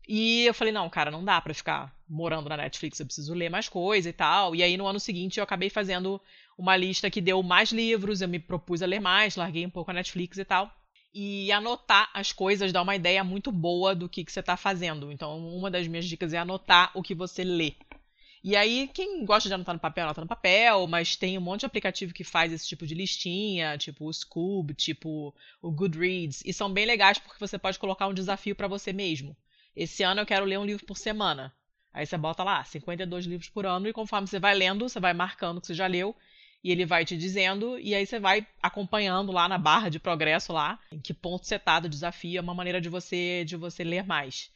E 0.08 0.46
eu 0.46 0.52
falei, 0.52 0.72
não, 0.72 0.90
cara, 0.90 1.12
não 1.12 1.24
dá 1.24 1.40
pra 1.40 1.54
ficar 1.54 1.94
morando 2.08 2.48
na 2.48 2.56
Netflix, 2.56 2.98
eu 2.98 3.06
preciso 3.06 3.34
ler 3.34 3.50
mais 3.50 3.68
coisa 3.68 4.08
e 4.08 4.12
tal. 4.12 4.52
E 4.56 4.64
aí 4.64 4.76
no 4.76 4.88
ano 4.88 4.98
seguinte 4.98 5.38
eu 5.38 5.44
acabei 5.44 5.70
fazendo 5.70 6.20
uma 6.58 6.76
lista 6.76 7.08
que 7.08 7.20
deu 7.20 7.40
mais 7.40 7.70
livros, 7.70 8.20
eu 8.20 8.26
me 8.26 8.40
propus 8.40 8.82
a 8.82 8.86
ler 8.86 9.00
mais, 9.00 9.36
larguei 9.36 9.64
um 9.64 9.70
pouco 9.70 9.92
a 9.92 9.94
Netflix 9.94 10.38
e 10.38 10.44
tal. 10.44 10.74
E 11.12 11.50
anotar 11.50 12.08
as 12.14 12.32
coisas 12.32 12.72
dá 12.72 12.80
uma 12.82 12.94
ideia 12.94 13.24
muito 13.24 13.50
boa 13.50 13.94
do 13.94 14.08
que, 14.08 14.24
que 14.24 14.32
você 14.32 14.40
está 14.40 14.56
fazendo. 14.56 15.10
Então, 15.10 15.38
uma 15.38 15.70
das 15.70 15.86
minhas 15.86 16.06
dicas 16.06 16.32
é 16.32 16.38
anotar 16.38 16.92
o 16.94 17.02
que 17.02 17.14
você 17.14 17.42
lê. 17.42 17.74
E 18.42 18.56
aí, 18.56 18.88
quem 18.94 19.24
gosta 19.26 19.48
de 19.50 19.54
anotar 19.54 19.74
no 19.74 19.80
papel, 19.80 20.04
anota 20.04 20.22
no 20.22 20.26
papel, 20.26 20.86
mas 20.86 21.14
tem 21.14 21.36
um 21.36 21.42
monte 21.42 21.60
de 21.60 21.66
aplicativo 21.66 22.14
que 22.14 22.24
faz 22.24 22.50
esse 22.52 22.66
tipo 22.66 22.86
de 22.86 22.94
listinha, 22.94 23.76
tipo 23.76 24.06
o 24.06 24.12
Scoob, 24.12 24.72
tipo 24.72 25.34
o 25.60 25.70
Goodreads, 25.70 26.42
e 26.46 26.52
são 26.52 26.72
bem 26.72 26.86
legais 26.86 27.18
porque 27.18 27.38
você 27.38 27.58
pode 27.58 27.78
colocar 27.78 28.06
um 28.06 28.14
desafio 28.14 28.56
para 28.56 28.66
você 28.66 28.94
mesmo. 28.94 29.36
Esse 29.76 30.02
ano 30.02 30.22
eu 30.22 30.26
quero 30.26 30.46
ler 30.46 30.58
um 30.58 30.64
livro 30.64 30.86
por 30.86 30.96
semana. 30.96 31.54
Aí 31.92 32.06
você 32.06 32.16
bota 32.16 32.42
lá, 32.42 32.64
52 32.64 33.26
livros 33.26 33.50
por 33.50 33.66
ano, 33.66 33.88
e 33.88 33.92
conforme 33.92 34.26
você 34.26 34.38
vai 34.38 34.54
lendo, 34.54 34.88
você 34.88 34.98
vai 34.98 35.12
marcando 35.12 35.58
o 35.58 35.60
que 35.60 35.66
você 35.66 35.74
já 35.74 35.86
leu, 35.86 36.16
e 36.62 36.70
ele 36.70 36.84
vai 36.84 37.04
te 37.04 37.16
dizendo, 37.16 37.78
e 37.78 37.94
aí 37.94 38.06
você 38.06 38.20
vai 38.20 38.46
acompanhando 38.62 39.32
lá 39.32 39.48
na 39.48 39.56
barra 39.56 39.88
de 39.88 39.98
progresso 39.98 40.52
lá, 40.52 40.78
em 40.92 40.98
que 40.98 41.14
ponto 41.14 41.46
você 41.46 41.58
tá 41.58 41.80
do 41.80 41.88
desafio, 41.88 42.38
é 42.38 42.40
uma 42.40 42.54
maneira 42.54 42.80
de 42.80 42.88
você 42.88 43.44
de 43.44 43.56
você 43.56 43.82
ler 43.82 44.04
mais. 44.04 44.50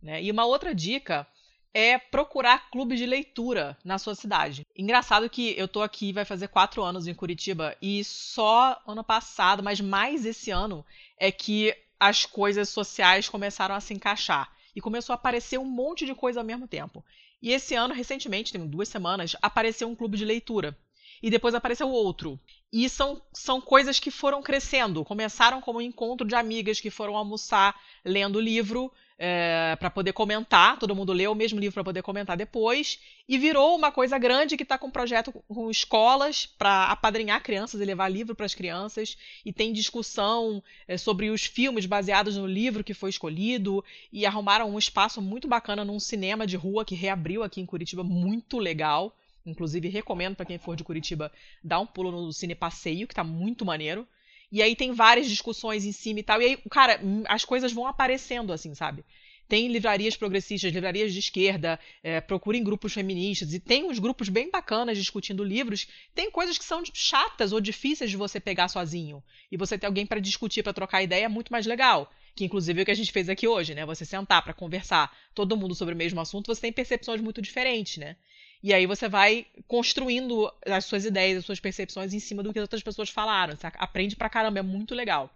Né? 0.00 0.22
E 0.22 0.30
uma 0.30 0.44
outra 0.44 0.74
dica 0.74 1.26
é 1.74 1.98
procurar 1.98 2.70
clubes 2.70 2.98
de 2.98 3.06
leitura 3.06 3.76
na 3.84 3.98
sua 3.98 4.14
cidade. 4.14 4.66
Engraçado 4.76 5.28
que 5.28 5.54
eu 5.58 5.68
tô 5.68 5.82
aqui, 5.82 6.12
vai 6.12 6.24
fazer 6.24 6.48
quatro 6.48 6.82
anos 6.82 7.06
em 7.06 7.14
Curitiba, 7.14 7.76
e 7.82 8.02
só 8.04 8.80
ano 8.86 9.04
passado, 9.04 9.62
mas 9.62 9.80
mais 9.80 10.24
esse 10.24 10.50
ano, 10.50 10.84
é 11.18 11.30
que 11.30 11.74
as 11.98 12.24
coisas 12.24 12.68
sociais 12.68 13.28
começaram 13.28 13.74
a 13.74 13.80
se 13.80 13.92
encaixar. 13.92 14.50
E 14.74 14.80
começou 14.80 15.12
a 15.12 15.16
aparecer 15.16 15.58
um 15.58 15.64
monte 15.64 16.06
de 16.06 16.14
coisa 16.14 16.38
ao 16.38 16.46
mesmo 16.46 16.68
tempo. 16.68 17.04
E 17.42 17.50
esse 17.50 17.74
ano, 17.74 17.94
recentemente, 17.94 18.52
tem 18.52 18.64
duas 18.64 18.88
semanas, 18.88 19.34
apareceu 19.42 19.88
um 19.88 19.94
clube 19.94 20.16
de 20.16 20.24
leitura 20.24 20.76
e 21.22 21.30
depois 21.30 21.54
apareceu 21.54 21.88
outro. 21.88 22.38
E 22.72 22.88
são, 22.88 23.22
são 23.32 23.60
coisas 23.60 23.98
que 23.98 24.10
foram 24.10 24.42
crescendo. 24.42 25.04
Começaram 25.04 25.60
como 25.60 25.78
um 25.78 25.82
encontro 25.82 26.26
de 26.26 26.34
amigas 26.34 26.80
que 26.80 26.90
foram 26.90 27.16
almoçar 27.16 27.74
lendo 28.04 28.36
o 28.36 28.40
livro 28.40 28.92
é, 29.18 29.74
para 29.80 29.90
poder 29.90 30.12
comentar. 30.12 30.78
Todo 30.78 30.94
mundo 30.94 31.12
leu 31.12 31.32
o 31.32 31.34
mesmo 31.34 31.58
livro 31.58 31.74
para 31.74 31.84
poder 31.84 32.02
comentar 32.02 32.36
depois. 32.36 33.00
E 33.26 33.38
virou 33.38 33.74
uma 33.74 33.90
coisa 33.90 34.18
grande 34.18 34.56
que 34.56 34.62
está 34.62 34.76
com 34.76 34.88
um 34.88 34.92
projeto 34.92 35.32
com 35.48 35.70
escolas 35.70 36.44
para 36.44 36.84
apadrinhar 36.84 37.42
crianças 37.42 37.80
e 37.80 37.84
levar 37.84 38.08
livro 38.08 38.34
para 38.34 38.46
as 38.46 38.54
crianças. 38.54 39.16
E 39.44 39.52
tem 39.52 39.72
discussão 39.72 40.62
é, 40.86 40.98
sobre 40.98 41.30
os 41.30 41.44
filmes 41.44 41.86
baseados 41.86 42.36
no 42.36 42.46
livro 42.46 42.84
que 42.84 42.92
foi 42.92 43.08
escolhido. 43.08 43.82
E 44.12 44.26
arrumaram 44.26 44.70
um 44.70 44.78
espaço 44.78 45.22
muito 45.22 45.48
bacana 45.48 45.86
num 45.86 45.98
cinema 45.98 46.46
de 46.46 46.56
rua 46.56 46.84
que 46.84 46.94
reabriu 46.94 47.42
aqui 47.42 47.62
em 47.62 47.66
Curitiba, 47.66 48.04
muito 48.04 48.58
legal. 48.58 49.16
Inclusive, 49.48 49.88
recomendo 49.88 50.36
para 50.36 50.46
quem 50.46 50.58
for 50.58 50.76
de 50.76 50.84
Curitiba 50.84 51.32
dar 51.62 51.80
um 51.80 51.86
pulo 51.86 52.10
no 52.10 52.32
Cine 52.32 52.54
Passeio, 52.54 53.08
que 53.08 53.14
tá 53.14 53.24
muito 53.24 53.64
maneiro. 53.64 54.06
E 54.50 54.62
aí 54.62 54.74
tem 54.74 54.92
várias 54.92 55.28
discussões 55.28 55.84
em 55.84 55.92
cima 55.92 56.20
e 56.20 56.22
tal. 56.22 56.40
E 56.40 56.44
aí, 56.44 56.56
cara, 56.70 57.00
hum, 57.02 57.22
as 57.26 57.44
coisas 57.44 57.72
vão 57.72 57.86
aparecendo, 57.86 58.52
assim, 58.52 58.74
sabe? 58.74 59.04
Tem 59.48 59.68
livrarias 59.68 60.14
progressistas, 60.14 60.72
livrarias 60.72 61.12
de 61.12 61.20
esquerda, 61.20 61.80
é, 62.02 62.20
procurem 62.20 62.62
grupos 62.62 62.92
feministas, 62.92 63.54
e 63.54 63.58
tem 63.58 63.84
uns 63.84 63.98
grupos 63.98 64.28
bem 64.28 64.50
bacanas 64.50 64.98
discutindo 64.98 65.42
livros. 65.42 65.88
Tem 66.14 66.30
coisas 66.30 66.58
que 66.58 66.64
são 66.64 66.82
chatas 66.92 67.50
ou 67.50 67.60
difíceis 67.60 68.10
de 68.10 68.16
você 68.16 68.38
pegar 68.38 68.68
sozinho. 68.68 69.22
E 69.50 69.56
você 69.56 69.78
ter 69.78 69.86
alguém 69.86 70.04
para 70.04 70.20
discutir, 70.20 70.62
para 70.62 70.74
trocar 70.74 71.02
ideia, 71.02 71.24
é 71.24 71.28
muito 71.28 71.50
mais 71.50 71.64
legal. 71.64 72.12
Que 72.34 72.44
inclusive 72.44 72.78
é 72.78 72.82
o 72.82 72.84
que 72.84 72.90
a 72.90 72.94
gente 72.94 73.10
fez 73.10 73.28
aqui 73.28 73.48
hoje, 73.48 73.74
né? 73.74 73.86
Você 73.86 74.04
sentar 74.04 74.42
para 74.42 74.52
conversar 74.52 75.16
todo 75.34 75.56
mundo 75.56 75.74
sobre 75.74 75.94
o 75.94 75.96
mesmo 75.96 76.20
assunto, 76.20 76.54
você 76.54 76.60
tem 76.60 76.72
percepções 76.72 77.20
muito 77.20 77.40
diferentes, 77.40 77.96
né? 77.96 78.16
E 78.62 78.74
aí 78.74 78.86
você 78.86 79.08
vai 79.08 79.46
construindo 79.66 80.52
as 80.66 80.84
suas 80.84 81.04
ideias, 81.04 81.38
as 81.38 81.44
suas 81.44 81.60
percepções 81.60 82.12
em 82.12 82.18
cima 82.18 82.42
do 82.42 82.52
que 82.52 82.58
as 82.58 82.64
outras 82.64 82.82
pessoas 82.82 83.08
falaram. 83.08 83.56
Você 83.56 83.66
aprende 83.74 84.16
pra 84.16 84.28
caramba, 84.28 84.58
é 84.58 84.62
muito 84.62 84.94
legal. 84.94 85.32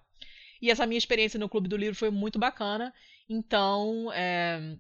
E 0.60 0.70
essa 0.70 0.86
minha 0.86 0.98
experiência 0.98 1.38
no 1.38 1.48
Clube 1.48 1.68
do 1.68 1.76
Livro 1.76 1.94
foi 1.94 2.10
muito 2.10 2.38
bacana. 2.38 2.92
Então, 3.28 4.12
é, 4.12 4.76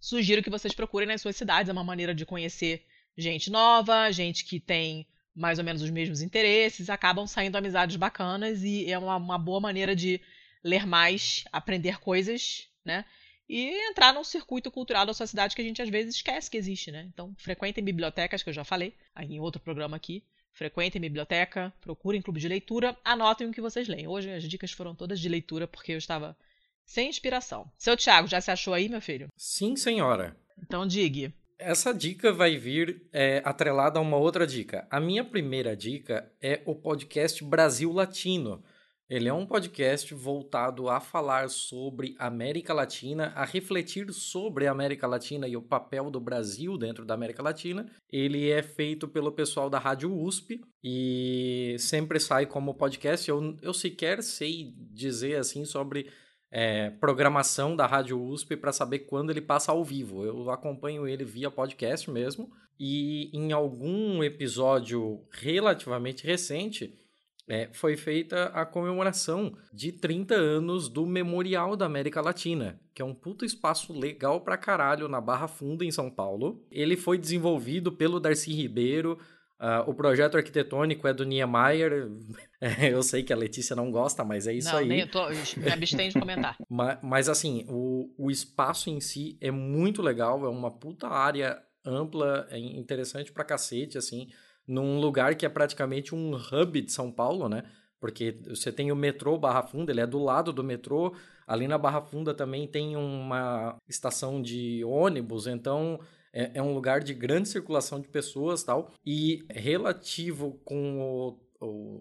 sugiro 0.00 0.42
que 0.42 0.50
vocês 0.50 0.74
procurem 0.74 1.08
nas 1.08 1.20
suas 1.20 1.36
cidades. 1.36 1.68
É 1.68 1.72
uma 1.72 1.84
maneira 1.84 2.14
de 2.14 2.26
conhecer 2.26 2.84
gente 3.16 3.50
nova, 3.50 4.10
gente 4.10 4.44
que 4.44 4.60
tem 4.60 5.06
mais 5.34 5.58
ou 5.58 5.64
menos 5.64 5.82
os 5.82 5.90
mesmos 5.90 6.22
interesses. 6.22 6.88
Acabam 6.88 7.26
saindo 7.26 7.56
amizades 7.56 7.96
bacanas 7.96 8.62
e 8.62 8.90
é 8.90 8.98
uma, 8.98 9.16
uma 9.16 9.38
boa 9.38 9.60
maneira 9.60 9.94
de 9.94 10.20
ler 10.64 10.86
mais, 10.86 11.44
aprender 11.52 12.00
coisas, 12.00 12.68
né? 12.84 13.04
E 13.48 13.70
entrar 13.88 14.12
num 14.12 14.24
circuito 14.24 14.70
cultural 14.70 15.06
da 15.06 15.14
sua 15.14 15.26
cidade 15.26 15.54
que 15.54 15.62
a 15.62 15.64
gente 15.64 15.80
às 15.80 15.88
vezes 15.88 16.16
esquece 16.16 16.50
que 16.50 16.56
existe, 16.56 16.90
né? 16.90 17.08
Então, 17.12 17.34
frequentem 17.38 17.82
bibliotecas, 17.82 18.42
que 18.42 18.48
eu 18.48 18.54
já 18.54 18.64
falei 18.64 18.94
em 19.20 19.40
outro 19.40 19.60
programa 19.60 19.96
aqui. 19.96 20.24
Frequentem 20.52 21.00
biblioteca, 21.00 21.72
procurem 21.80 22.22
clube 22.22 22.40
de 22.40 22.48
leitura, 22.48 22.96
anotem 23.04 23.46
o 23.46 23.52
que 23.52 23.60
vocês 23.60 23.86
leem. 23.86 24.08
Hoje 24.08 24.32
as 24.32 24.42
dicas 24.44 24.72
foram 24.72 24.94
todas 24.94 25.20
de 25.20 25.28
leitura 25.28 25.68
porque 25.68 25.92
eu 25.92 25.98
estava 25.98 26.36
sem 26.84 27.10
inspiração. 27.10 27.70
Seu 27.76 27.96
Thiago, 27.96 28.26
já 28.26 28.40
se 28.40 28.50
achou 28.50 28.72
aí, 28.72 28.88
meu 28.88 29.02
filho? 29.02 29.28
Sim, 29.36 29.76
senhora. 29.76 30.34
Então 30.62 30.86
diga. 30.86 31.32
Essa 31.58 31.92
dica 31.92 32.32
vai 32.32 32.56
vir 32.56 33.06
é, 33.12 33.42
atrelada 33.44 33.98
a 33.98 34.02
uma 34.02 34.16
outra 34.16 34.46
dica. 34.46 34.86
A 34.90 35.00
minha 35.00 35.24
primeira 35.24 35.76
dica 35.76 36.30
é 36.40 36.62
o 36.64 36.74
podcast 36.74 37.42
Brasil 37.44 37.92
Latino 37.92 38.62
ele 39.08 39.28
é 39.28 39.32
um 39.32 39.46
podcast 39.46 40.12
voltado 40.14 40.88
a 40.88 40.98
falar 40.98 41.48
sobre 41.48 42.16
América 42.18 42.74
Latina, 42.74 43.32
a 43.36 43.44
refletir 43.44 44.12
sobre 44.12 44.66
a 44.66 44.72
América 44.72 45.06
Latina 45.06 45.46
e 45.46 45.56
o 45.56 45.62
papel 45.62 46.10
do 46.10 46.18
Brasil 46.18 46.76
dentro 46.76 47.04
da 47.04 47.14
América 47.14 47.40
Latina. 47.40 47.86
Ele 48.10 48.50
é 48.50 48.64
feito 48.64 49.06
pelo 49.06 49.30
pessoal 49.30 49.70
da 49.70 49.78
Rádio 49.78 50.12
USP 50.12 50.60
e 50.82 51.76
sempre 51.78 52.18
sai 52.18 52.46
como 52.46 52.74
podcast. 52.74 53.28
Eu, 53.28 53.56
eu 53.62 53.72
sequer 53.72 54.24
sei 54.24 54.74
dizer 54.76 55.36
assim 55.36 55.64
sobre 55.64 56.10
é, 56.50 56.90
programação 56.90 57.76
da 57.76 57.86
Rádio 57.86 58.20
USP 58.20 58.56
para 58.56 58.72
saber 58.72 59.00
quando 59.00 59.30
ele 59.30 59.40
passa 59.40 59.70
ao 59.70 59.84
vivo. 59.84 60.24
Eu 60.24 60.50
acompanho 60.50 61.06
ele 61.06 61.24
via 61.24 61.48
podcast 61.48 62.10
mesmo. 62.10 62.50
E 62.78 63.30
em 63.32 63.52
algum 63.52 64.22
episódio 64.22 65.24
relativamente 65.30 66.26
recente 66.26 67.05
é, 67.48 67.68
foi 67.72 67.96
feita 67.96 68.46
a 68.46 68.66
comemoração 68.66 69.56
de 69.72 69.92
30 69.92 70.34
anos 70.34 70.88
do 70.88 71.06
Memorial 71.06 71.76
da 71.76 71.86
América 71.86 72.20
Latina, 72.20 72.80
que 72.92 73.00
é 73.00 73.04
um 73.04 73.14
puto 73.14 73.44
espaço 73.44 73.92
legal 73.92 74.40
pra 74.40 74.56
caralho 74.56 75.08
na 75.08 75.20
Barra 75.20 75.46
Funda, 75.46 75.84
em 75.84 75.92
São 75.92 76.10
Paulo. 76.10 76.64
Ele 76.70 76.96
foi 76.96 77.16
desenvolvido 77.16 77.92
pelo 77.92 78.18
Darcy 78.18 78.52
Ribeiro. 78.52 79.18
Uh, 79.60 79.88
o 79.88 79.94
projeto 79.94 80.36
arquitetônico 80.36 81.06
é 81.06 81.14
do 81.14 81.24
Niemeyer. 81.24 82.10
É, 82.58 82.90
eu 82.90 83.02
sei 83.02 83.22
que 83.22 83.34
a 83.34 83.36
Letícia 83.36 83.76
não 83.76 83.90
gosta, 83.90 84.24
mas 84.24 84.46
é 84.46 84.52
isso 84.54 84.70
não, 84.70 84.78
aí. 84.78 84.88
Nem 84.88 85.00
eu 85.00 85.10
tô, 85.10 85.28
me 85.28 85.70
abstenho 85.70 86.10
de 86.10 86.18
comentar. 86.18 86.56
mas, 86.70 86.98
mas, 87.02 87.28
assim, 87.28 87.66
o, 87.68 88.10
o 88.16 88.30
espaço 88.30 88.88
em 88.88 88.98
si 88.98 89.36
é 89.42 89.50
muito 89.50 90.00
legal, 90.00 90.42
é 90.42 90.48
uma 90.48 90.70
puta 90.70 91.06
área 91.06 91.62
ampla, 91.84 92.46
é 92.50 92.58
interessante 92.58 93.30
pra 93.30 93.44
cacete, 93.44 93.98
assim 93.98 94.30
num 94.66 94.98
lugar 94.98 95.34
que 95.36 95.46
é 95.46 95.48
praticamente 95.48 96.14
um 96.14 96.34
hub 96.34 96.80
de 96.80 96.92
São 96.92 97.10
Paulo, 97.10 97.48
né? 97.48 97.64
Porque 98.00 98.40
você 98.46 98.70
tem 98.70 98.92
o 98.92 98.96
metrô 98.96 99.38
Barra 99.38 99.62
Funda, 99.62 99.90
ele 99.90 100.00
é 100.00 100.06
do 100.06 100.22
lado 100.22 100.52
do 100.52 100.62
metrô. 100.62 101.14
Ali 101.46 101.66
na 101.66 101.78
Barra 101.78 102.02
Funda 102.02 102.34
também 102.34 102.66
tem 102.66 102.96
uma 102.96 103.76
estação 103.88 104.42
de 104.42 104.84
ônibus, 104.84 105.46
então 105.46 105.98
é, 106.32 106.52
é 106.54 106.62
um 106.62 106.74
lugar 106.74 107.00
de 107.00 107.14
grande 107.14 107.48
circulação 107.48 108.00
de 108.00 108.08
pessoas 108.08 108.62
tal. 108.62 108.90
E 109.04 109.44
relativo 109.50 110.60
com 110.64 111.00
o 111.00 111.46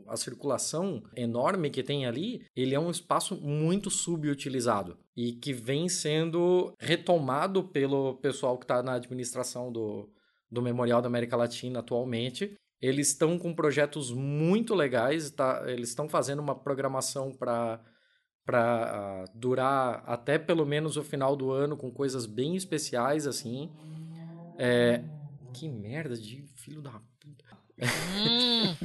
a 0.08 0.18
circulação 0.18 1.02
enorme 1.16 1.70
que 1.70 1.84
tem 1.84 2.06
ali, 2.06 2.46
ele 2.56 2.76
é 2.76 2.80
um 2.80 2.92
espaço 2.92 3.36
muito 3.36 3.90
subutilizado 3.90 4.98
e 5.16 5.34
que 5.34 5.54
vem 5.54 5.88
sendo 5.88 6.74
retomado 6.78 7.64
pelo 7.64 8.16
pessoal 8.16 8.58
que 8.58 8.66
está 8.66 8.84
na 8.84 8.94
administração 8.94 9.72
do, 9.72 10.10
do 10.52 10.62
Memorial 10.62 11.02
da 11.02 11.08
América 11.08 11.36
Latina 11.36 11.80
atualmente. 11.80 12.56
Eles 12.82 13.10
estão 13.10 13.38
com 13.40 13.54
projetos 13.54 14.12
muito 14.12 14.76
legais, 14.76 15.32
tá? 15.32 15.64
eles 15.66 15.90
estão 15.90 16.08
fazendo 16.08 16.40
uma 16.40 16.56
programação 16.56 17.32
para 17.32 17.82
para 18.46 19.26
uh, 19.26 19.32
durar 19.40 20.04
até 20.06 20.38
pelo 20.38 20.68
menos 20.68 20.98
o 20.98 21.04
final 21.04 21.36
do 21.36 21.52
ano 21.52 21.76
com 21.76 21.90
coisas 21.90 22.28
bem 22.28 22.56
especiais 22.56 23.26
assim. 23.26 23.72
É... 24.60 25.04
Que 25.52 25.68
merda 25.68 26.16
de 26.16 26.44
filho 26.56 26.80
da 26.80 26.92
puta. 27.20 27.46
Hum. 27.82 28.76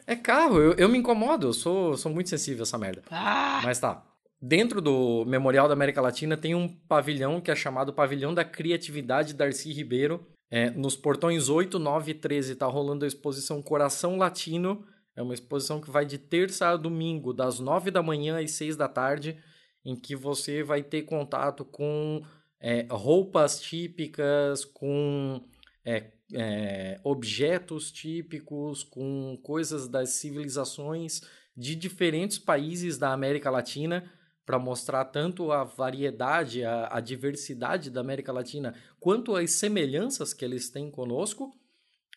é 0.06 0.16
carro, 0.16 0.58
eu, 0.58 0.72
eu 0.74 0.88
me 0.88 0.96
incomodo, 0.96 1.48
eu 1.48 1.52
sou, 1.52 1.96
sou 1.96 2.10
muito 2.10 2.30
sensível 2.30 2.62
a 2.62 2.62
essa 2.62 2.78
merda. 2.78 3.02
Ah. 3.10 3.60
Mas 3.62 3.78
tá. 3.78 4.02
Dentro 4.40 4.80
do 4.80 5.24
Memorial 5.26 5.68
da 5.68 5.74
América 5.74 6.00
Latina 6.00 6.36
tem 6.36 6.54
um 6.54 6.68
pavilhão 6.68 7.40
que 7.40 7.50
é 7.50 7.56
chamado 7.56 7.94
Pavilhão 7.94 8.34
da 8.34 8.44
Criatividade 8.44 9.34
Darcy 9.34 9.72
Ribeiro, 9.72 10.26
é, 10.54 10.70
nos 10.70 10.94
portões 10.94 11.48
8, 11.48 11.80
9 11.80 12.12
e 12.12 12.14
13 12.14 12.52
está 12.52 12.66
rolando 12.66 13.04
a 13.04 13.08
exposição 13.08 13.60
Coração 13.60 14.16
Latino. 14.16 14.86
É 15.16 15.20
uma 15.20 15.34
exposição 15.34 15.80
que 15.80 15.90
vai 15.90 16.06
de 16.06 16.16
terça 16.16 16.68
a 16.68 16.76
domingo, 16.76 17.32
das 17.32 17.58
9 17.58 17.90
da 17.90 18.00
manhã 18.00 18.40
às 18.40 18.52
6 18.52 18.76
da 18.76 18.86
tarde, 18.86 19.36
em 19.84 19.96
que 19.96 20.14
você 20.14 20.62
vai 20.62 20.80
ter 20.80 21.02
contato 21.02 21.64
com 21.64 22.22
é, 22.60 22.86
roupas 22.88 23.60
típicas, 23.60 24.64
com 24.64 25.44
é, 25.84 26.12
é, 26.32 27.00
objetos 27.02 27.90
típicos, 27.90 28.84
com 28.84 29.36
coisas 29.42 29.88
das 29.88 30.10
civilizações 30.10 31.22
de 31.56 31.74
diferentes 31.74 32.38
países 32.38 32.96
da 32.96 33.12
América 33.12 33.50
Latina 33.50 34.08
para 34.44 34.58
mostrar 34.58 35.04
tanto 35.06 35.50
a 35.50 35.64
variedade, 35.64 36.64
a, 36.64 36.88
a, 36.90 37.00
diversidade 37.00 37.90
da 37.90 38.00
América 38.00 38.32
Latina, 38.32 38.74
quanto 39.00 39.34
as 39.34 39.52
semelhanças 39.52 40.34
que 40.34 40.44
eles 40.44 40.68
têm 40.68 40.90
conosco. 40.90 41.52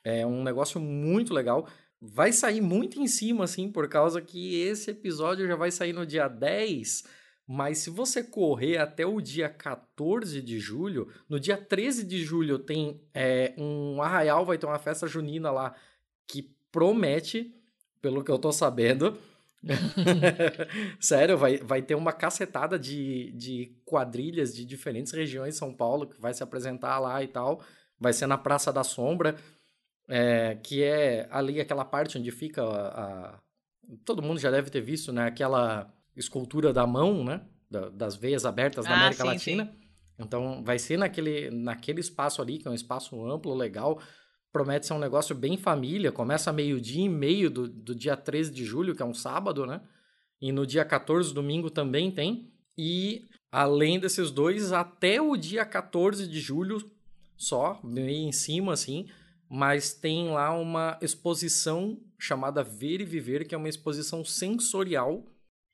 É 0.04 0.26
um 0.26 0.44
negócio 0.44 0.80
muito 0.80 1.34
legal. 1.34 1.68
Vai 2.02 2.32
sair 2.32 2.62
muito 2.62 3.00
em 3.00 3.08
cima, 3.08 3.46
assim, 3.46 3.72
por 3.72 3.88
causa 3.90 4.22
que 4.22 4.56
esse 4.62 4.92
episódio 4.92 5.48
já 5.48 5.56
vai 5.56 5.72
sair 5.72 5.94
no 5.94 6.06
dia 6.06 6.28
10. 6.28 7.04
Mas 7.48 7.78
se 7.80 7.90
você 7.90 8.22
correr 8.22 8.78
até 8.78 9.06
o 9.06 9.22
dia 9.22 9.48
14 9.48 10.42
de 10.42 10.60
julho, 10.60 11.08
no 11.30 11.40
dia 11.40 11.56
13 11.58 12.04
de 12.04 12.22
julho 12.24 12.60
tem 12.60 13.02
é, 13.14 13.54
um 13.58 14.02
arraial, 14.02 14.46
vai 14.46 14.58
ter 14.58 14.66
uma 14.66 14.78
festa 14.78 15.08
junina 15.08 15.50
lá 15.50 15.74
que 16.28 16.54
promete, 16.72 17.56
pelo 18.02 18.22
que 18.22 18.30
eu 18.30 18.38
tô 18.38 18.52
sabendo, 18.52 19.18
Sério, 21.00 21.38
vai, 21.38 21.58
vai 21.58 21.82
ter 21.82 21.96
uma 21.96 22.14
cacetada 22.14 22.78
de, 22.78 23.32
de 23.32 23.76
quadrilhas 23.86 24.56
de 24.56 24.66
diferentes 24.66 25.12
regiões 25.12 25.54
de 25.56 25.60
São 25.60 25.74
Paulo 25.74 26.08
que 26.08 26.20
vai 26.20 26.34
se 26.34 26.44
apresentar 26.44 27.00
lá 27.00 27.24
e 27.24 27.28
tal. 27.28 27.62
Vai 28.00 28.14
ser 28.14 28.28
na 28.28 28.38
Praça 28.38 28.72
da 28.72 28.84
Sombra, 28.84 29.36
é, 30.08 30.56
que 30.64 30.84
é 30.84 31.28
ali 31.32 31.60
aquela 31.60 31.84
parte 31.84 32.18
onde 32.18 32.32
fica 32.32 32.64
a, 32.64 33.34
a, 33.34 33.40
Todo 34.06 34.22
mundo 34.22 34.40
já 34.40 34.52
deve 34.52 34.70
ter 34.70 34.82
visto, 34.82 35.14
né? 35.14 35.26
Aquela 35.28 35.92
escultura 36.16 36.74
da 36.74 36.86
mão, 36.86 37.24
né? 37.24 37.42
Da, 37.70 37.90
das 37.90 38.16
veias 38.16 38.46
abertas 38.46 38.86
da 38.86 38.92
Ah, 38.92 38.96
América 38.98 39.24
sim, 39.24 39.28
Latina. 39.30 39.66
sim. 39.66 39.88
Então, 40.20 40.64
vai 40.64 40.80
ser 40.80 40.98
naquele, 40.98 41.50
naquele 41.52 42.02
espaço 42.02 42.42
ali, 42.42 42.58
que 42.58 42.68
é 42.68 42.72
um 42.72 42.74
espaço 42.74 43.24
amplo, 43.26 43.54
legal. 43.54 44.02
Promete 44.52 44.86
ser 44.86 44.94
um 44.94 45.00
negócio 45.00 45.36
bem 45.36 45.58
família. 45.58 46.12
Começa 46.12 46.54
meio-dia 46.54 47.06
e 47.06 47.10
meio 47.10 47.50
do, 47.50 47.68
do 47.68 47.94
dia 47.94 48.16
13 48.16 48.52
de 48.52 48.66
julho, 48.66 48.96
que 48.96 49.02
é 49.02 49.06
um 49.06 49.14
sábado, 49.14 49.66
né? 49.66 49.82
E 50.42 50.52
no 50.52 50.66
dia 50.66 50.86
14, 50.86 51.34
domingo, 51.34 51.70
também 51.70 52.12
tem. 52.12 52.52
E, 52.78 53.26
além 53.52 54.00
desses 54.00 54.32
dois, 54.32 54.72
até 54.72 55.22
o 55.22 55.36
dia 55.36 55.66
14 55.66 56.28
de 56.28 56.40
julho, 56.40 56.80
só, 57.36 57.80
meio 57.84 58.28
em 58.28 58.32
cima, 58.32 58.74
assim. 58.74 59.08
Mas 59.50 59.94
tem 59.94 60.30
lá 60.30 60.52
uma 60.58 60.98
exposição 61.02 62.00
chamada 62.20 62.64
Ver 62.64 63.02
e 63.02 63.06
Viver, 63.06 63.48
que 63.48 63.56
é 63.56 63.58
uma 63.58 63.70
exposição 63.70 64.24
sensorial 64.24 65.26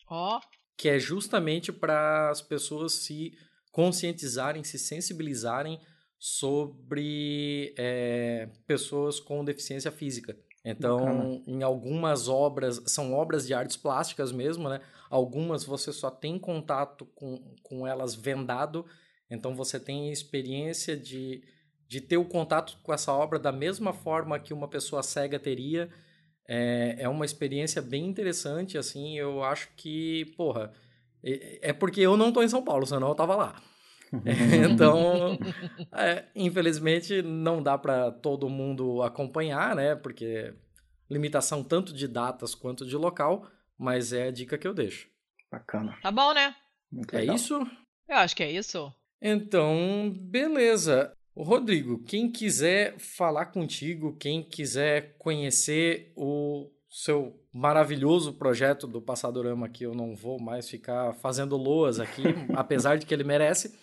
Ó, 0.08 0.40
que 0.78 0.90
é 0.90 1.00
justamente 1.00 1.72
para 1.72 2.30
as 2.30 2.42
pessoas 2.42 2.94
se 2.94 3.34
conscientizarem, 3.72 4.64
se 4.64 4.78
sensibilizarem 4.78 5.80
sobre 6.26 7.74
é, 7.78 8.48
pessoas 8.66 9.20
com 9.20 9.44
deficiência 9.44 9.92
física. 9.92 10.38
Então, 10.64 11.00
Bacana. 11.00 11.42
em 11.46 11.64
algumas 11.64 12.30
obras, 12.30 12.82
são 12.86 13.14
obras 13.14 13.46
de 13.46 13.54
artes 13.54 13.76
plásticas 13.76 14.32
mesmo, 14.32 14.70
né? 14.70 14.80
Algumas 15.10 15.66
você 15.66 15.92
só 15.92 16.10
tem 16.10 16.40
contato 16.40 17.06
com, 17.14 17.54
com 17.62 17.86
elas 17.86 18.16
vendado, 18.16 18.86
então 19.30 19.54
você 19.54 19.78
tem 19.78 20.14
experiência 20.14 20.96
de, 20.96 21.44
de 21.90 22.00
ter 22.00 22.16
o 22.16 22.24
contato 22.24 22.78
com 22.82 22.94
essa 22.94 23.12
obra 23.12 23.38
da 23.38 23.52
mesma 23.52 23.92
forma 23.92 24.40
que 24.40 24.54
uma 24.54 24.70
pessoa 24.70 25.04
cega 25.04 25.38
teria. 25.38 25.90
É, 26.48 26.96
é 27.00 27.10
uma 27.10 27.26
experiência 27.26 27.82
bem 27.82 28.06
interessante, 28.06 28.78
assim, 28.78 29.18
eu 29.18 29.44
acho 29.44 29.68
que, 29.76 30.34
porra, 30.38 30.72
é 31.22 31.72
é 31.72 31.74
porque 31.74 32.00
eu 32.00 32.16
não 32.16 32.32
tô 32.32 32.42
em 32.42 32.48
São 32.48 32.64
Paulo, 32.64 32.86
senão 32.86 33.10
eu 33.10 33.16
tava 33.16 33.36
lá. 33.36 33.62
então, 34.72 35.38
é, 35.94 36.26
infelizmente, 36.36 37.22
não 37.22 37.62
dá 37.62 37.78
para 37.78 38.12
todo 38.12 38.50
mundo 38.50 39.02
acompanhar, 39.02 39.76
né? 39.76 39.96
Porque 39.96 40.54
limitação 41.10 41.64
tanto 41.64 41.94
de 41.94 42.08
datas 42.08 42.54
quanto 42.56 42.86
de 42.86 42.96
local, 42.96 43.48
mas 43.78 44.14
é 44.14 44.28
a 44.28 44.32
dica 44.32 44.58
que 44.58 44.68
eu 44.68 44.74
deixo. 44.74 45.08
Bacana. 45.52 45.98
tá 46.02 46.12
bom, 46.12 46.34
né? 46.34 46.56
Muito 46.92 47.16
É 47.16 47.20
legal. 47.20 47.36
isso? 47.36 47.60
Eu 48.08 48.18
acho 48.18 48.36
que 48.36 48.44
é 48.44 48.52
isso. 48.52 48.92
Então, 49.22 50.12
beleza. 50.16 51.14
Rodrigo, 51.36 52.04
quem 52.04 52.32
quiser 52.32 52.98
falar 53.00 53.48
contigo, 53.48 54.16
quem 54.18 54.44
quiser 54.44 55.16
conhecer 55.18 56.12
o 56.16 56.70
seu 56.90 57.40
maravilhoso 57.52 58.34
projeto 58.34 58.86
do 58.86 59.02
Passadorama, 59.02 59.68
que 59.68 59.84
eu 59.84 59.96
não 59.96 60.16
vou 60.16 60.40
mais 60.40 60.70
ficar 60.70 61.14
fazendo 61.16 61.58
loas 61.58 62.00
aqui, 62.00 62.22
apesar 62.56 62.98
de 62.98 63.06
que 63.06 63.14
ele 63.14 63.24
merece. 63.24 63.76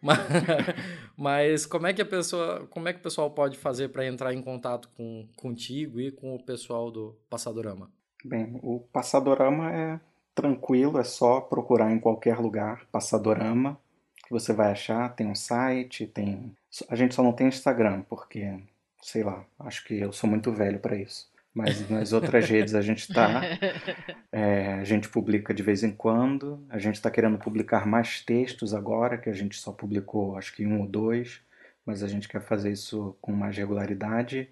Mas, 0.00 0.18
mas 1.16 1.66
como 1.66 1.86
é 1.86 1.92
que 1.92 2.02
a 2.02 2.06
pessoa, 2.06 2.66
como 2.70 2.88
é 2.88 2.92
que 2.92 3.00
o 3.00 3.02
pessoal 3.02 3.30
pode 3.30 3.56
fazer 3.58 3.88
para 3.88 4.06
entrar 4.06 4.32
em 4.34 4.42
contato 4.42 4.88
com 4.96 5.26
contigo 5.36 6.00
e 6.00 6.10
com 6.10 6.34
o 6.34 6.42
pessoal 6.42 6.90
do 6.90 7.16
Passadorama? 7.28 7.90
Bem, 8.24 8.58
o 8.62 8.80
Passadorama 8.92 9.72
é 9.72 10.00
tranquilo, 10.34 10.98
é 10.98 11.04
só 11.04 11.40
procurar 11.40 11.92
em 11.92 11.98
qualquer 11.98 12.38
lugar, 12.38 12.84
Passadorama, 12.92 13.78
que 14.24 14.30
você 14.30 14.52
vai 14.52 14.72
achar. 14.72 15.14
Tem 15.14 15.26
um 15.26 15.34
site, 15.34 16.06
tem. 16.06 16.54
A 16.88 16.96
gente 16.96 17.14
só 17.14 17.22
não 17.22 17.32
tem 17.32 17.48
Instagram, 17.48 18.02
porque, 18.02 18.58
sei 19.00 19.22
lá, 19.24 19.44
acho 19.60 19.84
que 19.84 19.98
eu 19.98 20.12
sou 20.12 20.28
muito 20.28 20.52
velho 20.52 20.78
para 20.78 20.96
isso. 20.96 21.30
Mas 21.56 21.88
nas 21.88 22.12
outras 22.12 22.46
redes 22.50 22.74
a 22.74 22.82
gente 22.82 23.10
tá. 23.12 23.40
É, 24.30 24.74
a 24.74 24.84
gente 24.84 25.08
publica 25.08 25.54
de 25.54 25.62
vez 25.62 25.82
em 25.82 25.90
quando. 25.90 26.62
A 26.68 26.78
gente 26.78 26.96
está 26.96 27.10
querendo 27.10 27.38
publicar 27.38 27.86
mais 27.86 28.20
textos 28.20 28.74
agora, 28.74 29.16
que 29.16 29.30
a 29.30 29.32
gente 29.32 29.56
só 29.58 29.72
publicou 29.72 30.36
acho 30.36 30.54
que 30.54 30.66
um 30.66 30.80
ou 30.80 30.86
dois, 30.86 31.40
mas 31.86 32.02
a 32.02 32.08
gente 32.08 32.28
quer 32.28 32.42
fazer 32.42 32.70
isso 32.70 33.16
com 33.22 33.32
mais 33.32 33.56
regularidade. 33.56 34.50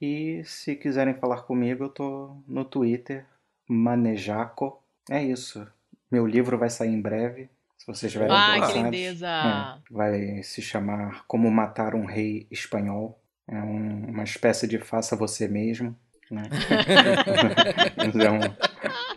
E 0.00 0.40
se 0.46 0.74
quiserem 0.74 1.12
falar 1.12 1.42
comigo, 1.42 1.84
eu 1.84 1.88
tô 1.90 2.34
no 2.48 2.64
Twitter, 2.64 3.26
Manejaco. 3.68 4.82
É 5.10 5.22
isso. 5.22 5.66
Meu 6.10 6.26
livro 6.26 6.56
vai 6.56 6.70
sair 6.70 6.88
em 6.90 7.00
breve. 7.00 7.50
Se 7.76 7.86
vocês 7.86 8.04
estiverem 8.04 8.34
Ai, 8.34 8.72
que 8.72 8.78
interessados. 8.78 9.82
É, 9.90 9.94
vai 9.94 10.42
se 10.42 10.62
chamar 10.62 11.24
Como 11.26 11.50
Matar 11.50 11.94
um 11.94 12.06
Rei 12.06 12.46
Espanhol. 12.50 13.20
É 13.46 13.56
um- 13.60 14.06
uma 14.08 14.24
espécie 14.24 14.66
de 14.66 14.78
faça 14.78 15.14
você 15.16 15.46
mesmo. 15.46 15.94
Né? 16.32 16.48
mas, 17.96 18.16
é 18.16 18.30
um, 18.30 18.40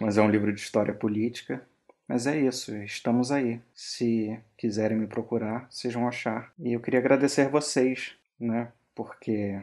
mas 0.01 0.17
é 0.17 0.21
um 0.21 0.29
livro 0.29 0.53
de 0.53 0.59
história 0.59 0.93
política. 0.93 1.61
Mas 2.07 2.27
é 2.27 2.37
isso, 2.37 2.75
estamos 2.75 3.31
aí. 3.31 3.59
Se 3.73 4.37
quiserem 4.57 4.97
me 4.97 5.07
procurar, 5.07 5.65
vocês 5.69 5.93
vão 5.93 6.07
achar. 6.07 6.51
E 6.59 6.73
eu 6.73 6.79
queria 6.79 6.99
agradecer 6.99 7.49
vocês, 7.49 8.11
né? 8.39 8.67
Porque 8.93 9.59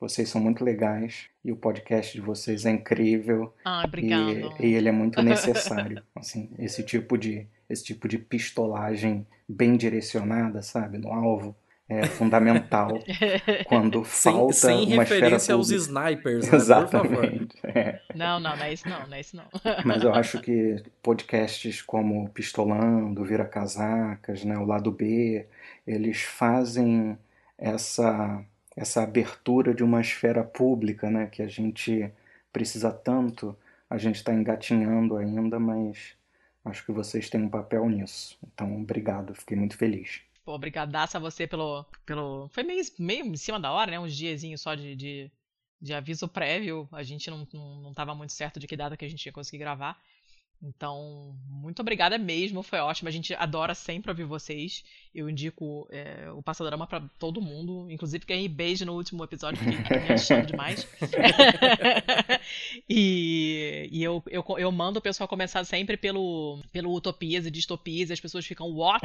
vocês 0.00 0.28
são 0.28 0.40
muito 0.40 0.64
legais 0.64 1.26
e 1.44 1.52
o 1.52 1.56
podcast 1.56 2.12
de 2.12 2.20
vocês 2.20 2.66
é 2.66 2.70
incrível 2.70 3.54
Ah, 3.64 3.82
e, 3.84 3.86
obrigado. 3.86 4.54
e 4.60 4.74
ele 4.74 4.88
é 4.88 4.92
muito 4.92 5.22
necessário. 5.22 6.02
assim, 6.16 6.50
esse 6.58 6.82
tipo 6.82 7.16
de 7.16 7.46
esse 7.68 7.84
tipo 7.84 8.06
de 8.08 8.18
pistolagem 8.18 9.26
bem 9.48 9.76
direcionada, 9.76 10.60
sabe, 10.62 10.98
no 10.98 11.12
alvo, 11.12 11.56
é 11.88 12.06
fundamental 12.06 12.98
quando 13.66 14.04
Sem, 14.04 14.32
falta 14.32 14.52
sem 14.54 14.94
uma 14.94 15.02
esfera 15.02 15.20
referência 15.26 15.54
aos 15.54 15.70
snipers, 15.70 16.46
né? 16.46 16.50
Por 16.50 16.88
favor. 16.88 17.24
Exatamente. 17.24 17.56
é. 17.62 18.00
Não, 18.14 18.40
não, 18.40 18.56
não 18.56 18.64
é 18.64 18.72
isso 18.72 18.88
não, 18.88 19.06
não 19.06 19.16
é 19.16 19.20
isso 19.20 19.36
não. 19.36 19.44
Mas 19.84 20.02
eu 20.02 20.14
acho 20.14 20.40
que 20.40 20.82
podcasts 21.02 21.82
como 21.82 22.28
Pistolando, 22.30 23.24
Vira 23.24 23.44
Casacas, 23.44 24.44
né, 24.44 24.56
o 24.56 24.64
Lado 24.64 24.90
B, 24.90 25.46
eles 25.86 26.22
fazem 26.22 27.18
essa, 27.58 28.42
essa 28.76 29.02
abertura 29.02 29.74
de 29.74 29.84
uma 29.84 30.00
esfera 30.00 30.42
pública, 30.42 31.10
né, 31.10 31.26
que 31.26 31.42
a 31.42 31.48
gente 31.48 32.10
precisa 32.52 32.90
tanto. 32.90 33.56
A 33.90 33.98
gente 33.98 34.16
está 34.16 34.32
engatinhando 34.32 35.16
ainda, 35.16 35.58
mas 35.60 36.14
acho 36.64 36.84
que 36.86 36.92
vocês 36.92 37.28
têm 37.28 37.42
um 37.42 37.48
papel 37.50 37.86
nisso. 37.88 38.38
Então, 38.42 38.74
obrigado, 38.80 39.34
fiquei 39.34 39.56
muito 39.56 39.76
feliz. 39.76 40.22
Pô, 40.44 40.54
obrigadaço 40.54 41.16
a 41.16 41.20
você 41.20 41.46
pelo, 41.46 41.84
pelo... 42.04 42.48
Foi 42.50 42.62
meio, 42.62 42.82
meio 42.98 43.24
em 43.24 43.36
cima 43.36 43.58
da 43.58 43.72
hora, 43.72 43.90
né? 43.90 43.98
Uns 43.98 44.14
diazinhos 44.14 44.60
só 44.60 44.74
de, 44.74 44.94
de, 44.94 45.32
de 45.80 45.94
aviso 45.94 46.28
prévio. 46.28 46.88
A 46.92 47.02
gente 47.02 47.30
não, 47.30 47.48
não, 47.52 47.80
não 47.82 47.94
tava 47.94 48.14
muito 48.14 48.32
certo 48.32 48.60
de 48.60 48.66
que 48.66 48.76
data 48.76 48.96
que 48.96 49.04
a 49.04 49.08
gente 49.08 49.24
ia 49.24 49.32
conseguir 49.32 49.58
gravar. 49.58 49.98
Então, 50.62 51.34
muito 51.46 51.80
obrigada 51.80 52.16
mesmo, 52.16 52.62
foi 52.62 52.78
ótimo. 52.78 53.08
A 53.08 53.12
gente 53.12 53.34
adora 53.34 53.74
sempre 53.74 54.10
ouvir 54.10 54.24
vocês. 54.24 54.82
Eu 55.14 55.28
indico 55.28 55.86
é, 55.90 56.30
o 56.32 56.42
Passadorama 56.42 56.86
pra 56.86 57.02
todo 57.18 57.40
mundo, 57.40 57.86
inclusive 57.90 58.24
ganhei 58.24 58.48
beijo 58.48 58.84
no 58.86 58.94
último 58.94 59.22
episódio, 59.22 59.60
fiquei 59.62 59.76
me 60.00 60.12
achando 60.12 60.46
demais. 60.46 60.86
e 62.88 63.88
e 63.92 64.02
eu, 64.02 64.22
eu, 64.30 64.44
eu 64.58 64.72
mando 64.72 64.98
o 64.98 65.02
pessoal 65.02 65.28
começar 65.28 65.64
sempre 65.64 65.96
pelo, 65.96 66.58
pelo 66.72 66.92
Utopias 66.94 67.46
e 67.46 67.50
Distopias, 67.50 68.10
e 68.10 68.12
as 68.12 68.20
pessoas 68.20 68.46
ficam, 68.46 68.70
what? 68.72 69.04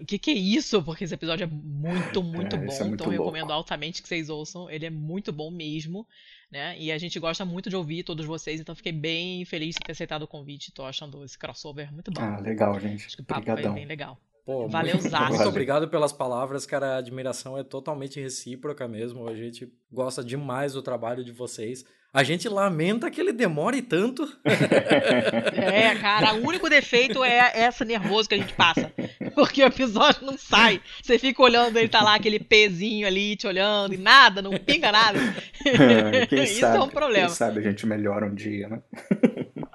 O 0.00 0.04
que, 0.06 0.18
que 0.18 0.30
é 0.30 0.34
isso? 0.34 0.82
Porque 0.82 1.04
esse 1.04 1.14
episódio 1.14 1.44
é 1.44 1.46
muito, 1.46 2.22
muito 2.22 2.56
É, 2.56 2.58
bom. 2.58 2.66
isso 2.66 2.82
é 2.82 2.84
muito 2.84 3.02
então 3.02 3.06
louco. 3.10 3.32
recomendo 3.32 3.52
altamente 3.52 4.02
que 4.02 4.08
vocês 4.08 4.28
ouçam. 4.28 4.70
Ele 4.70 4.86
é 4.86 4.90
muito 4.90 5.32
bom 5.32 5.50
mesmo, 5.50 6.06
né? 6.52 6.76
E 6.78 6.92
a 6.92 6.98
gente 6.98 7.18
gosta 7.18 7.46
muito 7.46 7.70
de 7.70 7.76
ouvir 7.76 8.02
todos 8.02 8.26
vocês, 8.26 8.60
então 8.60 8.74
fiquei 8.74 8.92
bem 8.92 9.42
feliz 9.46 9.74
de 9.74 9.80
ter 9.80 9.92
aceitado 9.92 10.22
o 10.22 10.28
convite. 10.28 10.70
Tô 10.70 10.84
achando 10.84 11.24
esse 11.24 11.38
crossover 11.38 11.90
muito 11.90 12.10
bom. 12.12 12.20
Ah, 12.20 12.38
legal, 12.38 12.78
gente. 12.78 13.06
Acho 13.06 13.16
que 13.16 13.22
o 13.22 13.24
papo 13.24 13.42
foi 13.42 13.52
Obrigadão. 13.52 13.74
bem 13.74 13.86
legal. 13.86 14.20
Pô, 14.44 14.68
Valeu, 14.68 14.96
muito, 14.96 15.08
Zaço. 15.08 15.32
muito 15.32 15.48
obrigado 15.48 15.88
pelas 15.88 16.12
palavras, 16.12 16.66
cara. 16.66 16.94
A 16.94 16.96
admiração 16.98 17.56
é 17.56 17.64
totalmente 17.64 18.20
recíproca 18.20 18.86
mesmo. 18.86 19.26
A 19.28 19.34
gente 19.34 19.72
gosta 19.90 20.22
demais 20.22 20.74
do 20.74 20.82
trabalho 20.82 21.24
de 21.24 21.32
vocês. 21.32 21.84
A 22.14 22.22
gente 22.22 22.46
lamenta 22.46 23.10
que 23.10 23.18
ele 23.18 23.32
demore 23.32 23.80
tanto. 23.80 24.30
É, 25.54 25.94
cara, 25.94 26.34
o 26.34 26.46
único 26.46 26.68
defeito 26.68 27.22
é 27.24 27.52
essa 27.54 27.84
nervoso 27.84 28.28
que 28.28 28.34
a 28.34 28.38
gente 28.38 28.52
passa. 28.52 28.92
Porque 29.34 29.62
o 29.62 29.66
episódio 29.66 30.24
não 30.24 30.36
sai. 30.36 30.80
Você 31.02 31.18
fica 31.18 31.42
olhando, 31.42 31.78
ele 31.78 31.88
tá 31.88 32.02
lá, 32.02 32.14
aquele 32.14 32.38
pezinho 32.38 33.06
ali, 33.06 33.36
te 33.36 33.46
olhando, 33.46 33.94
e 33.94 33.96
nada, 33.96 34.42
não 34.42 34.52
pinga 34.52 34.92
nada. 34.92 35.18
quem 36.28 36.42
Isso 36.44 36.60
sabe, 36.60 36.76
é 36.76 36.80
um 36.80 36.88
problema. 36.88 37.26
Quem 37.26 37.34
sabe 37.34 37.60
a 37.60 37.62
gente 37.62 37.86
melhora 37.86 38.26
um 38.26 38.34
dia, 38.34 38.68
né? 38.68 38.80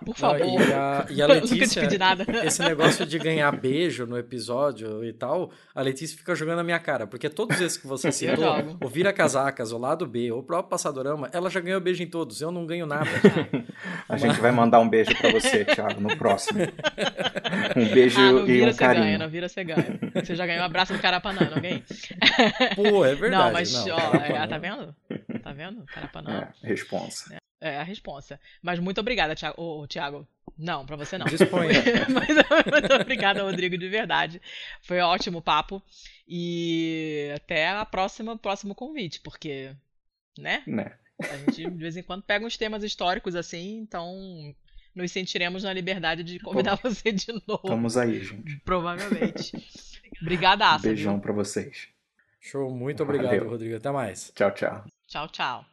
Por 0.07 0.15
favor. 0.15 0.39
E 0.39 0.73
a, 0.73 1.05
e 1.09 1.21
a 1.21 1.27
Nunca 1.29 1.41
te 1.47 1.53
Letícia, 1.53 1.81
pedi 1.81 1.97
nada. 1.97 2.25
esse 2.45 2.61
negócio 2.63 3.05
de 3.05 3.19
ganhar 3.19 3.51
beijo 3.51 4.05
no 4.05 4.17
episódio 4.17 5.03
e 5.03 5.11
tal, 5.13 5.51
a 5.75 5.81
Letícia 5.81 6.17
fica 6.17 6.34
jogando 6.34 6.57
na 6.57 6.63
minha 6.63 6.79
cara. 6.79 7.05
Porque 7.05 7.29
todos 7.29 7.59
esses 7.59 7.77
que 7.77 7.85
você 7.88 8.11
citou, 8.11 8.77
o 8.84 8.88
Vira 8.88 9.11
Casacas, 9.13 9.71
o 9.71 9.77
Lado 9.77 10.05
B, 10.07 10.31
o 10.31 10.41
próprio 10.41 10.69
Passadorama, 10.69 11.29
ela 11.34 11.49
já 11.49 11.59
ganhou 11.59 11.79
beijo 11.81 12.01
em 12.01 12.07
todos. 12.07 12.41
Eu 12.41 12.51
não 12.51 12.65
ganho 12.65 12.85
nada. 12.85 13.09
A 14.07 14.17
gente 14.17 14.39
vai 14.39 14.51
mandar 14.51 14.79
um 14.79 14.88
beijo 14.89 15.15
pra 15.17 15.31
você, 15.31 15.65
Thiago, 15.65 15.99
no 15.99 16.15
próximo. 16.17 16.59
Um 17.75 17.85
beijo 17.93 18.19
Ah, 18.19 18.31
não 18.31 18.43
e 18.43 18.45
vira, 18.45 18.69
um 18.69 18.73
você 18.73 18.79
ganha, 18.85 18.93
carinho. 18.95 19.19
não 19.19 19.29
vira, 19.29 19.49
você 19.49 19.63
ganha. 19.63 19.99
Você 20.15 20.35
já 20.35 20.45
ganhou 20.45 20.61
um 20.63 20.65
abraço 20.65 20.93
do 20.93 20.99
Carapanã, 20.99 21.49
não 21.53 21.61
ganhei? 21.61 21.84
Pô, 22.75 23.05
é 23.05 23.13
verdade. 23.15 23.43
não, 23.45 23.51
mas, 23.51 23.73
não, 23.85 23.95
ó, 23.95 24.15
é, 24.15 24.47
tá 24.47 24.57
vendo? 24.57 24.95
Tá 25.43 25.51
vendo? 25.51 25.84
Carapanã. 25.85 26.47
É, 26.63 26.67
responsa. 26.67 27.35
É 27.35 27.38
a 27.61 27.84
resposta. 27.84 28.39
Mas 28.61 28.79
muito 28.79 28.99
obrigada, 28.99 29.35
Thiago. 29.35 29.61
Ô, 29.61 29.88
Thiago. 29.88 30.27
Não, 30.57 30.85
pra 30.85 30.95
você 30.95 31.17
não. 31.17 31.25
Disponha. 31.25 31.71
Mas 32.09 32.27
muito 32.71 32.93
obrigada, 32.93 33.43
Rodrigo, 33.43 33.77
de 33.77 33.89
verdade. 33.89 34.41
Foi 34.81 35.01
um 35.01 35.05
ótimo 35.05 35.41
papo. 35.41 35.81
E 36.27 37.31
até 37.35 37.69
a 37.69 37.85
próxima, 37.85 38.38
próximo 38.38 38.73
convite, 38.73 39.19
porque, 39.21 39.71
né? 40.38 40.63
Né? 40.65 40.93
A 41.19 41.38
gente 41.38 41.69
de 41.69 41.77
vez 41.77 41.97
em 41.97 42.03
quando 42.03 42.23
pega 42.23 42.45
uns 42.45 42.57
temas 42.57 42.84
históricos 42.84 43.35
assim, 43.35 43.79
então 43.79 44.53
nos 44.93 45.11
sentiremos 45.11 45.63
na 45.63 45.73
liberdade 45.73 46.23
de 46.23 46.39
convidar 46.39 46.75
você 46.75 47.11
de 47.11 47.31
novo. 47.47 47.61
Estamos 47.63 47.97
aí, 47.97 48.23
gente. 48.23 48.57
Provavelmente. 48.65 49.51
Obrigada, 50.21 50.65
Asa. 50.67 50.88
Beijão 50.88 51.19
pra 51.19 51.34
vocês. 51.34 51.88
Show, 52.39 52.69
muito 52.71 53.03
obrigado, 53.03 53.27
Valeu. 53.27 53.49
Rodrigo. 53.49 53.75
Até 53.75 53.91
mais. 53.91 54.31
Tchau, 54.35 54.51
tchau. 54.51 54.85
Tchau, 55.07 55.27
tchau. 55.29 55.65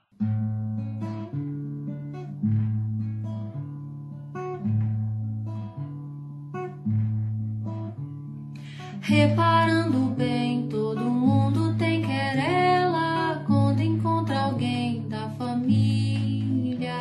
Reparando 9.26 10.14
bem, 10.14 10.68
todo 10.68 11.00
mundo 11.00 11.74
tem 11.78 12.02
querela 12.02 13.42
quando 13.46 13.80
encontra 13.80 14.38
alguém 14.38 15.08
da 15.08 15.30
família. 15.30 16.94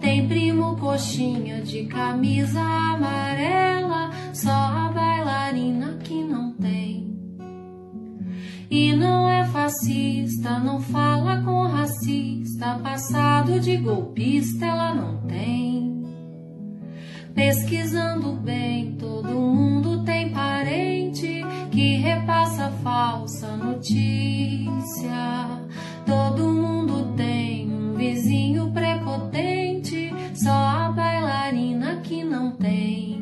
Tem 0.00 0.26
primo 0.26 0.78
coxinha 0.78 1.60
de 1.60 1.84
camisa 1.84 2.62
amarela, 2.62 4.10
só 4.32 4.50
a 4.50 4.90
bailarina 4.94 5.98
que 6.02 6.24
não 6.24 6.54
tem. 6.54 7.14
E 8.70 8.94
não 8.94 9.28
é 9.28 9.44
fascista, 9.44 10.58
não 10.58 10.80
fala 10.80 11.42
com 11.42 11.66
racista, 11.66 12.78
passado 12.82 13.60
de 13.60 13.76
golpista 13.76 14.64
ela 14.64 14.94
não 14.94 15.18
tem. 15.26 15.95
Pesquisando 17.36 18.32
bem, 18.32 18.92
todo 18.92 19.28
mundo 19.28 20.02
tem 20.04 20.30
parente 20.30 21.44
que 21.70 21.96
repassa 21.96 22.70
falsa 22.82 23.54
notícia. 23.58 24.70
Todo 26.06 26.50
mundo 26.50 27.14
tem 27.14 27.70
um 27.70 27.92
vizinho 27.92 28.72
prepotente, 28.72 30.14
só 30.32 30.50
a 30.50 30.90
bailarina 30.90 31.96
que 31.96 32.24
não 32.24 32.52
tem. 32.52 33.20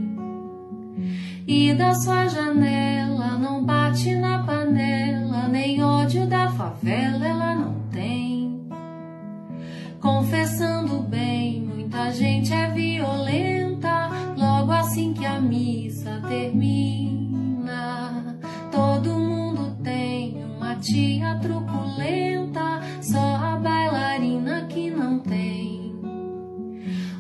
E 1.44 1.74
da 1.74 1.92
sua 1.94 2.28
janela 2.28 3.36
não 3.36 3.64
bate 3.64 4.14
na 4.14 4.44
panela, 4.44 5.48
nem 5.48 5.82
ódio 5.82 6.24
da 6.28 6.48
favela 6.52 7.26
ela 7.26 7.56
não 7.56 7.80
tem. 7.90 8.64
Confessando 10.00 11.00
bem, 11.00 11.62
muita 11.62 12.12
gente 12.12 12.52
é 12.52 12.70
violenta. 12.70 13.63
Logo 14.36 14.72
assim 14.72 15.12
que 15.12 15.24
a 15.24 15.40
missa 15.40 16.20
termina, 16.28 17.72
todo 18.70 19.10
mundo 19.10 19.76
tem 19.82 20.44
uma 20.56 20.76
tia 20.76 21.38
truculenta. 21.40 22.80
Só 23.00 23.18
a 23.18 23.56
bailarina 23.56 24.66
que 24.66 24.90
não 24.90 25.18
tem. 25.18 25.94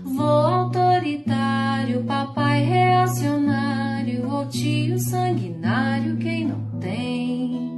Vô 0.04 0.22
autoritário, 0.22 2.04
papai 2.04 2.62
reacionário, 2.62 4.30
ou 4.30 4.46
tio 4.46 4.98
sanguinário, 4.98 6.16
quem 6.18 6.46
não 6.46 6.78
tem? 6.80 7.72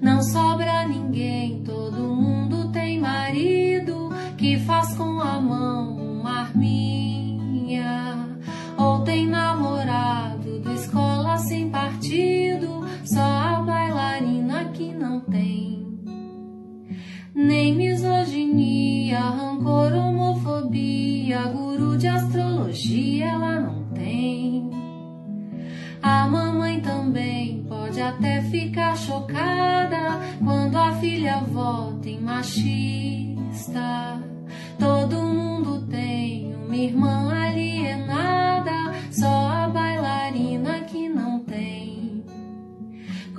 Não 0.00 0.22
sobra 0.22 0.88
ninguém, 0.88 1.62
todo 1.62 2.14
mundo 2.14 2.72
tem 2.72 2.98
marido 2.98 4.10
que 4.36 4.58
faz 4.58 4.94
com 4.94 5.20
a 5.20 5.40
mão 5.40 5.96
uma 5.96 6.40
arminha. 6.40 7.09
Só 13.04 13.20
a 13.20 13.62
bailarina 13.62 14.64
que 14.72 14.92
não 14.92 15.20
tem. 15.20 15.86
Nem 17.34 17.74
misoginia, 17.74 19.20
rancor, 19.20 19.92
homofobia, 19.92 21.44
guru 21.44 21.96
de 21.96 22.08
astrologia 22.08 23.26
ela 23.26 23.60
não 23.60 23.84
tem. 23.94 24.70
A 26.02 26.26
mamãe 26.26 26.80
também 26.80 27.64
pode 27.68 28.00
até 28.00 28.42
ficar 28.42 28.96
chocada 28.96 30.18
quando 30.42 30.76
a 30.76 30.92
filha 30.94 31.38
vota 31.38 32.08
em 32.08 32.20
machista. 32.20 34.20
Todo 34.78 35.22
mundo 35.22 35.86
tem 35.86 36.54
uma 36.54 36.76
irmã 36.76 37.32
alienada, 37.32 38.94
só 39.12 39.48
a 39.48 39.68
bailarina. 39.68 40.69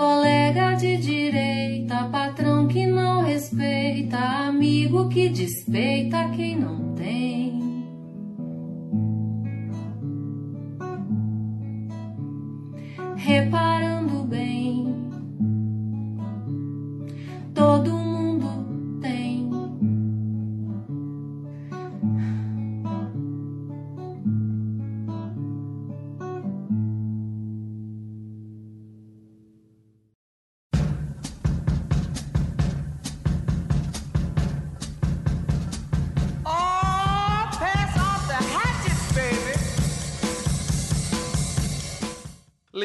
Colega 0.01 0.73
de 0.73 0.97
direita, 0.97 2.05
patrão 2.05 2.67
que 2.67 2.87
não 2.87 3.21
respeita, 3.21 4.17
amigo 4.17 5.07
que 5.09 5.29
despeita 5.29 6.27
quem 6.35 6.57
não 6.59 6.95
tem. 6.95 7.85
Reparando 13.15 13.90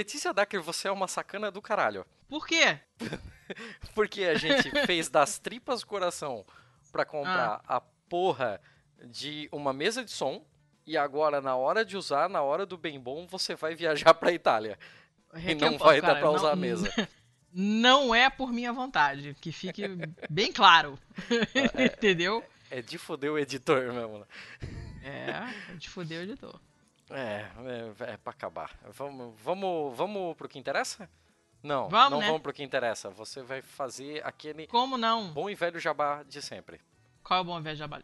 Letícia 0.06 0.32
Dacker, 0.32 0.62
você 0.62 0.86
é 0.86 0.92
uma 0.92 1.08
sacana 1.08 1.50
do 1.50 1.60
caralho. 1.60 2.06
Por 2.28 2.46
quê? 2.46 2.78
Porque 3.92 4.22
a 4.22 4.36
gente 4.38 4.70
fez 4.86 5.08
das 5.08 5.36
tripas 5.36 5.80
do 5.80 5.86
coração 5.88 6.46
pra 6.92 7.04
comprar 7.04 7.60
a 7.66 7.80
porra 8.08 8.60
de 9.04 9.48
uma 9.50 9.72
mesa 9.72 10.04
de 10.04 10.12
som 10.12 10.46
e 10.86 10.96
agora, 10.96 11.40
na 11.40 11.56
hora 11.56 11.84
de 11.84 11.96
usar, 11.96 12.28
na 12.28 12.40
hora 12.40 12.64
do 12.64 12.78
bem 12.78 13.00
bom, 13.00 13.26
você 13.26 13.56
vai 13.56 13.74
viajar 13.74 14.14
pra 14.14 14.30
Itália. 14.30 14.78
E 15.44 15.56
não 15.56 15.76
vai 15.76 16.00
dar 16.00 16.06
cara, 16.06 16.20
pra 16.20 16.28
não- 16.28 16.34
usar 16.36 16.52
a 16.52 16.56
mesa. 16.56 16.88
Não 17.58 18.14
é 18.14 18.28
por 18.28 18.52
minha 18.52 18.70
vontade, 18.70 19.34
que 19.40 19.50
fique 19.50 19.82
bem 20.28 20.52
claro. 20.52 20.98
Entendeu? 21.94 22.44
É 22.70 22.82
de 22.82 22.98
foder 22.98 23.32
o 23.32 23.38
editor 23.38 23.94
mesmo. 23.94 24.18
né? 24.18 24.26
É, 25.02 25.74
de 25.78 25.88
fuder 25.88 26.20
o 26.20 26.22
editor. 26.24 26.60
É, 27.10 27.46
é, 28.08 28.12
é 28.12 28.16
pra 28.16 28.32
acabar. 28.32 28.70
Vamos, 28.90 29.34
vamos, 29.40 29.96
vamos 29.96 30.36
pro 30.36 30.48
que 30.48 30.58
interessa? 30.58 31.08
Não, 31.62 31.88
Vamos, 31.88 32.10
não 32.12 32.18
né? 32.20 32.26
vamos 32.26 32.42
pro 32.42 32.52
que 32.52 32.62
interessa. 32.62 33.10
Você 33.10 33.42
vai 33.42 33.60
fazer 33.62 34.24
aquele 34.24 34.66
Como 34.68 34.96
não? 34.96 35.30
bom 35.32 35.50
e 35.50 35.54
velho 35.54 35.80
jabá 35.80 36.22
de 36.22 36.40
sempre. 36.42 36.80
Qual 37.24 37.38
é 37.38 37.40
o 37.40 37.44
bom 37.44 37.60
ver 37.60 37.74
jabá? 37.74 37.98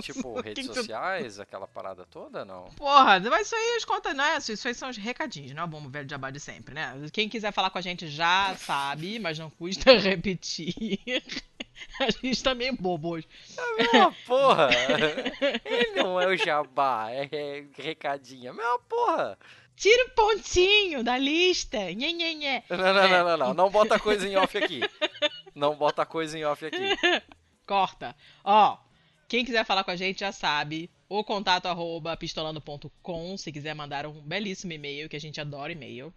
Tipo, 0.00 0.40
redes 0.40 0.66
que 0.66 0.72
tu- 0.72 0.76
sociais, 0.80 1.38
aquela 1.38 1.66
parada 1.66 2.06
toda, 2.06 2.42
não? 2.42 2.64
Porra, 2.70 3.20
mas 3.20 3.46
isso 3.48 3.54
aí 3.54 3.74
as 3.76 3.84
contas, 3.84 4.16
né? 4.16 4.38
Isso 4.38 4.66
aí 4.66 4.74
são 4.74 4.88
os 4.88 4.96
recadinhos, 4.96 5.52
não 5.52 5.62
é 5.62 5.64
o 5.66 5.68
bom 5.68 5.86
velho 5.90 6.08
jabá 6.08 6.30
de 6.30 6.40
sempre, 6.40 6.74
né? 6.74 6.94
Quem 7.12 7.28
quiser 7.28 7.52
falar 7.52 7.68
com 7.68 7.76
a 7.76 7.82
gente 7.82 8.08
já 8.08 8.54
sabe, 8.56 9.18
mas 9.18 9.38
não 9.38 9.50
custa 9.50 9.92
repetir. 9.98 10.98
A 12.00 12.10
gente 12.10 12.42
tá 12.42 12.54
meio 12.54 12.76
bobo 12.76 13.10
hoje. 13.10 13.28
Ah, 13.94 14.12
porra! 14.26 14.68
Ele 15.64 16.02
não 16.02 16.20
é 16.20 16.26
o 16.26 16.36
jabá, 16.36 17.10
é, 17.10 17.28
é 17.32 17.64
recadinho. 17.76 18.46
É 18.46 18.50
a 18.50 18.52
mesma 18.52 18.78
porra! 18.80 19.38
Tira 19.76 20.06
o 20.06 20.10
pontinho 20.10 21.02
da 21.02 21.18
lista. 21.18 21.78
Nhê, 21.92 22.12
nhê, 22.12 22.34
nhê. 22.34 22.62
Não, 22.70 22.76
não, 22.76 22.94
não, 22.94 23.24
não, 23.24 23.36
não. 23.36 23.54
Não 23.54 23.70
bota 23.70 23.98
coisa 23.98 24.26
em 24.28 24.36
off 24.36 24.56
aqui. 24.56 24.80
Não 25.54 25.74
bota 25.74 26.06
coisa 26.06 26.38
em 26.38 26.44
off 26.44 26.64
aqui. 26.64 26.78
Corta. 27.66 28.14
Ó, 28.44 28.78
quem 29.28 29.44
quiser 29.44 29.64
falar 29.64 29.82
com 29.84 29.90
a 29.90 29.96
gente 29.96 30.20
já 30.20 30.30
sabe. 30.30 30.90
O 31.08 31.22
contato 31.22 31.66
arroba 31.66 32.16
pistolando.com, 32.16 33.36
se 33.36 33.52
quiser 33.52 33.74
mandar 33.74 34.06
um 34.06 34.20
belíssimo 34.22 34.72
e-mail, 34.72 35.08
que 35.08 35.16
a 35.16 35.20
gente 35.20 35.40
adora 35.40 35.72
e-mail. 35.72 36.12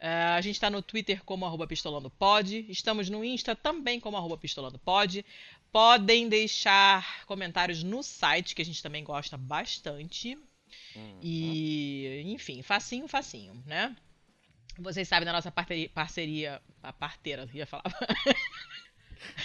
Ah, 0.00 0.36
a 0.36 0.40
gente 0.40 0.54
está 0.54 0.70
no 0.70 0.80
Twitter 0.80 1.22
como 1.24 1.44
arroba 1.44 1.66
pistolandopod. 1.66 2.66
Estamos 2.68 3.10
no 3.10 3.24
Insta 3.24 3.56
também 3.56 3.98
como 3.98 4.16
arroba 4.16 4.36
pistolandopod. 4.36 5.24
Podem 5.72 6.28
deixar 6.28 7.24
comentários 7.26 7.82
no 7.82 8.02
site, 8.02 8.54
que 8.54 8.62
a 8.62 8.64
gente 8.64 8.82
também 8.82 9.02
gosta 9.02 9.36
bastante. 9.36 10.38
Hum, 10.96 11.18
E, 11.22 12.22
enfim, 12.26 12.62
facinho, 12.62 13.08
facinho, 13.08 13.62
né? 13.66 13.96
Vocês 14.78 15.08
sabem 15.08 15.26
da 15.26 15.32
nossa 15.32 15.50
parceria, 15.50 15.88
parceria 15.88 16.62
a 16.82 16.92
parteira, 16.92 17.48
ia 17.52 17.66
falar. 17.66 17.84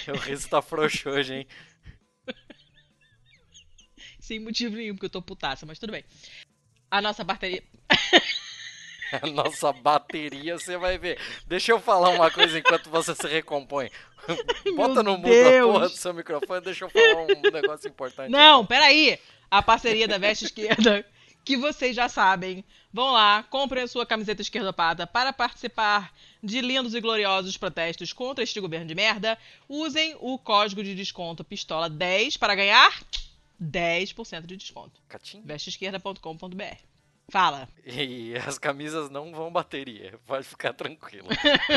O 0.08 0.18
riso 0.18 0.48
tá 0.48 0.62
frouxo 0.62 1.10
hoje, 1.10 1.34
hein? 1.34 1.48
Sem 4.20 4.40
motivo 4.40 4.76
nenhum, 4.76 4.94
porque 4.94 5.08
eu 5.08 5.10
tô 5.10 5.22
putaça, 5.22 5.66
mas 5.66 5.80
tudo 5.80 5.92
bem. 5.92 6.04
A 6.92 7.02
nossa 7.02 7.26
parceria. 7.26 7.64
A 9.22 9.28
nossa 9.28 9.72
bateria, 9.72 10.58
você 10.58 10.78
vai 10.78 10.98
ver. 10.98 11.20
Deixa 11.46 11.72
eu 11.72 11.80
falar 11.80 12.10
uma 12.10 12.32
coisa 12.32 12.58
enquanto 12.58 12.90
você 12.90 13.14
se 13.14 13.28
recompõe. 13.28 13.90
Bota 14.76 15.04
no 15.04 15.18
mudo 15.18 15.28
a 15.28 15.50
Deus. 15.50 15.72
porra 15.72 15.90
do 15.90 15.96
seu 15.96 16.14
microfone, 16.14 16.62
deixa 16.62 16.86
eu 16.86 16.90
falar 16.90 17.24
um 17.24 17.52
negócio 17.52 17.88
importante. 17.88 18.32
Não, 18.32 18.66
peraí! 18.66 19.20
A 19.52 19.62
parceria 19.62 20.08
da 20.08 20.18
Veste 20.18 20.46
Esquerda, 20.46 21.06
que 21.46 21.56
vocês 21.58 21.96
já 21.96 22.10
sabem. 22.10 22.64
Vão 22.92 23.12
lá, 23.12 23.44
comprem 23.50 23.84
a 23.84 23.88
sua 23.88 24.06
camiseta 24.06 24.42
esquerdopata 24.42 25.06
para 25.06 25.34
participar 25.34 26.14
de 26.42 26.62
lindos 26.62 26.94
e 26.94 27.02
gloriosos 27.02 27.58
protestos 27.58 28.14
contra 28.14 28.44
este 28.44 28.60
governo 28.60 28.88
de 28.88 28.96
merda. 28.96 29.38
Usem 29.68 30.16
o 30.20 30.38
código 30.38 30.84
de 30.84 30.96
desconto 30.96 31.44
Pistola10 31.44 32.38
para 32.38 32.56
ganhar 32.56 33.00
10% 33.62 34.46
de 34.46 34.58
desconto. 34.58 35.02
Vesteesquerda.com.br. 35.44 36.93
Fala. 37.30 37.68
E 37.86 38.36
as 38.48 38.58
camisas 38.58 39.10
não 39.10 39.32
vão 39.32 39.52
bateria, 39.52 40.20
pode 40.26 40.46
ficar 40.46 40.74
tranquilo. 40.74 41.28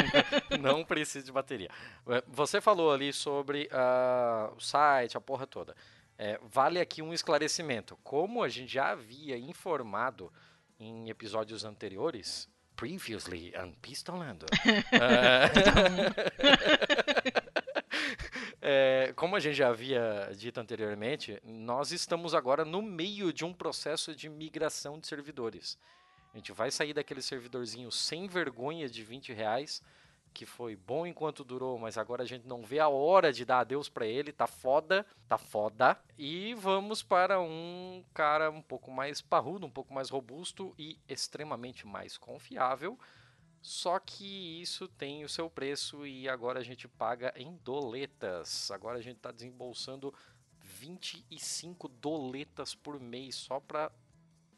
não 0.60 0.84
precisa 0.84 1.24
de 1.24 1.32
bateria. 1.32 1.70
É, 2.08 2.22
Você 2.28 2.60
falou 2.60 2.92
ali 2.92 3.12
sobre 3.12 3.68
ah, 3.72 4.50
o 4.56 4.60
site, 4.60 5.16
a 5.16 5.20
porra 5.20 5.46
toda. 5.46 5.74
É, 6.18 6.38
vale 6.42 6.80
aqui 6.80 7.02
um 7.02 7.12
esclarecimento. 7.12 7.98
Como 8.02 8.42
a 8.42 8.48
gente 8.48 8.72
já 8.72 8.90
havia 8.90 9.36
informado 9.36 10.32
em 10.78 11.08
episódios 11.08 11.64
anteriores, 11.64 12.48
previously 12.74 13.52
on 13.56 13.72
Pistolando. 13.80 14.46
É, 18.68 19.12
como 19.14 19.36
a 19.36 19.38
gente 19.38 19.54
já 19.54 19.68
havia 19.68 20.28
dito 20.36 20.58
anteriormente, 20.58 21.40
nós 21.44 21.92
estamos 21.92 22.34
agora 22.34 22.64
no 22.64 22.82
meio 22.82 23.32
de 23.32 23.44
um 23.44 23.52
processo 23.52 24.12
de 24.12 24.28
migração 24.28 24.98
de 24.98 25.06
servidores. 25.06 25.78
A 26.34 26.36
gente 26.36 26.50
vai 26.50 26.72
sair 26.72 26.92
daquele 26.92 27.22
servidorzinho 27.22 27.92
sem 27.92 28.26
vergonha 28.26 28.88
de 28.88 29.04
20 29.04 29.32
reais, 29.32 29.80
que 30.34 30.44
foi 30.44 30.74
bom 30.74 31.06
enquanto 31.06 31.44
durou, 31.44 31.78
mas 31.78 31.96
agora 31.96 32.24
a 32.24 32.26
gente 32.26 32.44
não 32.44 32.64
vê 32.64 32.80
a 32.80 32.88
hora 32.88 33.32
de 33.32 33.44
dar 33.44 33.60
adeus 33.60 33.88
pra 33.88 34.04
ele, 34.04 34.32
tá 34.32 34.48
foda, 34.48 35.06
tá 35.28 35.38
foda. 35.38 35.96
E 36.18 36.52
vamos 36.54 37.04
para 37.04 37.40
um 37.40 38.02
cara 38.12 38.50
um 38.50 38.60
pouco 38.60 38.90
mais 38.90 39.20
parrudo, 39.20 39.64
um 39.64 39.70
pouco 39.70 39.94
mais 39.94 40.10
robusto 40.10 40.74
e 40.76 40.98
extremamente 41.08 41.86
mais 41.86 42.18
confiável. 42.18 42.98
Só 43.66 43.98
que 43.98 44.62
isso 44.62 44.86
tem 44.86 45.24
o 45.24 45.28
seu 45.28 45.50
preço 45.50 46.06
e 46.06 46.28
agora 46.28 46.60
a 46.60 46.62
gente 46.62 46.86
paga 46.86 47.34
em 47.34 47.56
doletas. 47.64 48.70
Agora 48.70 48.96
a 48.96 49.02
gente 49.02 49.16
está 49.16 49.32
desembolsando 49.32 50.14
25 50.60 51.88
doletas 51.88 52.76
por 52.76 53.00
mês 53.00 53.34
só 53.34 53.58
para 53.58 53.90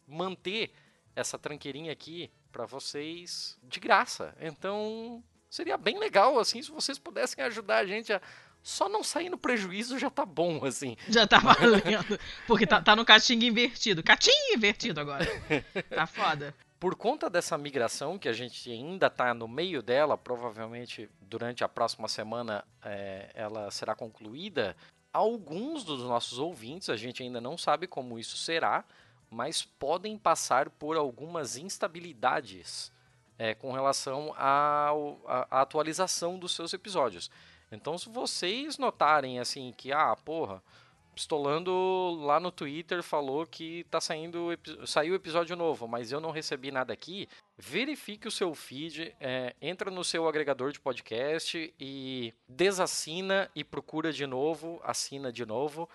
manter 0.06 0.74
essa 1.16 1.38
tranqueirinha 1.38 1.90
aqui 1.90 2.30
para 2.52 2.66
vocês 2.66 3.58
de 3.62 3.80
graça. 3.80 4.36
Então 4.38 5.24
seria 5.48 5.78
bem 5.78 5.98
legal 5.98 6.38
assim 6.38 6.62
se 6.62 6.70
vocês 6.70 6.98
pudessem 6.98 7.42
ajudar 7.44 7.78
a 7.78 7.86
gente 7.86 8.12
a 8.12 8.20
só 8.62 8.90
não 8.90 9.02
sair 9.02 9.30
no 9.30 9.38
prejuízo 9.38 9.98
já 9.98 10.10
tá 10.10 10.26
bom 10.26 10.62
assim. 10.66 10.98
Já 11.08 11.26
tá 11.26 11.38
valendo. 11.38 12.20
Porque 12.46 12.66
tá, 12.66 12.82
tá 12.82 12.94
no 12.94 13.06
catinho 13.06 13.44
invertido. 13.44 14.02
Catinho 14.02 14.54
invertido 14.54 15.00
agora. 15.00 15.24
Tá 15.88 16.06
foda. 16.06 16.54
Por 16.78 16.94
conta 16.94 17.28
dessa 17.28 17.58
migração, 17.58 18.16
que 18.16 18.28
a 18.28 18.32
gente 18.32 18.70
ainda 18.70 19.08
está 19.08 19.34
no 19.34 19.48
meio 19.48 19.82
dela, 19.82 20.16
provavelmente 20.16 21.10
durante 21.20 21.64
a 21.64 21.68
próxima 21.68 22.06
semana 22.06 22.64
é, 22.84 23.30
ela 23.34 23.68
será 23.70 23.96
concluída, 23.96 24.76
alguns 25.12 25.82
dos 25.82 26.04
nossos 26.04 26.38
ouvintes, 26.38 26.88
a 26.88 26.96
gente 26.96 27.20
ainda 27.20 27.40
não 27.40 27.58
sabe 27.58 27.88
como 27.88 28.16
isso 28.16 28.36
será, 28.36 28.84
mas 29.28 29.62
podem 29.62 30.16
passar 30.16 30.70
por 30.70 30.96
algumas 30.96 31.56
instabilidades 31.56 32.92
é, 33.36 33.54
com 33.54 33.72
relação 33.72 34.32
à 34.36 34.92
atualização 35.50 36.38
dos 36.38 36.54
seus 36.54 36.72
episódios. 36.72 37.28
Então, 37.72 37.98
se 37.98 38.08
vocês 38.08 38.78
notarem 38.78 39.40
assim 39.40 39.74
que, 39.76 39.92
ah, 39.92 40.16
porra, 40.24 40.62
Pistolando 41.18 42.16
lá 42.20 42.38
no 42.38 42.52
Twitter 42.52 43.02
falou 43.02 43.44
que 43.44 43.82
tá 43.90 44.00
saindo 44.00 44.56
saiu 44.86 45.16
episódio 45.16 45.56
novo, 45.56 45.88
mas 45.88 46.12
eu 46.12 46.20
não 46.20 46.30
recebi 46.30 46.70
nada 46.70 46.92
aqui. 46.92 47.28
Verifique 47.56 48.28
o 48.28 48.30
seu 48.30 48.54
feed, 48.54 49.12
é, 49.18 49.52
entra 49.60 49.90
no 49.90 50.04
seu 50.04 50.28
agregador 50.28 50.70
de 50.70 50.78
podcast 50.78 51.74
e 51.76 52.32
desassina 52.48 53.50
e 53.52 53.64
procura 53.64 54.12
de 54.12 54.28
novo, 54.28 54.80
assina 54.84 55.32
de 55.32 55.44
novo, 55.44 55.90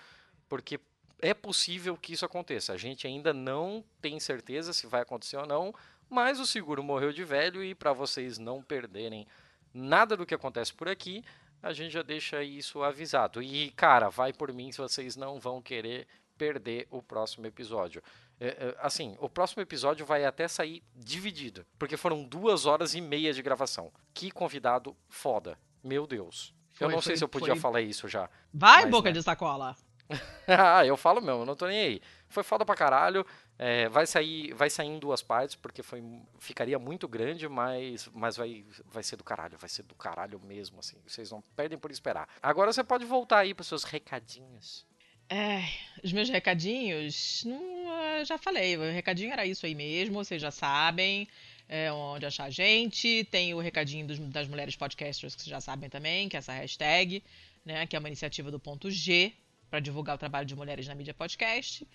porque 0.50 0.78
é 1.22 1.34
possível 1.34 1.96
que 1.96 2.12
isso 2.12 2.26
aconteça. 2.26 2.74
A 2.74 2.78
gente 2.78 3.08
ainda 3.08 3.32
não 3.32 3.82
tem 4.02 4.20
certeza 4.20 4.74
se 4.74 4.86
vai 4.88 5.04
acontecer 5.04 5.38
ou 5.38 5.48
não, 5.48 5.74
mas 6.10 6.38
o 6.38 6.46
seguro 6.46 6.84
morreu 6.84 7.14
de 7.14 7.24
velho 7.24 7.64
e 7.64 7.74
para 7.74 7.94
vocês 7.94 8.38
não 8.38 8.62
perderem 8.62 9.26
nada 9.74 10.18
do 10.18 10.26
que 10.26 10.36
acontece 10.36 10.74
por 10.74 10.90
aqui, 10.90 11.24
a 11.64 11.72
gente 11.72 11.94
já 11.94 12.02
deixa 12.02 12.44
isso 12.44 12.84
avisado. 12.84 13.42
E, 13.42 13.72
cara, 13.72 14.10
vai 14.10 14.34
por 14.34 14.52
mim 14.52 14.70
se 14.72 14.80
vocês 14.80 15.16
não 15.16 15.40
vão 15.40 15.62
querer 15.62 16.06
perder 16.38 16.86
o 16.92 17.02
próximo 17.02 17.48
episódio. 17.48 18.04
É, 18.40 18.48
é, 18.48 18.76
assim, 18.80 19.16
o 19.20 19.30
próximo 19.30 19.62
episódio 19.62 20.06
vai 20.06 20.26
até 20.26 20.46
sair 20.48 20.84
dividido, 20.94 21.66
porque 21.80 21.96
foram 21.96 22.24
duas 22.24 22.66
horas 22.66 22.94
e 22.94 23.00
meia 23.00 23.32
de 23.32 23.42
gravação. 23.42 23.94
Que 24.14 24.30
convidado 24.30 24.96
foda. 25.08 25.58
Meu 25.82 26.06
Deus. 26.06 26.54
eu 26.80 26.88
Foi, 26.88 26.96
não 26.96 27.02
sei 27.02 27.12
foi, 27.12 27.18
se 27.18 27.24
eu 27.24 27.30
podia 27.30 27.54
foi. 27.54 27.60
falar 27.60 27.82
isso 27.82 28.10
já. 28.10 28.30
Vai, 28.54 28.86
boca 28.86 29.10
né? 29.10 29.14
de 29.14 29.24
sacola. 29.24 29.76
ah, 30.48 30.86
eu 30.86 30.98
falo 30.98 31.22
mesmo, 31.22 31.42
eu 31.42 31.46
não 31.46 31.56
tô 31.56 31.68
nem 31.68 31.80
aí. 31.80 32.02
Foi 32.28 32.44
foda 32.44 32.66
pra 32.66 32.76
caralho. 32.76 33.26
é, 33.58 33.88
vai 33.90 34.06
sair, 34.06 34.54
vai 34.54 34.70
sair 34.70 34.88
em 34.88 35.00
duas 35.00 35.22
partes, 35.22 35.56
porque 35.56 35.82
foi, 35.84 36.04
ficaria 36.40 36.78
muito 36.80 37.08
grande, 37.08 37.48
mas, 37.48 38.10
mas 38.14 38.36
vai, 38.36 38.66
vai 38.86 39.04
ser 39.04 39.16
do 39.16 39.24
caralho, 39.24 39.58
vai 39.58 39.70
ser 39.70 39.84
do 39.84 39.96
caralho 39.96 40.40
mesmo, 40.40 40.80
assim. 40.80 40.98
Vocês 41.08 41.32
não 41.32 41.42
perdem 41.56 41.78
por 41.78 41.92
esperar. 41.92 42.28
Agora 42.42 42.72
você 42.74 42.84
pode 42.84 43.06
voltar 43.06 43.40
aí 43.40 43.54
pros 43.54 43.68
seus 43.68 43.84
recadinhos. 43.84 44.86
É, 45.30 45.64
os 46.04 46.12
meus 46.12 46.30
recadinhos, 46.30 47.44
não, 47.46 47.94
é, 47.98 48.26
já 48.26 48.38
falei, 48.38 48.78
o 48.78 48.82
recadinho 48.92 49.32
era 49.32 49.46
isso 49.46 49.66
aí 49.66 49.74
mesmo, 49.74 50.16
vocês 50.24 50.42
já 50.42 50.52
sabem 50.52 51.28
é, 51.70 51.92
onde 51.92 52.26
achar 52.26 52.46
a 52.46 52.50
gente. 52.50 53.24
Tem 53.32 53.54
o 53.54 53.60
recadinho 53.60 54.06
dos- 54.06 54.20
das 54.20 54.48
mulheres 54.48 54.76
podcasters, 54.76 55.34
que 55.34 55.42
vocês 55.42 55.50
já 55.50 55.62
sabem 55.62 55.90
também, 55.90 56.28
que 56.28 56.36
é 56.36 56.40
essa 56.40 56.52
hashtag, 56.54 57.24
né, 57.66 57.88
que 57.88 57.96
é 57.96 58.00
uma 58.00 58.10
iniciativa 58.10 58.52
do 58.52 58.60
ponto 58.60 58.92
G, 58.92 59.34
para 59.74 59.80
divulgar 59.80 60.14
o 60.16 60.20
trabalho 60.20 60.46
de 60.46 60.56
mulheres 60.56 60.88
na 60.88 60.94
mídia 60.94 61.16
podcast. 61.16 61.88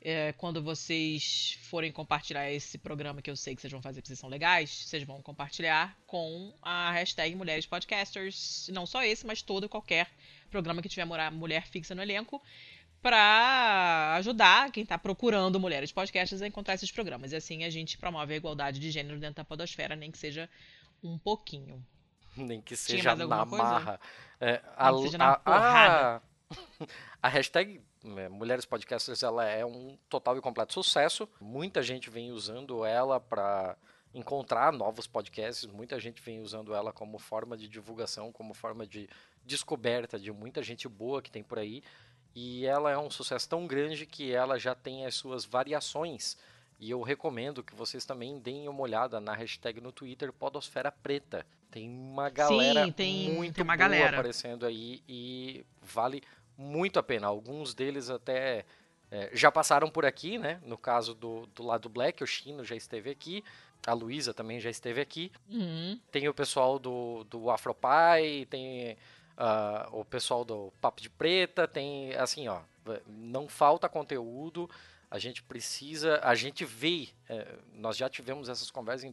É, 0.00 0.32
quando 0.38 0.62
vocês 0.62 1.58
forem 1.64 1.92
compartilhar 1.92 2.50
esse 2.50 2.78
programa, 2.78 3.20
que 3.20 3.30
eu 3.30 3.36
sei 3.36 3.54
que 3.54 3.60
vocês 3.60 3.70
vão 3.70 3.82
fazer 3.82 4.00
porque 4.00 4.08
vocês 4.08 4.18
são 4.18 4.30
legais, 4.30 4.70
vocês 4.70 5.02
vão 5.02 5.20
compartilhar 5.20 5.94
com 6.06 6.54
a 6.62 6.90
hashtag 6.92 7.34
Mulheres 7.34 7.66
Podcasters. 7.66 8.70
Não 8.72 8.86
só 8.86 9.04
esse, 9.04 9.26
mas 9.26 9.42
todo 9.42 9.66
e 9.66 9.68
qualquer 9.68 10.08
programa 10.50 10.80
que 10.80 10.88
tiver 10.88 11.04
mulher 11.30 11.66
fixa 11.66 11.94
no 11.94 12.00
elenco 12.00 12.42
para 13.02 14.14
ajudar 14.16 14.70
quem 14.72 14.82
está 14.82 14.96
procurando 14.96 15.60
mulheres 15.60 15.92
podcasters 15.92 16.40
a 16.40 16.46
encontrar 16.46 16.72
esses 16.72 16.90
programas. 16.90 17.32
E 17.32 17.36
assim 17.36 17.64
a 17.64 17.68
gente 17.70 17.98
promove 17.98 18.32
a 18.32 18.36
igualdade 18.38 18.80
de 18.80 18.90
gênero 18.90 19.20
dentro 19.20 19.36
da 19.36 19.44
podosfera, 19.44 19.94
nem 19.94 20.10
que 20.10 20.16
seja 20.16 20.48
um 21.04 21.18
pouquinho. 21.18 21.84
Nem 22.34 22.62
que 22.62 22.74
seja 22.76 23.14
na 23.14 23.44
marra. 23.44 24.00
É, 24.40 24.52
Nem 24.92 24.96
que 24.96 25.02
seja 25.02 25.18
na 25.18 25.32
a- 25.32 25.36
porrada. 25.36 26.16
a- 26.16 26.35
A 27.22 27.28
hashtag 27.28 27.80
né, 28.04 28.28
Mulheres 28.28 28.64
Podcasters 28.64 29.22
ela 29.22 29.44
é 29.46 29.64
um 29.64 29.96
total 30.08 30.36
e 30.36 30.40
completo 30.40 30.72
sucesso. 30.72 31.28
Muita 31.40 31.82
gente 31.82 32.08
vem 32.10 32.30
usando 32.32 32.84
ela 32.84 33.18
para 33.18 33.76
encontrar 34.14 34.72
novos 34.72 35.06
podcasts, 35.06 35.66
muita 35.66 35.98
gente 36.00 36.22
vem 36.22 36.40
usando 36.40 36.74
ela 36.74 36.92
como 36.92 37.18
forma 37.18 37.56
de 37.56 37.68
divulgação, 37.68 38.32
como 38.32 38.54
forma 38.54 38.86
de 38.86 39.08
descoberta 39.44 40.18
de 40.18 40.32
muita 40.32 40.62
gente 40.62 40.88
boa 40.88 41.20
que 41.20 41.30
tem 41.30 41.42
por 41.42 41.58
aí. 41.58 41.82
E 42.34 42.66
ela 42.66 42.90
é 42.90 42.98
um 42.98 43.10
sucesso 43.10 43.48
tão 43.48 43.66
grande 43.66 44.06
que 44.06 44.32
ela 44.32 44.58
já 44.58 44.74
tem 44.74 45.06
as 45.06 45.14
suas 45.14 45.44
variações. 45.44 46.36
E 46.78 46.90
eu 46.90 47.00
recomendo 47.00 47.62
que 47.64 47.74
vocês 47.74 48.04
também 48.04 48.38
deem 48.38 48.68
uma 48.68 48.82
olhada 48.82 49.18
na 49.18 49.34
hashtag 49.34 49.80
no 49.80 49.90
Twitter 49.90 50.30
Podosfera 50.32 50.92
Preta. 50.92 51.46
Tem 51.70 51.88
uma 51.88 52.28
galera 52.28 52.84
Sim, 52.84 52.92
tem- 52.92 53.32
muito 53.32 53.54
tem 53.54 53.64
uma 53.64 53.74
boa 53.76 53.88
galera. 53.88 54.16
aparecendo 54.18 54.66
aí 54.66 55.02
e 55.08 55.64
vale 55.82 56.22
muito 56.56 56.98
a 56.98 57.02
pena. 57.02 57.26
Alguns 57.26 57.74
deles 57.74 58.10
até 58.10 58.64
é, 59.10 59.30
já 59.32 59.50
passaram 59.52 59.88
por 59.88 60.04
aqui, 60.04 60.38
né? 60.38 60.60
No 60.64 60.76
caso 60.76 61.14
do, 61.14 61.46
do 61.54 61.62
lado 61.62 61.88
Black, 61.88 62.22
o 62.22 62.26
Chino 62.26 62.64
já 62.64 62.74
esteve 62.74 63.10
aqui, 63.10 63.44
a 63.86 63.92
Luísa 63.92 64.34
também 64.34 64.58
já 64.58 64.70
esteve 64.70 65.00
aqui. 65.00 65.30
Uhum. 65.48 65.98
Tem 66.10 66.28
o 66.28 66.34
pessoal 66.34 66.78
do, 66.78 67.24
do 67.24 67.50
Afropai, 67.50 68.46
tem 68.50 68.96
ah, 69.36 69.88
o 69.92 70.04
pessoal 70.04 70.44
do 70.44 70.72
Papo 70.80 71.00
de 71.00 71.10
Preta, 71.10 71.68
tem 71.68 72.14
assim, 72.14 72.48
ó, 72.48 72.60
não 73.06 73.48
falta 73.48 73.88
conteúdo. 73.88 74.68
A 75.08 75.20
gente 75.20 75.40
precisa, 75.42 76.18
a 76.22 76.34
gente 76.34 76.64
vê, 76.64 77.08
é, 77.28 77.46
nós 77.74 77.96
já 77.96 78.08
tivemos 78.08 78.48
essas 78.48 78.72
conversas 78.72 79.08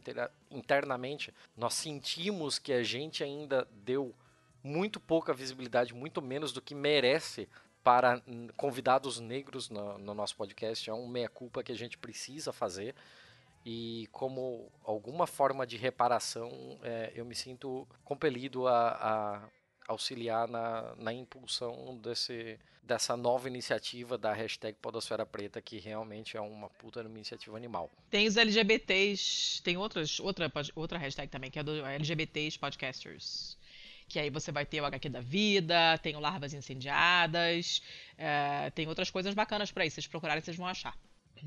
internamente, 0.50 1.32
nós 1.56 1.74
sentimos 1.74 2.58
que 2.58 2.72
a 2.72 2.82
gente 2.82 3.22
ainda 3.22 3.66
deu 3.70 4.12
muito 4.64 4.98
pouca 4.98 5.34
visibilidade, 5.34 5.94
muito 5.94 6.22
menos 6.22 6.50
do 6.50 6.62
que 6.62 6.74
merece 6.74 7.46
para 7.84 8.22
convidados 8.56 9.20
negros 9.20 9.68
no, 9.68 9.98
no 9.98 10.14
nosso 10.14 10.34
podcast. 10.34 10.88
É 10.88 10.94
um 10.94 11.06
meia-culpa 11.06 11.62
que 11.62 11.70
a 11.70 11.76
gente 11.76 11.98
precisa 11.98 12.50
fazer. 12.50 12.94
E 13.64 14.08
como 14.10 14.70
alguma 14.82 15.26
forma 15.26 15.66
de 15.66 15.76
reparação, 15.76 16.78
é, 16.82 17.12
eu 17.14 17.24
me 17.26 17.34
sinto 17.34 17.86
compelido 18.02 18.66
a, 18.66 18.88
a 18.90 19.48
auxiliar 19.86 20.48
na, 20.48 20.94
na 20.96 21.12
impulsão 21.12 21.98
desse, 21.98 22.58
dessa 22.82 23.16
nova 23.16 23.48
iniciativa 23.48 24.16
da 24.16 24.32
hashtag 24.32 24.78
Podosfera 24.80 25.26
Preta, 25.26 25.60
que 25.60 25.78
realmente 25.78 26.36
é 26.36 26.40
uma 26.40 26.68
puta 26.70 27.00
iniciativa 27.00 27.56
animal. 27.56 27.90
Tem 28.10 28.26
os 28.26 28.36
LGBTs, 28.36 29.62
tem 29.62 29.76
outras, 29.76 30.20
outra, 30.20 30.50
outra 30.74 30.98
hashtag 30.98 31.28
também, 31.28 31.50
que 31.50 31.58
é 31.58 31.62
do 31.62 31.84
LGBTs 31.84 32.58
Podcasters. 32.58 33.58
Que 34.08 34.18
aí 34.18 34.30
você 34.30 34.52
vai 34.52 34.64
ter 34.66 34.80
o 34.80 34.84
HQ 34.84 35.08
da 35.08 35.20
vida, 35.20 35.98
tem 35.98 36.14
o 36.14 36.20
Larvas 36.20 36.52
Incendiadas, 36.54 37.82
é, 38.16 38.70
tem 38.70 38.86
outras 38.86 39.10
coisas 39.10 39.34
bacanas 39.34 39.72
por 39.72 39.82
aí. 39.82 39.90
Se 39.90 39.94
vocês 39.96 40.06
procurarem, 40.06 40.42
vocês 40.42 40.56
vão 40.56 40.66
achar. 40.66 40.96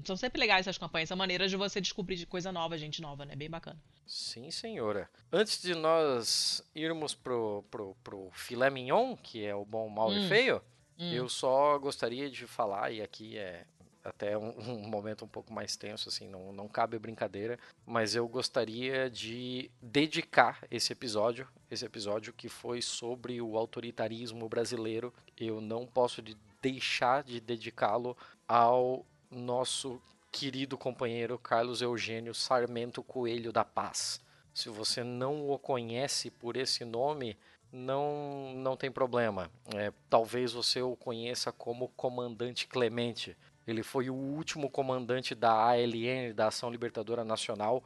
São 0.06 0.16
sempre 0.18 0.40
legais 0.40 0.62
essas 0.68 0.78
campanhas, 0.78 1.10
são 1.10 1.18
maneiras 1.18 1.50
de 1.50 1.58
você 1.58 1.82
descobrir 1.82 2.18
de 2.18 2.26
coisa 2.26 2.52
nova, 2.52 2.78
gente 2.78 3.02
nova, 3.02 3.26
né? 3.26 3.36
Bem 3.36 3.50
bacana. 3.50 3.80
Sim, 4.06 4.52
senhora. 4.52 5.10
Antes 5.32 5.62
de 5.62 5.74
nós 5.74 6.62
irmos 6.76 7.16
pro, 7.16 7.64
pro, 7.72 7.96
pro 8.04 8.30
filé 8.34 8.70
mignon, 8.70 9.16
que 9.16 9.44
é 9.46 9.56
o 9.56 9.66
bom, 9.66 9.90
mal 9.90 10.14
e 10.14 10.20
Hum. 10.20 10.28
feio, 10.28 10.62
Hum. 11.00 11.12
eu 11.14 11.30
só 11.30 11.78
gostaria 11.80 12.30
de 12.30 12.46
falar, 12.48 12.92
e 12.92 13.02
aqui 13.02 13.38
é 13.38 13.66
até 14.08 14.38
um, 14.38 14.54
um 14.60 14.88
momento 14.88 15.26
um 15.26 15.28
pouco 15.28 15.54
mais 15.54 15.76
tenso, 15.76 16.10
assim, 16.10 16.28
não, 16.28 16.52
não 16.54 16.68
cabe 16.68 16.98
brincadeira, 16.98 17.60
mas 17.86 18.16
eu 18.16 18.28
gostaria 18.28 19.10
de 19.10 19.70
dedicar 19.82 20.66
esse 20.72 20.94
episódio, 20.94 21.48
esse 21.70 21.86
episódio 21.86 22.34
que 22.34 22.50
foi 22.50 22.82
sobre 22.82 23.42
o 23.42 23.58
autoritarismo 23.58 24.48
brasileiro, 24.48 25.14
eu 25.38 25.60
não 25.62 25.86
posso 25.86 26.22
de- 26.22 26.38
deixar 26.62 27.24
de 27.24 27.40
dedicá-lo 27.40 28.16
ao 28.48 29.06
nosso 29.30 30.02
querido 30.32 30.78
companheiro 30.78 31.38
Carlos 31.38 31.82
Eugênio 31.82 32.34
Sarmento 32.34 33.04
Coelho 33.04 33.52
da 33.52 33.66
Paz. 33.66 34.22
Se 34.54 34.70
você 34.70 35.04
não 35.04 35.50
o 35.50 35.60
conhece 35.60 36.32
por 36.32 36.58
esse 36.58 36.84
nome, 36.84 37.38
não, 37.72 38.54
não 38.56 38.76
tem 38.78 38.90
problema. 38.90 39.52
É, 39.76 39.92
talvez 40.10 40.54
você 40.54 40.82
o 40.82 40.96
conheça 40.96 41.52
como 41.52 41.90
Comandante 41.90 42.68
Clemente. 42.68 43.38
Ele 43.68 43.84
foi 43.84 44.10
o 44.10 44.16
último 44.16 44.70
comandante 44.70 45.36
da 45.36 45.52
ALN, 45.52 46.34
da 46.34 46.48
Ação 46.48 46.72
Libertadora 46.72 47.26
Nacional. 47.26 47.84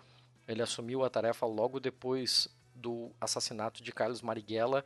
Ele 0.47 0.61
assumiu 0.61 1.03
a 1.03 1.09
tarefa 1.09 1.45
logo 1.47 1.79
depois 1.79 2.47
do 2.75 3.11
assassinato 3.19 3.81
de 3.81 3.91
Carlos 3.91 4.21
Marighella 4.21 4.85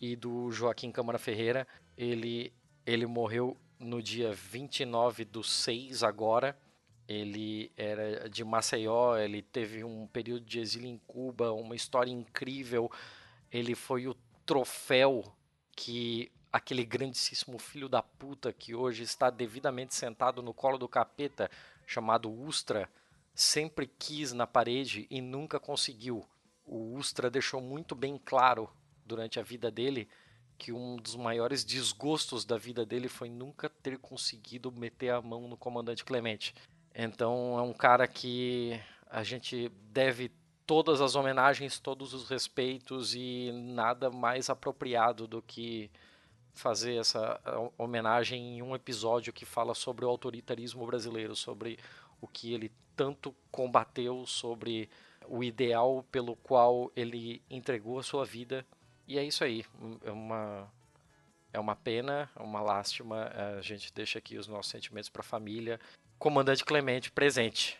e 0.00 0.14
do 0.14 0.50
Joaquim 0.52 0.92
Câmara 0.92 1.18
Ferreira. 1.18 1.66
Ele, 1.98 2.52
ele 2.86 3.06
morreu 3.06 3.56
no 3.78 4.00
dia 4.00 4.32
29 4.32 5.24
do 5.24 5.42
6 5.42 6.04
agora. 6.04 6.56
Ele 7.08 7.70
era 7.76 8.28
de 8.28 8.44
Maceió, 8.44 9.16
ele 9.16 9.42
teve 9.42 9.82
um 9.82 10.06
período 10.06 10.44
de 10.44 10.60
exílio 10.60 10.88
em 10.88 11.00
Cuba, 11.06 11.52
uma 11.52 11.74
história 11.74 12.10
incrível. 12.10 12.90
Ele 13.50 13.74
foi 13.74 14.06
o 14.06 14.16
troféu 14.44 15.24
que 15.74 16.30
aquele 16.56 16.84
grandíssimo 16.84 17.58
filho 17.58 17.88
da 17.88 18.02
puta 18.02 18.52
que 18.52 18.74
hoje 18.74 19.02
está 19.02 19.28
devidamente 19.28 19.94
sentado 19.94 20.42
no 20.42 20.54
colo 20.54 20.78
do 20.78 20.88
capeta, 20.88 21.50
chamado 21.86 22.32
Ustra, 22.32 22.88
sempre 23.34 23.86
quis 23.86 24.32
na 24.32 24.46
parede 24.46 25.06
e 25.10 25.20
nunca 25.20 25.60
conseguiu. 25.60 26.26
O 26.64 26.94
Ustra 26.96 27.30
deixou 27.30 27.60
muito 27.60 27.94
bem 27.94 28.18
claro 28.24 28.70
durante 29.04 29.38
a 29.38 29.42
vida 29.42 29.70
dele 29.70 30.08
que 30.56 30.72
um 30.72 30.96
dos 30.96 31.14
maiores 31.14 31.62
desgostos 31.62 32.46
da 32.46 32.56
vida 32.56 32.86
dele 32.86 33.08
foi 33.08 33.28
nunca 33.28 33.68
ter 33.68 33.98
conseguido 33.98 34.72
meter 34.72 35.10
a 35.10 35.20
mão 35.20 35.46
no 35.46 35.56
comandante 35.58 36.04
Clemente. 36.04 36.54
Então 36.94 37.58
é 37.58 37.62
um 37.62 37.74
cara 37.74 38.08
que 38.08 38.80
a 39.10 39.22
gente 39.22 39.68
deve 39.92 40.32
todas 40.66 41.02
as 41.02 41.14
homenagens, 41.14 41.78
todos 41.78 42.14
os 42.14 42.30
respeitos 42.30 43.14
e 43.14 43.52
nada 43.52 44.10
mais 44.10 44.48
apropriado 44.48 45.26
do 45.26 45.42
que 45.42 45.90
fazer 46.56 46.96
essa 46.96 47.40
homenagem 47.78 48.58
em 48.58 48.62
um 48.62 48.74
episódio 48.74 49.32
que 49.32 49.44
fala 49.44 49.74
sobre 49.74 50.04
o 50.04 50.08
autoritarismo 50.08 50.84
brasileiro, 50.86 51.36
sobre 51.36 51.78
o 52.20 52.26
que 52.26 52.52
ele 52.52 52.72
tanto 52.96 53.34
combateu, 53.50 54.24
sobre 54.26 54.88
o 55.28 55.44
ideal 55.44 56.04
pelo 56.10 56.34
qual 56.36 56.90
ele 56.96 57.42
entregou 57.50 57.98
a 57.98 58.02
sua 58.02 58.24
vida. 58.24 58.66
E 59.06 59.18
é 59.18 59.24
isso 59.24 59.44
aí. 59.44 59.64
É 60.02 60.10
uma 60.10 60.68
é 61.52 61.60
uma 61.60 61.76
pena, 61.76 62.30
é 62.36 62.42
uma 62.42 62.60
lástima. 62.60 63.30
A 63.58 63.60
gente 63.60 63.92
deixa 63.92 64.18
aqui 64.18 64.36
os 64.36 64.46
nossos 64.46 64.70
sentimentos 64.70 65.08
para 65.08 65.20
a 65.20 65.24
família. 65.24 65.80
Comandante 66.18 66.64
Clemente 66.64 67.10
presente. 67.10 67.78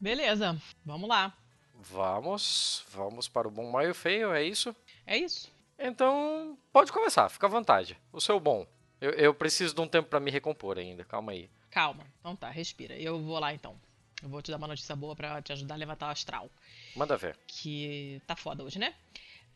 Beleza, 0.00 0.60
vamos 0.84 1.08
lá. 1.08 1.36
Vamos, 1.74 2.84
vamos 2.90 3.28
para 3.28 3.48
o 3.48 3.50
bom, 3.50 3.70
mal 3.70 3.84
e 3.84 3.90
o 3.90 3.94
feio, 3.94 4.32
é 4.32 4.42
isso? 4.42 4.74
É 5.04 5.16
isso. 5.16 5.51
Então, 5.82 6.56
pode 6.72 6.92
começar, 6.92 7.28
fica 7.28 7.46
à 7.46 7.50
vontade. 7.50 7.98
O 8.12 8.20
seu 8.20 8.38
bom. 8.38 8.66
Eu, 9.00 9.10
eu 9.10 9.34
preciso 9.34 9.74
de 9.74 9.80
um 9.80 9.88
tempo 9.88 10.08
para 10.08 10.20
me 10.20 10.30
recompor 10.30 10.78
ainda, 10.78 11.04
calma 11.04 11.32
aí. 11.32 11.50
Calma. 11.70 12.06
Então 12.20 12.36
tá, 12.36 12.48
respira. 12.50 12.96
Eu 12.96 13.20
vou 13.20 13.38
lá 13.40 13.52
então. 13.52 13.74
Eu 14.22 14.28
vou 14.28 14.40
te 14.40 14.52
dar 14.52 14.58
uma 14.58 14.68
notícia 14.68 14.94
boa 14.94 15.16
pra 15.16 15.42
te 15.42 15.52
ajudar 15.52 15.74
a 15.74 15.78
levantar 15.78 16.06
o 16.06 16.10
astral. 16.10 16.48
Manda 16.94 17.16
ver. 17.16 17.36
Que 17.48 18.22
tá 18.28 18.36
foda 18.36 18.62
hoje, 18.62 18.78
né? 18.78 18.94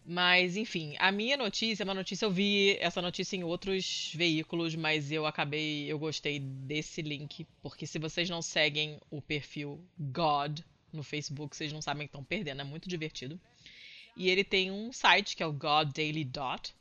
Mas, 0.04 0.56
enfim, 0.56 0.94
a 0.98 1.10
minha 1.10 1.36
notícia, 1.36 1.82
é 1.82 1.84
uma 1.84 1.94
notícia, 1.94 2.26
eu 2.26 2.30
vi 2.30 2.76
essa 2.80 3.02
notícia 3.02 3.36
em 3.36 3.42
outros 3.42 4.12
veículos, 4.14 4.74
mas 4.76 5.10
eu 5.10 5.26
acabei, 5.26 5.90
eu 5.90 5.98
gostei 5.98 6.38
desse 6.38 7.02
link, 7.02 7.44
porque 7.60 7.86
se 7.86 7.98
vocês 7.98 8.30
não 8.30 8.40
seguem 8.40 9.00
o 9.10 9.20
perfil 9.20 9.84
God 9.98 10.60
no 10.92 11.02
Facebook, 11.02 11.56
vocês 11.56 11.72
não 11.72 11.82
sabem 11.82 12.06
que 12.06 12.10
estão 12.10 12.22
perdendo, 12.22 12.60
é 12.60 12.64
muito 12.64 12.88
divertido. 12.88 13.40
E 14.16 14.30
ele 14.30 14.42
tem 14.42 14.70
um 14.70 14.92
site 14.92 15.36
que 15.36 15.42
é 15.42 15.46
o 15.46 15.52
God 15.52 15.92
Daily 15.92 16.24
Dot, 16.24 16.74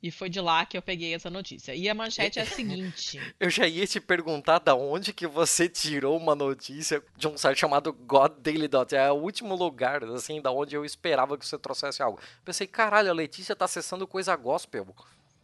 e 0.00 0.12
foi 0.12 0.28
de 0.30 0.40
lá 0.40 0.64
que 0.64 0.76
eu 0.76 0.82
peguei 0.82 1.12
essa 1.12 1.28
notícia. 1.28 1.74
E 1.74 1.88
a 1.88 1.94
manchete 1.94 2.38
é 2.38 2.42
a 2.42 2.46
seguinte. 2.46 3.20
Eu 3.40 3.50
já 3.50 3.66
ia 3.66 3.86
te 3.86 4.00
perguntar 4.00 4.60
da 4.60 4.74
onde 4.74 5.12
que 5.12 5.26
você 5.26 5.68
tirou 5.68 6.16
uma 6.16 6.36
notícia 6.36 7.02
de 7.16 7.26
um 7.26 7.36
site 7.36 7.58
chamado 7.58 7.92
God 7.92 8.32
Daily 8.38 8.68
Dot. 8.68 8.94
É 8.94 9.10
o 9.10 9.16
último 9.16 9.56
lugar, 9.56 10.04
assim, 10.04 10.40
da 10.40 10.52
onde 10.52 10.76
eu 10.76 10.84
esperava 10.84 11.36
que 11.36 11.44
você 11.44 11.58
trouxesse 11.58 12.00
algo. 12.00 12.20
Pensei, 12.44 12.66
caralho, 12.66 13.10
a 13.10 13.14
Letícia 13.14 13.56
tá 13.56 13.64
acessando 13.64 14.06
coisa 14.06 14.36
gospel. 14.36 14.94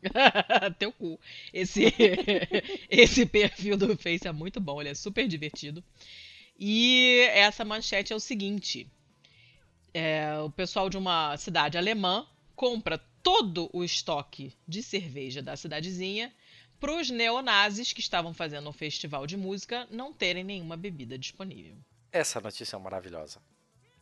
Teu 0.79 0.93
cu. 0.93 1.19
Esse, 1.53 1.93
esse 2.89 3.27
perfil 3.27 3.77
do 3.77 3.97
Face 3.97 4.29
é 4.29 4.33
muito 4.33 4.61
bom, 4.61 4.81
ele 4.81 4.91
é 4.91 4.95
super 4.95 5.27
divertido. 5.27 5.83
E 6.57 7.27
essa 7.33 7.65
manchete 7.65 8.13
é 8.13 8.17
o 8.17 8.21
seguinte: 8.21 8.87
é, 9.95 10.37
o 10.41 10.51
pessoal 10.51 10.91
de 10.91 10.99
uma 10.99 11.37
cidade 11.37 11.79
alemã 11.79 12.27
compra 12.55 12.99
todo 13.23 13.71
o 13.73 13.83
estoque 13.83 14.53
de 14.69 14.83
cerveja 14.83 15.41
da 15.41 15.57
cidadezinha 15.57 16.35
para 16.79 16.95
os 17.01 17.09
neonazis 17.09 17.93
que 17.93 18.01
estavam 18.01 18.35
fazendo 18.35 18.69
um 18.69 18.73
festival 18.73 19.27
de 19.27 19.37
música 19.37 19.89
não 19.91 20.13
terem 20.13 20.45
nenhuma 20.45 20.77
bebida 20.77 21.17
disponível. 21.17 21.77
Essa 22.13 22.41
notícia 22.41 22.77
é 22.77 22.79
maravilhosa. 22.79 23.41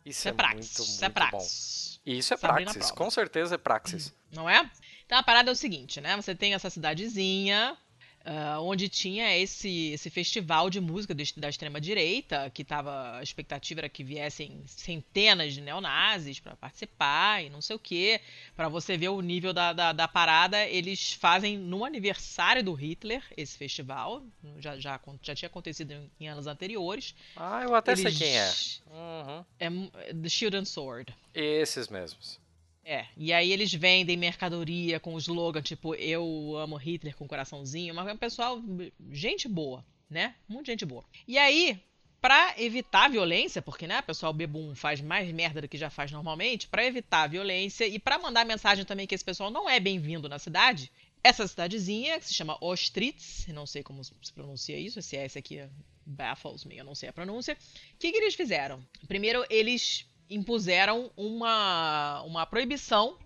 Isso, 0.05 0.19
Isso 0.19 0.27
é 0.27 0.31
é, 0.31 0.33
praxis. 0.33 0.77
muito, 0.77 0.89
Isso 0.89 1.05
é 1.05 1.07
muito 1.07 1.19
bom. 1.19 1.29
praxis. 1.29 2.01
Isso 2.05 2.33
é 2.33 2.37
Sabrina 2.37 2.71
praxis, 2.73 2.91
prova. 2.91 2.95
com 3.05 3.09
certeza 3.11 3.55
é 3.55 3.57
praxis. 3.57 4.13
Não 4.31 4.49
é? 4.49 4.69
Então 5.05 5.17
a 5.17 5.23
parada 5.23 5.49
é 5.49 5.53
o 5.53 5.55
seguinte, 5.55 6.01
né? 6.01 6.15
Você 6.17 6.35
tem 6.35 6.53
essa 6.53 6.69
cidadezinha 6.69 7.77
ah, 8.25 8.59
onde 8.61 8.87
tinha 8.89 9.35
esse, 9.37 9.91
esse 9.91 10.09
festival 10.09 10.69
de 10.69 10.79
música 10.79 11.13
do- 11.13 11.23
da 11.37 11.49
extrema-direita, 11.49 12.49
que 12.53 12.63
tava. 12.63 13.17
A 13.17 13.23
expectativa 13.23 13.81
era 13.81 13.89
que 13.89 14.03
viessem 14.03 14.61
centenas 14.67 15.53
de 15.53 15.61
neonazis 15.61 16.39
para 16.39 16.55
participar 16.55 17.43
e 17.43 17.49
não 17.49 17.61
sei 17.61 17.75
o 17.75 17.79
quê. 17.79 18.21
Para 18.55 18.69
você 18.69 18.95
ver 18.97 19.09
o 19.09 19.21
nível 19.21 19.51
da, 19.53 19.73
da, 19.73 19.91
da 19.91 20.07
parada, 20.07 20.65
eles 20.67 21.13
fazem 21.13 21.57
no 21.57 21.83
aniversário 21.83 22.63
do 22.63 22.73
Hitler 22.73 23.23
esse 23.35 23.57
festival. 23.57 24.23
Já, 24.59 24.77
já, 24.79 24.99
já 25.21 25.35
tinha 25.35 25.47
acontecido 25.47 25.91
em, 25.91 26.11
em 26.21 26.27
anos 26.29 26.47
anteriores. 26.47 27.13
Ah, 27.35 27.61
eu 27.63 27.75
até 27.75 27.95
sei 27.95 28.05
Eles- 28.05 28.17
quem 28.17 28.37
é. 28.37 28.53
Uhum. 28.91 29.45
É 29.59 30.13
The 30.13 30.29
Shield 30.29 30.57
and 30.57 30.65
Sword. 30.65 31.13
Esses 31.33 31.87
mesmos. 31.87 32.39
É, 32.85 33.05
e 33.15 33.31
aí 33.31 33.51
eles 33.51 33.73
vendem 33.73 34.17
mercadoria 34.17 34.99
com 34.99 35.17
slogan 35.17 35.61
tipo 35.61 35.95
Eu 35.95 36.55
amo 36.57 36.75
Hitler 36.75 37.15
com 37.15 37.27
coraçãozinho, 37.27 37.95
mas 37.95 38.07
é 38.07 38.13
um 38.13 38.17
pessoal, 38.17 38.61
gente 39.09 39.47
boa, 39.47 39.85
né? 40.09 40.35
Muita 40.47 40.71
gente 40.71 40.85
boa. 40.85 41.05
E 41.25 41.37
aí, 41.37 41.81
pra 42.21 42.55
evitar 42.57 43.05
a 43.05 43.09
violência, 43.09 43.61
porque 43.61 43.87
né, 43.87 43.99
o 43.99 44.03
pessoal 44.03 44.33
bebum 44.33 44.75
faz 44.75 44.99
mais 44.99 45.31
merda 45.31 45.61
do 45.61 45.67
que 45.67 45.77
já 45.77 45.89
faz 45.89 46.11
normalmente, 46.11 46.67
pra 46.67 46.85
evitar 46.85 47.23
a 47.23 47.27
violência 47.27 47.87
e 47.87 47.97
pra 47.97 48.19
mandar 48.19 48.45
mensagem 48.45 48.83
também 48.83 49.07
que 49.07 49.15
esse 49.15 49.23
pessoal 49.23 49.49
não 49.49 49.69
é 49.69 49.79
bem-vindo 49.79 50.27
na 50.27 50.37
cidade, 50.37 50.91
essa 51.23 51.47
cidadezinha, 51.47 52.19
que 52.19 52.25
se 52.25 52.33
chama 52.33 52.57
Ostritz, 52.59 53.47
não 53.47 53.65
sei 53.65 53.81
como 53.81 54.03
se 54.03 54.33
pronuncia 54.33 54.77
isso, 54.77 55.01
se 55.01 55.15
é 55.15 55.25
esse 55.25 55.39
aqui 55.39 55.63
baffles 56.05 56.65
me, 56.65 56.77
eu 56.77 56.83
não 56.83 56.95
sei 56.95 57.07
a 57.07 57.13
pronúncia. 57.13 57.57
O 57.93 57.97
que, 57.97 58.11
que 58.11 58.17
eles 58.17 58.35
fizeram? 58.35 58.85
Primeiro, 59.07 59.45
eles 59.49 60.05
impuseram 60.29 61.11
uma, 61.17 62.21
uma 62.23 62.45
proibição 62.45 63.17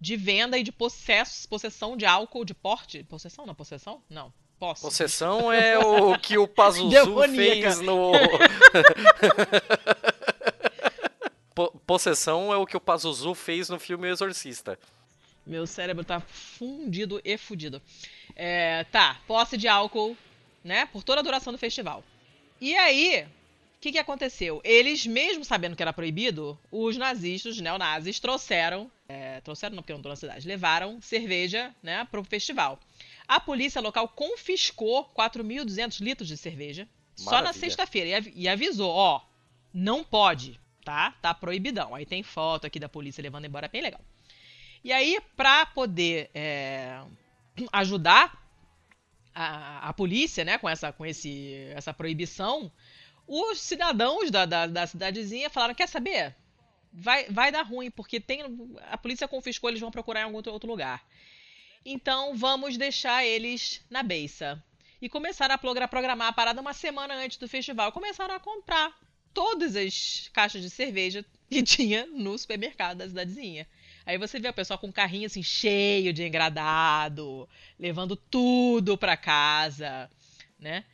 de 0.00 0.16
venda 0.16 0.56
e 0.58 0.62
de 0.62 0.72
possesso, 0.72 1.48
possessão 1.48 1.96
de 1.96 2.06
álcool, 2.06 2.44
de 2.44 2.54
porte. 2.54 3.02
Possessão? 3.04 3.44
Não, 3.46 3.54
possessão? 3.54 4.02
Não. 4.08 4.32
Posse. 4.58 4.82
Possessão 4.82 5.50
é 5.52 5.78
o 5.78 6.18
que 6.18 6.36
o 6.36 6.46
Pazuzu 6.46 6.88
Demoníaca. 6.90 7.34
fez 7.36 7.80
no. 7.80 8.12
Po- 11.54 11.72
Possessão 11.86 12.52
é 12.52 12.56
o 12.56 12.66
que 12.66 12.76
o 12.76 12.80
Pazuzu 12.80 13.34
fez 13.34 13.68
no 13.68 13.78
filme 13.78 14.06
O 14.08 14.10
Exorcista. 14.12 14.78
Meu 15.46 15.66
cérebro 15.66 16.04
tá 16.04 16.20
fundido 16.20 17.20
e 17.24 17.36
fudido. 17.36 17.80
É, 18.36 18.84
tá, 18.84 19.18
posse 19.26 19.56
de 19.56 19.66
álcool, 19.66 20.16
né? 20.62 20.86
Por 20.86 21.02
toda 21.02 21.20
a 21.20 21.24
duração 21.24 21.52
do 21.52 21.58
festival. 21.58 22.04
E 22.60 22.76
aí, 22.76 23.26
que, 23.80 23.92
que 23.92 23.98
aconteceu? 23.98 24.60
Eles, 24.62 25.06
mesmo 25.06 25.44
sabendo 25.44 25.74
que 25.74 25.82
era 25.82 25.92
proibido, 25.92 26.58
os 26.70 26.96
nazistas, 26.96 27.54
os 27.56 27.60
neonazis, 27.60 28.20
trouxeram. 28.20 28.90
é, 29.08 29.40
trouxeram, 29.40 29.76
não, 29.76 29.82
porque 29.82 29.92
eu 29.92 29.96
não 29.96 30.02
tô 30.02 30.08
na 30.10 30.16
cidade, 30.16 30.46
levaram 30.46 31.00
cerveja, 31.00 31.74
né, 31.82 32.06
pro 32.10 32.22
festival. 32.22 32.78
A 33.26 33.40
polícia 33.40 33.80
local 33.80 34.08
confiscou 34.08 35.04
4.200 35.16 36.00
litros 36.00 36.28
de 36.28 36.36
cerveja 36.36 36.86
só 37.16 37.30
na 37.30 37.36
Maravilha. 37.36 37.60
sexta-feira 37.60 38.08
e 38.34 38.48
av- 38.48 38.52
avisou: 38.54 38.90
ó, 38.90 39.20
não 39.72 40.02
pode, 40.04 40.58
tá? 40.84 41.12
Tá 41.22 41.32
proibidão. 41.32 41.94
Aí 41.94 42.04
tem 42.04 42.22
foto 42.22 42.66
aqui 42.66 42.78
da 42.80 42.88
polícia 42.88 43.22
levando 43.22 43.44
embora, 43.46 43.68
bem 43.68 43.82
legal. 43.82 44.00
E 44.82 44.92
aí, 44.92 45.18
pra 45.36 45.64
poder 45.66 46.30
é, 46.34 47.00
ajudar 47.72 48.36
a, 49.34 49.88
a 49.88 49.92
polícia, 49.92 50.44
né, 50.44 50.58
com 50.58 50.68
essa, 50.68 50.92
com 50.92 51.04
esse, 51.06 51.70
essa 51.74 51.92
proibição, 51.94 52.70
os 53.32 53.60
cidadãos 53.60 54.28
da, 54.28 54.44
da, 54.44 54.66
da 54.66 54.86
cidadezinha 54.88 55.48
falaram: 55.48 55.74
quer 55.74 55.88
saber? 55.88 56.34
Vai, 56.92 57.26
vai 57.30 57.52
dar 57.52 57.62
ruim, 57.62 57.88
porque 57.88 58.18
tem, 58.18 58.42
a 58.90 58.98
polícia 58.98 59.28
confiscou, 59.28 59.70
eles 59.70 59.80
vão 59.80 59.92
procurar 59.92 60.22
em 60.22 60.24
algum 60.24 60.36
outro, 60.36 60.68
lugar. 60.68 61.06
Então 61.86 62.36
vamos 62.36 62.76
deixar 62.76 63.24
eles 63.24 63.80
na 63.88 64.02
beiça. 64.02 64.60
E 65.00 65.08
começaram 65.08 65.54
a 65.54 65.58
progra- 65.58 65.86
programar 65.86 66.26
a 66.28 66.32
parada 66.32 66.60
uma 66.60 66.74
semana 66.74 67.14
antes 67.14 67.38
do 67.38 67.48
festival. 67.48 67.92
Começaram 67.92 68.34
a 68.34 68.40
comprar 68.40 68.92
todas 69.32 69.76
as 69.76 70.28
caixas 70.32 70.60
de 70.60 70.68
cerveja 70.68 71.24
que 71.48 71.62
tinha 71.62 72.06
no 72.06 72.36
supermercado 72.36 72.98
da 72.98 73.08
cidadezinha. 73.08 73.66
Aí 74.04 74.18
você 74.18 74.40
vê 74.40 74.48
o 74.48 74.52
pessoal 74.52 74.78
com 74.78 74.88
um 74.88 74.92
carrinho 74.92 75.26
assim 75.26 75.42
cheio 75.42 76.12
de 76.12 76.24
engradado, 76.24 77.48
levando 77.78 78.16
tudo 78.16 78.98
pra 78.98 79.16
casa, 79.16 80.10
né? 80.58 80.84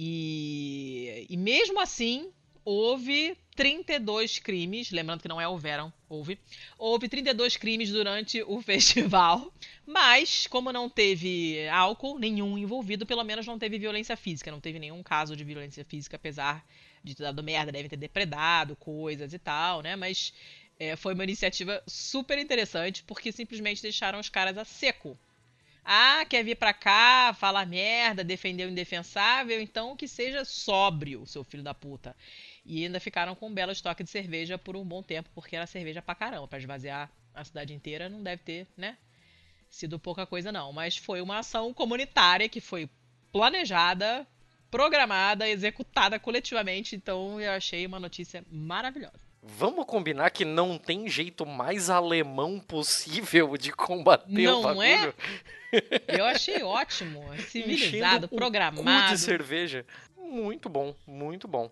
E, 0.00 1.26
e 1.28 1.36
mesmo 1.36 1.80
assim, 1.80 2.30
houve 2.64 3.36
32 3.56 4.38
crimes, 4.38 4.92
lembrando 4.92 5.22
que 5.22 5.26
não 5.26 5.40
é 5.40 5.48
houveram, 5.48 5.92
houve. 6.08 6.38
Houve 6.78 7.08
32 7.08 7.56
crimes 7.56 7.90
durante 7.90 8.40
o 8.44 8.62
festival, 8.62 9.52
mas 9.84 10.46
como 10.46 10.72
não 10.72 10.88
teve 10.88 11.68
álcool 11.70 12.16
nenhum 12.16 12.56
envolvido, 12.56 13.04
pelo 13.04 13.24
menos 13.24 13.44
não 13.44 13.58
teve 13.58 13.76
violência 13.76 14.16
física, 14.16 14.52
não 14.52 14.60
teve 14.60 14.78
nenhum 14.78 15.02
caso 15.02 15.34
de 15.34 15.42
violência 15.42 15.84
física, 15.84 16.14
apesar 16.14 16.64
de 17.02 17.16
ter 17.16 17.24
dado 17.24 17.42
merda, 17.42 17.72
devem 17.72 17.90
ter 17.90 17.96
depredado 17.96 18.76
coisas 18.76 19.34
e 19.34 19.38
tal, 19.40 19.82
né? 19.82 19.96
Mas 19.96 20.32
é, 20.78 20.94
foi 20.94 21.12
uma 21.12 21.24
iniciativa 21.24 21.82
super 21.88 22.38
interessante, 22.38 23.02
porque 23.02 23.32
simplesmente 23.32 23.82
deixaram 23.82 24.20
os 24.20 24.28
caras 24.28 24.56
a 24.56 24.64
seco. 24.64 25.18
Ah, 25.90 26.22
quer 26.28 26.44
vir 26.44 26.54
pra 26.54 26.74
cá, 26.74 27.32
falar 27.32 27.64
merda, 27.64 28.22
defender 28.22 28.66
o 28.66 28.70
indefensável, 28.70 29.58
então 29.58 29.96
que 29.96 30.06
seja 30.06 30.44
sóbrio, 30.44 31.26
seu 31.26 31.42
filho 31.42 31.62
da 31.62 31.72
puta. 31.72 32.14
E 32.62 32.84
ainda 32.84 33.00
ficaram 33.00 33.34
com 33.34 33.48
um 33.48 33.54
belo 33.54 33.72
estoque 33.72 34.04
de 34.04 34.10
cerveja 34.10 34.58
por 34.58 34.76
um 34.76 34.84
bom 34.84 35.02
tempo, 35.02 35.30
porque 35.34 35.56
era 35.56 35.66
cerveja 35.66 36.02
pra 36.02 36.14
caramba. 36.14 36.46
Pra 36.46 36.58
esvaziar 36.58 37.10
a 37.34 37.42
cidade 37.42 37.72
inteira 37.72 38.06
não 38.10 38.22
deve 38.22 38.42
ter, 38.42 38.66
né? 38.76 38.98
Sido 39.70 39.98
pouca 39.98 40.26
coisa, 40.26 40.52
não. 40.52 40.74
Mas 40.74 40.98
foi 40.98 41.22
uma 41.22 41.38
ação 41.38 41.72
comunitária 41.72 42.50
que 42.50 42.60
foi 42.60 42.90
planejada, 43.32 44.26
programada, 44.70 45.48
executada 45.48 46.18
coletivamente. 46.20 46.96
Então 46.96 47.40
eu 47.40 47.52
achei 47.52 47.86
uma 47.86 47.98
notícia 47.98 48.44
maravilhosa. 48.50 49.27
Vamos 49.42 49.84
combinar 49.86 50.30
que 50.30 50.44
não 50.44 50.76
tem 50.76 51.08
jeito 51.08 51.46
mais 51.46 51.88
alemão 51.88 52.58
possível 52.58 53.56
de 53.56 53.72
combater 53.72 54.42
Não 54.42 54.60
o 54.60 54.62
bagulho. 54.62 54.82
é? 54.82 55.14
Eu 56.18 56.24
achei 56.24 56.62
ótimo. 56.62 57.22
Civilizado, 57.48 57.96
Enchendo 57.96 58.26
o 58.26 58.36
programado. 58.36 59.08
de 59.12 59.18
cerveja. 59.18 59.86
Muito 60.16 60.68
bom, 60.68 60.94
muito 61.06 61.46
bom. 61.46 61.70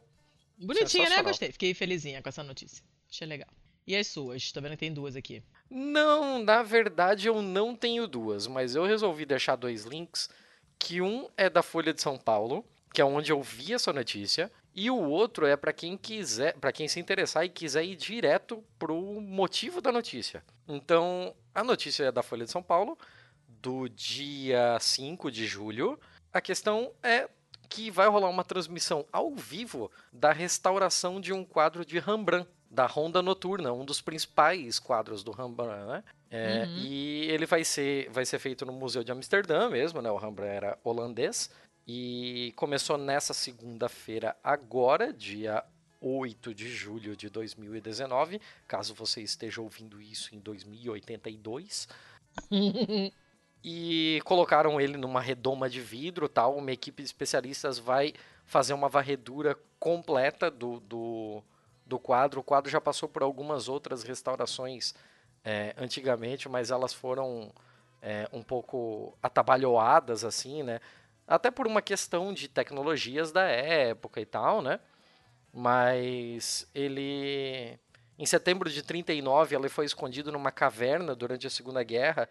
Bonitinha, 0.58 1.08
né? 1.10 1.22
Gostei. 1.22 1.52
Fiquei 1.52 1.74
felizinha 1.74 2.22
com 2.22 2.28
essa 2.28 2.42
notícia. 2.42 2.82
Achei 3.10 3.26
legal. 3.26 3.48
E 3.86 3.94
as 3.94 4.06
suas? 4.06 4.50
Tô 4.52 4.60
vendo 4.60 4.72
que 4.72 4.78
tem 4.78 4.92
duas 4.92 5.14
aqui. 5.16 5.42
Não, 5.70 6.42
na 6.42 6.62
verdade 6.62 7.28
eu 7.28 7.42
não 7.42 7.74
tenho 7.74 8.06
duas, 8.06 8.46
mas 8.46 8.74
eu 8.74 8.84
resolvi 8.84 9.24
deixar 9.26 9.56
dois 9.56 9.84
links, 9.84 10.28
que 10.78 11.00
um 11.00 11.28
é 11.36 11.48
da 11.50 11.62
Folha 11.62 11.92
de 11.92 12.00
São 12.00 12.16
Paulo, 12.16 12.64
que 12.92 13.00
é 13.00 13.04
onde 13.04 13.32
eu 13.32 13.42
vi 13.42 13.72
essa 13.74 13.92
notícia, 13.92 14.50
e 14.76 14.90
o 14.90 15.00
outro 15.00 15.46
é 15.46 15.56
para 15.56 15.72
quem 15.72 15.96
quiser, 15.96 16.54
para 16.58 16.70
quem 16.70 16.86
se 16.86 17.00
interessar 17.00 17.46
e 17.46 17.48
quiser 17.48 17.82
ir 17.82 17.96
direto 17.96 18.62
pro 18.78 19.00
motivo 19.22 19.80
da 19.80 19.90
notícia. 19.90 20.44
Então, 20.68 21.34
a 21.54 21.64
notícia 21.64 22.04
é 22.04 22.12
da 22.12 22.22
Folha 22.22 22.44
de 22.44 22.50
São 22.50 22.62
Paulo, 22.62 22.98
do 23.48 23.88
dia 23.88 24.76
5 24.78 25.30
de 25.30 25.46
julho. 25.46 25.98
A 26.30 26.42
questão 26.42 26.92
é 27.02 27.26
que 27.70 27.90
vai 27.90 28.06
rolar 28.06 28.28
uma 28.28 28.44
transmissão 28.44 29.06
ao 29.10 29.34
vivo 29.34 29.90
da 30.12 30.30
restauração 30.30 31.22
de 31.22 31.32
um 31.32 31.42
quadro 31.42 31.82
de 31.82 31.98
Rembrandt, 31.98 32.46
da 32.70 32.84
Ronda 32.84 33.22
Noturna, 33.22 33.72
um 33.72 33.84
dos 33.84 34.02
principais 34.02 34.78
quadros 34.78 35.24
do 35.24 35.30
Rembrandt, 35.30 35.86
né? 35.86 36.04
É, 36.30 36.64
Uhum. 36.64 36.78
E 36.78 37.30
ele 37.30 37.46
vai 37.46 37.64
ser, 37.64 38.10
vai 38.10 38.26
ser 38.26 38.38
feito 38.38 38.66
no 38.66 38.72
Museu 38.72 39.02
de 39.02 39.10
Amsterdã 39.10 39.70
mesmo, 39.70 40.02
né? 40.02 40.10
O 40.10 40.16
Rembrandt 40.16 40.54
era 40.56 40.78
holandês. 40.84 41.50
E 41.86 42.52
começou 42.56 42.98
nessa 42.98 43.32
segunda-feira 43.32 44.36
agora, 44.42 45.12
dia 45.12 45.64
8 46.00 46.52
de 46.52 46.68
julho 46.68 47.16
de 47.16 47.30
2019, 47.30 48.40
caso 48.66 48.92
você 48.92 49.22
esteja 49.22 49.60
ouvindo 49.60 50.02
isso 50.02 50.34
em 50.34 50.40
2082 50.40 51.86
e 53.62 54.20
colocaram 54.24 54.80
ele 54.80 54.96
numa 54.96 55.20
redoma 55.20 55.70
de 55.70 55.80
vidro 55.80 56.28
tal. 56.28 56.56
Uma 56.56 56.72
equipe 56.72 57.04
de 57.04 57.08
especialistas 57.08 57.78
vai 57.78 58.12
fazer 58.44 58.74
uma 58.74 58.88
varredura 58.88 59.56
completa 59.78 60.50
do, 60.50 60.80
do, 60.80 61.40
do 61.86 62.00
quadro. 62.00 62.40
O 62.40 62.44
quadro 62.44 62.68
já 62.68 62.80
passou 62.80 63.08
por 63.08 63.22
algumas 63.22 63.68
outras 63.68 64.02
restaurações 64.02 64.92
é, 65.44 65.72
antigamente, 65.78 66.48
mas 66.48 66.72
elas 66.72 66.92
foram 66.92 67.52
é, 68.02 68.28
um 68.32 68.42
pouco 68.42 69.16
atabalhoadas, 69.22 70.24
assim, 70.24 70.64
né? 70.64 70.80
Até 71.26 71.50
por 71.50 71.66
uma 71.66 71.82
questão 71.82 72.32
de 72.32 72.48
tecnologias 72.48 73.32
da 73.32 73.42
época 73.42 74.20
e 74.20 74.26
tal, 74.26 74.62
né? 74.62 74.78
Mas 75.52 76.68
ele. 76.74 77.78
Em 78.18 78.24
setembro 78.24 78.70
de 78.70 78.82
39, 78.82 79.56
ele 79.56 79.68
foi 79.68 79.84
escondido 79.84 80.32
numa 80.32 80.50
caverna 80.50 81.14
durante 81.14 81.46
a 81.46 81.50
Segunda 81.50 81.82
Guerra 81.82 82.28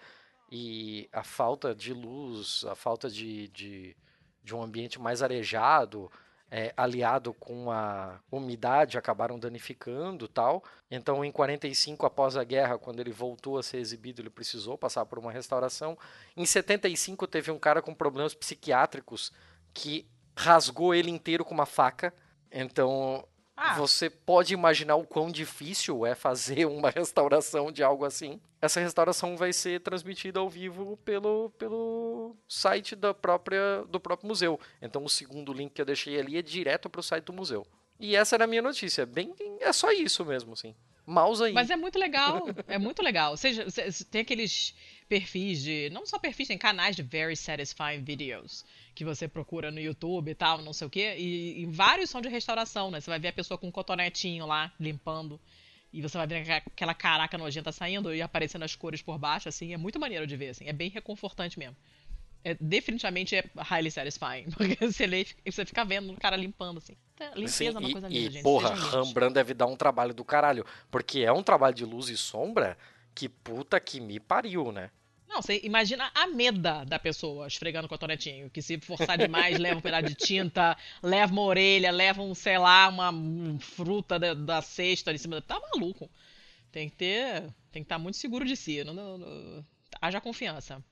e 0.52 1.10
a 1.12 1.24
falta 1.24 1.76
de 1.76 1.94
luz, 1.94 2.66
a 2.66 2.76
falta 2.76 3.10
de, 3.10 3.48
de, 3.50 3.96
de 4.44 4.56
um 4.56 4.64
ambiente 4.64 5.00
mais 5.00 5.22
arejado, 5.22 6.12
é, 6.58 6.74
aliado 6.78 7.34
com 7.34 7.70
a 7.70 8.18
umidade, 8.32 8.98
acabaram 8.98 9.38
danificando 9.38 10.26
tal. 10.26 10.64
Então, 10.90 11.26
em 11.26 11.30
45, 11.30 12.06
após 12.06 12.38
a 12.38 12.46
guerra, 12.46 12.78
quando 12.78 13.02
ele 13.02 13.12
voltou 13.12 13.58
a 13.58 13.64
ser 13.64 13.76
exibido, 13.76 14.22
ele 14.22 14.30
precisou 14.30 14.78
passar 14.78 15.06
por 15.06 15.20
uma 15.20 15.34
restauração. 15.34 15.98
Em 16.34 16.46
75, 16.46 17.28
teve 17.28 17.52
um 17.52 17.60
cara 17.60 17.82
com 17.82 17.94
problemas 17.94 18.34
psiquiátricos 18.34 19.34
que 19.74 20.08
rasgou 20.34 20.96
ele 20.96 21.12
inteiro 21.12 21.44
com 21.44 21.54
uma 21.54 21.66
faca. 21.66 22.14
Então, 22.50 23.28
Ah. 23.58 23.76
você 23.76 24.10
pode 24.10 24.54
imaginar 24.54 24.96
o 24.96 25.06
quão 25.06 25.32
difícil 25.32 26.06
é 26.06 26.14
fazer 26.14 26.66
uma 26.68 26.90
restauração 26.90 27.72
de 27.72 27.84
algo 27.84 28.06
assim. 28.06 28.40
Essa 28.62 28.80
restauração 28.80 29.38
vai 29.38 29.54
ser 29.54 29.80
transmitida 29.82 30.40
ao 30.40 30.50
vivo 30.50 30.98
pelo, 31.06 31.52
pelo 31.52 32.36
site 32.48 32.96
da 32.96 33.14
própria, 33.14 33.84
do 33.88 34.00
próprio 34.00 34.28
museu. 34.28 34.60
Então, 34.82 35.04
o 35.04 35.10
segundo 35.10 35.54
link 35.54 35.74
que 35.74 35.82
eu 35.82 35.86
deixei 35.86 36.20
ali 36.20 36.38
é 36.38 36.42
direto 36.42 36.90
para 36.90 37.00
o 37.00 37.04
site 37.04 37.26
do 37.26 37.34
museu. 37.34 37.66
E 38.00 38.16
essa 38.16 38.36
era 38.36 38.44
a 38.44 38.48
minha 38.48 38.62
notícia. 38.62 39.06
Bem, 39.06 39.34
é 39.60 39.72
só 39.72 39.92
isso 39.92 40.26
mesmo, 40.26 40.54
assim. 40.54 40.76
Mouse 41.06 41.44
aí. 41.44 41.54
Mas 41.54 41.70
é 41.70 41.76
muito 41.76 42.00
legal, 42.00 42.48
é 42.68 42.80
muito 42.80 43.04
legal. 43.04 43.32
Ou 43.32 43.38
seja, 43.38 43.66
tem 44.10 44.22
aqueles 44.22 44.74
perfis 45.08 45.62
de. 45.62 45.90
Não 45.92 46.06
só 46.06 46.18
perfis, 46.18 46.48
tem 46.48 46.58
canais 46.58 46.96
de 46.96 47.04
Very 47.04 47.36
Satisfying 47.36 48.04
Videos 48.04 48.66
que 48.96 49.04
você 49.06 49.28
procura 49.28 49.70
no 49.70 49.80
YouTube 49.80 50.32
e 50.32 50.36
tal, 50.36 50.62
não 50.62 50.72
sei 50.74 50.88
o 50.88 50.90
quê. 50.90 51.16
E, 51.18 51.62
e 51.62 51.66
vários 51.66 52.10
são 52.10 52.22
de 52.22 52.30
restauração, 52.30 52.90
né? 52.90 53.02
Você 53.02 53.10
vai 53.12 53.20
ver 53.20 53.28
a 53.28 53.34
pessoa 53.34 53.58
com 53.58 53.68
um 53.68 53.72
cotonetinho 53.72 54.46
lá, 54.48 54.72
limpando. 54.80 55.40
E 55.92 56.02
você 56.02 56.18
vai 56.18 56.26
ver 56.26 56.50
aquela- 56.52 56.94
caraca 56.94 57.38
nojenta 57.38 57.72
saindo 57.72 58.14
e 58.16 58.22
aparecendo 58.22 58.64
as 58.64 58.74
cores 58.76 59.02
por 59.02 59.18
baixo, 59.18 59.50
assim. 59.50 59.74
É 59.74 59.78
muito 59.78 60.00
maneiro 60.00 60.26
de 60.26 60.36
ver, 60.38 60.50
assim. 60.50 60.68
É 60.68 60.74
bem 60.74 60.90
reconfortante 60.90 61.60
mesmo. 61.60 61.76
É, 62.44 62.56
definitivamente 62.60 63.36
é 63.36 63.44
highly 63.58 63.92
satisfying. 63.92 64.50
Porque 64.56 64.78
você 64.86 65.06
lê 65.06 65.26
e 65.46 65.52
você 65.52 65.66
fica 65.66 65.84
vendo 65.84 66.14
o 66.14 66.18
cara 66.18 66.36
limpando, 66.38 66.78
assim. 66.78 66.96
Tá, 67.16 67.30
Limpeza 67.36 67.52
Sim, 67.54 67.68
é 67.68 67.72
uma 67.72 67.90
e, 67.90 67.92
coisa 67.92 68.08
e, 68.08 68.12
linda, 68.14 68.32
gente. 68.32 68.44
porra. 68.44 68.74
Rembrandt 69.04 69.34
deve 69.34 69.54
dar 69.54 69.66
um 69.66 69.76
trabalho 69.76 70.14
do 70.14 70.24
caralho. 70.24 70.66
Porque 70.90 71.20
é 71.22 71.32
um 71.34 71.44
trabalho 71.44 71.76
de 71.76 71.84
luz 71.84 72.08
e 72.10 72.16
sombra 72.16 72.78
que 73.14 73.28
puta 73.28 73.80
que 73.80 74.00
me 74.00 74.20
pariu, 74.20 74.72
né? 74.72 74.90
Não, 75.28 75.42
você 75.42 75.60
imagina 75.64 76.10
a 76.14 76.28
meda 76.28 76.84
da 76.86 77.00
pessoa 77.00 77.48
esfregando 77.48 77.88
o 77.88 77.90
cotonetinho. 77.90 78.50
Que 78.50 78.62
se 78.62 78.80
forçar 78.80 79.18
demais, 79.18 79.58
leva 79.60 79.78
um 79.80 79.82
pedaço 79.82 80.06
de 80.06 80.16
tinta, 80.16 80.78
leva 81.02 81.32
uma 81.34 81.42
orelha, 81.42 81.92
leva 81.92 82.22
um, 82.22 82.34
sei 82.36 82.58
lá, 82.58 82.88
uma 82.88 83.12
fruta 83.60 84.18
da, 84.20 84.34
da 84.34 84.62
cesta 84.62 85.10
ali 85.10 85.16
em 85.16 85.20
cima. 85.20 85.42
Tá 85.42 85.60
maluco. 85.60 86.10
Tem 86.72 86.90
que 86.90 86.96
ter. 86.96 87.42
Tem 87.72 87.82
que 87.82 87.86
estar 87.86 87.98
muito 88.00 88.18
seguro 88.18 88.46
de 88.46 88.56
si. 88.56 88.84
Não, 88.84 88.94
não- 88.94 89.18
não- 89.18 89.66
haja 90.02 90.22
confiança. 90.22 90.84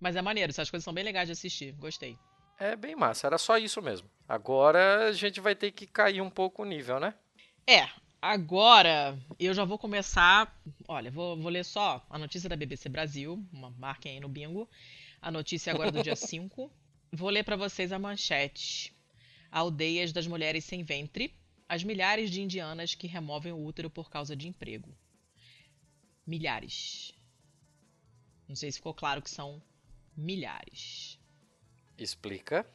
Mas 0.00 0.16
é 0.16 0.22
maneiro, 0.22 0.50
essas 0.50 0.70
coisas 0.70 0.84
são 0.84 0.92
bem 0.94 1.04
legais 1.04 1.28
de 1.28 1.32
assistir. 1.32 1.72
Gostei. 1.72 2.16
É 2.58 2.76
bem 2.76 2.94
massa, 2.94 3.26
era 3.26 3.36
só 3.38 3.58
isso 3.58 3.82
mesmo. 3.82 4.08
Agora 4.28 5.08
a 5.08 5.12
gente 5.12 5.40
vai 5.40 5.54
ter 5.54 5.72
que 5.72 5.86
cair 5.86 6.20
um 6.20 6.30
pouco 6.30 6.62
o 6.62 6.64
nível, 6.64 7.00
né? 7.00 7.14
É, 7.66 7.88
agora 8.24 9.18
eu 9.38 9.52
já 9.52 9.66
vou 9.66 9.78
começar. 9.78 10.58
Olha, 10.88 11.10
vou, 11.10 11.36
vou 11.36 11.50
ler 11.50 11.62
só 11.62 12.04
a 12.08 12.18
notícia 12.18 12.48
da 12.48 12.56
BBC 12.56 12.88
Brasil. 12.88 13.46
Uma, 13.52 13.68
marquem 13.72 14.12
aí 14.12 14.20
no 14.20 14.30
bingo. 14.30 14.66
A 15.20 15.30
notícia 15.30 15.74
agora 15.74 15.92
do 15.92 16.02
dia 16.02 16.16
5. 16.16 16.72
Vou 17.12 17.28
ler 17.28 17.44
para 17.44 17.54
vocês 17.54 17.92
a 17.92 17.98
manchete. 17.98 18.96
Aldeias 19.50 20.10
das 20.10 20.26
mulheres 20.26 20.64
sem 20.64 20.82
ventre. 20.82 21.34
As 21.68 21.84
milhares 21.84 22.30
de 22.30 22.40
indianas 22.40 22.94
que 22.94 23.06
removem 23.06 23.52
o 23.52 23.62
útero 23.62 23.90
por 23.90 24.08
causa 24.08 24.34
de 24.34 24.48
emprego. 24.48 24.96
Milhares. 26.26 27.12
Não 28.48 28.56
sei 28.56 28.72
se 28.72 28.78
ficou 28.78 28.94
claro 28.94 29.20
que 29.20 29.30
são 29.30 29.62
milhares. 30.16 31.18
Explica. 31.98 32.66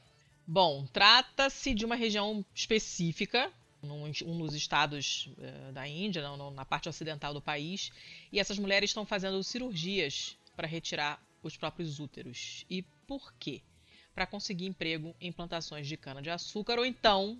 Bom, 0.46 0.86
trata-se 0.86 1.74
de 1.74 1.86
uma 1.86 1.96
região 1.96 2.46
específica, 2.54 3.52
num, 3.82 4.12
um 4.26 4.38
dos 4.38 4.54
estados 4.54 5.30
eh, 5.40 5.72
da 5.72 5.88
Índia, 5.88 6.22
não, 6.22 6.52
na 6.52 6.66
parte 6.66 6.90
ocidental 6.90 7.34
do 7.34 7.42
país, 7.42 7.92
e 8.32 8.40
essas 8.40 8.60
mulheres 8.60 8.90
estão 8.90 9.06
fazendo 9.06 9.44
cirurgias 9.44 10.38
para 10.56 10.68
retirar 10.68 11.22
os 11.42 11.56
próprios 11.56 12.00
úteros. 12.00 12.66
E 12.70 12.82
por 13.08 13.34
quê? 13.40 13.62
Para 14.14 14.26
conseguir 14.26 14.66
emprego 14.66 15.16
em 15.22 15.32
plantações 15.32 15.88
de 15.88 15.96
cana-de-açúcar 15.96 16.78
ou 16.78 16.86
então 16.86 17.40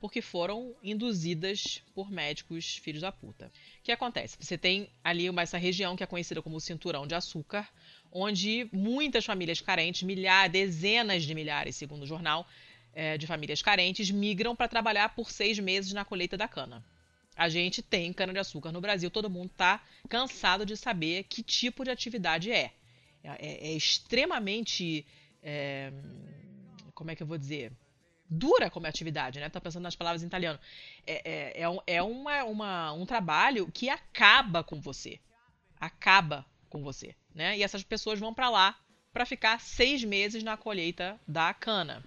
porque 0.00 0.22
foram 0.22 0.74
induzidas 0.82 1.82
por 1.94 2.10
médicos 2.10 2.76
filhos 2.78 3.02
da 3.02 3.12
puta. 3.12 3.52
O 3.78 3.82
que 3.82 3.92
acontece? 3.92 4.36
Você 4.40 4.56
tem 4.56 4.88
ali 5.04 5.28
uma, 5.28 5.42
essa 5.42 5.58
região 5.58 5.94
que 5.94 6.02
é 6.02 6.06
conhecida 6.06 6.40
como 6.40 6.58
cinturão 6.58 7.06
de 7.06 7.14
açúcar, 7.14 7.68
onde 8.10 8.68
muitas 8.72 9.26
famílias 9.26 9.60
carentes, 9.60 10.02
milhares, 10.02 10.52
dezenas 10.52 11.22
de 11.22 11.34
milhares, 11.34 11.76
segundo 11.76 12.04
o 12.04 12.06
jornal, 12.06 12.48
eh, 12.94 13.16
de 13.18 13.26
famílias 13.26 13.62
carentes, 13.62 14.10
migram 14.10 14.54
para 14.56 14.68
trabalhar 14.68 15.14
por 15.14 15.30
seis 15.30 15.58
meses 15.58 15.92
na 15.92 16.04
colheita 16.04 16.36
da 16.36 16.48
cana. 16.48 16.84
A 17.36 17.48
gente 17.48 17.82
tem 17.82 18.12
cana-de-açúcar 18.12 18.72
no 18.72 18.80
Brasil, 18.80 19.10
todo 19.10 19.30
mundo 19.30 19.50
está 19.50 19.82
cansado 20.08 20.66
de 20.66 20.76
saber 20.76 21.24
que 21.24 21.42
tipo 21.42 21.84
de 21.84 21.90
atividade 21.90 22.52
é. 22.52 22.72
É, 23.22 23.68
é 23.68 23.72
extremamente. 23.72 25.06
é, 25.42 25.92
como 26.94 27.10
é 27.10 27.16
que 27.16 27.22
eu 27.22 27.26
vou 27.26 27.38
dizer? 27.38 27.72
Dura 28.28 28.70
como 28.70 28.86
atividade, 28.86 29.40
né? 29.40 29.48
Tô 29.48 29.60
pensando 29.60 29.82
nas 29.82 29.96
palavras 29.96 30.22
em 30.22 30.26
italiano. 30.26 30.58
É, 31.06 31.60
é, 31.60 31.62
é, 31.62 31.68
um, 31.68 31.78
é 31.86 32.02
uma, 32.02 32.44
uma, 32.44 32.92
um 32.92 33.06
trabalho 33.06 33.70
que 33.72 33.88
acaba 33.88 34.62
com 34.62 34.80
você. 34.80 35.18
Acaba 35.80 36.46
com 36.68 36.82
você, 36.82 37.14
né? 37.34 37.56
E 37.56 37.62
essas 37.62 37.82
pessoas 37.82 38.20
vão 38.20 38.32
para 38.32 38.50
lá 38.50 38.78
para 39.12 39.26
ficar 39.26 39.58
seis 39.60 40.04
meses 40.04 40.42
na 40.42 40.56
colheita 40.56 41.18
da 41.26 41.52
cana. 41.52 42.04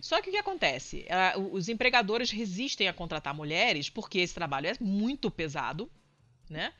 Só 0.00 0.20
que 0.20 0.28
o 0.28 0.32
que 0.32 0.38
acontece? 0.38 1.06
Ah, 1.08 1.34
Os 1.38 1.68
empregadores 1.68 2.30
resistem 2.30 2.88
a 2.88 2.92
contratar 2.92 3.34
mulheres 3.34 3.88
porque 3.88 4.18
esse 4.18 4.34
trabalho 4.34 4.68
é 4.68 4.74
muito 4.80 5.30
pesado, 5.30 5.90
né? 6.48 6.72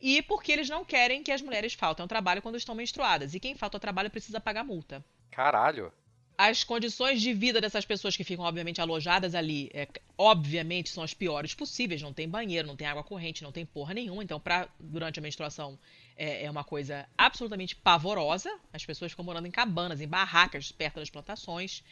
E 0.00 0.22
porque 0.22 0.52
eles 0.52 0.68
não 0.68 0.84
querem 0.84 1.22
que 1.22 1.32
as 1.32 1.42
mulheres 1.42 1.74
faltem 1.74 2.02
ao 2.02 2.08
trabalho 2.08 2.40
quando 2.40 2.56
estão 2.56 2.74
menstruadas. 2.74 3.34
E 3.34 3.40
quem 3.40 3.54
falta 3.54 3.76
ao 3.76 3.80
trabalho 3.80 4.10
precisa 4.10 4.40
pagar 4.40 4.64
multa. 4.64 5.04
Caralho. 5.30 5.92
As 6.40 6.62
condições 6.62 7.20
de 7.20 7.34
vida 7.34 7.60
dessas 7.60 7.84
pessoas 7.84 8.16
que 8.16 8.22
ficam, 8.22 8.44
obviamente, 8.44 8.80
alojadas 8.80 9.34
ali, 9.34 9.68
é, 9.74 9.88
obviamente, 10.16 10.88
são 10.88 11.02
as 11.02 11.12
piores 11.12 11.52
possíveis. 11.52 12.00
Não 12.00 12.12
tem 12.12 12.28
banheiro, 12.28 12.68
não 12.68 12.76
tem 12.76 12.86
água 12.86 13.02
corrente, 13.02 13.42
não 13.42 13.50
tem 13.50 13.66
porra 13.66 13.92
nenhuma. 13.92 14.22
Então, 14.22 14.38
pra, 14.38 14.68
durante 14.78 15.18
a 15.18 15.22
menstruação, 15.22 15.76
é, 16.16 16.44
é 16.44 16.50
uma 16.50 16.62
coisa 16.62 17.08
absolutamente 17.18 17.74
pavorosa. 17.74 18.56
As 18.72 18.86
pessoas 18.86 19.10
ficam 19.10 19.24
morando 19.24 19.48
em 19.48 19.50
cabanas, 19.50 20.00
em 20.00 20.06
barracas, 20.06 20.70
perto 20.70 21.00
das 21.00 21.10
plantações. 21.10 21.82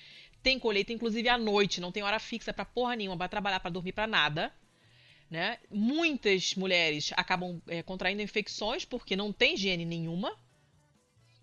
Tem 0.47 0.61
colheita, 0.61 0.93
inclusive, 0.93 1.29
à 1.29 1.37
noite. 1.37 1.81
Não 1.81 1.91
tem 1.91 2.05
hora 2.05 2.21
fixa 2.21 2.53
pra 2.53 2.65
porra 2.65 2.95
nenhuma, 2.95 3.17
pra 3.17 3.27
trabalhar, 3.27 3.59
pra 3.59 3.69
dormir, 3.69 3.91
pra 3.91 4.07
nada. 4.07 4.55
Né? 5.29 5.59
Muitas 5.69 6.55
mulheres 6.55 7.13
acabam 7.17 7.61
é, 7.67 7.83
contraindo 7.83 8.23
infecções 8.23 8.85
porque 8.85 9.17
não 9.17 9.33
tem 9.33 9.55
higiene 9.55 9.85
nenhuma. 9.85 10.33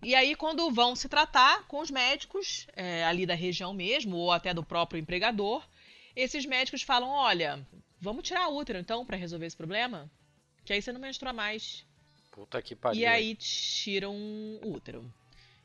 E 0.02 0.14
aí, 0.14 0.34
quando 0.34 0.70
vão 0.70 0.96
se 0.96 1.06
tratar 1.06 1.66
com 1.68 1.80
os 1.80 1.90
médicos 1.90 2.66
é, 2.74 3.04
ali 3.04 3.26
da 3.26 3.34
região 3.34 3.74
mesmo, 3.74 4.16
ou 4.16 4.32
até 4.32 4.54
do 4.54 4.64
próprio 4.64 4.98
empregador, 4.98 5.62
esses 6.16 6.46
médicos 6.46 6.80
falam: 6.80 7.10
olha, 7.10 7.62
vamos 8.00 8.26
tirar 8.26 8.48
o 8.48 8.56
útero 8.56 8.78
então 8.78 9.04
para 9.04 9.18
resolver 9.18 9.44
esse 9.44 9.56
problema? 9.56 10.10
Que 10.64 10.72
aí 10.72 10.80
você 10.80 10.92
não 10.92 11.00
menstrua 11.00 11.34
mais. 11.34 11.84
Puta 12.30 12.62
que 12.62 12.74
pariu. 12.74 13.02
E 13.02 13.04
aí 13.04 13.34
tiram 13.34 14.16
o 14.16 14.72
útero. 14.72 15.12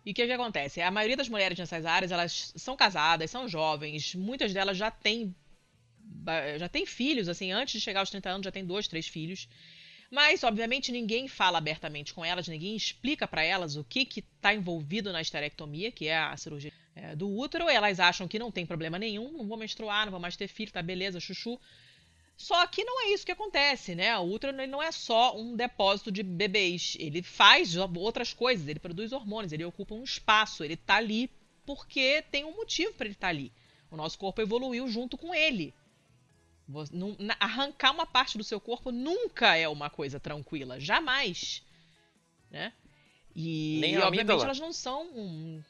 E 0.09 0.11
o 0.11 0.15
que, 0.15 0.25
que 0.25 0.33
acontece? 0.33 0.81
A 0.81 0.89
maioria 0.89 1.15
das 1.15 1.29
mulheres 1.29 1.55
nessas 1.59 1.85
áreas, 1.85 2.11
elas 2.11 2.51
são 2.55 2.75
casadas, 2.75 3.29
são 3.29 3.47
jovens, 3.47 4.15
muitas 4.15 4.51
delas 4.51 4.75
já 4.75 4.89
têm 4.89 5.35
já 6.57 6.67
têm 6.67 6.83
filhos, 6.83 7.29
assim, 7.29 7.51
antes 7.51 7.73
de 7.73 7.81
chegar 7.81 7.99
aos 7.99 8.09
30 8.09 8.27
anos 8.27 8.45
já 8.45 8.51
tem 8.51 8.65
dois, 8.65 8.87
três 8.87 9.07
filhos. 9.07 9.47
Mas, 10.09 10.43
obviamente, 10.43 10.91
ninguém 10.91 11.27
fala 11.27 11.59
abertamente 11.59 12.11
com 12.11 12.25
elas, 12.25 12.47
ninguém 12.47 12.75
explica 12.75 13.27
pra 13.27 13.43
elas 13.43 13.75
o 13.75 13.83
que 13.83 14.03
que 14.03 14.23
tá 14.41 14.51
envolvido 14.51 15.13
na 15.13 15.21
esterectomia, 15.21 15.91
que 15.91 16.07
é 16.07 16.17
a 16.17 16.35
cirurgia 16.35 16.73
é, 16.95 17.15
do 17.15 17.29
útero. 17.29 17.69
Elas 17.69 17.99
acham 17.99 18.27
que 18.27 18.39
não 18.39 18.51
tem 18.51 18.65
problema 18.65 18.97
nenhum, 18.97 19.31
não 19.31 19.47
vou 19.47 19.57
menstruar, 19.57 20.05
não 20.05 20.11
vou 20.11 20.19
mais 20.19 20.35
ter 20.35 20.47
filho, 20.47 20.71
tá 20.71 20.81
beleza, 20.81 21.19
chuchu. 21.19 21.59
Só 22.41 22.65
que 22.67 22.85
não 22.85 23.01
é 23.01 23.09
isso 23.13 23.25
que 23.25 23.33
acontece, 23.33 23.93
né? 23.93 24.17
O 24.17 24.21
útero 24.23 24.55
ele 24.57 24.71
não 24.71 24.81
é 24.81 24.93
só 24.93 25.37
um 25.37 25.57
depósito 25.57 26.09
de 26.09 26.23
bebês. 26.23 26.95
Ele 26.97 27.21
faz 27.21 27.75
outras 27.75 28.33
coisas, 28.33 28.65
ele 28.69 28.79
produz 28.79 29.11
hormônios, 29.11 29.51
ele 29.51 29.65
ocupa 29.65 29.93
um 29.93 30.03
espaço, 30.05 30.63
ele 30.63 30.77
tá 30.77 30.95
ali 30.95 31.29
porque 31.65 32.21
tem 32.31 32.45
um 32.45 32.55
motivo 32.55 32.93
para 32.93 33.07
ele 33.07 33.13
estar 33.13 33.27
ali. 33.27 33.51
O 33.91 33.97
nosso 33.97 34.17
corpo 34.17 34.41
evoluiu 34.41 34.87
junto 34.87 35.17
com 35.17 35.35
ele. 35.35 35.73
Arrancar 37.39 37.91
uma 37.91 38.05
parte 38.05 38.37
do 38.37 38.43
seu 38.43 38.59
corpo 38.61 38.89
nunca 38.89 39.57
é 39.57 39.67
uma 39.67 39.89
coisa 39.89 40.17
tranquila, 40.17 40.79
jamais. 40.79 41.61
Né? 42.49 42.71
E, 43.35 43.79
Nem 43.81 43.93
e, 43.93 43.97
a 43.97 44.07
obviamente 44.07 44.43
elas 44.43 44.59
não 44.59 44.71
são. 44.71 45.03
um- 45.07 45.61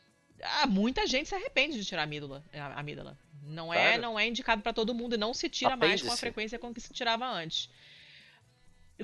Ah, 0.41 0.67
muita 0.67 1.07
gente 1.07 1.27
se 1.29 1.35
arrepende 1.35 1.77
de 1.79 1.83
tirar 1.85 2.01
a 2.01 2.03
amígdala. 2.03 2.43
A 2.53 2.79
amígdala. 2.79 3.17
Não 3.43 3.73
é, 3.73 3.97
não 3.97 4.19
é 4.19 4.27
indicado 4.27 4.61
para 4.61 4.73
todo 4.73 4.93
mundo 4.93 5.15
e 5.15 5.17
não 5.17 5.33
se 5.33 5.49
tira 5.49 5.75
mais 5.77 6.01
com 6.01 6.07
a 6.07 6.17
frequência 6.17 6.59
com 6.59 6.73
que 6.73 6.79
se 6.81 6.93
tirava 6.93 7.25
antes. 7.25 7.69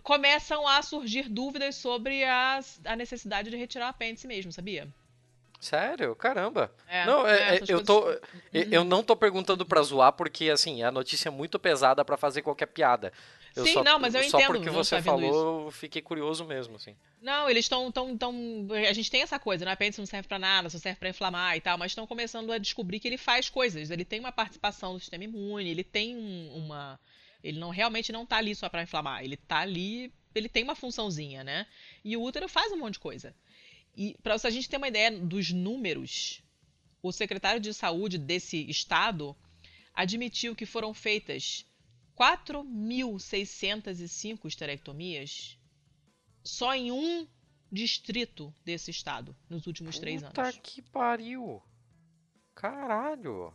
Começam 0.04 0.68
a 0.68 0.82
surgir 0.82 1.30
dúvidas 1.30 1.76
sobre 1.76 2.24
as- 2.26 2.82
a 2.84 2.96
necessidade 2.96 3.50
de 3.50 3.56
retirar 3.56 3.86
o 3.88 3.90
apêndice 3.90 4.28
mesmo, 4.28 4.52
sabia? 4.52 4.88
Sério? 5.60 6.14
Caramba. 6.16 6.70
É, 6.88 7.06
não, 7.06 7.26
é, 7.26 7.56
é, 7.56 7.56
eu, 7.56 7.60
coisas- 7.60 7.86
tô, 7.86 8.10
eu- 8.10 8.22
eu 8.72 8.84
não 8.84 9.02
tô 9.02 9.16
perguntando 9.16 9.66
pra 9.66 9.82
zoar, 9.82 10.12
porque, 10.12 10.50
assim, 10.50 10.84
a 10.84 10.92
notícia 10.92 11.30
é 11.30 11.32
muito 11.32 11.58
pesada 11.58 12.04
pra 12.04 12.18
fazer 12.18 12.42
qualquer 12.42 12.66
piada. 12.68 13.12
Eu 13.56 13.66
Sim, 13.66 13.74
só, 13.74 13.84
não, 13.84 13.98
mas 13.98 14.14
eu 14.14 14.22
Só 14.24 14.38
entendo 14.38 14.48
porque 14.48 14.70
de 14.70 14.70
onde 14.70 14.78
você 14.88 14.98
tá 14.98 15.04
falou, 15.04 15.66
eu 15.66 15.72
fiquei 15.72 16.02
curioso 16.02 16.44
mesmo, 16.44 16.76
assim. 16.76 16.94
Não, 17.22 17.50
eles 17.50 17.64
estão 17.66 17.90
tão, 17.90 18.18
tão. 18.18 18.68
A 18.90 18.92
gente 18.92 19.10
tem 19.10 19.22
essa 19.22 19.40
coisa, 19.40 19.64
né? 19.64 19.72
Apêndice 19.72 20.00
não 20.02 20.06
serve 20.06 20.28
pra 20.28 20.38
nada, 20.38 20.70
só 20.70 20.78
serve 20.78 21.00
pra 21.00 21.08
inflamar 21.08 21.56
e 21.56 21.62
tal, 21.62 21.78
mas 21.78 21.92
estão 21.92 22.06
começando 22.06 22.52
a 22.52 22.58
descobrir 22.58 23.00
que 23.00 23.08
ele 23.08 23.18
faz 23.18 23.50
coisas. 23.50 23.90
Ele 23.90 24.04
tem 24.04 24.20
uma 24.20 24.32
participação 24.32 24.94
do 24.94 25.00
sistema 25.00 25.24
imune, 25.24 25.70
ele 25.70 25.86
tem 25.86 26.18
um- 26.18 26.52
uma. 26.54 27.00
Ele 27.42 27.58
não 27.58 27.70
realmente 27.70 28.12
não 28.12 28.26
tá 28.26 28.38
ali 28.38 28.54
só 28.54 28.68
pra 28.68 28.84
inflamar, 28.84 29.24
ele 29.24 29.38
tá 29.38 29.60
ali. 29.60 30.12
Ele 30.34 30.50
tem 30.50 30.64
uma 30.64 30.76
funçãozinha, 30.76 31.42
né? 31.42 31.66
E 32.04 32.18
o 32.18 32.22
útero 32.22 32.50
faz 32.50 32.74
um 32.74 32.78
monte 32.78 32.94
de 32.94 33.00
coisa. 33.00 33.34
E 33.96 34.18
pra 34.22 34.36
a 34.36 34.50
gente 34.50 34.68
ter 34.68 34.76
uma 34.76 34.90
ideia 34.90 35.12
dos 35.12 35.52
números, 35.52 36.44
o 37.02 37.10
secretário 37.12 37.62
de 37.62 37.74
saúde 37.74 38.18
desse 38.18 38.70
estado 38.70 39.34
admitiu 39.94 40.54
que 40.54 40.66
foram 40.66 40.94
feitas 40.94 41.66
4.605 42.16 44.46
esterectomias 44.46 45.58
só 46.44 46.76
em 46.76 46.92
um 46.92 47.28
distrito 47.72 48.54
desse 48.64 48.92
estado 48.92 49.36
nos 49.50 49.66
últimos 49.68 50.00
três 50.00 50.24
Puta 50.24 50.44
anos. 50.44 50.60
que 50.64 50.82
pariu. 50.82 51.62
Caralho. 52.54 53.54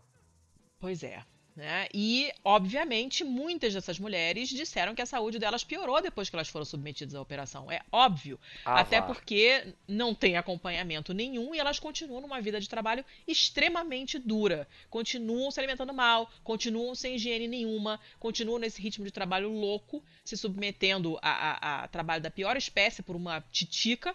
Pois 0.79 1.03
é. 1.03 1.25
Né? 1.57 1.89
E, 1.93 2.33
obviamente, 2.45 3.25
muitas 3.25 3.75
dessas 3.75 3.99
mulheres 3.99 4.49
disseram 4.49 4.95
que 4.95 5.03
a 5.03 5.07
saúde 5.07 5.39
delas 5.39 5.65
piorou 5.65 6.01
depois 6.01 6.31
que 6.31 6.37
elas 6.37 6.49
foram 6.49 6.65
submetidas 6.65 7.15
à 7.15 7.21
operação. 7.21 7.71
É 7.71 7.83
óbvio. 7.91 8.39
Ah, 8.65 8.81
Até 8.81 9.01
vá. 9.01 9.07
porque 9.09 9.75
não 9.87 10.15
tem 10.15 10.37
acompanhamento 10.37 11.13
nenhum 11.13 11.55
e 11.55 11.59
elas 11.59 11.79
continuam 11.79 12.21
numa 12.23 12.41
vida 12.41 12.61
de 12.61 12.69
trabalho 12.69 13.05
extremamente 13.27 14.19
dura. 14.19 14.67
Continuam 14.89 15.51
se 15.51 15.59
alimentando 15.61 15.93
mal, 15.93 16.31
continuam 16.45 16.95
sem 16.95 17.17
higiene 17.17 17.49
nenhuma, 17.49 18.01
continuam 18.19 18.59
nesse 18.59 18.81
ritmo 18.81 19.05
de 19.05 19.11
trabalho 19.11 19.51
louco, 19.51 20.03
se 20.25 20.37
submetendo 20.37 21.19
a, 21.21 21.31
a- 21.31 21.85
a 21.85 21.89
trabalho 21.89 22.23
da 22.23 22.31
pior 22.31 22.57
espécie 22.57 23.03
por 23.03 23.17
uma 23.17 23.41
titica, 23.51 24.15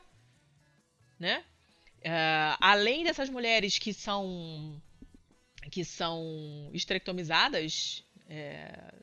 né? 1.19 1.43
Ah, 2.03 2.57
além 2.59 3.03
dessas 3.03 3.29
mulheres 3.29 3.77
que 3.77 3.93
são 3.93 4.81
que 5.71 5.83
são 5.83 6.69
esterectomizadas, 6.73 8.03
é, 8.29 8.93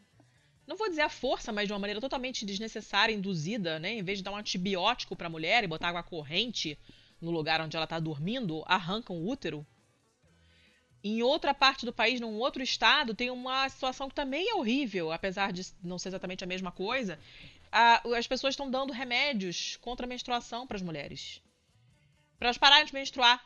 não 0.66 0.76
vou 0.76 0.88
dizer 0.88 1.02
à 1.02 1.08
força, 1.08 1.52
mas 1.52 1.66
de 1.66 1.72
uma 1.72 1.78
maneira 1.78 2.00
totalmente 2.00 2.46
desnecessária, 2.46 3.12
induzida, 3.12 3.78
né? 3.78 3.94
Em 3.94 4.02
vez 4.02 4.18
de 4.18 4.24
dar 4.24 4.32
um 4.32 4.36
antibiótico 4.36 5.16
para 5.16 5.26
a 5.26 5.30
mulher 5.30 5.64
e 5.64 5.66
botar 5.66 5.88
água 5.88 6.02
corrente 6.02 6.78
no 7.20 7.30
lugar 7.30 7.60
onde 7.60 7.76
ela 7.76 7.84
está 7.84 7.98
dormindo, 7.98 8.62
arrancam 8.66 9.16
o 9.16 9.28
útero. 9.28 9.66
Em 11.04 11.20
outra 11.22 11.52
parte 11.52 11.84
do 11.84 11.92
país, 11.92 12.20
num 12.20 12.38
outro 12.38 12.62
estado, 12.62 13.12
tem 13.14 13.28
uma 13.28 13.68
situação 13.68 14.08
que 14.08 14.14
também 14.14 14.48
é 14.48 14.54
horrível, 14.54 15.10
apesar 15.10 15.52
de 15.52 15.66
não 15.82 15.98
ser 15.98 16.08
exatamente 16.10 16.44
a 16.44 16.46
mesma 16.46 16.70
coisa. 16.70 17.18
A- 17.72 18.02
as 18.16 18.26
pessoas 18.28 18.52
estão 18.52 18.70
dando 18.70 18.92
remédios 18.92 19.76
contra 19.78 20.06
a 20.06 20.08
menstruação 20.08 20.64
para 20.66 20.76
as 20.76 20.82
mulheres. 20.82 21.42
Para 22.38 22.48
elas 22.48 22.58
pararem 22.58 22.86
de 22.86 22.94
menstruar, 22.94 23.44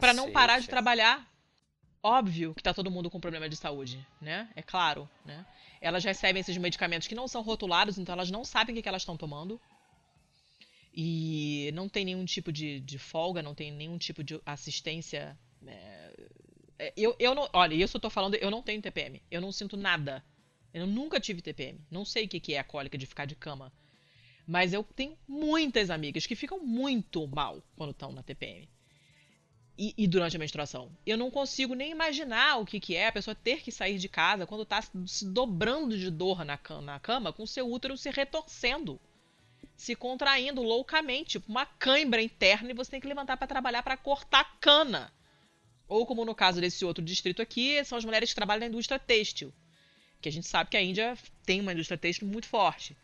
para 0.00 0.12
não 0.12 0.26
parar 0.32 0.58
de 0.60 0.66
trabalhar. 0.68 1.37
Óbvio 2.02 2.54
que 2.54 2.62
tá 2.62 2.72
todo 2.72 2.90
mundo 2.90 3.10
com 3.10 3.18
problema 3.18 3.48
de 3.48 3.56
saúde, 3.56 4.06
né? 4.20 4.48
É 4.54 4.62
claro, 4.62 5.08
né? 5.24 5.44
Elas 5.80 6.04
recebem 6.04 6.40
esses 6.40 6.56
medicamentos 6.56 7.08
que 7.08 7.14
não 7.14 7.26
são 7.26 7.42
rotulados, 7.42 7.98
então 7.98 8.12
elas 8.12 8.30
não 8.30 8.44
sabem 8.44 8.72
o 8.72 8.76
que, 8.76 8.82
que 8.82 8.88
elas 8.88 9.02
estão 9.02 9.16
tomando. 9.16 9.60
E 10.94 11.70
não 11.74 11.88
tem 11.88 12.04
nenhum 12.04 12.24
tipo 12.24 12.52
de, 12.52 12.80
de 12.80 12.98
folga, 12.98 13.42
não 13.42 13.54
tem 13.54 13.72
nenhum 13.72 13.98
tipo 13.98 14.22
de 14.22 14.40
assistência. 14.46 15.36
é, 15.66 16.12
é, 16.78 16.92
eu, 16.96 17.16
eu 17.18 17.34
não. 17.34 17.48
Olha, 17.52 17.74
isso 17.74 17.96
eu 17.96 18.00
tô 18.00 18.10
falando, 18.10 18.36
eu 18.36 18.50
não 18.50 18.62
tenho 18.62 18.80
TPM. 18.80 19.20
Eu 19.30 19.40
não 19.40 19.50
sinto 19.50 19.76
nada. 19.76 20.24
Eu 20.72 20.86
nunca 20.86 21.18
tive 21.18 21.42
TPM. 21.42 21.80
Não 21.90 22.04
sei 22.04 22.26
o 22.26 22.28
que, 22.28 22.40
que 22.40 22.54
é 22.54 22.58
a 22.60 22.64
cólica 22.64 22.96
de 22.96 23.06
ficar 23.06 23.24
de 23.24 23.34
cama. 23.34 23.72
Mas 24.46 24.72
eu 24.72 24.82
tenho 24.84 25.18
muitas 25.26 25.90
amigas 25.90 26.26
que 26.26 26.36
ficam 26.36 26.60
muito 26.60 27.26
mal 27.26 27.62
quando 27.76 27.90
estão 27.90 28.12
na 28.12 28.22
TPM 28.22 28.68
e, 29.78 29.94
e 29.96 30.06
durante 30.08 30.36
a 30.36 30.38
menstruação. 30.38 30.90
Eu 31.06 31.16
não 31.16 31.30
consigo 31.30 31.74
nem 31.74 31.92
imaginar 31.92 32.56
o 32.56 32.66
que, 32.66 32.80
que 32.80 32.96
é 32.96 33.06
a 33.06 33.12
pessoa 33.12 33.34
ter 33.34 33.62
que 33.62 33.70
sair 33.70 33.96
de 33.98 34.08
casa 34.08 34.46
quando 34.46 34.66
tá 34.66 34.82
se 34.82 35.24
dobrando 35.24 35.96
de 35.96 36.10
dor 36.10 36.44
na 36.44 36.58
cama, 36.58 36.82
na 36.82 36.98
cama 36.98 37.32
com 37.32 37.46
seu 37.46 37.70
útero 37.70 37.96
se 37.96 38.10
retorcendo, 38.10 39.00
se 39.76 39.94
contraindo 39.94 40.62
loucamente, 40.62 41.30
tipo 41.30 41.48
uma 41.48 41.64
cãibra 41.64 42.20
interna 42.20 42.70
e 42.70 42.74
você 42.74 42.90
tem 42.90 43.00
que 43.00 43.06
levantar 43.06 43.36
para 43.36 43.46
trabalhar 43.46 43.82
para 43.84 43.96
cortar 43.96 44.58
cana. 44.60 45.12
Ou 45.86 46.04
como 46.04 46.24
no 46.24 46.34
caso 46.34 46.60
desse 46.60 46.84
outro 46.84 47.02
distrito 47.02 47.40
aqui, 47.40 47.82
são 47.84 47.96
as 47.96 48.04
mulheres 48.04 48.30
que 48.30 48.34
trabalham 48.34 48.60
na 48.60 48.66
indústria 48.66 48.98
têxtil, 48.98 49.54
que 50.20 50.28
a 50.28 50.32
gente 50.32 50.46
sabe 50.46 50.70
que 50.70 50.76
a 50.76 50.82
Índia 50.82 51.16
tem 51.46 51.60
uma 51.60 51.72
indústria 51.72 51.96
têxtil 51.96 52.26
muito 52.26 52.48
forte. 52.48 52.96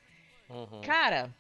Uhum. 0.51 0.81
Cara, 0.83 1.33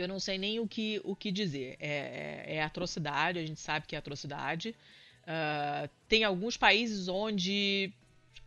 eu 0.00 0.08
não 0.08 0.20
sei 0.20 0.38
nem 0.38 0.60
o 0.60 0.66
que, 0.66 1.00
o 1.04 1.14
que 1.16 1.30
dizer. 1.30 1.76
É, 1.80 2.44
é- 2.46 2.54
é 2.56 2.62
atrocidade, 2.62 3.38
a 3.38 3.46
gente 3.46 3.60
sabe 3.60 3.86
que 3.86 3.94
é 3.94 3.98
atrocidade. 3.98 4.74
Ah, 5.26 5.88
tem 6.08 6.24
alguns 6.24 6.56
países 6.56 7.06
onde 7.06 7.92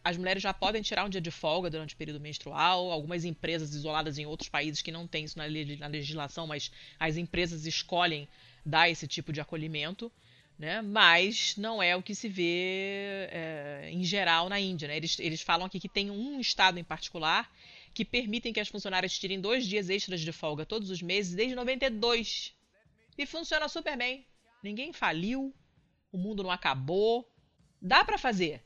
as 0.03 0.18
mulheres 0.18 0.41
já 0.41 0.52
podem 0.52 0.82
tirar 0.82 1.06
um 1.06 1.10
dia 1.10 1.22
de 1.22 1.30
folga 1.30 1.69
durante 1.69 1.94
o 1.94 1.98
período 1.98 2.19
menstrual. 2.19 2.91
Algumas 2.91 3.23
empresas 3.23 3.76
isoladas 3.76 4.18
em 4.18 4.26
outros 4.26 4.49
países 4.49 4.82
que 4.82 4.91
não 4.91 5.06
tem 5.06 5.26
isso 5.26 5.38
na, 5.38 5.44
na 5.44 5.88
legislação, 5.88 6.48
mas 6.48 6.72
as 6.99 7.18
empresas 7.18 7.68
escolhem 7.68 8.28
dar 8.65 8.90
esse 8.90 9.07
tipo 9.07 9.32
de 9.32 9.40
acolhimento. 9.40 10.11
Né? 10.57 10.82
Mas 10.82 11.56
não 11.57 11.82
é 11.82 11.95
o 11.95 12.03
que 12.03 12.15
se 12.15 12.28
vê 12.28 13.28
é, 13.32 13.90
em 13.91 14.03
geral 14.03 14.49
na 14.49 14.60
Índia. 14.60 14.88
Né? 14.88 14.98
Eles, 14.98 15.19
eles 15.19 15.41
falam 15.41 15.68
aqui 15.68 15.80
que 15.80 15.90
tem 15.90 16.10
um 16.10 16.40
estado 16.40 16.80
em 16.80 16.84
particular 16.84 17.48
que 17.93 18.05
permitem 18.05 18.53
que 18.53 18.59
as 18.59 18.68
funcionárias 18.68 19.18
tirem 19.18 19.39
dois 19.39 19.65
dias 19.65 19.89
extras 19.89 20.22
de 20.22 20.31
folga 20.31 20.65
todos 20.65 20.89
os 20.89 21.01
meses 21.01 21.35
desde 21.35 21.55
92. 21.55 22.55
E 23.18 23.26
funciona 23.26 23.68
super 23.68 23.97
bem. 23.97 24.26
Ninguém 24.63 24.93
faliu, 24.93 25.53
o 26.11 26.18
mundo 26.18 26.43
não 26.43 26.51
acabou. 26.51 27.30
Dá 27.81 28.03
pra 28.03 28.18
fazer, 28.18 28.63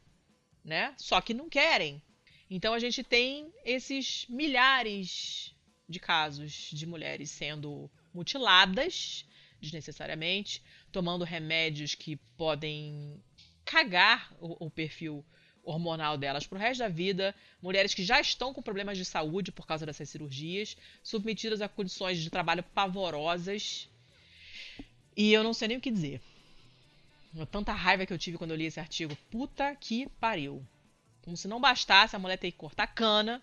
né? 0.63 0.93
Só 0.97 1.21
que 1.21 1.33
não 1.33 1.49
querem. 1.49 2.01
Então 2.49 2.73
a 2.73 2.79
gente 2.79 3.03
tem 3.03 3.51
esses 3.63 4.25
milhares 4.29 5.55
de 5.87 5.99
casos 5.99 6.69
de 6.71 6.85
mulheres 6.85 7.31
sendo 7.31 7.89
mutiladas 8.13 9.25
desnecessariamente, 9.59 10.61
tomando 10.91 11.23
remédios 11.23 11.95
que 11.95 12.17
podem 12.37 13.21
cagar 13.63 14.33
o, 14.39 14.67
o 14.67 14.69
perfil 14.69 15.25
hormonal 15.65 16.17
delas 16.17 16.45
pro 16.45 16.59
resto 16.59 16.79
da 16.79 16.87
vida, 16.87 17.35
mulheres 17.61 17.93
que 17.93 18.03
já 18.03 18.21
estão 18.21 18.53
com 18.53 18.61
problemas 18.61 18.97
de 18.97 19.03
saúde 19.03 19.51
por 19.51 19.65
causa 19.65 19.85
dessas 19.85 20.07
cirurgias, 20.07 20.77
submetidas 21.03 21.61
a 21.61 21.67
condições 21.67 22.19
de 22.19 22.29
trabalho 22.29 22.63
pavorosas. 22.63 23.89
E 25.17 25.33
eu 25.33 25.43
não 25.43 25.53
sei 25.53 25.69
nem 25.69 25.77
o 25.77 25.81
que 25.81 25.91
dizer. 25.91 26.21
Tanta 27.51 27.73
raiva 27.73 28.05
que 28.05 28.13
eu 28.13 28.17
tive 28.17 28.37
quando 28.37 28.51
eu 28.51 28.57
li 28.57 28.65
esse 28.65 28.79
artigo. 28.79 29.17
Puta 29.29 29.75
que 29.75 30.07
pariu. 30.19 30.65
Como 31.21 31.35
se 31.35 31.47
não 31.47 31.59
bastasse 31.59 32.15
a 32.15 32.19
mulher 32.19 32.37
ter 32.37 32.51
que 32.51 32.57
cortar 32.57 32.87
cana, 32.87 33.41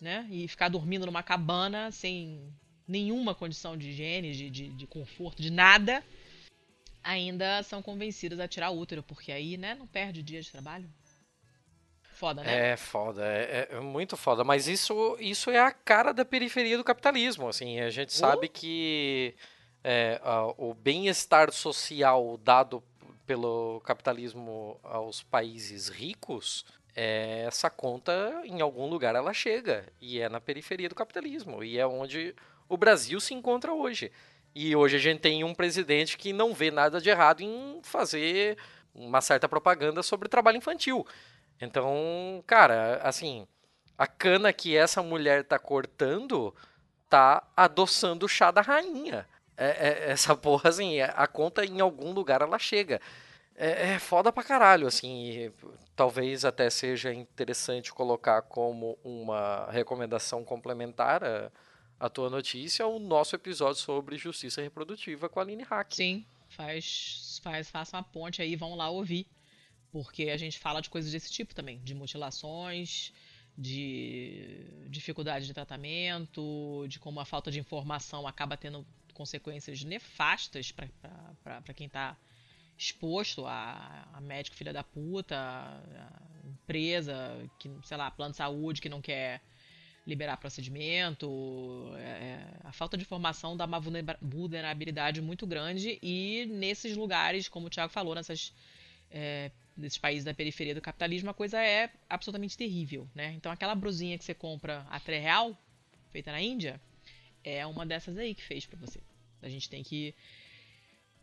né? 0.00 0.26
E 0.30 0.46
ficar 0.48 0.68
dormindo 0.68 1.04
numa 1.04 1.22
cabana 1.22 1.90
sem 1.90 2.40
nenhuma 2.86 3.34
condição 3.34 3.76
de 3.76 3.90
higiene, 3.90 4.32
de, 4.32 4.48
de, 4.48 4.68
de 4.68 4.86
conforto, 4.86 5.42
de 5.42 5.50
nada. 5.50 6.02
Ainda 7.02 7.62
são 7.62 7.82
convencidas 7.82 8.40
a 8.40 8.48
tirar 8.48 8.70
útero, 8.70 9.02
porque 9.02 9.30
aí, 9.32 9.56
né, 9.56 9.74
não 9.74 9.86
perde 9.86 10.22
dia 10.22 10.40
de 10.40 10.50
trabalho. 10.50 10.88
Foda, 12.18 12.42
né? 12.42 12.70
É 12.72 12.76
foda, 12.76 13.24
é, 13.24 13.68
é 13.70 13.80
muito 13.80 14.16
foda. 14.16 14.42
Mas 14.42 14.66
isso, 14.66 15.16
isso 15.20 15.50
é 15.50 15.58
a 15.60 15.70
cara 15.70 16.12
da 16.12 16.24
periferia 16.24 16.76
do 16.76 16.82
capitalismo. 16.82 17.48
Assim, 17.48 17.78
a 17.80 17.90
gente 17.90 18.12
sabe 18.12 18.48
que 18.48 19.34
é, 19.84 20.20
a- 20.24 20.52
o 20.58 20.74
bem-estar 20.74 21.52
social 21.52 22.36
dado 22.42 22.82
pelo 23.24 23.80
capitalismo 23.84 24.80
aos 24.82 25.22
países 25.22 25.88
ricos, 25.88 26.64
é, 26.96 27.44
essa 27.46 27.70
conta 27.70 28.42
em 28.44 28.60
algum 28.60 28.86
lugar 28.88 29.14
ela 29.14 29.32
chega 29.32 29.86
e 30.00 30.18
é 30.20 30.28
na 30.28 30.40
periferia 30.40 30.88
do 30.88 30.94
capitalismo 30.96 31.62
e 31.62 31.78
é 31.78 31.86
onde 31.86 32.34
o 32.68 32.76
Brasil 32.76 33.20
se 33.20 33.32
encontra 33.34 33.72
hoje. 33.72 34.10
E 34.54 34.74
hoje 34.74 34.96
a 34.96 34.98
gente 34.98 35.20
tem 35.20 35.44
um 35.44 35.54
presidente 35.54 36.16
que 36.18 36.32
não 36.32 36.52
vê 36.52 36.70
nada 36.72 37.00
de 37.00 37.08
errado 37.10 37.42
em 37.42 37.78
fazer 37.84 38.58
uma 38.92 39.20
certa 39.20 39.48
propaganda 39.48 40.02
sobre 40.02 40.28
trabalho 40.28 40.56
infantil. 40.56 41.06
Então, 41.60 42.42
cara, 42.46 43.00
assim, 43.02 43.46
a 43.96 44.06
cana 44.06 44.52
que 44.52 44.76
essa 44.76 45.02
mulher 45.02 45.44
tá 45.44 45.58
cortando 45.58 46.54
tá 47.08 47.42
adoçando 47.56 48.26
o 48.26 48.28
chá 48.28 48.50
da 48.50 48.60
rainha. 48.60 49.26
É- 49.56 49.88
é- 50.08 50.10
essa 50.12 50.36
porra, 50.36 50.68
assim, 50.70 51.00
a 51.00 51.26
conta 51.26 51.64
em 51.64 51.80
algum 51.80 52.12
lugar 52.12 52.42
ela 52.42 52.58
chega. 52.58 53.00
É, 53.56 53.94
é 53.94 53.98
foda 53.98 54.30
pra 54.32 54.44
caralho, 54.44 54.86
assim. 54.86 55.52
talvez 55.96 56.44
até 56.44 56.70
seja 56.70 57.12
interessante 57.12 57.92
colocar 57.92 58.42
como 58.42 58.96
uma 59.02 59.66
recomendação 59.70 60.44
complementar 60.44 61.24
a, 61.24 61.50
a 61.98 62.08
tua 62.08 62.30
notícia 62.30 62.86
o 62.86 63.00
nosso 63.00 63.34
episódio 63.34 63.80
sobre 63.80 64.16
justiça 64.16 64.62
reprodutiva 64.62 65.28
com 65.28 65.40
a 65.40 65.42
Aline 65.42 65.64
Hack. 65.64 65.94
Sim, 65.94 66.24
faz, 66.50 67.40
faz, 67.42 67.68
faça 67.68 67.96
uma 67.96 68.04
ponte 68.04 68.40
aí, 68.40 68.54
vão 68.54 68.76
lá 68.76 68.88
ouvir. 68.90 69.26
Porque 69.90 70.24
a 70.24 70.36
gente 70.36 70.58
fala 70.58 70.80
de 70.80 70.90
coisas 70.90 71.10
desse 71.10 71.30
tipo 71.30 71.54
também, 71.54 71.80
de 71.82 71.94
mutilações, 71.94 73.12
de 73.56 74.86
dificuldade 74.88 75.46
de 75.46 75.54
tratamento, 75.54 76.86
de 76.88 76.98
como 76.98 77.18
a 77.18 77.24
falta 77.24 77.50
de 77.50 77.58
informação 77.58 78.26
acaba 78.26 78.56
tendo 78.56 78.86
consequências 79.12 79.82
nefastas 79.82 80.72
para 80.72 81.74
quem 81.74 81.88
está 81.88 82.16
exposto 82.78 83.44
a, 83.44 84.08
a, 84.12 84.20
médico 84.20 84.54
filha 84.54 84.72
da 84.72 84.84
puta, 84.84 85.36
a 85.36 86.46
empresa, 86.46 87.50
que, 87.58 87.68
sei 87.82 87.96
lá, 87.96 88.08
plano 88.12 88.30
de 88.30 88.36
saúde 88.36 88.80
que 88.80 88.88
não 88.88 89.02
quer 89.02 89.42
liberar 90.06 90.36
procedimento, 90.36 91.92
é, 91.96 92.00
é 92.00 92.60
a 92.62 92.72
falta 92.72 92.96
de 92.96 93.02
informação 93.02 93.56
dá 93.56 93.64
uma 93.64 93.80
vulnerabilidade 94.22 95.20
muito 95.20 95.46
grande 95.46 95.98
e 96.00 96.46
nesses 96.46 96.96
lugares, 96.96 97.48
como 97.48 97.66
o 97.66 97.70
Thiago 97.70 97.92
falou, 97.92 98.14
nessas 98.14 98.54
é, 99.10 99.50
desses 99.78 99.98
países 99.98 100.24
da 100.24 100.34
periferia 100.34 100.74
do 100.74 100.80
capitalismo, 100.80 101.30
a 101.30 101.34
coisa 101.34 101.62
é 101.62 101.90
absolutamente 102.08 102.56
terrível, 102.56 103.08
né? 103.14 103.32
Então 103.34 103.50
aquela 103.52 103.74
brusinha 103.74 104.18
que 104.18 104.24
você 104.24 104.34
compra 104.34 104.86
a 104.90 104.98
3 104.98 105.22
real, 105.22 105.56
feita 106.10 106.32
na 106.32 106.40
Índia, 106.40 106.80
é 107.44 107.64
uma 107.64 107.86
dessas 107.86 108.18
aí 108.18 108.34
que 108.34 108.42
fez 108.42 108.66
para 108.66 108.78
você. 108.78 109.00
A 109.40 109.48
gente 109.48 109.70
tem 109.70 109.82
que 109.82 110.14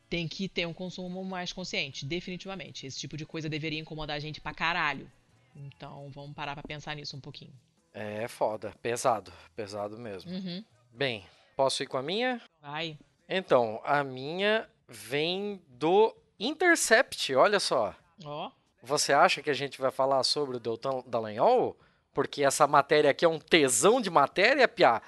tem 0.10 0.28
que 0.28 0.48
ter 0.48 0.66
um 0.66 0.74
consumo 0.74 1.24
mais 1.26 1.52
consciente, 1.52 2.06
definitivamente. 2.06 2.86
Esse 2.86 3.00
tipo 3.00 3.18
de 3.18 3.26
coisa 3.26 3.50
deveria 3.50 3.80
incomodar 3.80 4.16
a 4.16 4.20
gente 4.20 4.40
pra 4.40 4.54
caralho. 4.54 5.12
Então 5.56 6.10
vamos 6.10 6.34
parar 6.34 6.54
pra 6.54 6.64
pensar 6.64 6.96
nisso 6.96 7.18
um 7.18 7.22
pouquinho. 7.22 7.54
É 7.94 8.28
foda, 8.28 8.74
pesado, 8.82 9.34
pesado 9.56 9.98
mesmo. 9.98 10.32
Uhum. 10.32 10.64
Bem, 10.92 11.26
posso 11.56 11.82
ir 11.84 11.88
com 11.88 11.98
a 11.98 12.04
minha? 12.04 12.42
Vai. 12.62 12.98
Então, 13.28 13.82
a 13.84 14.04
minha 14.04 14.70
vem 14.88 15.62
do 15.68 16.16
Intercept, 16.40 17.34
olha 17.34 17.60
só. 17.60 17.96
Ó. 18.24 18.52
Você 18.82 19.12
acha 19.14 19.42
que 19.42 19.50
a 19.50 19.54
gente 19.54 19.82
vai 19.82 19.92
falar 19.92 20.24
sobre 20.24 20.58
o 20.58 20.60
Deltan 20.60 21.04
Dallagnol? 21.08 21.76
Porque 22.14 22.44
essa 22.44 22.68
matéria 22.68 23.12
aqui 23.12 23.26
é 23.26 23.28
um 23.28 23.40
tesão 23.40 24.00
de 24.00 24.10
matéria, 24.10 24.68
Piá? 24.68 25.02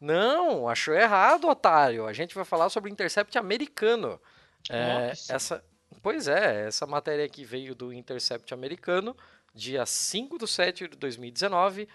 Não, 0.00 0.68
achou 0.68 0.94
errado, 0.94 1.48
otário. 1.48 2.06
A 2.06 2.12
gente 2.12 2.34
vai 2.34 2.44
falar 2.44 2.68
sobre 2.68 2.90
o 2.90 2.92
Intercept 2.92 3.36
americano. 3.36 4.20
É, 4.70 5.12
essa, 5.28 5.64
pois 6.02 6.28
é, 6.28 6.66
essa 6.66 6.86
matéria 6.86 7.24
aqui 7.24 7.44
veio 7.44 7.74
do 7.74 7.92
Intercept 7.92 8.52
americano, 8.52 9.16
dia 9.54 9.84
5 9.84 10.38
de 10.38 10.46
7 10.46 10.88
de 10.88 10.96
2019, 10.96 11.88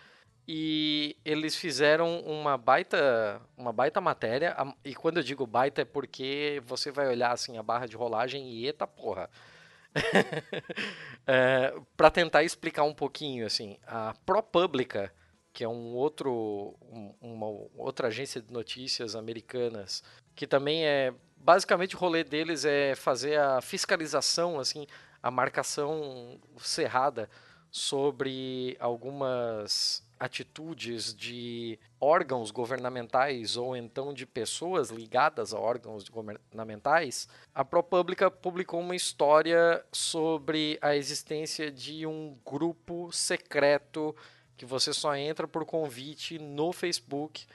e 0.47 1.15
eles 1.23 1.55
fizeram 1.55 2.19
uma 2.21 2.57
baita, 2.57 3.41
uma 3.57 3.71
baita 3.71 4.01
matéria, 4.01 4.55
e 4.83 4.93
quando 4.93 5.17
eu 5.17 5.23
digo 5.23 5.47
baita 5.47 5.81
é 5.81 5.85
porque 5.85 6.61
você 6.65 6.91
vai 6.91 7.07
olhar 7.07 7.31
assim 7.31 7.57
a 7.57 7.63
barra 7.63 7.85
de 7.85 7.95
rolagem 7.95 8.49
e 8.49 8.65
eita 8.65 8.85
porra. 8.85 9.29
é, 11.27 11.73
para 11.95 12.09
tentar 12.09 12.43
explicar 12.43 12.83
um 12.83 12.93
pouquinho, 12.93 13.45
assim, 13.45 13.77
a 13.85 14.13
ProPublica, 14.25 15.13
que 15.51 15.63
é 15.63 15.67
um 15.67 15.93
outro, 15.93 16.75
um, 16.81 17.13
uma 17.21 17.47
outra 17.77 18.07
agência 18.07 18.41
de 18.41 18.51
notícias 18.51 19.15
americanas, 19.15 20.03
que 20.35 20.47
também 20.47 20.85
é 20.85 21.13
basicamente 21.37 21.95
o 21.95 21.99
rolê 21.99 22.23
deles 22.23 22.65
é 22.65 22.95
fazer 22.95 23.39
a 23.39 23.61
fiscalização, 23.61 24.59
assim, 24.59 24.87
a 25.21 25.29
marcação 25.29 26.39
cerrada 26.57 27.29
sobre 27.69 28.77
algumas 28.79 30.03
atitudes 30.23 31.13
de 31.13 31.77
órgãos 31.99 32.49
governamentais 32.49 33.57
ou 33.57 33.75
então 33.75 34.13
de 34.13 34.25
pessoas 34.25 34.89
ligadas 34.89 35.53
a 35.53 35.59
órgãos 35.59 36.07
governamentais, 36.07 37.27
a 37.53 37.65
ProPublica 37.65 38.31
publicou 38.31 38.79
uma 38.79 38.95
história 38.95 39.83
sobre 39.91 40.79
a 40.81 40.95
existência 40.95 41.69
de 41.69 42.07
um 42.07 42.37
grupo 42.45 43.11
secreto 43.11 44.15
que 44.55 44.65
você 44.65 44.93
só 44.93 45.13
entra 45.13 45.45
por 45.45 45.65
convite 45.65 46.39
no 46.39 46.71
Facebook, 46.71 47.45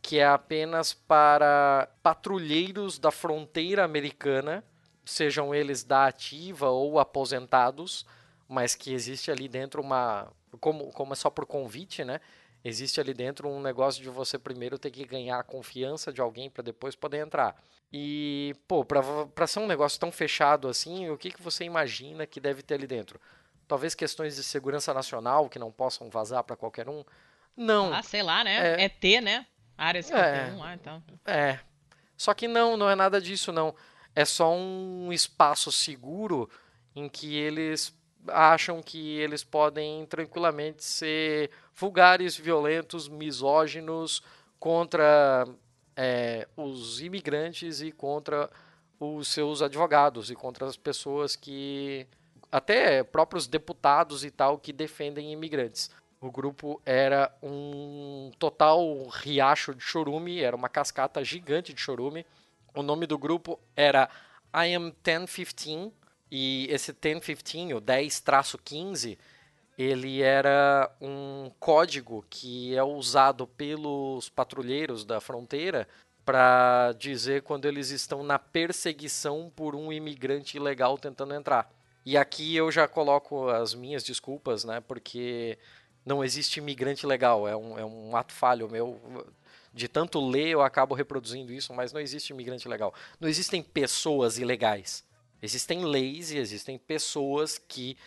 que 0.00 0.20
é 0.20 0.26
apenas 0.26 0.94
para 0.94 1.88
patrulheiros 2.00 2.96
da 2.96 3.10
fronteira 3.10 3.82
americana, 3.84 4.62
sejam 5.04 5.52
eles 5.52 5.82
da 5.82 6.06
ativa 6.06 6.68
ou 6.70 7.00
aposentados, 7.00 8.06
mas 8.48 8.76
que 8.76 8.92
existe 8.92 9.32
ali 9.32 9.48
dentro 9.48 9.82
uma 9.82 10.30
como, 10.60 10.90
como 10.90 11.12
é 11.12 11.16
só 11.16 11.30
por 11.30 11.46
convite, 11.46 12.04
né? 12.04 12.20
Existe 12.64 12.98
ali 12.98 13.12
dentro 13.12 13.48
um 13.48 13.60
negócio 13.60 14.02
de 14.02 14.08
você 14.08 14.38
primeiro 14.38 14.78
ter 14.78 14.90
que 14.90 15.04
ganhar 15.04 15.38
a 15.38 15.42
confiança 15.42 16.10
de 16.10 16.20
alguém 16.20 16.48
para 16.48 16.62
depois 16.62 16.96
poder 16.96 17.18
entrar. 17.18 17.54
E, 17.92 18.56
pô, 18.66 18.84
para 18.84 19.46
ser 19.46 19.60
um 19.60 19.66
negócio 19.66 20.00
tão 20.00 20.10
fechado 20.10 20.66
assim, 20.66 21.10
o 21.10 21.18
que, 21.18 21.30
que 21.30 21.42
você 21.42 21.64
imagina 21.64 22.26
que 22.26 22.40
deve 22.40 22.62
ter 22.62 22.74
ali 22.74 22.86
dentro? 22.86 23.20
Talvez 23.68 23.94
questões 23.94 24.36
de 24.36 24.42
segurança 24.42 24.94
nacional 24.94 25.48
que 25.48 25.58
não 25.58 25.70
possam 25.70 26.08
vazar 26.08 26.42
para 26.42 26.56
qualquer 26.56 26.88
um? 26.88 27.04
Não. 27.56 27.92
Ah, 27.92 28.02
sei 28.02 28.22
lá, 28.22 28.42
né? 28.42 28.80
É, 28.80 28.84
é 28.84 28.88
T, 28.88 29.20
né? 29.20 29.46
Área 29.76 30.02
51 30.02 30.64
é, 30.64 30.74
então. 30.74 31.02
É. 31.26 31.58
Só 32.16 32.32
que 32.32 32.48
não, 32.48 32.76
não 32.76 32.88
é 32.88 32.94
nada 32.94 33.20
disso, 33.20 33.52
não. 33.52 33.74
É 34.14 34.24
só 34.24 34.54
um 34.54 35.12
espaço 35.12 35.70
seguro 35.70 36.48
em 36.94 37.08
que 37.08 37.36
eles 37.36 37.94
acham 38.28 38.82
que 38.82 39.18
eles 39.18 39.44
podem 39.44 40.06
tranquilamente 40.06 40.84
ser 40.84 41.50
vulgares, 41.74 42.36
violentos, 42.36 43.08
misóginos 43.08 44.22
contra 44.58 45.46
é, 45.96 46.48
os 46.56 47.00
imigrantes 47.00 47.80
e 47.80 47.92
contra 47.92 48.50
os 48.98 49.28
seus 49.28 49.60
advogados 49.60 50.30
e 50.30 50.34
contra 50.34 50.66
as 50.66 50.76
pessoas 50.76 51.36
que 51.36 52.06
até 52.50 53.02
próprios 53.02 53.46
deputados 53.46 54.24
e 54.24 54.30
tal 54.30 54.58
que 54.58 54.72
defendem 54.72 55.32
imigrantes. 55.32 55.90
O 56.20 56.30
grupo 56.30 56.80
era 56.86 57.30
um 57.42 58.30
total 58.38 59.06
riacho 59.08 59.74
de 59.74 59.82
chorume, 59.82 60.40
era 60.40 60.56
uma 60.56 60.68
cascata 60.68 61.22
gigante 61.22 61.74
de 61.74 61.80
chorume. 61.80 62.24
O 62.74 62.82
nome 62.82 63.06
do 63.06 63.18
grupo 63.18 63.60
era 63.76 64.08
I 64.54 64.74
Am 64.74 64.94
1015 65.04 65.92
e 66.36 66.66
esse 66.68 66.92
1015, 66.92 67.74
o 67.74 67.80
10-15, 67.80 69.16
ele 69.78 70.20
era 70.20 70.90
um 71.00 71.48
código 71.60 72.26
que 72.28 72.74
é 72.74 72.82
usado 72.82 73.46
pelos 73.46 74.30
patrulheiros 74.30 75.04
da 75.04 75.20
fronteira 75.20 75.86
para 76.24 76.92
dizer 76.98 77.42
quando 77.42 77.66
eles 77.66 77.90
estão 77.90 78.24
na 78.24 78.36
perseguição 78.36 79.48
por 79.54 79.76
um 79.76 79.92
imigrante 79.92 80.56
ilegal 80.56 80.98
tentando 80.98 81.34
entrar. 81.34 81.70
E 82.04 82.16
aqui 82.16 82.56
eu 82.56 82.68
já 82.68 82.88
coloco 82.88 83.48
as 83.48 83.72
minhas 83.72 84.02
desculpas, 84.02 84.64
né? 84.64 84.80
Porque 84.80 85.56
não 86.04 86.24
existe 86.24 86.58
imigrante 86.58 87.06
legal, 87.06 87.46
é 87.46 87.54
um, 87.54 87.78
é 87.78 87.84
um 87.84 88.16
ato 88.16 88.32
falho 88.32 88.68
meu. 88.68 89.24
De 89.72 89.86
tanto 89.86 90.20
ler, 90.20 90.48
eu 90.48 90.62
acabo 90.62 90.96
reproduzindo 90.96 91.52
isso, 91.52 91.72
mas 91.72 91.92
não 91.92 92.00
existe 92.00 92.30
imigrante 92.30 92.66
legal. 92.66 92.92
Não 93.20 93.28
existem 93.28 93.62
pessoas 93.62 94.36
ilegais. 94.36 95.04
Existem 95.44 95.84
leis 95.84 96.30
e 96.30 96.38
existem 96.38 96.78
pessoas 96.78 97.58
que 97.58 97.98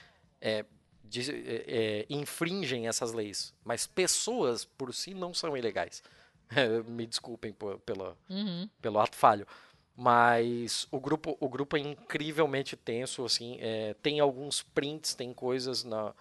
é, 0.42 0.66
de, 1.04 1.32
é, 1.32 1.66
é, 1.68 2.06
infringem 2.10 2.88
essas 2.88 3.14
leis, 3.14 3.54
mas 3.64 3.86
pessoas 3.86 4.66
por 4.66 4.92
si 4.92 5.14
não 5.14 5.36
são 5.36 5.56
ilegais. 5.56 6.02
Me 6.90 7.06
desculpem 7.06 7.54
por, 7.54 7.78
pelo, 7.82 8.18
uhum. 8.28 8.68
pelo 8.82 9.00
ato 9.00 9.16
falho. 9.16 9.46
Mas 9.96 10.88
o 10.90 11.00
grupo, 11.00 11.38
o 11.40 11.48
grupo 11.48 11.78
é 11.78 11.80
incrivelmente 11.80 12.76
tenso, 12.76 13.24
assim, 13.24 13.58
é, 13.60 13.94
tem 14.02 14.20
alguns 14.20 14.64
prints, 14.64 15.14
tem 15.14 15.32
coisas 15.32 15.84
na, 15.84 16.16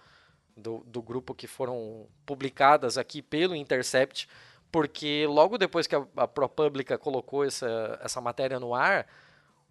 do, 0.55 0.83
do 0.85 1.01
grupo 1.01 1.33
que 1.33 1.47
foram 1.47 2.07
publicadas 2.27 2.95
aqui 2.95 3.23
pelo 3.23 3.55
Intercept, 3.55 4.29
porque 4.71 5.25
logo 5.27 5.57
depois 5.57 5.87
que 5.87 5.95
a, 5.95 6.05
a 6.15 6.27
ProPublica 6.27 6.95
colocou 6.95 7.43
essa, 7.43 7.99
essa 8.03 8.21
matéria 8.21 8.59
no 8.59 8.75
ar, 8.75 9.07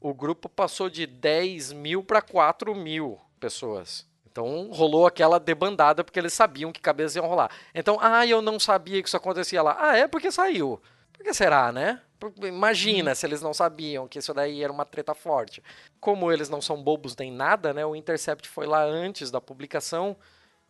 o 0.09 0.15
grupo 0.15 0.49
passou 0.49 0.89
de 0.89 1.07
10 1.07 1.73
mil 1.73 2.03
para 2.03 2.23
4 2.23 2.75
mil 2.75 3.19
pessoas. 3.41 4.07
Então 4.31 4.71
rolou 4.71 5.07
aquela 5.07 5.41
debandada 5.41 6.05
porque 6.05 6.19
eles 6.19 6.33
sabiam 6.33 6.71
que 6.71 6.81
cabeças 6.81 7.17
iam 7.17 7.27
rolar. 7.27 7.51
Então, 7.75 7.99
ah, 8.01 8.25
eu 8.27 8.41
não 8.41 8.61
sabia 8.61 9.03
que 9.03 9.09
isso 9.09 9.17
acontecia 9.17 9.63
lá. 9.63 9.77
Ah, 9.81 9.97
é 9.97 10.07
porque 10.07 10.31
saiu. 10.31 10.81
Por 11.13 11.25
que 11.25 11.35
será, 11.35 11.73
né? 11.73 12.01
Imagina 12.43 13.15
se 13.15 13.27
eles 13.27 13.43
não 13.43 13.53
sabiam 13.53 14.07
que 14.07 14.19
isso 14.19 14.33
daí 14.33 14.63
era 14.63 14.73
uma 14.73 14.85
treta 14.85 15.15
forte. 15.15 15.63
Como 15.99 16.31
eles 16.31 16.49
não 16.49 16.61
são 16.61 16.83
bobos 16.83 17.17
nem 17.17 17.33
nada, 17.33 17.75
né? 17.75 17.85
O 17.85 17.97
Intercept 17.97 18.49
foi 18.49 18.67
lá 18.67 18.85
antes 18.85 19.31
da 19.31 19.41
publicação 19.41 20.17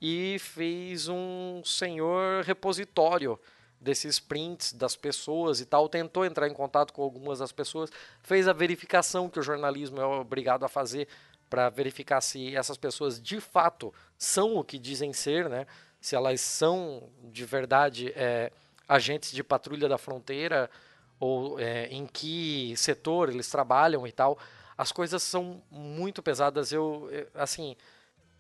e 0.00 0.38
fez 0.38 1.08
um 1.08 1.62
senhor 1.64 2.42
repositório 2.44 3.38
desses 3.80 4.18
prints 4.18 4.72
das 4.72 4.96
pessoas 4.96 5.60
e 5.60 5.66
tal, 5.66 5.88
tentou 5.88 6.24
entrar 6.24 6.48
em 6.48 6.54
contato 6.54 6.92
com 6.92 7.02
algumas 7.02 7.38
das 7.38 7.52
pessoas, 7.52 7.90
fez 8.20 8.48
a 8.48 8.52
verificação 8.52 9.28
que 9.28 9.38
o 9.38 9.42
jornalismo 9.42 10.00
é 10.00 10.04
obrigado 10.04 10.64
a 10.64 10.68
fazer 10.68 11.08
para 11.48 11.68
verificar 11.68 12.20
se 12.20 12.56
essas 12.56 12.76
pessoas 12.76 13.20
de 13.20 13.40
fato 13.40 13.92
são 14.18 14.56
o 14.56 14.64
que 14.64 14.78
dizem 14.78 15.12
ser, 15.12 15.48
né? 15.48 15.66
Se 16.00 16.16
elas 16.16 16.40
são 16.40 17.08
de 17.24 17.44
verdade 17.44 18.12
é, 18.16 18.52
agentes 18.88 19.32
de 19.32 19.42
patrulha 19.42 19.88
da 19.88 19.98
fronteira 19.98 20.70
ou 21.18 21.58
é, 21.58 21.86
em 21.86 22.06
que 22.06 22.74
setor 22.76 23.28
eles 23.28 23.48
trabalham 23.48 24.06
e 24.06 24.12
tal. 24.12 24.38
as 24.76 24.92
coisas 24.92 25.22
são 25.22 25.62
muito 25.70 26.22
pesadas. 26.22 26.72
Eu, 26.72 27.08
eu 27.10 27.28
assim, 27.34 27.76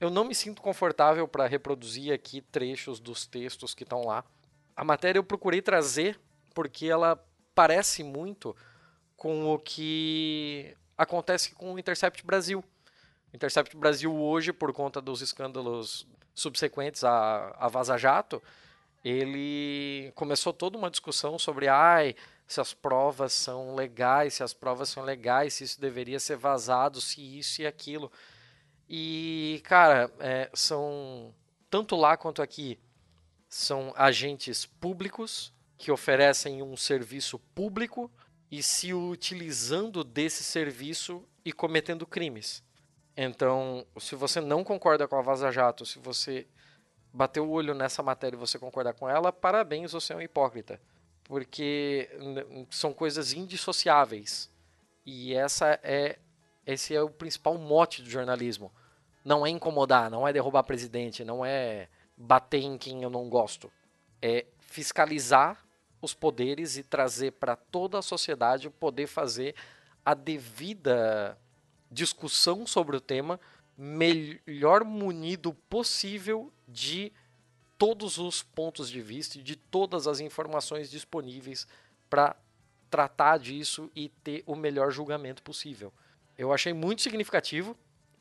eu 0.00 0.10
não 0.10 0.24
me 0.24 0.34
sinto 0.34 0.60
confortável 0.60 1.26
para 1.26 1.46
reproduzir 1.46 2.12
aqui 2.12 2.40
trechos 2.40 3.00
dos 3.00 3.26
textos 3.26 3.74
que 3.74 3.84
estão 3.84 4.04
lá. 4.04 4.24
A 4.76 4.84
matéria 4.84 5.18
eu 5.18 5.24
procurei 5.24 5.62
trazer 5.62 6.20
porque 6.54 6.86
ela 6.86 7.18
parece 7.54 8.04
muito 8.04 8.54
com 9.16 9.52
o 9.52 9.58
que 9.58 10.76
acontece 10.96 11.54
com 11.54 11.72
o 11.72 11.78
Intercept 11.78 12.24
Brasil. 12.24 12.62
O 13.32 13.36
Intercept 13.36 13.74
Brasil 13.76 14.14
hoje, 14.14 14.52
por 14.52 14.72
conta 14.74 15.00
dos 15.00 15.22
escândalos 15.22 16.06
subsequentes 16.34 17.02
a, 17.02 17.56
a 17.58 17.68
Vaza 17.68 17.96
Jato, 17.96 18.42
ele 19.02 20.12
começou 20.14 20.52
toda 20.52 20.76
uma 20.76 20.90
discussão 20.90 21.38
sobre 21.38 21.68
ai, 21.68 22.14
se 22.46 22.60
as 22.60 22.74
provas 22.74 23.32
são 23.32 23.74
legais, 23.74 24.34
se 24.34 24.42
as 24.42 24.52
provas 24.52 24.90
são 24.90 25.02
legais, 25.02 25.54
se 25.54 25.64
isso 25.64 25.80
deveria 25.80 26.20
ser 26.20 26.36
vazado, 26.36 27.00
se 27.00 27.20
isso 27.38 27.62
e 27.62 27.66
aquilo. 27.66 28.12
E, 28.88 29.60
cara, 29.64 30.10
é, 30.20 30.50
são 30.52 31.34
tanto 31.70 31.96
lá 31.96 32.16
quanto 32.16 32.42
aqui 32.42 32.78
são 33.48 33.92
agentes 33.96 34.66
públicos 34.66 35.52
que 35.78 35.90
oferecem 35.90 36.62
um 36.62 36.76
serviço 36.76 37.38
público 37.54 38.10
e 38.50 38.62
se 38.62 38.94
utilizando 38.94 40.02
desse 40.02 40.42
serviço 40.42 41.24
e 41.44 41.52
cometendo 41.52 42.06
crimes. 42.06 42.62
Então, 43.16 43.86
se 43.98 44.14
você 44.14 44.40
não 44.40 44.62
concorda 44.62 45.08
com 45.08 45.16
a 45.16 45.22
Vaza 45.22 45.50
Jato, 45.50 45.86
se 45.86 45.98
você 45.98 46.46
bater 47.12 47.40
o 47.40 47.48
olho 47.48 47.74
nessa 47.74 48.02
matéria 48.02 48.36
e 48.36 48.38
você 48.38 48.58
concordar 48.58 48.94
com 48.94 49.08
ela, 49.08 49.32
parabéns, 49.32 49.92
você 49.92 50.12
é 50.12 50.16
um 50.16 50.20
hipócrita. 50.20 50.80
Porque 51.24 52.08
são 52.70 52.92
coisas 52.92 53.32
indissociáveis. 53.32 54.50
E 55.04 55.34
essa 55.34 55.78
é 55.82 56.18
esse 56.66 56.94
é 56.94 57.00
o 57.00 57.08
principal 57.08 57.56
mote 57.56 58.02
do 58.02 58.10
jornalismo. 58.10 58.72
Não 59.24 59.46
é 59.46 59.50
incomodar, 59.50 60.10
não 60.10 60.26
é 60.26 60.32
derrubar 60.32 60.64
presidente, 60.64 61.24
não 61.24 61.44
é 61.44 61.88
bater 62.16 62.62
em 62.62 62.78
quem 62.78 63.02
eu 63.02 63.10
não 63.10 63.28
gosto. 63.28 63.70
É 64.22 64.46
fiscalizar 64.58 65.64
os 66.00 66.14
poderes 66.14 66.76
e 66.76 66.82
trazer 66.82 67.32
para 67.32 67.56
toda 67.56 67.98
a 67.98 68.02
sociedade 68.02 68.70
poder 68.70 69.06
fazer 69.06 69.54
a 70.04 70.14
devida 70.14 71.38
discussão 71.90 72.66
sobre 72.66 72.96
o 72.96 73.00
tema 73.00 73.40
melhor 73.76 74.84
munido 74.84 75.52
possível 75.68 76.52
de 76.66 77.12
todos 77.76 78.16
os 78.18 78.42
pontos 78.42 78.88
de 78.88 79.02
vista 79.02 79.38
e 79.38 79.42
de 79.42 79.56
todas 79.56 80.06
as 80.06 80.20
informações 80.20 80.90
disponíveis 80.90 81.66
para 82.08 82.34
tratar 82.88 83.38
disso 83.38 83.90
e 83.94 84.08
ter 84.08 84.42
o 84.46 84.54
melhor 84.54 84.90
julgamento 84.90 85.42
possível. 85.42 85.92
Eu 86.38 86.52
achei 86.52 86.72
muito 86.72 87.02
significativo 87.02 87.76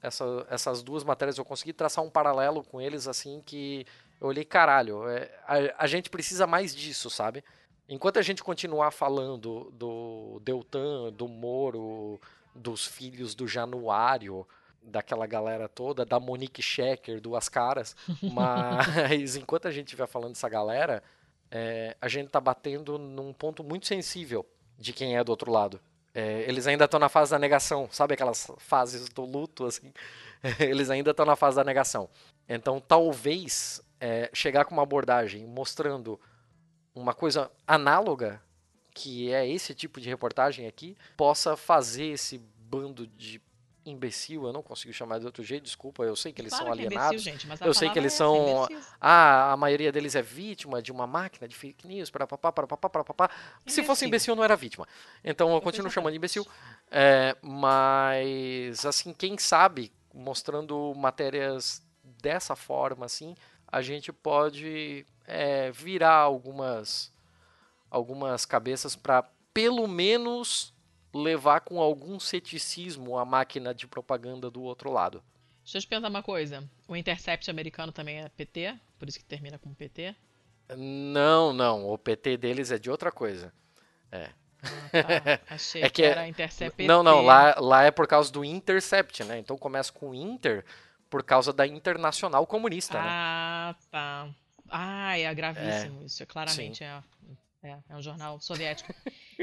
essa, 0.06 0.46
essas 0.50 0.84
duas 0.84 1.04
matérias, 1.04 1.38
eu 1.38 1.46
consegui 1.46 1.74
traçar 1.74 2.04
um 2.04 2.10
paralelo 2.10 2.64
com 2.64 2.80
eles 2.80 3.08
assim 3.08 3.42
que 3.46 3.86
eu 4.20 4.28
olhei, 4.28 4.46
caralho, 4.46 5.08
é, 5.10 5.32
a, 5.46 5.84
a 5.84 5.88
gente 5.88 6.10
precisa 6.10 6.48
mais 6.48 6.76
disso, 6.76 7.10
sabe? 7.10 7.44
Enquanto 7.88 8.18
a 8.18 8.22
gente 8.22 8.44
continuar 8.44 8.92
falando 8.92 9.72
do 9.72 10.40
Deltan, 10.44 11.12
do 11.12 11.28
Moro, 11.28 12.20
dos 12.56 12.86
filhos 12.86 13.36
do 13.36 13.48
Januário, 13.48 14.48
daquela 14.82 15.28
galera 15.28 15.68
toda, 15.68 16.06
da 16.06 16.20
Monique 16.20 16.62
Schecker, 16.62 17.20
duas 17.20 17.50
caras, 17.50 17.96
mas 18.22 19.36
enquanto 19.36 19.68
a 19.68 19.72
gente 19.72 19.88
estiver 19.88 20.08
falando 20.08 20.34
dessa 20.34 20.50
galera, 20.50 21.04
é, 21.52 21.96
a 22.02 22.08
gente 22.08 22.30
tá 22.30 22.40
batendo 22.40 22.98
num 22.98 23.34
ponto 23.34 23.64
muito 23.64 23.86
sensível 23.86 24.46
de 24.78 24.94
quem 24.94 25.18
é 25.18 25.24
do 25.24 25.30
outro 25.30 25.52
lado. 25.52 25.80
É, 26.16 26.46
eles 26.48 26.66
ainda 26.66 26.86
estão 26.86 26.98
na 26.98 27.10
fase 27.10 27.32
da 27.32 27.38
negação, 27.38 27.90
sabe 27.92 28.14
aquelas 28.14 28.50
fases 28.58 29.10
do 29.10 29.26
luto, 29.26 29.66
assim? 29.66 29.92
eles 30.62 30.90
ainda 30.90 31.12
estão 31.12 31.26
na 31.26 31.36
fase 31.36 31.58
da 31.58 31.64
negação. 31.64 32.10
Então, 32.48 32.80
talvez 32.80 33.82
é, 34.00 34.30
chegar 34.34 34.64
com 34.64 34.74
uma 34.74 34.84
abordagem 34.84 35.46
mostrando 35.46 36.18
uma 36.96 37.14
coisa 37.14 37.52
análoga, 37.68 38.42
que 38.94 39.34
é 39.34 39.46
esse 39.46 39.76
tipo 39.76 40.00
de 40.00 40.08
reportagem 40.08 40.68
aqui, 40.68 40.96
possa 41.18 41.58
fazer 41.58 42.06
esse 42.06 42.38
bando 42.38 43.06
de 43.06 43.42
imbecil, 43.86 44.46
eu 44.46 44.52
não 44.54 44.64
consigo 44.64 44.92
chamar 44.94 45.20
de 45.20 45.26
outro 45.26 45.44
jeito, 45.44 45.64
desculpa, 45.64 46.04
eu 46.04 46.16
sei 46.16 46.34
que 46.34 46.42
eles 46.42 46.52
Claro 46.52 46.66
são 46.68 46.76
que 46.76 46.82
é 46.84 46.86
alienados. 46.88 47.26
imbecil, 47.28 47.50
gente, 47.50 47.62
eu 47.66 47.74
sei 47.74 47.90
que 47.90 48.00
eles 48.00 48.14
é 48.14 48.18
são. 48.18 48.68
Ah, 49.00 49.52
a 49.54 49.58
maioria 49.58 49.92
deles 49.92 50.16
é 50.16 50.22
vítima 50.22 50.82
de 50.82 50.92
uma 50.92 51.06
máquina 51.08 51.48
de 51.48 51.56
fake 51.56 51.88
news, 51.88 52.10
para 52.10 52.26
papá, 52.28 52.52
para 52.52 52.68
papá, 52.68 52.90
para 52.90 53.04
papá. 53.04 53.30
Se 53.68 53.84
fosse 53.84 54.06
Imbecil. 54.06 54.08
imbecil, 54.08 54.36
não 54.36 54.44
era 54.44 54.56
vítima. 54.56 54.88
Então 55.24 55.54
eu 55.54 55.62
continuo 55.62 55.90
chamando 55.92 56.12
de 56.14 56.18
imbecil. 56.18 56.46
É, 56.92 57.36
mas, 57.42 58.86
assim, 58.86 59.14
quem 59.14 59.38
sabe, 59.38 59.92
mostrando 60.14 60.94
matérias 60.96 61.82
dessa 62.04 62.56
forma, 62.56 63.06
assim, 63.06 63.36
a 63.68 63.82
gente 63.82 64.12
pode 64.14 65.06
é, 65.26 65.72
virar 65.72 66.14
algumas, 66.16 67.12
algumas 67.90 68.46
cabeças 68.46 68.96
para, 68.96 69.24
pelo 69.54 69.88
menos, 69.88 70.74
levar 71.16 71.62
com 71.62 71.80
algum 71.80 72.20
ceticismo 72.20 73.18
a 73.18 73.24
máquina 73.24 73.74
de 73.74 73.88
propaganda 73.88 74.50
do 74.50 74.62
outro 74.62 74.92
lado. 74.92 75.24
Deixa 75.64 75.78
eu 75.78 75.82
te 75.82 75.88
perguntar 75.88 76.10
uma 76.10 76.22
coisa. 76.22 76.64
O 76.88 76.96
Intercept 76.96 77.50
americano 77.50 77.92
também 77.92 78.20
é 78.22 78.30
PT? 78.30 78.76
Por 79.00 79.08
isso 79.08 79.18
que 79.18 79.26
termina 79.26 79.58
com 79.58 79.74
PT? 79.74 80.14
Não, 80.78 81.54
não. 81.54 81.90
O 81.90 81.98
PT 81.98 82.38
deles 82.38 82.72
é 82.72 82.78
de 82.78 82.90
outra 82.92 83.12
coisa. 83.12 83.54
Ah, 84.12 84.30
tá. 84.92 85.42
Achei 85.50 85.82
É 85.84 85.90
que, 85.90 85.96
que 85.96 86.04
é- 86.04 86.10
era 86.12 86.28
Intercept 86.28 86.76
PT. 86.76 86.88
Não, 86.88 87.02
não. 87.02 87.22
Lá, 87.22 87.56
lá 87.60 87.84
é 87.84 87.92
por 87.92 88.08
causa 88.08 88.32
do 88.32 88.44
Intercept, 88.44 89.24
né? 89.24 89.40
Então 89.40 89.58
começa 89.58 89.92
com 89.92 90.14
Inter 90.14 90.66
por 91.10 91.24
causa 91.24 91.54
da 91.54 91.66
Internacional 91.66 92.46
Comunista, 92.46 93.00
né? 93.02 93.08
Ah, 93.10 93.76
tá. 93.90 94.30
Ah, 94.70 95.18
é 95.18 95.34
gravíssimo 95.34 96.04
isso. 96.04 96.22
É, 96.22 96.26
claramente 96.26 96.84
é, 96.84 97.02
é, 97.64 97.78
é 97.90 97.96
um 97.96 98.02
jornal 98.02 98.40
soviético 98.40 98.94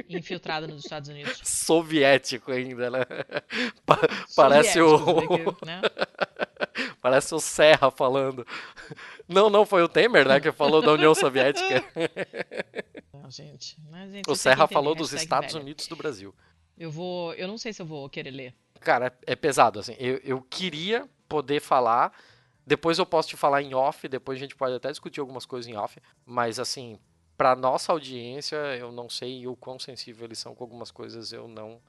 infiltrado 0.08 0.66
nos 0.68 0.84
Estados 0.84 1.08
Unidos. 1.08 1.40
Soviético 1.44 2.52
ainda, 2.52 2.90
né? 2.90 3.00
Pa- 3.86 3.98
Parece 4.34 4.80
o, 4.80 4.98
Soviético, 4.98 5.66
né? 5.66 5.80
parece 7.00 7.34
o 7.34 7.40
Serra 7.40 7.90
falando. 7.90 8.46
Não, 9.28 9.48
não 9.50 9.64
foi 9.66 9.82
o 9.82 9.88
Temer, 9.88 10.26
né, 10.26 10.40
que 10.40 10.52
falou 10.52 10.80
da 10.82 10.92
União 10.92 11.14
Soviética. 11.14 11.84
Não, 13.12 13.30
gente. 13.30 13.76
Mas, 13.90 14.10
gente, 14.10 14.28
O 14.30 14.34
Serra 14.34 14.66
falou 14.66 14.94
dos 14.94 15.12
Estados 15.12 15.52
velha. 15.52 15.62
Unidos 15.62 15.86
do 15.86 15.94
Brasil. 15.96 16.34
Eu 16.76 16.90
vou. 16.90 17.32
Eu 17.34 17.46
não 17.46 17.56
sei 17.58 17.72
se 17.72 17.80
eu 17.80 17.86
vou 17.86 18.08
querer 18.08 18.30
ler. 18.30 18.54
Cara, 18.80 19.16
é 19.26 19.36
pesado, 19.36 19.78
assim. 19.78 19.94
Eu, 19.98 20.16
eu 20.24 20.40
queria 20.42 21.08
poder 21.28 21.60
falar. 21.60 22.12
Depois 22.66 22.98
eu 22.98 23.06
posso 23.06 23.28
te 23.28 23.36
falar 23.36 23.60
em 23.62 23.74
off, 23.74 24.08
depois 24.08 24.38
a 24.38 24.40
gente 24.40 24.56
pode 24.56 24.74
até 24.74 24.90
discutir 24.90 25.20
algumas 25.20 25.44
coisas 25.44 25.70
em 25.70 25.76
off. 25.76 26.00
Mas, 26.24 26.58
assim, 26.58 26.98
pra 27.42 27.56
nossa 27.56 27.90
audiência, 27.90 28.54
eu 28.76 28.92
não 28.92 29.08
sei 29.10 29.48
o 29.48 29.56
quão 29.56 29.76
sensível 29.76 30.26
eles 30.26 30.38
são 30.38 30.54
com 30.54 30.62
algumas 30.62 30.92
coisas, 30.92 31.32
eu 31.32 31.48
não. 31.48 31.80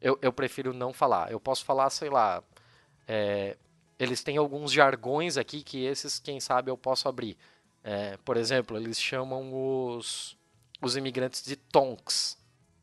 Eu, 0.00 0.18
eu 0.20 0.32
prefiro 0.32 0.74
não 0.74 0.92
falar. 0.92 1.30
Eu 1.30 1.38
posso 1.38 1.64
falar, 1.64 1.88
sei 1.90 2.10
lá. 2.10 2.42
é, 3.06 3.56
eles 4.00 4.24
têm 4.24 4.36
alguns 4.36 4.72
jargões 4.72 5.36
aqui 5.36 5.62
que 5.62 5.84
esses, 5.84 6.18
quem 6.18 6.40
sabe, 6.40 6.72
eu 6.72 6.76
posso 6.76 7.08
abrir. 7.08 7.36
É, 7.84 8.16
por 8.24 8.36
exemplo, 8.36 8.76
eles 8.76 9.00
chamam 9.00 9.52
os, 9.54 10.36
os 10.82 10.96
imigrantes 10.96 11.44
de 11.44 11.54
tonks. 11.54 12.36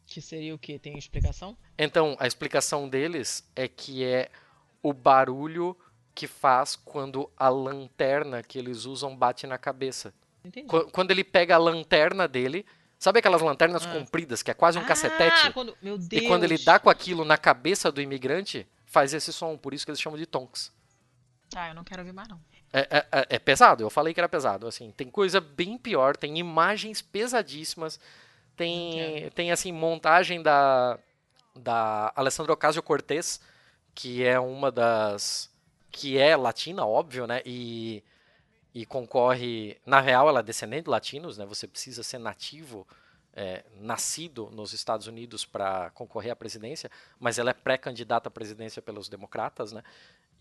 Que 0.07 0.21
seria 0.21 0.55
o 0.55 0.57
quê? 0.57 0.79
Tem 0.79 0.97
explicação? 0.97 1.57
Então, 1.77 2.15
a 2.19 2.25
explicação 2.25 2.87
deles 2.87 3.43
é 3.53 3.67
que 3.67 4.05
é 4.05 4.31
o 4.81 4.93
barulho 4.93 5.75
que 6.15 6.25
faz 6.25 6.77
quando 6.77 7.29
a 7.35 7.49
lanterna 7.49 8.41
que 8.41 8.57
eles 8.57 8.85
usam 8.85 9.13
bate 9.13 9.45
na 9.45 9.57
cabeça. 9.57 10.13
Entendi. 10.43 10.67
Qu- 10.67 10.89
Quando 10.91 11.11
ele 11.11 11.23
pega 11.23 11.55
a 11.55 11.57
lanterna 11.57 12.27
dele, 12.27 12.65
sabe 12.99 13.19
aquelas 13.19 13.41
lanternas 13.41 13.85
Ah. 13.85 13.91
compridas, 13.93 14.41
que 14.43 14.51
é 14.51 14.53
quase 14.53 14.77
um 14.77 14.81
Ah, 14.81 14.85
cacetete? 14.85 15.51
quando... 15.53 15.75
Meu 15.81 15.97
Deus. 15.97 16.23
E 16.23 16.27
quando 16.27 16.43
ele 16.43 16.57
dá 16.57 16.79
com 16.79 16.89
aquilo 16.89 17.23
na 17.25 17.37
cabeça 17.37 17.91
do 17.91 18.01
imigrante, 18.01 18.67
faz 18.85 19.13
esse 19.13 19.31
som, 19.33 19.57
por 19.57 19.73
isso 19.73 19.85
que 19.85 19.91
eles 19.91 20.01
chamam 20.01 20.17
de 20.19 20.25
tonks. 20.25 20.71
Ah, 21.55 21.69
eu 21.69 21.75
não 21.75 21.83
quero 21.83 22.01
ouvir 22.01 22.13
mais, 22.13 22.27
não. 22.27 22.39
É, 22.71 22.79
é- 22.89 23.07
é- 23.11 23.27
é 23.35 23.39
pesado, 23.39 23.83
eu 23.83 23.89
falei 23.89 24.13
que 24.13 24.19
era 24.19 24.27
pesado. 24.27 24.65
Assim, 24.67 24.91
tem 24.91 25.07
coisa 25.09 25.39
bem 25.39 25.77
pior, 25.77 26.17
tem 26.17 26.37
imagens 26.39 27.01
pesadíssimas, 27.01 27.99
tem, 28.55 29.29
tem 29.31 29.51
assim, 29.51 29.71
montagem 29.71 30.41
da, 30.41 30.97
da 31.55 32.11
Alessandra 32.15 32.53
Ocasio-Cortez, 32.53 33.39
que 33.95 34.23
é 34.23 34.39
uma 34.39 34.71
das... 34.71 35.49
que 35.91 36.17
é 36.17 36.35
latina, 36.35 36.85
óbvio, 36.85 37.27
né? 37.27 37.41
E, 37.45 38.03
e 38.73 38.85
concorre... 38.85 39.77
Na 39.85 39.99
real, 39.99 40.27
ela 40.27 40.39
é 40.39 40.43
descendente 40.43 40.85
de 40.85 40.89
latinos, 40.89 41.37
né? 41.37 41.45
Você 41.45 41.67
precisa 41.67 42.01
ser 42.01 42.17
nativo, 42.17 42.87
é, 43.33 43.63
nascido 43.79 44.49
nos 44.51 44.73
Estados 44.73 45.07
Unidos 45.07 45.45
para 45.45 45.89
concorrer 45.91 46.31
à 46.31 46.35
presidência, 46.35 46.89
mas 47.19 47.37
ela 47.37 47.51
é 47.51 47.53
pré-candidata 47.53 48.29
à 48.29 48.31
presidência 48.31 48.81
pelos 48.81 49.09
democratas, 49.09 49.71
né? 49.71 49.83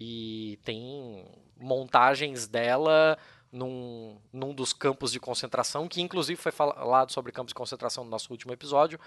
E 0.00 0.58
tem 0.64 1.26
montagens 1.58 2.46
dela 2.46 3.18
num, 3.52 4.18
num 4.32 4.54
dos 4.54 4.72
campos 4.72 5.12
de 5.12 5.20
concentração, 5.20 5.86
que 5.86 6.00
inclusive 6.00 6.40
foi 6.40 6.50
falado 6.50 7.12
sobre 7.12 7.30
campos 7.30 7.50
de 7.50 7.54
concentração 7.54 8.02
no 8.02 8.10
nosso 8.10 8.32
último 8.32 8.52
episódio. 8.52 8.98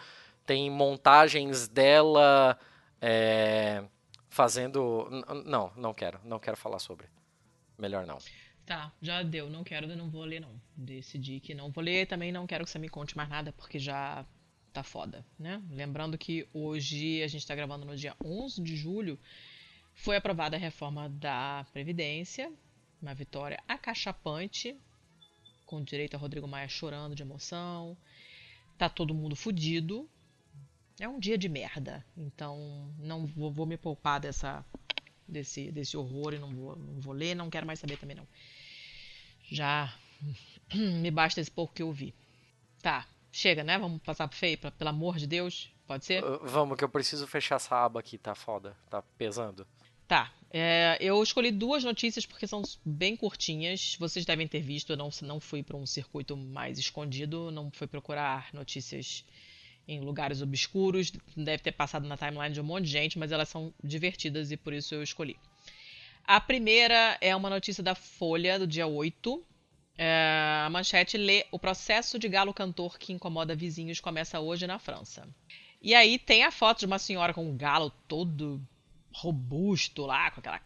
Tem 0.46 0.70
montagens 0.70 1.68
dela 1.68 2.58
é, 3.02 3.84
fazendo. 4.30 5.10
Não, 5.46 5.74
não 5.76 5.94
quero. 5.94 6.20
Não 6.24 6.40
quero 6.40 6.56
falar 6.56 6.78
sobre. 6.78 7.08
Melhor 7.78 8.06
não. 8.06 8.20
Tá, 8.66 8.92
já 9.02 9.22
deu. 9.22 9.50
Não 9.50 9.64
quero, 9.64 9.88
não 9.96 10.10
vou 10.10 10.24
ler, 10.24 10.40
não. 10.40 10.60
Decidi 10.76 11.40
que 11.40 11.54
não 11.54 11.70
vou 11.70 11.84
ler. 11.84 12.08
Também 12.08 12.32
não 12.32 12.48
quero 12.48 12.64
que 12.64 12.72
você 12.72 12.80
me 12.80 12.90
conte 12.90 13.16
mais 13.16 13.30
nada, 13.30 13.54
porque 13.54 13.78
já 13.78 14.26
tá 14.74 14.84
foda, 14.84 15.26
né? 15.40 15.62
Lembrando 15.70 16.18
que 16.18 16.48
hoje 16.54 17.22
a 17.24 17.28
gente 17.28 17.46
tá 17.46 17.56
gravando 17.56 17.86
no 17.86 17.96
dia 17.96 18.16
11 18.24 18.62
de 18.62 18.76
julho. 18.76 19.20
Foi 19.94 20.18
aprovada 20.18 20.58
a 20.58 20.60
reforma 20.60 21.08
da 21.10 21.66
Previdência. 21.72 22.52
Uma 23.02 23.14
vitória 23.14 23.62
acachapante. 23.68 24.76
Com 25.66 25.84
direito 25.84 26.16
a 26.16 26.20
Rodrigo 26.20 26.48
Maia 26.48 26.68
chorando 26.68 27.16
de 27.16 27.22
emoção. 27.22 27.96
Tá 28.78 28.90
todo 28.90 29.14
mundo 29.14 29.36
fudido. 29.36 30.10
É 31.00 31.08
um 31.08 31.20
dia 31.20 31.38
de 31.38 31.48
merda. 31.48 32.06
Então, 32.18 32.92
não 32.98 33.26
vou, 33.26 33.52
vou 33.52 33.66
me 33.66 33.78
poupar 33.78 34.20
dessa, 34.20 34.66
desse, 35.28 35.72
desse 35.72 35.96
horror 35.96 36.34
e 36.34 36.40
não 36.40 36.50
vou, 36.50 36.76
não 36.76 37.00
vou 37.00 37.14
ler. 37.14 37.36
Não 37.36 37.50
quero 37.50 37.66
mais 37.66 37.80
saber 37.80 37.98
também, 37.98 38.18
não. 38.18 38.28
Já 39.50 39.94
me 40.74 41.12
basta 41.12 41.40
esse 41.42 41.52
pouco 41.52 41.74
que 41.74 41.82
eu 41.82 41.92
vi. 41.92 42.14
Tá, 42.82 43.06
chega, 43.32 43.64
né? 43.64 43.78
Vamos 43.78 44.02
passar 44.02 44.28
pro 44.28 44.38
feio, 44.38 44.58
pra- 44.58 44.72
pelo 44.72 44.90
amor 44.90 45.18
de 45.18 45.28
Deus. 45.28 45.70
Pode 45.88 46.06
ser? 46.06 46.24
Uh, 46.24 46.40
Vamos, 46.48 46.78
que 46.78 46.84
eu 46.84 46.90
preciso 46.90 47.28
fechar 47.28 47.56
essa 47.58 47.76
aba 47.84 48.00
aqui, 48.00 48.18
tá 48.18 48.34
foda. 48.34 48.76
Tá 48.90 49.02
pesando. 49.18 49.66
Tá. 50.08 50.32
é, 50.52 50.98
eu 51.02 51.22
escolhi 51.24 51.52
duas 51.52 51.84
notícias 51.84 52.26
porque 52.26 52.46
são 52.48 52.62
bem 52.86 53.16
curtinhas. 53.16 53.96
Vocês 54.00 54.24
devem 54.26 54.48
ter 54.48 54.62
visto, 54.62 54.92
eu 54.92 54.98
não, 54.98 55.10
não 55.24 55.40
fui 55.40 55.64
para 55.64 55.76
um 55.78 55.86
circuito 55.86 56.36
mais 56.38 56.78
escondido, 56.78 57.50
não 57.52 57.72
fui 57.72 57.88
procurar 57.88 58.50
notícias 58.54 59.24
em 59.88 60.00
lugares 60.02 60.42
obscuros. 60.42 61.12
Deve 61.36 61.62
ter 61.64 61.72
passado 61.72 62.08
na 62.08 62.18
timeline 62.18 62.54
de 62.54 62.62
um 62.62 62.64
monte 62.64 62.86
de 62.86 62.92
gente, 62.92 63.18
mas 63.20 63.32
elas 63.32 63.50
são 63.50 63.74
divertidas 63.84 64.52
e 64.52 64.58
por 64.58 64.74
isso 64.74 64.94
eu 64.96 65.02
escolhi. 65.04 65.36
A 66.28 66.42
primeira 66.42 67.18
é 67.22 67.36
uma 67.36 67.50
notícia 67.50 67.84
da 67.84 67.94
Folha, 67.94 68.58
do 68.58 68.66
dia 68.66 68.88
8. 68.88 69.46
É, 69.98 70.64
a 70.66 70.70
manchete 70.72 71.18
lê: 71.18 71.46
O 71.52 71.60
processo 71.60 72.18
de 72.18 72.28
galo 72.28 72.54
cantor 72.54 72.98
que 72.98 73.14
incomoda 73.14 73.56
vizinhos 73.56 74.00
começa 74.00 74.40
hoje 74.40 74.66
na 74.66 74.80
França. 74.80 75.28
E 75.82 75.94
aí 75.94 76.18
tem 76.18 76.44
a 76.44 76.52
foto 76.52 76.80
de 76.80 76.86
uma 76.88 76.98
senhora 76.98 77.34
com 77.34 77.46
um 77.46 77.56
galo 77.56 77.92
todo 78.08 78.60
robusto 79.14 80.06
lá, 80.06 80.32
com 80.32 80.40
aquela 80.40 80.60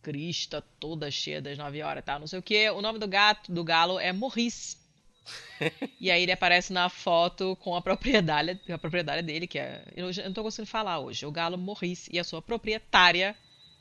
crista 0.00 0.62
toda 0.78 1.10
cheia 1.10 1.42
das 1.42 1.58
9 1.58 1.82
horas 1.82 2.02
e 2.02 2.04
tal, 2.04 2.20
não 2.20 2.26
sei 2.26 2.38
o 2.38 2.42
que. 2.42 2.70
O 2.70 2.80
nome 2.80 2.98
do 2.98 3.08
gato, 3.08 3.50
do 3.50 3.64
galo 3.64 3.98
é 3.98 4.12
Maurice. 4.12 4.76
e 5.98 6.10
aí 6.10 6.22
ele 6.22 6.32
aparece 6.32 6.72
na 6.72 6.88
foto 6.88 7.56
com 7.56 7.74
a 7.74 7.82
propriedade, 7.82 8.60
a 8.70 8.78
propriedade 8.78 9.22
dele, 9.22 9.46
que 9.46 9.58
é. 9.58 9.84
Eu 9.96 10.10
não 10.24 10.32
tô 10.32 10.42
conseguindo 10.42 10.70
falar 10.70 11.00
hoje. 11.00 11.26
O 11.26 11.32
galo 11.32 11.58
Maurice 11.58 12.10
e 12.12 12.18
a 12.18 12.24
sua 12.24 12.40
proprietária, 12.40 13.34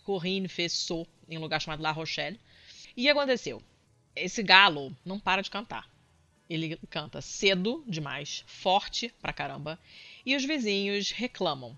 Corinne 0.04 0.48
Fessot, 0.48 1.08
em 1.30 1.38
um 1.38 1.42
lugar 1.42 1.62
chamado 1.62 1.82
La 1.82 1.92
Rochelle. 1.92 2.40
E 2.96 3.10
aconteceu? 3.10 3.62
Esse 4.16 4.44
galo 4.44 4.96
não 5.04 5.20
para 5.20 5.42
de 5.42 5.50
cantar. 5.50 5.90
Ele 6.50 6.78
canta 6.90 7.22
cedo 7.22 7.84
demais, 7.88 8.44
forte 8.46 9.14
pra 9.22 9.34
caramba, 9.34 9.80
e 10.26 10.36
os 10.36 10.44
vizinhos 10.44 11.12
reclamam. 11.12 11.78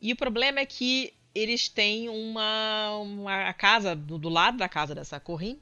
E 0.00 0.12
o 0.12 0.16
problema 0.16 0.60
é 0.60 0.66
que 0.66 1.14
eles 1.34 1.68
têm 1.68 2.08
uma, 2.08 2.98
uma 2.98 3.48
a 3.48 3.52
casa 3.52 3.94
do, 3.94 4.18
do 4.18 4.28
lado 4.28 4.56
da 4.56 4.68
casa 4.68 4.94
dessa 4.94 5.20
Corinne 5.20 5.60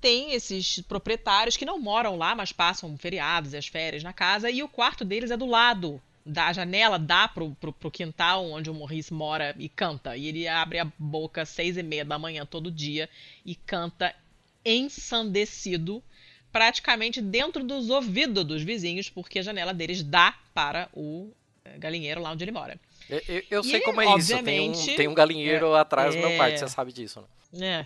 tem 0.00 0.32
esses 0.32 0.80
proprietários 0.80 1.56
que 1.56 1.64
não 1.64 1.78
moram 1.78 2.16
lá, 2.16 2.34
mas 2.34 2.52
passam 2.52 2.96
feriados 2.96 3.52
e 3.52 3.56
as 3.56 3.66
férias 3.66 4.02
na 4.02 4.12
casa, 4.12 4.50
e 4.50 4.62
o 4.62 4.68
quarto 4.68 5.04
deles 5.04 5.30
é 5.30 5.36
do 5.36 5.46
lado. 5.46 6.00
Da 6.24 6.52
janela 6.52 6.98
dá 6.98 7.26
pro, 7.28 7.54
pro, 7.54 7.72
pro 7.72 7.90
quintal 7.90 8.44
onde 8.50 8.68
o 8.70 8.74
Maurice 8.74 9.12
mora 9.12 9.54
e 9.58 9.68
canta. 9.68 10.16
E 10.16 10.26
ele 10.26 10.46
abre 10.46 10.78
a 10.78 10.86
boca 10.98 11.42
às 11.42 11.48
seis 11.48 11.76
e 11.76 11.82
meia 11.82 12.04
da 12.04 12.18
manhã 12.18 12.44
todo 12.44 12.70
dia 12.70 13.08
e 13.44 13.54
canta 13.54 14.14
ensandecido, 14.64 16.02
praticamente 16.52 17.20
dentro 17.22 17.64
dos 17.64 17.88
ouvidos 17.90 18.44
dos 18.44 18.62
vizinhos, 18.62 19.08
porque 19.08 19.38
a 19.38 19.42
janela 19.42 19.72
deles 19.72 20.02
dá 20.02 20.34
para 20.52 20.88
o 20.92 21.30
eh, 21.64 21.78
galinheiro 21.78 22.20
lá 22.20 22.32
onde 22.32 22.44
ele 22.44 22.52
mora. 22.52 22.78
Eu, 23.08 23.22
eu- 23.28 23.42
eu 23.50 23.60
E, 23.62 23.64
sei 23.64 23.80
como 23.80 24.00
é 24.00 24.16
isso. 24.18 24.42
Tem 24.42 24.60
um, 24.60 24.72
tem 24.96 25.08
um 25.08 25.14
galinheiro 25.14 25.74
atrás 25.74 26.14
do 26.14 26.20
meu 26.20 26.30
é. 26.30 26.36
quarto, 26.36 26.58
você 26.58 26.68
sabe 26.68 26.92
disso, 26.92 27.20
né? 27.20 27.26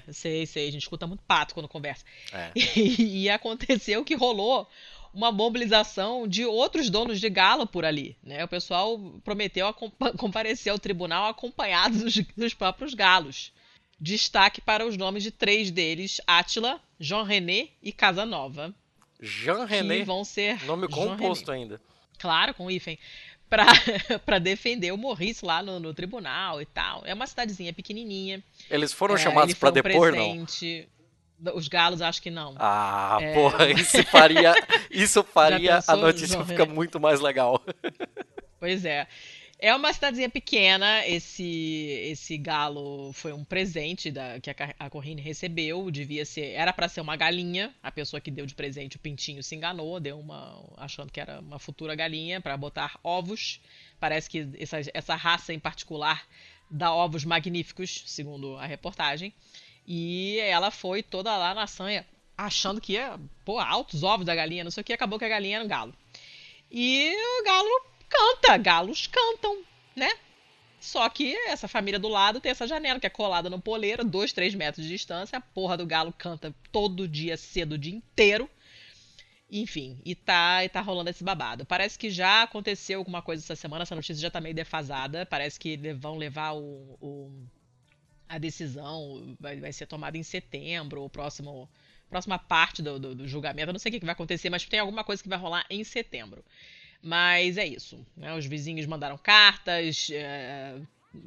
É, 0.06 0.12
sei, 0.12 0.44
sei, 0.44 0.68
a 0.68 0.70
gente 0.72 0.82
escuta 0.82 1.06
muito 1.06 1.22
pato 1.26 1.54
quando 1.54 1.68
conversa. 1.68 2.04
É. 2.32 2.50
E, 2.76 3.30
aconteceu 3.30 4.04
que 4.04 4.14
rolou 4.14 4.68
uma 5.14 5.30
mobilização 5.30 6.26
de 6.26 6.44
outros 6.44 6.90
donos 6.90 7.20
de 7.20 7.30
galo 7.30 7.66
por 7.66 7.84
ali, 7.84 8.16
né? 8.22 8.44
O 8.44 8.48
pessoal 8.48 8.98
prometeu 9.24 9.72
comparecer 10.18 10.72
ao 10.72 10.78
tribunal 10.78 11.28
acompanhados 11.28 12.02
dos, 12.02 12.14
dos 12.36 12.54
próprios 12.54 12.92
galos. 12.94 13.52
Destaque 14.00 14.60
para 14.60 14.84
os 14.84 14.96
nomes 14.96 15.22
de 15.22 15.30
três 15.30 15.70
deles, 15.70 16.20
Átila, 16.26 16.80
Jean 16.98 17.22
René 17.22 17.68
e 17.82 17.92
Casanova, 17.92 18.74
Jean 19.20 19.66
que 19.66 19.74
René, 19.74 20.02
vão 20.04 20.24
ser 20.24 20.62
nome 20.64 20.88
Jean 20.90 21.16
composto 21.16 21.50
René. 21.52 21.62
ainda. 21.62 21.80
Claro, 22.18 22.52
com 22.54 22.70
hífen. 22.70 22.98
Pra 24.26 24.38
defender 24.40 24.90
o 24.92 24.98
Maurice 24.98 25.44
lá 25.44 25.62
no, 25.62 25.78
no 25.78 25.94
tribunal 25.94 26.60
e 26.60 26.66
tal. 26.66 27.02
É 27.06 27.14
uma 27.14 27.26
cidadezinha 27.26 27.72
pequenininha. 27.72 28.42
Eles 28.68 28.92
foram 28.92 29.14
É, 29.14 29.18
chamados 29.18 29.54
um 29.54 29.70
depor, 29.70 30.12
não? 30.12 30.44
Os 31.54 31.68
galos, 31.68 32.00
acho 32.00 32.22
que 32.22 32.30
não. 32.30 32.54
Ah, 32.58 33.18
É. 33.20 33.34
porra, 33.34 33.70
isso 33.70 34.02
faria, 34.04 34.54
isso 34.90 35.22
faria 35.24 35.80
a 35.86 35.96
notícia 35.96 36.34
João 36.34 36.46
ficar 36.46 36.64
René? 36.64 36.74
muito 36.74 36.98
mais 37.00 37.20
legal. 37.20 37.62
Pois 38.58 38.84
é. 38.84 39.06
É 39.58 39.74
uma 39.74 39.92
cidadezinha 39.92 40.28
pequena. 40.28 41.06
Esse 41.06 41.44
esse 42.10 42.36
galo 42.36 43.12
foi 43.12 43.32
um 43.32 43.44
presente 43.44 44.10
da, 44.10 44.38
que 44.40 44.50
a, 44.50 44.54
a 44.78 44.90
Corrine 44.90 45.22
recebeu. 45.22 45.90
Devia 45.90 46.24
ser, 46.26 46.52
era 46.52 46.72
para 46.72 46.88
ser 46.88 47.00
uma 47.00 47.16
galinha. 47.16 47.74
A 47.82 47.90
pessoa 47.90 48.20
que 48.20 48.30
deu 48.30 48.44
de 48.46 48.54
presente 48.54 48.96
o 48.96 48.98
pintinho 48.98 49.42
se 49.42 49.54
enganou, 49.54 49.98
deu 50.00 50.18
uma 50.18 50.62
achando 50.76 51.10
que 51.10 51.20
era 51.20 51.40
uma 51.40 51.58
futura 51.58 51.94
galinha 51.94 52.40
para 52.40 52.56
botar 52.56 52.98
ovos. 53.02 53.60
Parece 53.98 54.28
que 54.28 54.48
essa, 54.58 54.80
essa 54.92 55.14
raça 55.14 55.52
em 55.54 55.58
particular 55.58 56.22
dá 56.70 56.92
ovos 56.92 57.24
magníficos, 57.24 58.02
segundo 58.06 58.56
a 58.56 58.66
reportagem. 58.66 59.32
E 59.86 60.38
ela 60.40 60.70
foi 60.70 61.02
toda 61.02 61.36
lá 61.36 61.54
na 61.54 61.66
sanha, 61.66 62.06
achando 62.36 62.80
que 62.80 62.94
ia 62.94 63.18
pôr 63.44 63.58
altos 63.58 64.02
ovos 64.02 64.24
da 64.26 64.34
galinha, 64.34 64.64
não 64.64 64.70
sei 64.70 64.80
o 64.80 64.84
que, 64.84 64.92
acabou 64.92 65.18
que 65.18 65.24
a 65.24 65.28
galinha 65.28 65.56
era 65.56 65.64
um 65.64 65.68
galo. 65.68 65.94
E 66.70 67.12
o 67.40 67.44
galo 67.44 67.68
canta, 68.08 68.56
galos 68.56 69.06
cantam, 69.06 69.62
né? 69.94 70.10
Só 70.80 71.08
que 71.08 71.34
essa 71.48 71.66
família 71.68 71.98
do 71.98 72.08
lado 72.08 72.40
tem 72.40 72.50
essa 72.50 72.66
janela 72.66 73.00
que 73.00 73.06
é 73.06 73.10
colada 73.10 73.48
no 73.48 73.60
poleiro, 73.60 74.04
dois, 74.04 74.32
três 74.32 74.54
metros 74.54 74.84
de 74.84 74.92
distância. 74.92 75.38
A 75.38 75.40
porra 75.40 75.76
do 75.78 75.86
galo 75.86 76.12
canta 76.12 76.54
todo 76.70 77.08
dia 77.08 77.36
cedo, 77.36 77.72
o 77.72 77.78
dia 77.78 77.94
inteiro. 77.94 78.50
Enfim, 79.50 79.98
e 80.04 80.14
tá, 80.14 80.64
e 80.64 80.68
tá 80.68 80.80
rolando 80.80 81.10
esse 81.10 81.22
babado. 81.22 81.64
Parece 81.64 81.98
que 81.98 82.10
já 82.10 82.42
aconteceu 82.42 82.98
alguma 82.98 83.22
coisa 83.22 83.42
essa 83.42 83.54
semana, 83.54 83.82
essa 83.82 83.94
notícia 83.94 84.20
já 84.20 84.30
tá 84.30 84.40
meio 84.40 84.54
defasada. 84.54 85.24
Parece 85.26 85.58
que 85.60 85.76
vão 85.94 86.16
levar 86.16 86.52
o, 86.54 86.96
o- 87.00 87.46
a 88.28 88.38
decisão, 88.38 89.36
vai, 89.40 89.58
vai 89.60 89.72
ser 89.72 89.86
tomada 89.86 90.16
em 90.18 90.22
setembro, 90.22 91.04
o 91.04 91.10
próximo. 91.10 91.68
Próxima 92.10 92.38
parte 92.38 92.80
do, 92.82 92.98
do- 92.98 93.14
do 93.14 93.26
julgamento. 93.26 93.70
Eu 93.70 93.72
não 93.72 93.78
sei 93.80 93.90
o 93.90 93.98
que 93.98 94.04
vai 94.04 94.12
acontecer, 94.12 94.48
mas 94.48 94.64
tem 94.64 94.78
alguma 94.78 95.02
coisa 95.02 95.20
que 95.22 95.28
vai 95.28 95.38
rolar 95.38 95.64
em 95.70 95.82
setembro. 95.82 96.44
Mas 97.02 97.58
é 97.58 97.66
isso. 97.66 98.04
né? 98.16 98.34
Os 98.34 98.46
vizinhos 98.46 98.86
mandaram 98.86 99.18
cartas, 99.18 100.08
é, 100.12 100.76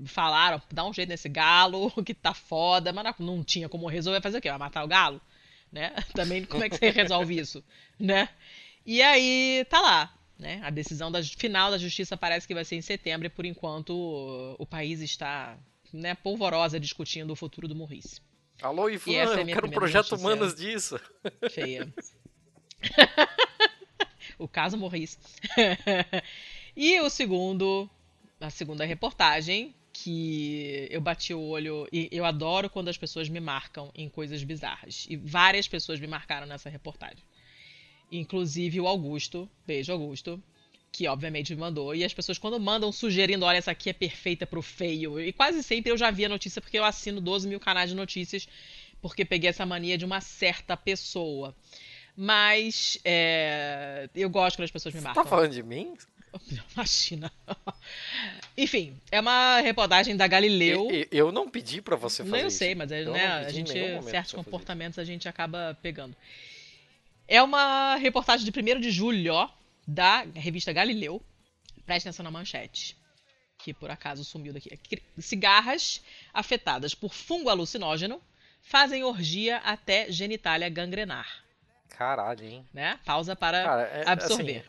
falaram, 0.05 0.61
dá 0.71 0.85
um 0.85 0.93
jeito 0.93 1.09
nesse 1.09 1.27
galo, 1.29 1.91
que 2.05 2.13
tá 2.13 2.33
foda, 2.33 2.93
mas 2.93 3.03
não, 3.19 3.37
não 3.37 3.43
tinha 3.43 3.67
como 3.67 3.87
resolver 3.87 4.21
fazer 4.21 4.37
o 4.37 4.41
quê? 4.41 4.49
Vai 4.49 4.57
matar 4.59 4.83
o 4.83 4.87
galo? 4.87 5.19
Né? 5.71 5.93
Também 6.13 6.45
como 6.45 6.63
é 6.63 6.69
que 6.69 6.77
você 6.77 6.89
resolve 6.89 7.37
isso? 7.37 7.63
Né? 7.99 8.29
E 8.85 9.01
aí 9.01 9.65
tá 9.69 9.81
lá. 9.81 10.13
Né? 10.39 10.61
A 10.63 10.69
decisão 10.69 11.11
da, 11.11 11.21
final 11.23 11.69
da 11.71 11.77
justiça 11.77 12.15
parece 12.15 12.47
que 12.47 12.53
vai 12.53 12.63
ser 12.63 12.75
em 12.75 12.81
setembro 12.81 13.25
e 13.27 13.29
por 13.29 13.45
enquanto 13.45 13.89
o, 13.93 14.55
o 14.59 14.65
país 14.65 15.01
está 15.01 15.57
né, 15.93 16.15
polvorosa 16.15 16.79
discutindo 16.79 17.31
o 17.31 17.35
futuro 17.35 17.67
do 17.67 17.75
Maurice. 17.75 18.21
Alô, 18.61 18.89
Ivan, 18.89 19.11
é 19.11 19.23
eu 19.23 19.45
quero 19.45 19.67
um 19.67 19.71
projeto 19.71 20.15
humanos 20.15 20.55
disso. 20.55 20.99
Feia. 21.51 21.93
o 24.37 24.47
caso 24.47 24.77
Maurice. 24.77 25.17
e 26.75 26.99
o 27.01 27.09
segundo, 27.09 27.89
a 28.39 28.49
segunda 28.49 28.83
reportagem, 28.83 29.75
que 29.93 30.87
eu 30.91 31.01
bati 31.01 31.33
o 31.33 31.41
olho 31.41 31.87
e 31.91 32.07
eu 32.11 32.25
adoro 32.25 32.69
quando 32.69 32.87
as 32.87 32.97
pessoas 32.97 33.29
me 33.29 33.39
marcam 33.39 33.91
em 33.95 34.07
coisas 34.09 34.43
bizarras. 34.43 35.05
E 35.09 35.15
várias 35.15 35.67
pessoas 35.67 35.99
me 35.99 36.07
marcaram 36.07 36.45
nessa 36.45 36.69
reportagem. 36.69 37.23
Inclusive 38.11 38.79
o 38.79 38.87
Augusto, 38.87 39.49
beijo 39.65 39.91
Augusto, 39.91 40.41
que 40.97 41.07
obviamente 41.07 41.53
me 41.53 41.61
mandou. 41.61 41.93
E 41.93 42.03
as 42.03 42.11
pessoas 42.11 42.39
quando 42.39 42.59
mandam 42.59 42.91
sugerindo, 42.91 43.45
olha, 43.45 43.57
essa 43.57 43.69
aqui 43.69 43.87
é 43.91 43.93
perfeita 43.93 44.47
pro 44.47 44.63
feio. 44.63 45.19
E 45.19 45.31
quase 45.31 45.61
sempre 45.61 45.91
eu 45.91 45.97
já 45.97 46.09
vi 46.09 46.25
a 46.25 46.29
notícia 46.29 46.59
porque 46.59 46.79
eu 46.79 46.83
assino 46.83 47.21
12 47.21 47.47
mil 47.47 47.59
canais 47.59 47.91
de 47.91 47.95
notícias 47.95 48.47
porque 48.99 49.23
peguei 49.23 49.47
essa 49.51 49.63
mania 49.63 49.95
de 49.95 50.03
uma 50.05 50.19
certa 50.21 50.75
pessoa. 50.75 51.55
Mas 52.15 52.97
é, 53.05 54.09
eu 54.15 54.27
gosto 54.27 54.55
quando 54.57 54.63
as 54.65 54.71
pessoas 54.71 54.95
me 54.95 54.99
Você 55.01 55.03
marcam. 55.05 55.23
tá 55.23 55.29
falando 55.29 55.51
de 55.51 55.61
mim? 55.61 55.93
Imagina. 56.75 57.31
Enfim, 58.57 58.95
é 59.11 59.19
uma 59.19 59.59
reportagem 59.61 60.17
da 60.17 60.25
Galileu. 60.25 60.87
E- 60.91 61.01
e- 61.03 61.07
Eu 61.11 61.31
não 61.31 61.47
pedi 61.47 61.79
pra 61.79 61.95
você 61.95 62.23
fazer 62.23 62.31
Não, 62.31 62.39
eu 62.39 62.47
isso. 62.47 62.57
sei, 62.57 62.73
mas 62.73 62.91
é, 62.91 63.03
Eu 63.03 63.11
né, 63.13 63.27
a 63.27 63.49
gente, 63.51 63.71
certos 64.09 64.33
comportamentos 64.33 64.97
a 64.97 65.03
gente 65.03 65.29
acaba 65.29 65.77
pegando. 65.79 66.15
É 67.27 67.39
uma 67.43 67.97
reportagem 67.97 68.49
de 68.49 68.59
1 68.75 68.79
de 68.79 68.89
julho, 68.89 69.33
ó, 69.35 69.49
da 69.87 70.21
revista 70.35 70.73
Galileu. 70.73 71.23
Preste 71.85 72.07
atenção 72.07 72.23
na 72.23 72.31
manchete, 72.31 72.97
que 73.57 73.73
por 73.73 73.89
acaso 73.89 74.23
sumiu 74.25 74.51
daqui. 74.51 74.75
Cri- 74.77 75.03
Cigarras 75.19 76.03
afetadas 76.33 76.93
por 76.93 77.13
fungo 77.13 77.49
alucinógeno 77.49 78.21
fazem 78.61 79.03
orgia 79.03 79.57
até 79.59 80.11
genitália 80.11 80.67
gangrenar, 80.67 81.45
Caralho, 81.87 82.43
hein? 82.43 82.67
né? 82.73 82.99
Pausa 83.05 83.35
para 83.35 83.63
Cara, 83.63 83.81
é- 83.83 84.03
absorver. 84.09 84.65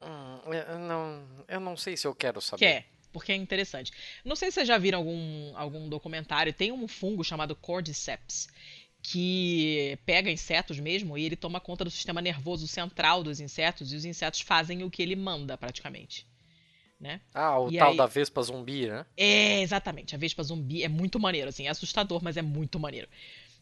assim, 0.00 0.10
hum, 0.10 0.52
eu, 0.54 0.78
não, 0.78 1.44
eu 1.46 1.60
não 1.60 1.76
sei 1.76 1.96
se 1.96 2.06
eu 2.06 2.14
quero 2.14 2.40
saber. 2.40 2.58
Quer, 2.64 2.86
porque 3.12 3.32
é 3.32 3.36
interessante. 3.36 3.92
Não 4.24 4.34
sei 4.34 4.50
se 4.50 4.54
vocês 4.54 4.68
já 4.68 4.78
viram 4.78 4.98
algum, 5.00 5.52
algum 5.56 5.88
documentário, 5.88 6.52
tem 6.54 6.72
um 6.72 6.88
fungo 6.88 7.22
chamado 7.22 7.54
Cordyceps, 7.54 8.48
que 9.06 9.98
pega 10.06 10.30
insetos 10.30 10.80
mesmo 10.80 11.16
e 11.18 11.24
ele 11.26 11.36
toma 11.36 11.60
conta 11.60 11.84
do 11.84 11.90
sistema 11.90 12.22
nervoso 12.22 12.66
central 12.66 13.22
dos 13.22 13.38
insetos 13.38 13.92
e 13.92 13.96
os 13.96 14.04
insetos 14.06 14.40
fazem 14.40 14.82
o 14.82 14.90
que 14.90 15.02
ele 15.02 15.14
manda 15.14 15.58
praticamente. 15.58 16.26
Né? 16.98 17.20
Ah, 17.34 17.58
o 17.60 17.70
E 17.70 17.76
tal 17.76 17.90
aí- 17.90 17.96
da 17.98 18.06
Vespa 18.06 18.42
zumbi, 18.42 18.86
né? 18.88 19.04
É, 19.14 19.60
exatamente. 19.60 20.14
A 20.14 20.18
vespa 20.18 20.42
zumbi 20.42 20.82
é 20.82 20.88
muito 20.88 21.20
maneiro, 21.20 21.50
assim, 21.50 21.66
é 21.66 21.70
assustador, 21.70 22.22
mas 22.24 22.38
é 22.38 22.42
muito 22.42 22.80
maneiro. 22.80 23.06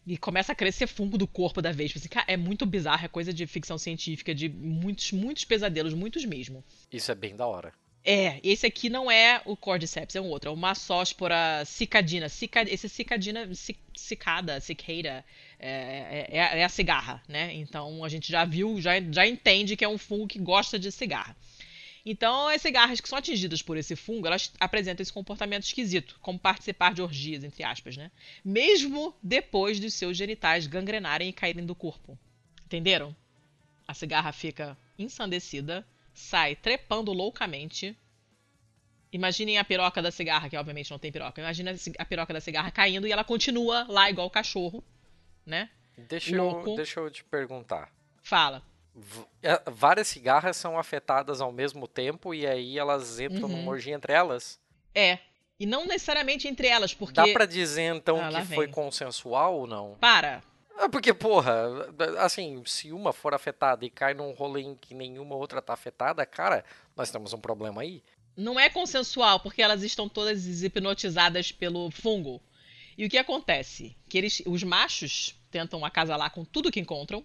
E 0.07 0.17
começa 0.17 0.53
a 0.53 0.55
crescer 0.55 0.87
fungo 0.87 1.17
do 1.17 1.27
corpo 1.27 1.61
da 1.61 1.71
vespa. 1.71 1.99
Assim, 1.99 2.07
cara, 2.07 2.25
é 2.29 2.37
muito 2.37 2.65
bizarro, 2.65 3.03
é 3.03 3.09
coisa 3.09 3.33
de 3.33 3.45
ficção 3.45 3.77
científica, 3.77 4.33
de 4.33 4.47
muitos, 4.47 5.11
muitos 5.11 5.43
pesadelos, 5.43 5.93
muitos 5.93 6.23
mesmo. 6.23 6.63
Isso 6.91 7.11
é 7.11 7.15
bem 7.15 7.35
da 7.35 7.45
hora. 7.45 7.73
É, 8.05 8.41
esse 8.43 8.65
aqui 8.65 8.89
não 8.89 9.09
é 9.09 9.41
o 9.45 9.55
Cordyceps, 9.55 10.15
é 10.15 10.19
um 10.19 10.27
outro, 10.27 10.49
é 10.49 10.53
o 10.53 10.57
Massóspora 10.57 11.63
cicadina. 11.65 12.27
Cica, 12.27 12.61
esse 12.63 12.89
cicadina, 12.89 13.53
ci- 13.55 13.77
cicada, 13.95 14.59
cicada, 14.59 15.23
é, 15.57 16.27
é, 16.29 16.59
é 16.59 16.63
a 16.65 16.69
cigarra, 16.69 17.23
né? 17.29 17.53
Então 17.53 18.03
a 18.03 18.09
gente 18.09 18.29
já 18.29 18.43
viu, 18.43 18.81
já, 18.81 18.91
já 19.09 19.25
entende 19.25 19.77
que 19.77 19.85
é 19.85 19.87
um 19.87 19.97
fungo 19.97 20.27
que 20.27 20.37
gosta 20.37 20.77
de 20.77 20.91
cigarra. 20.91 21.35
Então, 22.05 22.49
as 22.49 22.61
cigarras 22.61 22.99
que 22.99 23.07
são 23.07 23.17
atingidas 23.17 23.61
por 23.61 23.77
esse 23.77 23.95
fungo, 23.95 24.27
elas 24.27 24.51
apresentam 24.59 25.01
esse 25.01 25.13
comportamento 25.13 25.63
esquisito, 25.63 26.17
como 26.21 26.37
participar 26.37 26.93
de 26.93 27.01
orgias, 27.01 27.45
entre 27.45 27.63
aspas, 27.63 27.95
né? 27.95 28.11
Mesmo 28.43 29.15
depois 29.23 29.79
dos 29.79 29.93
seus 29.93 30.17
genitais 30.17 30.67
gangrenarem 30.67 31.29
e 31.29 31.33
caírem 31.33 31.65
do 31.65 31.73
corpo. 31.73 32.19
Entenderam? 32.65 33.15
A 33.87 33.93
cigarra 33.93 34.33
fica 34.33 34.77
ensandecida, 34.99 35.87
sai 36.13 36.55
trepando 36.55 37.11
loucamente. 37.11 37.97
Imaginem 39.11 39.59
a 39.59 39.63
piroca 39.63 40.01
da 40.01 40.11
cigarra, 40.11 40.49
que 40.49 40.57
obviamente 40.57 40.89
não 40.89 40.97
tem 40.97 41.11
piroca. 41.11 41.39
Imagina 41.39 41.75
a 41.99 42.05
piroca 42.05 42.33
da 42.33 42.41
cigarra 42.41 42.71
caindo 42.71 43.05
e 43.07 43.11
ela 43.11 43.23
continua 43.23 43.85
lá 43.87 44.09
igual 44.09 44.25
o 44.27 44.31
cachorro, 44.31 44.83
né? 45.45 45.69
Deixa 45.95 46.35
eu, 46.35 46.43
Louco. 46.43 46.75
deixa 46.75 46.99
eu 46.99 47.09
te 47.11 47.23
perguntar. 47.23 47.91
Fala. 48.23 48.63
V- 48.95 49.25
é, 49.43 49.61
várias 49.69 50.07
cigarras 50.07 50.57
são 50.57 50.77
afetadas 50.79 51.41
ao 51.41 51.51
mesmo 51.51 51.87
tempo 51.87 52.33
e 52.33 52.47
aí 52.47 52.77
elas 52.79 53.19
entram 53.19 53.47
Uhum. 53.49 53.57
numa 53.57 53.71
orgia 53.71 53.93
entre 53.93 54.13
elas? 54.13 54.59
É. 54.95 55.19
E 55.59 55.65
não 55.67 55.85
necessariamente 55.85 56.47
entre 56.47 56.67
elas, 56.67 56.93
porque. 56.95 57.13
Dá 57.13 57.27
pra 57.31 57.45
dizer 57.45 57.93
então 57.95 58.19
Ah, 58.19 58.31
que 58.41 58.55
foi 58.55 58.67
consensual 58.67 59.55
ou 59.59 59.67
não? 59.67 59.95
Para. 59.99 60.43
Ah, 60.77 60.89
porque, 60.89 61.13
porra, 61.13 61.53
assim, 62.19 62.63
se 62.65 62.91
uma 62.91 63.13
for 63.13 63.33
afetada 63.33 63.85
e 63.85 63.89
cai 63.89 64.13
num 64.13 64.31
rolê 64.31 64.61
em 64.61 64.75
que 64.75 64.93
nenhuma 64.93 65.35
outra 65.35 65.61
tá 65.61 65.73
afetada, 65.73 66.25
cara, 66.25 66.65
nós 66.95 67.11
temos 67.11 67.31
um 67.33 67.39
problema 67.39 67.81
aí. 67.81 68.03
Não 68.35 68.59
é 68.59 68.69
consensual, 68.69 69.39
porque 69.39 69.61
elas 69.61 69.83
estão 69.83 70.09
todas 70.09 70.63
hipnotizadas 70.63 71.51
pelo 71.51 71.91
fungo. 71.91 72.41
E 72.97 73.05
o 73.05 73.09
que 73.09 73.17
acontece? 73.17 73.95
Que 74.09 74.17
eles, 74.17 74.41
os 74.45 74.63
machos 74.63 75.35
tentam 75.51 75.85
acasalar 75.85 76.31
com 76.31 76.43
tudo 76.43 76.71
que 76.71 76.79
encontram, 76.79 77.23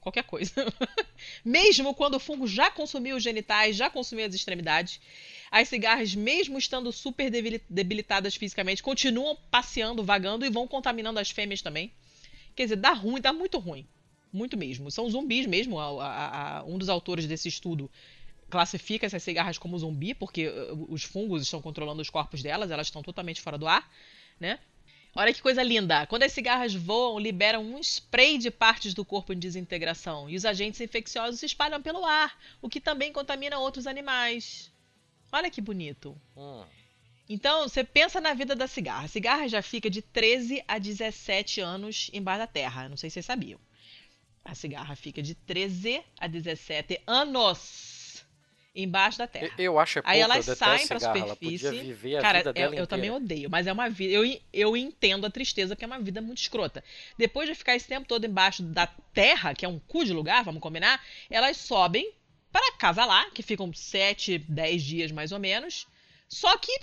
qualquer 0.00 0.24
coisa. 0.24 0.52
mesmo 1.44 1.94
quando 1.94 2.14
o 2.14 2.20
fungo 2.20 2.46
já 2.46 2.70
consumiu 2.70 3.16
os 3.16 3.22
genitais, 3.22 3.76
já 3.76 3.90
consumiu 3.90 4.26
as 4.26 4.34
extremidades, 4.34 5.00
as 5.50 5.68
cigarras, 5.68 6.14
mesmo 6.14 6.58
estando 6.58 6.90
super 6.92 7.30
debili- 7.30 7.62
debilitadas 7.68 8.34
fisicamente, 8.34 8.82
continuam 8.82 9.36
passeando, 9.50 10.02
vagando 10.02 10.46
e 10.46 10.50
vão 10.50 10.66
contaminando 10.66 11.18
as 11.20 11.30
fêmeas 11.30 11.60
também. 11.60 11.92
Quer 12.56 12.64
dizer, 12.64 12.76
dá 12.76 12.92
ruim, 12.92 13.20
dá 13.20 13.32
muito 13.32 13.58
ruim. 13.58 13.86
Muito 14.32 14.56
mesmo. 14.56 14.90
São 14.90 15.08
zumbis 15.08 15.46
mesmo. 15.46 15.78
A- 15.78 16.04
a- 16.04 16.58
a- 16.58 16.64
um 16.64 16.78
dos 16.78 16.88
autores 16.88 17.26
desse 17.26 17.48
estudo 17.48 17.90
classifica 18.50 19.06
essas 19.06 19.22
cigarras 19.22 19.58
como 19.58 19.78
zumbi, 19.78 20.14
porque 20.14 20.48
uh, 20.48 20.86
os 20.88 21.02
fungos 21.04 21.42
estão 21.42 21.60
controlando 21.60 22.00
os 22.00 22.10
corpos 22.10 22.42
delas, 22.42 22.70
elas 22.70 22.86
estão 22.86 23.02
totalmente 23.02 23.40
fora 23.40 23.58
do 23.58 23.66
ar, 23.66 23.88
né? 24.40 24.58
Olha 25.14 25.32
que 25.32 25.40
coisa 25.40 25.62
linda. 25.62 26.06
Quando 26.06 26.24
as 26.24 26.32
cigarras 26.32 26.74
voam, 26.74 27.18
liberam 27.18 27.62
um 27.64 27.78
spray 27.80 28.36
de 28.36 28.50
partes 28.50 28.92
do 28.92 29.04
corpo 29.04 29.32
em 29.32 29.38
desintegração 29.38 30.28
e 30.28 30.36
os 30.36 30.44
agentes 30.44 30.80
infecciosos 30.80 31.40
se 31.40 31.46
espalham 31.46 31.80
pelo 31.80 32.04
ar, 32.04 32.38
o 32.60 32.68
que 32.68 32.80
também 32.80 33.12
contamina 33.12 33.58
outros 33.58 33.86
animais. 33.86 34.70
Olha 35.32 35.50
que 35.50 35.60
bonito. 35.60 36.16
Hum. 36.36 36.64
Então, 37.28 37.68
você 37.68 37.82
pensa 37.82 38.20
na 38.20 38.34
vida 38.34 38.54
da 38.54 38.66
cigarra. 38.68 39.04
A 39.06 39.08
cigarra 39.08 39.48
já 39.48 39.60
fica 39.62 39.90
de 39.90 40.00
13 40.00 40.62
a 40.68 40.78
17 40.78 41.60
anos 41.60 42.08
embaixo 42.12 42.38
da 42.40 42.46
terra. 42.46 42.88
Não 42.88 42.96
sei 42.96 43.10
se 43.10 43.14
vocês 43.14 43.26
sabiam. 43.26 43.58
A 44.44 44.54
cigarra 44.54 44.94
fica 44.94 45.20
de 45.20 45.34
13 45.34 46.02
a 46.20 46.28
17 46.28 47.00
anos 47.06 48.24
embaixo 48.72 49.18
da 49.18 49.24
Eu, 49.24 49.28
terra. 49.28 49.54
eu 49.58 49.78
acho 49.78 49.98
é 49.98 50.02
pouco, 50.02 50.12
Aí 50.12 50.20
eu 50.20 50.24
elas 50.24 50.44
saem 50.44 50.86
cigarra, 50.86 51.18
ela 51.18 51.28
superfície. 51.30 51.64
podia 51.66 51.82
viver 51.82 52.16
a 52.16 52.20
Cara, 52.20 52.38
vida 52.38 52.50
eu, 52.50 52.54
dela 52.54 52.66
eu 52.66 52.68
inteira. 52.68 52.86
também 52.86 53.10
odeio, 53.10 53.50
mas 53.50 53.66
é 53.66 53.72
uma 53.72 53.88
vida. 53.88 54.12
Eu, 54.12 54.40
eu 54.52 54.76
entendo 54.76 55.26
a 55.26 55.30
tristeza, 55.30 55.74
porque 55.74 55.84
é 55.84 55.88
uma 55.88 55.98
vida 55.98 56.20
muito 56.20 56.38
escrota. 56.38 56.84
Depois 57.18 57.48
de 57.48 57.54
ficar 57.54 57.74
esse 57.74 57.88
tempo 57.88 58.06
todo 58.06 58.24
embaixo 58.24 58.62
da 58.62 58.86
terra, 58.86 59.54
que 59.54 59.64
é 59.64 59.68
um 59.68 59.78
cu 59.80 60.04
de 60.04 60.12
lugar, 60.12 60.44
vamos 60.44 60.60
combinar, 60.60 61.02
elas 61.30 61.56
sobem 61.56 62.12
para 62.52 62.72
casa 62.76 63.04
lá, 63.04 63.28
que 63.30 63.42
ficam 63.42 63.72
7, 63.72 64.38
10 64.38 64.82
dias 64.82 65.10
mais 65.10 65.32
ou 65.32 65.38
menos. 65.40 65.86
Só 66.28 66.56
que 66.58 66.80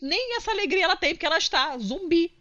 nem 0.00 0.36
essa 0.36 0.50
alegria 0.50 0.84
ela 0.84 0.96
tem, 0.96 1.14
porque 1.14 1.26
ela 1.26 1.38
está 1.38 1.76
zumbi. 1.78 2.32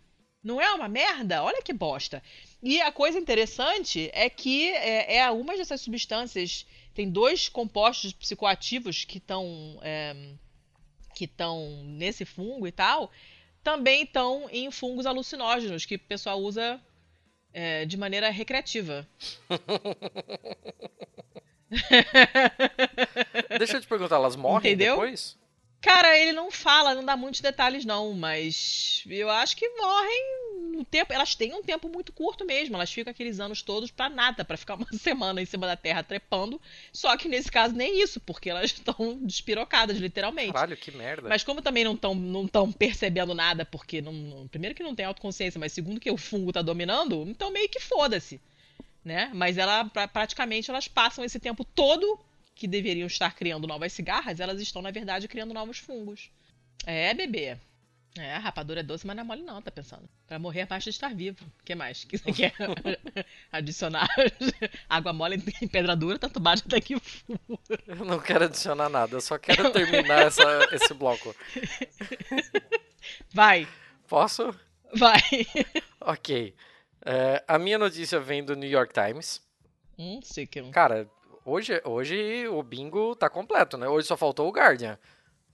Não 0.44 0.62
é 0.62 0.72
uma 0.74 0.88
merda? 0.88 1.44
Olha 1.44 1.62
que 1.62 1.74
bosta. 1.74 2.22
E 2.62 2.80
a 2.82 2.92
coisa 2.92 3.18
interessante 3.18 4.10
é 4.14 4.30
que 4.30 4.70
é, 4.72 5.18
é 5.18 5.32
uma 5.32 5.58
dessas 5.58 5.82
substâncias. 5.82 6.66
Tem 6.94 7.10
dois 7.10 7.50
compostos 7.50 8.14
psicoativos 8.14 9.04
que 9.04 9.18
estão 9.18 9.80
é, 9.82 10.16
que 11.16 11.26
estão 11.26 11.82
nesse 11.84 12.26
fungo 12.26 12.68
e 12.68 12.72
tal. 12.72 13.12
Também 13.64 14.04
estão 14.04 14.48
em 14.52 14.70
fungos 14.70 15.08
alucinógenos 15.08 15.86
que 15.86 15.96
o 15.96 16.00
pessoal 16.00 16.40
usa 16.40 16.80
é, 17.52 17.86
de 17.86 17.98
maneira 17.98 18.30
recreativa. 18.30 19.08
Deixa 23.58 23.78
eu 23.78 23.82
te 23.82 23.88
perguntar, 23.88 24.18
elas 24.18 24.36
morrem 24.36 24.74
Entendeu? 24.74 24.96
depois? 24.96 25.36
Cara, 25.86 26.18
ele 26.18 26.32
não 26.34 26.50
fala, 26.50 26.96
não 26.96 27.06
dá 27.06 27.16
muitos 27.16 27.42
detalhes 27.42 27.86
não, 27.86 28.12
mas 28.14 29.04
eu 29.08 29.30
acho 29.30 29.56
que 29.56 29.70
morrem 29.70 30.74
no 30.74 30.84
tempo, 30.84 31.14
elas 31.14 31.36
têm 31.36 31.54
um 31.54 31.62
tempo 31.62 31.88
muito 31.88 32.12
curto 32.12 32.44
mesmo, 32.44 32.76
elas 32.76 32.92
ficam 32.92 33.12
aqueles 33.12 33.40
anos 33.40 33.62
todos 33.62 33.92
pra 33.92 34.10
nada, 34.10 34.44
pra 34.44 34.58
ficar 34.58 34.74
uma 34.74 34.88
semana 34.98 35.40
em 35.44 35.46
cima 35.46 35.68
da 35.68 35.76
terra 35.78 36.02
trepando, 36.02 36.60
só 36.92 37.16
que 37.16 37.30
nesse 37.30 37.52
caso 37.52 37.76
nem 37.76 38.02
isso, 38.02 38.20
porque 38.20 38.50
elas 38.50 38.72
estão 38.74 39.20
despirocadas 39.22 39.98
literalmente. 39.98 40.54
Caralho, 40.54 40.76
que 40.76 40.90
merda. 40.90 41.30
Mas 41.30 41.44
como 41.44 41.62
também 41.62 41.84
não 41.84 41.94
estão 41.94 42.16
não 42.16 42.48
tão 42.48 42.72
percebendo 42.72 43.36
nada, 43.36 43.64
porque 43.64 44.02
não, 44.02 44.12
não- 44.12 44.48
primeiro 44.48 44.74
que 44.74 44.82
não 44.82 44.96
tem 44.96 45.06
autoconsciência, 45.06 45.60
mas 45.60 45.72
segundo 45.72 46.00
que 46.00 46.10
o 46.10 46.18
fungo 46.18 46.52
tá 46.52 46.64
dominando, 46.64 47.26
então 47.28 47.52
meio 47.52 47.70
que 47.70 47.80
foda-se, 47.80 48.42
né? 49.04 49.30
Mas 49.36 49.56
ela 49.60 49.86
pra- 49.86 50.08
praticamente 50.08 50.72
elas 50.72 50.88
passam 50.88 51.24
esse 51.24 51.40
tempo 51.40 51.64
todo 51.64 52.20
que 52.56 52.68
deveriam 52.68 53.06
estar 53.06 53.36
criando 53.36 53.68
novas 53.68 53.94
cigarras, 53.94 54.40
elas 54.40 54.62
estão 54.62 54.82
na 54.82 54.90
verdade 54.90 55.28
criando 55.28 55.54
novos 55.54 55.78
fungos. 55.78 56.32
É, 56.86 57.14
bebê. 57.14 57.58
É, 58.18 58.34
a 58.34 58.40
rapadura 58.40 58.80
é 58.80 58.84
doce, 58.84 59.06
mas 59.06 59.14
não 59.14 59.24
é 59.24 59.26
mole 59.26 59.42
não, 59.44 59.62
tá 59.62 59.70
pensando. 59.70 60.08
Pra 60.26 60.40
morrer 60.40 60.66
basta 60.66 60.90
estar 60.90 61.14
vivo. 61.14 61.44
O 61.60 61.64
que 61.66 61.76
mais? 61.76 62.06
Que 62.06 62.18
você 62.18 62.32
quer 62.34 62.54
adicionar 63.52 64.08
água 64.88 65.12
mole 65.12 65.44
em 65.62 65.68
pedra 65.68 65.98
dura, 65.98 66.18
tanto 66.18 66.40
bate 66.40 66.64
até 66.66 66.80
que 66.80 66.98
fura. 66.98 67.40
Eu 67.86 68.06
não 68.06 68.20
quero 68.20 68.46
adicionar 68.46 68.88
nada, 68.88 69.18
eu 69.18 69.22
só 69.22 69.38
quero 69.38 69.70
terminar 69.72 70.28
essa, 70.28 70.70
esse 70.72 70.94
bloco. 70.94 71.36
Vai, 73.34 73.68
Posso? 74.08 74.56
vai. 74.94 75.22
Ok. 76.00 76.56
É, 77.06 77.44
a 77.48 77.60
minha 77.60 77.78
notícia 77.78 78.20
vem 78.20 78.44
do 78.44 78.56
New 78.56 78.70
York 78.70 78.94
Times. 78.94 79.42
Hum, 79.98 80.20
Sickle. 80.24 80.72
Cara, 80.72 81.10
hoje, 81.46 81.82
hoje 81.86 82.48
o 82.50 82.62
bingo 82.64 83.16
tá 83.16 83.30
completo, 83.30 83.78
né? 83.78 83.88
Hoje 83.88 84.08
só 84.08 84.18
faltou 84.18 84.48
o 84.50 84.52
Guardian. 84.52 84.98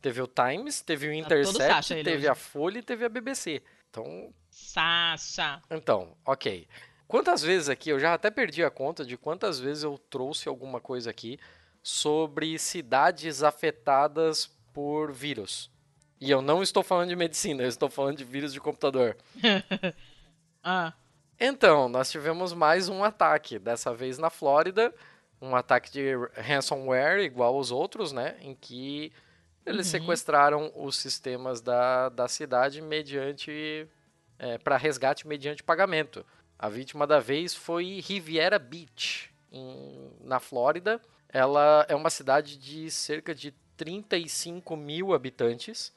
Teve 0.01 0.21
o 0.21 0.27
Times, 0.27 0.81
teve 0.81 1.07
o 1.07 1.11
Tá 1.11 1.15
Intercept, 1.17 1.93
ele 1.93 2.03
teve 2.03 2.17
hoje. 2.17 2.27
a 2.27 2.33
Folha 2.35 2.79
e 2.79 2.81
teve 2.81 3.05
a 3.05 3.09
BBC. 3.09 3.61
Então, 3.91 4.33
Sasha. 4.49 5.61
então, 5.69 6.15
ok. 6.25 6.67
Quantas 7.07 7.43
vezes 7.43 7.67
aqui, 7.69 7.89
eu 7.89 7.99
já 7.99 8.13
até 8.13 8.31
perdi 8.31 8.63
a 8.63 8.71
conta 8.71 9.05
de 9.05 9.17
quantas 9.17 9.59
vezes 9.59 9.83
eu 9.83 9.97
trouxe 10.09 10.47
alguma 10.49 10.79
coisa 10.79 11.09
aqui 11.09 11.37
sobre 11.83 12.57
cidades 12.57 13.43
afetadas 13.43 14.49
por 14.73 15.11
vírus. 15.11 15.69
E 16.19 16.31
eu 16.31 16.41
não 16.41 16.63
estou 16.63 16.83
falando 16.83 17.09
de 17.09 17.15
medicina, 17.15 17.63
eu 17.63 17.67
estou 17.67 17.89
falando 17.89 18.17
de 18.17 18.23
vírus 18.23 18.53
de 18.53 18.59
computador. 18.61 19.17
Ah, 20.63 20.93
Então, 21.39 21.89
nós 21.89 22.11
tivemos 22.11 22.53
mais 22.53 22.87
um 22.87 23.03
ataque, 23.03 23.57
dessa 23.57 23.93
vez 23.95 24.19
na 24.19 24.29
Flórida, 24.29 24.93
um 25.41 25.55
ataque 25.55 25.91
de 25.91 26.13
ransomware 26.35 27.19
igual 27.23 27.55
aos 27.55 27.71
outros, 27.71 28.11
né, 28.11 28.37
em 28.41 28.53
que 28.55 29.11
eles 29.65 29.87
Uhum. 29.87 29.91
sequestraram 29.99 30.71
os 30.75 30.95
sistemas 30.95 31.61
da, 31.61 32.09
da 32.09 32.27
cidade 32.27 32.81
mediante 32.81 33.87
para 34.63 34.75
resgate 34.77 35.27
mediante 35.27 35.61
pagamento. 35.63 36.25
A 36.57 36.67
vítima 36.69 37.05
da 37.05 37.19
vez 37.19 37.53
foi 37.53 37.99
Riviera 38.03 38.57
Beach, 38.57 39.31
em- 39.51 40.11
na 40.23 40.39
Flórida. 40.39 40.99
Ela 41.29 41.85
é 41.87 41.95
uma 41.95 42.09
cidade 42.09 42.57
de 42.57 42.89
cerca 42.89 43.35
de 43.35 43.51
35 43.77 44.75
mil 44.75 45.13
habitantes. 45.13 45.93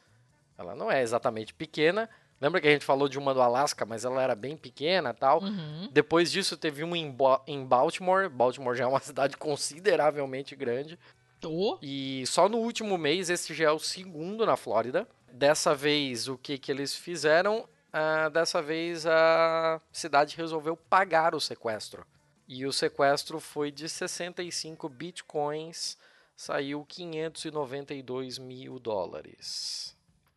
Ela 0.58 0.74
não 0.74 0.90
é 0.92 1.02
exatamente 1.02 1.52
pequena. 1.54 2.08
Lembra 2.44 2.60
que 2.60 2.68
a 2.68 2.70
gente 2.70 2.84
falou 2.84 3.08
de 3.08 3.18
uma 3.18 3.32
do 3.32 3.40
Alasca, 3.40 3.86
mas 3.86 4.04
ela 4.04 4.22
era 4.22 4.34
bem 4.34 4.54
pequena 4.54 5.10
e 5.10 5.14
tal. 5.14 5.42
uhum. 5.42 5.88
Depois 5.90 6.30
disso, 6.30 6.58
teve 6.58 6.84
uma 6.84 6.98
em, 6.98 7.10
Bo- 7.10 7.40
em 7.46 7.64
Baltimore. 7.64 8.28
Baltimore 8.28 8.74
já 8.76 8.84
é 8.84 8.86
uma 8.86 9.00
cidade 9.00 9.34
consideravelmente 9.38 10.54
grande. 10.54 10.98
Tô. 11.40 11.78
E 11.80 12.22
só 12.26 12.46
no 12.46 12.58
último 12.58 12.98
mês, 12.98 13.30
esse 13.30 13.54
já 13.54 13.64
é 13.64 13.70
o 13.70 13.78
segundo 13.78 14.44
na 14.44 14.58
Flórida. 14.58 15.08
Dessa 15.32 15.74
vez, 15.74 16.28
o 16.28 16.36
que, 16.36 16.58
que 16.58 16.70
eles 16.70 16.94
fizeram? 16.94 17.66
Ah, 17.90 18.28
dessa 18.28 18.60
vez, 18.60 19.06
a 19.06 19.80
cidade 19.90 20.36
resolveu 20.36 20.76
pagar 20.76 21.34
o 21.34 21.40
sequestro. 21.40 22.04
E 22.46 22.66
o 22.66 22.72
sequestro 22.74 23.40
foi 23.40 23.70
de 23.70 23.88
65 23.88 24.86
bitcoins, 24.90 25.96
saiu 26.36 26.84
592 26.86 28.38
mil 28.38 28.78
dólares. 28.78 29.93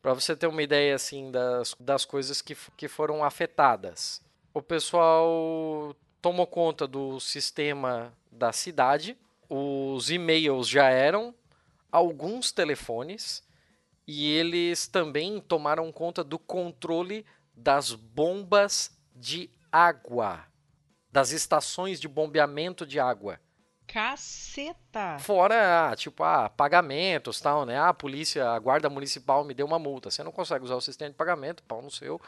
Para 0.07 0.13
você 0.13 0.37
ter 0.37 0.47
uma 0.47 0.63
ideia 0.63 0.95
assim 0.95 1.29
das, 1.31 1.75
das 1.77 2.05
coisas 2.05 2.41
que, 2.41 2.55
que 2.77 2.87
foram 2.87 3.25
afetadas. 3.25 4.21
O 4.53 4.61
pessoal 4.61 5.93
tomou 6.21 6.47
conta 6.47 6.87
do 6.87 7.19
sistema 7.19 8.13
da 8.31 8.53
cidade, 8.53 9.17
os 9.49 10.09
e-mails 10.09 10.69
já 10.69 10.87
eram, 10.89 11.35
alguns 11.91 12.53
telefones, 12.53 13.43
e 14.07 14.31
eles 14.31 14.87
também 14.87 15.41
tomaram 15.41 15.91
conta 15.91 16.23
do 16.23 16.39
controle 16.39 17.25
das 17.53 17.91
bombas 17.91 18.97
de 19.13 19.49
água, 19.69 20.45
das 21.11 21.31
estações 21.31 21.99
de 21.99 22.07
bombeamento 22.07 22.85
de 22.85 22.97
água. 22.97 23.41
Caceta. 23.87 25.17
Fora, 25.19 25.89
ah, 25.89 25.95
tipo, 25.95 26.23
ah, 26.23 26.49
pagamentos, 26.49 27.39
tal, 27.39 27.65
né? 27.65 27.77
Ah, 27.77 27.89
a 27.89 27.93
polícia, 27.93 28.49
a 28.49 28.59
guarda 28.59 28.89
municipal 28.89 29.43
me 29.45 29.53
deu 29.53 29.65
uma 29.65 29.79
multa. 29.79 30.11
Você 30.11 30.21
não 30.23 30.31
consegue 30.31 30.65
usar 30.65 30.75
o 30.75 30.81
sistema 30.81 31.09
de 31.09 31.15
pagamento, 31.15 31.63
pau 31.63 31.81
no 31.81 31.89
seu. 31.89 32.21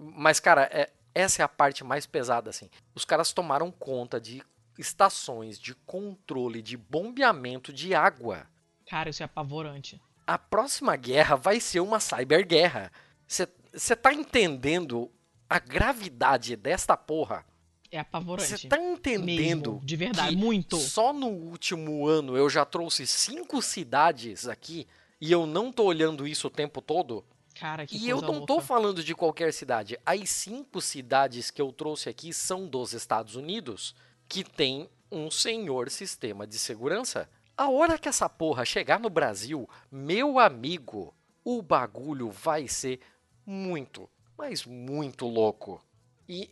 Mas, 0.00 0.40
cara, 0.40 0.68
é, 0.72 0.90
essa 1.14 1.42
é 1.42 1.44
a 1.44 1.48
parte 1.48 1.84
mais 1.84 2.06
pesada, 2.06 2.48
assim. 2.48 2.70
Os 2.94 3.04
caras 3.04 3.32
tomaram 3.32 3.70
conta 3.70 4.18
de 4.18 4.42
estações 4.78 5.60
de 5.60 5.74
controle 5.74 6.62
de 6.62 6.76
bombeamento 6.76 7.72
de 7.72 7.94
água. 7.94 8.46
Cara, 8.88 9.10
isso 9.10 9.22
é 9.22 9.26
apavorante. 9.26 10.00
A 10.26 10.38
próxima 10.38 10.96
guerra 10.96 11.36
vai 11.36 11.60
ser 11.60 11.80
uma 11.80 12.00
cyberguerra. 12.00 12.90
Você 13.26 13.96
tá 13.96 14.12
entendendo 14.12 15.10
a 15.48 15.58
gravidade 15.58 16.56
desta 16.56 16.96
porra? 16.96 17.44
É 17.92 17.98
apavorante. 17.98 18.48
Você 18.48 18.68
tá 18.68 18.78
entendendo 18.80 19.72
Mesmo, 19.72 19.80
de 19.84 19.96
verdade, 19.96 20.34
muito. 20.34 20.78
Só 20.78 21.12
no 21.12 21.28
último 21.28 22.06
ano 22.06 22.34
eu 22.34 22.48
já 22.48 22.64
trouxe 22.64 23.06
cinco 23.06 23.60
cidades 23.60 24.48
aqui 24.48 24.88
e 25.20 25.30
eu 25.30 25.46
não 25.46 25.70
tô 25.70 25.84
olhando 25.84 26.26
isso 26.26 26.46
o 26.46 26.50
tempo 26.50 26.80
todo. 26.80 27.22
Cara, 27.54 27.86
que 27.86 27.98
e 27.98 28.08
eu 28.08 28.22
não 28.22 28.46
tô 28.46 28.54
louca. 28.54 28.66
falando 28.66 29.04
de 29.04 29.14
qualquer 29.14 29.52
cidade. 29.52 29.98
As 30.06 30.30
cinco 30.30 30.80
cidades 30.80 31.50
que 31.50 31.60
eu 31.60 31.70
trouxe 31.70 32.08
aqui 32.08 32.32
são 32.32 32.66
dos 32.66 32.94
Estados 32.94 33.36
Unidos, 33.36 33.94
que 34.26 34.42
tem 34.42 34.88
um 35.10 35.30
senhor 35.30 35.90
sistema 35.90 36.46
de 36.46 36.58
segurança. 36.58 37.28
A 37.54 37.68
hora 37.68 37.98
que 37.98 38.08
essa 38.08 38.26
porra 38.26 38.64
chegar 38.64 38.98
no 38.98 39.10
Brasil, 39.10 39.68
meu 39.90 40.38
amigo, 40.38 41.14
o 41.44 41.60
bagulho 41.60 42.30
vai 42.30 42.66
ser 42.66 43.00
muito, 43.44 44.08
mas 44.36 44.64
muito 44.64 45.26
louco. 45.26 45.84
E, 46.26 46.48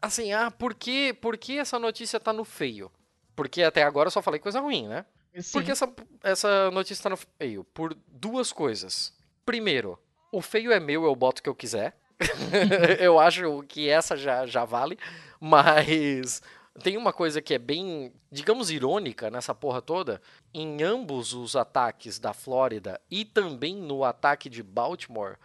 assim, 0.00 0.32
ah, 0.32 0.50
por 0.50 0.74
que, 0.74 1.12
por 1.14 1.36
que 1.36 1.58
essa 1.58 1.78
notícia 1.78 2.18
tá 2.18 2.32
no 2.32 2.44
feio? 2.44 2.90
Porque 3.34 3.62
até 3.62 3.82
agora 3.82 4.08
eu 4.08 4.10
só 4.10 4.22
falei 4.22 4.40
coisa 4.40 4.60
ruim, 4.60 4.88
né? 4.88 5.04
Sim. 5.38 5.52
Porque 5.52 5.70
essa, 5.70 5.92
essa 6.22 6.70
notícia 6.70 7.02
tá 7.02 7.10
no 7.10 7.16
feio? 7.16 7.64
Por 7.64 7.94
duas 8.08 8.52
coisas. 8.52 9.12
Primeiro, 9.44 9.98
o 10.32 10.40
feio 10.40 10.72
é 10.72 10.80
meu, 10.80 11.04
eu 11.04 11.14
boto 11.14 11.40
o 11.40 11.42
que 11.42 11.48
eu 11.48 11.54
quiser. 11.54 11.96
eu 12.98 13.18
acho 13.18 13.62
que 13.68 13.88
essa 13.88 14.16
já, 14.16 14.46
já 14.46 14.64
vale. 14.64 14.98
Mas 15.38 16.42
tem 16.82 16.96
uma 16.96 17.12
coisa 17.12 17.42
que 17.42 17.54
é 17.54 17.58
bem, 17.58 18.12
digamos, 18.30 18.70
irônica 18.70 19.30
nessa 19.30 19.54
porra 19.54 19.82
toda. 19.82 20.20
Em 20.52 20.82
ambos 20.82 21.34
os 21.34 21.54
ataques 21.54 22.18
da 22.18 22.32
Flórida 22.32 23.00
e 23.10 23.24
também 23.24 23.76
no 23.76 24.04
ataque 24.04 24.48
de 24.48 24.62
Baltimore, 24.62 25.36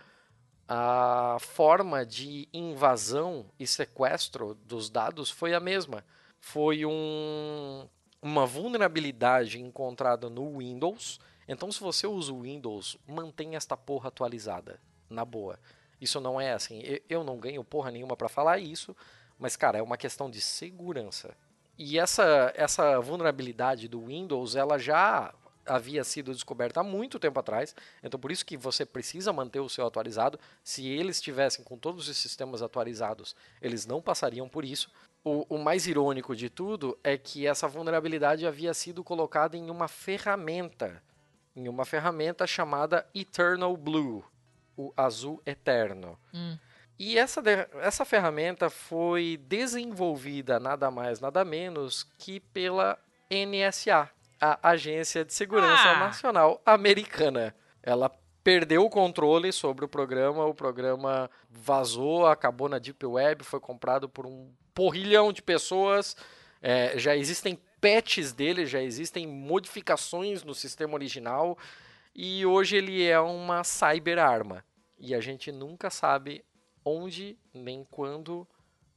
a 0.74 1.36
forma 1.42 2.06
de 2.06 2.48
invasão 2.54 3.46
e 3.60 3.68
sequestro 3.68 4.54
dos 4.66 4.90
dados 4.90 5.30
foi 5.30 5.54
a 5.54 5.60
mesma. 5.60 6.02
Foi 6.40 6.86
um, 6.86 7.86
uma 8.22 8.46
vulnerabilidade 8.46 9.60
encontrada 9.60 10.30
no 10.30 10.60
Windows. 10.60 11.20
Então, 11.46 11.70
se 11.74 11.82
você 11.82 12.08
usa 12.08 12.32
o 12.32 12.44
Windows, 12.44 12.96
mantenha 13.06 13.58
esta 13.58 13.76
porra 13.76 14.08
atualizada. 14.08 14.80
Na 15.10 15.26
boa. 15.26 15.60
Isso 16.00 16.22
não 16.22 16.40
é 16.40 16.54
assim. 16.54 16.82
eu- 17.10 17.22
não 17.26 17.38
ganho 17.38 17.66
porra 17.66 17.92
nenhuma 17.92 18.16
para 18.16 18.30
falar 18.30 18.58
isso, 18.58 18.96
mas, 19.38 19.58
cara, 19.58 19.78
é 19.78 19.82
uma 19.82 19.98
questão 19.98 20.30
de 20.30 20.40
segurança. 20.40 21.36
E 21.78 22.00
essa, 22.00 22.54
essa 22.56 22.98
vulnerabilidade 23.02 23.90
do 23.90 24.06
Windows, 24.06 24.56
ela 24.56 24.80
já 24.80 25.34
havia 25.66 26.04
sido 26.04 26.34
descoberta 26.34 26.80
há 26.80 26.84
muito 26.84 27.20
tempo 27.20 27.40
atrás. 27.40 27.76
Então, 28.04 28.20
por 28.20 28.32
isso 28.32 28.46
que 28.46 28.58
você 28.58 28.86
precisa 28.86 29.34
manter 29.34 29.60
o 29.60 29.70
seu 29.70 29.86
atualizado. 29.86 30.40
Se 30.64 30.88
eles 30.88 31.18
estivessem 31.18 31.64
com 31.64 31.78
todos 31.78 32.08
os 32.08 32.18
sistemas 32.18 32.62
atualizados, 32.62 33.36
eles 33.62 33.86
não 33.86 34.02
passariam 34.02 34.48
por 34.48 34.66
isso. 34.66 34.90
O, 35.24 35.46
o 35.56 35.58
mais 35.60 35.86
irônico 35.86 36.36
de 36.36 36.50
tudo 36.50 36.98
é 37.04 37.18
que 37.18 37.46
essa 37.46 37.68
vulnerabilidade 37.68 38.46
havia 38.46 38.74
sido 38.74 39.04
colocada 39.04 39.56
em 39.56 39.70
uma 39.70 39.88
ferramenta, 39.88 41.02
em 41.56 41.68
uma 41.68 41.86
ferramenta 41.86 42.48
chamada 42.48 43.08
Eternal 43.14 43.76
Blue, 43.78 44.24
o 44.76 44.92
azul 44.98 45.42
eterno. 45.46 46.18
Hum. 46.34 46.58
E 46.98 47.18
essa, 47.18 47.42
essa 47.82 48.06
ferramenta 48.06 48.70
foi 48.70 49.40
desenvolvida 49.48 50.60
nada 50.60 50.92
mais, 50.92 51.20
nada 51.20 51.44
menos 51.44 52.04
que 52.18 52.40
pela 52.40 52.96
NSA, 53.28 54.10
a 54.42 54.72
Agência 54.72 55.24
de 55.24 55.34
Segurança 55.34 55.90
Ah! 55.90 56.00
Nacional 56.00 56.60
Americana. 56.66 57.56
Ela 57.84 58.12
perdeu 58.44 58.84
o 58.84 58.90
controle 58.90 59.52
sobre 59.52 59.86
o 59.86 59.88
programa, 59.88 60.46
o 60.46 60.54
programa 60.54 61.30
vazou, 61.50 62.26
acabou 62.26 62.68
na 62.68 62.80
Deep 62.80 63.06
Web, 63.06 63.44
foi 63.44 63.60
comprado 63.60 64.10
por 64.10 64.26
um 64.26 64.52
porrilhão 64.74 65.32
de 65.32 65.42
pessoas. 65.42 66.16
É, 66.62 66.98
já 66.98 67.16
existem 67.16 67.60
patches 67.80 68.34
dele, 68.34 68.66
já 68.66 68.82
existem 68.82 69.28
modificações 69.28 70.44
no 70.44 70.56
sistema 70.56 70.94
original. 70.96 71.58
E 72.16 72.46
hoje 72.46 72.78
ele 72.78 73.06
é 73.06 73.20
uma 73.20 73.64
cyberarma. 73.64 74.66
E 75.00 75.16
a 75.16 75.20
gente 75.20 75.52
nunca 75.52 75.90
sabe 75.90 76.44
onde, 76.84 77.38
nem 77.54 77.86
quando, 77.90 78.48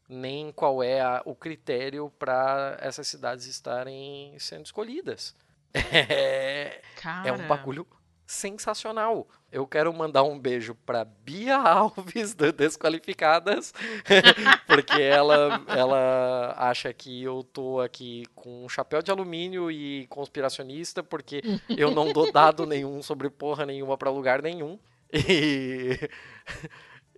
nem 0.09 0.53
qual 0.53 0.83
é 0.83 1.01
a- 1.01 1.23
o 1.25 1.35
critério 1.35 2.13
para 2.19 2.77
essas 2.81 3.07
cidades 3.09 3.47
estarem 3.47 4.35
sendo 4.39 4.65
escolhidas. 4.65 5.35
É, 5.93 6.81
é 7.27 7.33
um 7.33 7.37
bagulho 7.49 7.87
sensacional. 8.27 9.29
Eu 9.53 9.67
quero 9.67 9.93
mandar 9.93 10.23
um 10.23 10.39
beijo 10.39 10.75
para 10.75 11.05
Bia 11.05 11.57
Alves 11.59 12.33
do 12.35 12.51
Desqualificadas, 12.53 13.73
porque 14.67 15.01
ela, 15.03 15.63
ela 15.69 16.55
acha 16.57 16.93
que 16.93 17.23
eu 17.23 17.43
tô 17.45 17.81
aqui 17.81 18.25
com 18.35 18.65
um 18.65 18.69
chapéu 18.69 19.03
de 19.03 19.11
alumínio 19.11 19.71
e 19.71 20.07
conspiracionista, 20.09 21.03
porque 21.03 21.43
eu 21.77 21.91
não 21.91 22.13
dou 22.13 22.31
dado 22.33 22.65
nenhum 22.67 23.03
sobre 23.03 23.29
porra 23.29 23.67
nenhuma 23.67 23.99
para 23.99 24.11
lugar 24.11 24.41
nenhum. 24.43 24.79
E, 25.13 25.99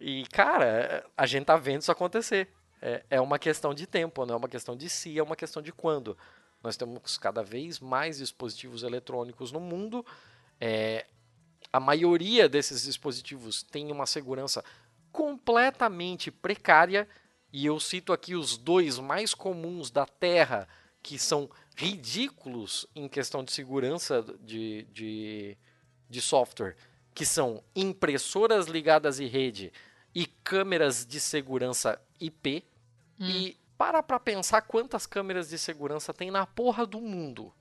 e, 0.00 0.24
cara, 0.32 1.04
a 1.16 1.24
gente 1.26 1.46
tá 1.46 1.56
vendo 1.56 1.82
isso 1.82 1.92
acontecer. 1.92 2.48
É, 2.86 3.04
é 3.10 3.20
uma 3.20 3.36
questão 3.36 3.74
de 3.74 3.84
tempo, 3.84 4.24
não 4.24 4.34
é 4.34 4.38
uma 4.38 4.48
questão 4.48 4.76
de 4.76 4.88
si, 4.88 5.18
é 5.18 5.22
uma 5.22 5.34
questão 5.34 5.60
de 5.60 5.72
quando. 5.72 6.16
Nós 6.62 6.76
temos 6.76 7.18
cada 7.18 7.42
vez 7.42 7.80
mais 7.80 8.18
dispositivos 8.18 8.84
eletrônicos 8.84 9.50
no 9.50 9.58
mundo. 9.58 10.06
É, 10.60 11.04
a 11.72 11.80
maioria 11.80 12.48
desses 12.48 12.84
dispositivos 12.84 13.64
tem 13.64 13.90
uma 13.90 14.06
segurança 14.06 14.64
completamente 15.10 16.30
precária. 16.30 17.08
E 17.52 17.66
eu 17.66 17.80
cito 17.80 18.12
aqui 18.12 18.36
os 18.36 18.56
dois 18.56 19.00
mais 19.00 19.34
comuns 19.34 19.90
da 19.90 20.06
Terra, 20.06 20.68
que 21.02 21.18
são 21.18 21.50
ridículos 21.74 22.86
em 22.94 23.08
questão 23.08 23.42
de 23.42 23.50
segurança 23.50 24.24
de, 24.40 24.84
de, 24.92 25.58
de 26.08 26.20
software, 26.20 26.76
que 27.12 27.26
são 27.26 27.64
impressoras 27.74 28.66
ligadas 28.66 29.18
em 29.18 29.26
rede 29.26 29.72
e 30.14 30.24
câmeras 30.24 31.04
de 31.04 31.18
segurança 31.18 32.00
IP. 32.20 32.64
E 33.18 33.56
para 33.78 34.02
pra 34.02 34.18
pensar 34.18 34.62
quantas 34.62 35.06
câmeras 35.06 35.48
de 35.48 35.58
segurança 35.58 36.12
tem 36.12 36.30
na 36.30 36.46
porra 36.46 36.86
do 36.86 37.00
mundo. 37.00 37.52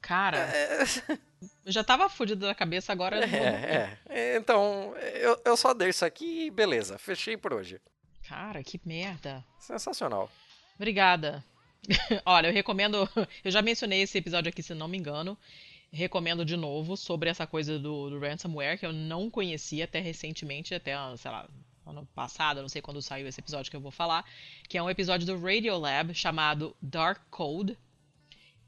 Cara, 0.00 0.48
eu 0.78 1.18
já 1.66 1.82
tava 1.82 2.08
fudido 2.08 2.46
da 2.46 2.54
cabeça 2.54 2.92
agora. 2.92 3.24
É, 3.24 3.98
é. 4.08 4.36
Então, 4.36 4.94
eu, 4.96 5.40
eu 5.44 5.56
só 5.56 5.74
dei 5.74 5.88
isso 5.88 6.04
aqui 6.04 6.46
e 6.46 6.50
beleza, 6.50 6.98
fechei 6.98 7.36
por 7.36 7.52
hoje. 7.52 7.80
Cara, 8.28 8.62
que 8.62 8.80
merda. 8.84 9.44
Sensacional. 9.58 10.30
Obrigada. 10.76 11.44
Olha, 12.24 12.48
eu 12.48 12.52
recomendo. 12.52 13.08
Eu 13.42 13.50
já 13.50 13.62
mencionei 13.62 14.02
esse 14.02 14.18
episódio 14.18 14.50
aqui, 14.50 14.62
se 14.62 14.74
não 14.74 14.88
me 14.88 14.98
engano. 14.98 15.38
Recomendo 15.90 16.44
de 16.44 16.56
novo 16.56 16.96
sobre 16.96 17.30
essa 17.30 17.46
coisa 17.46 17.78
do, 17.78 18.10
do 18.10 18.18
ransomware, 18.18 18.78
que 18.78 18.84
eu 18.84 18.92
não 18.92 19.30
conhecia 19.30 19.84
até 19.84 20.00
recentemente, 20.00 20.74
até, 20.74 20.94
sei 21.16 21.30
lá, 21.30 21.48
ano 21.90 22.06
passado, 22.14 22.60
não 22.60 22.68
sei 22.68 22.82
quando 22.82 23.00
saiu 23.02 23.26
esse 23.26 23.40
episódio 23.40 23.70
que 23.70 23.76
eu 23.76 23.80
vou 23.80 23.90
falar, 23.90 24.24
que 24.68 24.76
é 24.76 24.82
um 24.82 24.90
episódio 24.90 25.26
do 25.26 25.38
Radiolab 25.38 26.14
chamado 26.14 26.76
Dark 26.80 27.22
Code. 27.30 27.76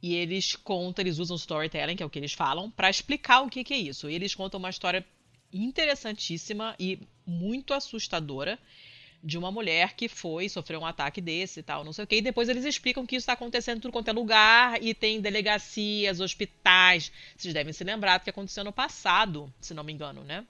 E 0.02 0.14
eles 0.14 0.56
contam, 0.56 1.02
eles 1.02 1.18
usam 1.18 1.36
storytelling, 1.36 1.96
que 1.96 2.02
é 2.02 2.06
o 2.06 2.10
que 2.10 2.18
eles 2.18 2.32
falam, 2.32 2.70
para 2.70 2.88
explicar 2.88 3.42
o 3.42 3.50
que, 3.50 3.62
que 3.62 3.74
é 3.74 3.78
isso. 3.78 4.08
E 4.08 4.14
eles 4.14 4.34
contam 4.34 4.58
uma 4.58 4.70
história 4.70 5.04
interessantíssima 5.52 6.74
e 6.78 6.98
muito 7.26 7.74
assustadora 7.74 8.58
de 9.22 9.36
uma 9.36 9.50
mulher 9.50 9.94
que 9.94 10.08
foi, 10.08 10.48
sofreu 10.48 10.80
um 10.80 10.86
ataque 10.86 11.20
desse 11.20 11.60
e 11.60 11.62
tal, 11.62 11.84
não 11.84 11.92
sei 11.92 12.04
o 12.04 12.06
que. 12.06 12.16
E 12.16 12.22
depois 12.22 12.48
eles 12.48 12.64
explicam 12.64 13.04
que 13.04 13.16
isso 13.16 13.24
está 13.24 13.34
acontecendo 13.34 13.78
em 13.78 13.80
tudo 13.80 13.92
quanto 13.92 14.08
é 14.08 14.12
lugar 14.12 14.82
e 14.82 14.94
tem 14.94 15.20
delegacias, 15.20 16.20
hospitais. 16.20 17.12
Vocês 17.36 17.52
devem 17.52 17.72
se 17.72 17.84
lembrar 17.84 18.18
do 18.18 18.24
que 18.24 18.30
aconteceu 18.30 18.64
no 18.64 18.72
passado, 18.72 19.52
se 19.60 19.74
não 19.74 19.84
me 19.84 19.92
engano, 19.92 20.24
né? 20.24 20.46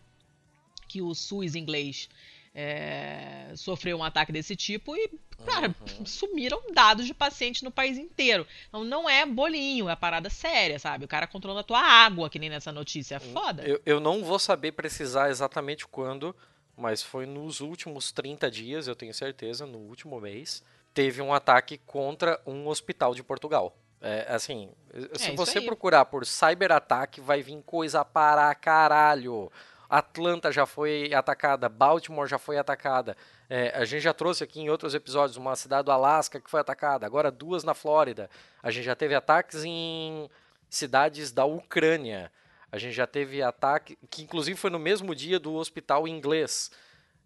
Que 0.89 1.03
o 1.03 1.15
SUS 1.15 1.57
inglês 1.57 2.09
é, 2.55 3.53
sofreu 3.55 3.97
um 3.99 4.05
ataque 4.05 4.33
desse 4.33 4.57
tipo 4.57 4.97
e, 4.97 5.11
cara, 5.45 5.75
sumiram 6.05 6.61
dados 6.73 7.07
de 7.07 7.15
pacientes 7.15 7.63
no 7.63 7.71
país 7.71 7.97
inteiro. 7.97 8.47
Então 8.69 8.85
não 8.85 9.09
é 9.09 9.25
bolinho, 9.25 9.89
é 9.89 9.97
parada 9.97 10.29
séria, 10.29 10.79
sabe? 10.79 11.05
O 11.05 11.09
cara 11.09 11.27
controlando 11.27 11.61
a 11.61 11.65
tua 11.65 11.81
água, 11.81 12.29
que 12.29 12.39
nem 12.39 12.51
nessa 12.51 12.73
notícia. 12.73 13.17
É 13.17 13.21
foda. 13.21 13.63
Eu, 13.63 13.81
eu 13.87 14.01
não 14.01 14.25
vou 14.25 14.39
saber 14.39 14.73
precisar 14.73 15.31
exatamente 15.31 15.87
quando, 15.87 16.35
mas 16.77 17.03
foi 17.03 17.27
nos 17.27 17.61
últimos 17.61 18.11
30 18.11 18.51
dias, 18.51 18.89
eu 18.89 18.97
tenho 18.97 19.15
certeza, 19.15 19.65
no 19.65 19.79
último 19.79 20.21
mês, 20.21 20.63
teve 20.93 21.23
um 21.23 21.33
ataque 21.33 21.79
contra 21.79 22.41
um 22.45 22.67
hospital 22.67 23.15
de 23.15 23.23
Portugal. 23.23 23.77
É, 24.03 24.27
assim, 24.31 24.71
se 25.15 25.29
isso 25.29 25.37
você 25.37 25.61
procurar 25.61 26.07
por 26.07 26.25
cyberataque, 26.25 27.21
vai 27.21 27.43
vir 27.43 27.63
coisa 27.63 28.03
para 28.03 28.55
caralho. 28.55 29.53
Atlanta 29.91 30.53
já 30.53 30.65
foi 30.65 31.13
atacada, 31.13 31.69
Baltimore 31.69 32.29
já 32.29 32.39
foi 32.39 32.57
atacada. 32.57 33.17
É, 33.49 33.71
a 33.77 33.85
gente 33.85 34.03
já 34.03 34.15
trouxe 34.15 34.45
aqui 34.45 34.61
em 34.61 34.71
outros 34.71 34.95
episódios 34.95 35.37
uma 35.37 35.57
cidade 35.57 35.87
do 35.87 35.91
Alasca 35.91 36.41
que 36.41 36.49
foi 36.49 36.61
atacada, 36.61 37.05
agora 37.05 37.31
duas 37.31 37.65
na 37.65 37.75
Flórida. 37.75 38.31
A 38.63 38.71
gente 38.71 38.85
já 38.85 38.95
teve 38.95 39.15
ataques 39.15 39.65
em 39.65 40.31
cidades 40.69 41.33
da 41.33 41.45
Ucrânia. 41.45 42.31
A 42.71 42.79
gente 42.79 42.95
já 42.95 43.07
teve 43.07 43.43
ataque, 43.43 43.99
que 44.09 44.23
inclusive 44.23 44.57
foi 44.57 44.71
no 44.71 44.79
mesmo 44.79 45.13
dia 45.13 45.41
do 45.41 45.55
hospital 45.55 46.07
inglês. 46.07 46.71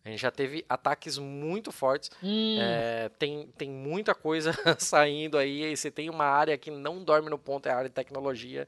A 0.03 0.09
gente 0.11 0.21
já 0.21 0.31
teve 0.31 0.65
ataques 0.69 1.17
muito 1.19 1.71
fortes. 1.73 2.11
Hum, 2.23 2.57
É, 2.61 3.11
tem, 3.19 3.47
tem 3.57 3.71
muita 3.71 4.15
coisa 4.15 4.53
saindo 4.79 5.37
aí. 5.39 5.65
E 5.73 5.77
você 5.77 5.91
tem 5.91 6.11
uma 6.11 6.25
área 6.27 6.57
que 6.59 6.71
não 6.71 7.03
dorme 7.03 7.29
no 7.31 7.39
ponto, 7.39 7.67
é 7.67 7.73
a 7.73 7.77
área 7.77 7.89
de 7.89 7.95
tecnologia. 7.95 8.67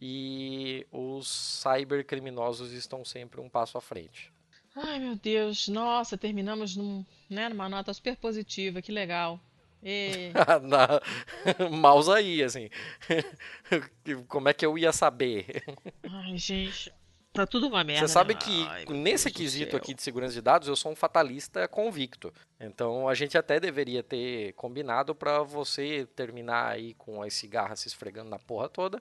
E 0.00 0.86
os 0.90 1.28
cybercriminosos 1.62 2.72
estão 2.72 3.04
sempre 3.04 3.40
um 3.40 3.48
passo 3.48 3.76
à 3.76 3.80
frente. 3.80 4.32
Ai, 4.74 4.98
meu 4.98 5.16
Deus. 5.16 5.68
Nossa, 5.68 6.16
terminamos 6.16 6.76
num, 6.76 7.04
né, 7.28 7.48
numa 7.48 7.68
nota 7.68 7.92
super 7.92 8.16
positiva. 8.16 8.80
Que 8.80 8.92
legal. 8.92 9.40
E... 9.82 10.32
Na, 10.62 11.00
mouse 11.70 12.10
aí, 12.10 12.42
assim. 12.42 12.70
Como 14.28 14.48
é 14.48 14.54
que 14.54 14.64
eu 14.64 14.78
ia 14.78 14.92
saber? 14.92 15.62
Ai, 16.02 16.36
gente. 16.38 16.92
Tá 17.32 17.46
tudo 17.46 17.68
uma 17.68 17.84
merda. 17.84 18.06
Você 18.06 18.12
sabe 18.12 18.34
né? 18.34 18.40
que 18.40 18.66
Ai, 18.66 18.84
nesse 18.86 19.30
quesito 19.30 19.76
aqui 19.76 19.94
de 19.94 20.02
segurança 20.02 20.34
de 20.34 20.40
dados, 20.40 20.66
eu 20.66 20.74
sou 20.74 20.90
um 20.90 20.96
fatalista 20.96 21.68
convicto. 21.68 22.32
Então 22.58 23.08
a 23.08 23.14
gente 23.14 23.38
até 23.38 23.60
deveria 23.60 24.02
ter 24.02 24.52
combinado 24.54 25.14
para 25.14 25.42
você 25.42 26.08
terminar 26.16 26.72
aí 26.72 26.94
com 26.94 27.22
as 27.22 27.32
cigarras 27.34 27.80
se 27.80 27.88
esfregando 27.88 28.30
na 28.30 28.38
porra 28.38 28.68
toda. 28.68 29.00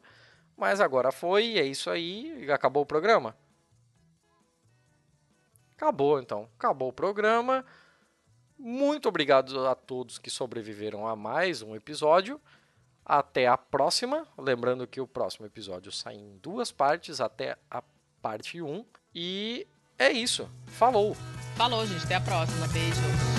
Mas 0.60 0.82
agora 0.82 1.10
foi, 1.10 1.58
é 1.58 1.64
isso 1.64 1.90
aí, 1.90 2.52
acabou 2.52 2.84
o 2.84 2.86
programa. 2.86 3.34
Acabou 5.78 6.20
então, 6.20 6.50
acabou 6.58 6.90
o 6.90 6.94
programa. 6.94 7.66
Muito 8.58 9.08
obrigado 9.08 9.66
a 9.66 9.74
todos 9.74 10.18
que 10.18 10.30
sobreviveram 10.30 11.08
a 11.08 11.16
mais 11.16 11.62
um 11.62 11.74
episódio. 11.78 12.42
Até 13.06 13.48
a 13.48 13.58
próxima. 13.58 14.28
Lembrando 14.38 14.86
que 14.86 15.00
o 15.00 15.08
próximo 15.08 15.46
episódio 15.46 15.94
sai 15.94 16.16
em 16.16 16.38
duas 16.40 16.74
partes, 16.74 17.22
até 17.22 17.58
a 17.72 17.82
parte 18.22 18.62
1. 18.62 18.86
E 19.16 19.66
é 19.98 20.12
isso. 20.12 20.50
Falou! 20.68 21.16
Falou, 21.56 21.86
gente. 21.88 22.04
Até 22.04 22.16
a 22.16 22.22
próxima. 22.22 22.68
Beijo. 22.68 23.39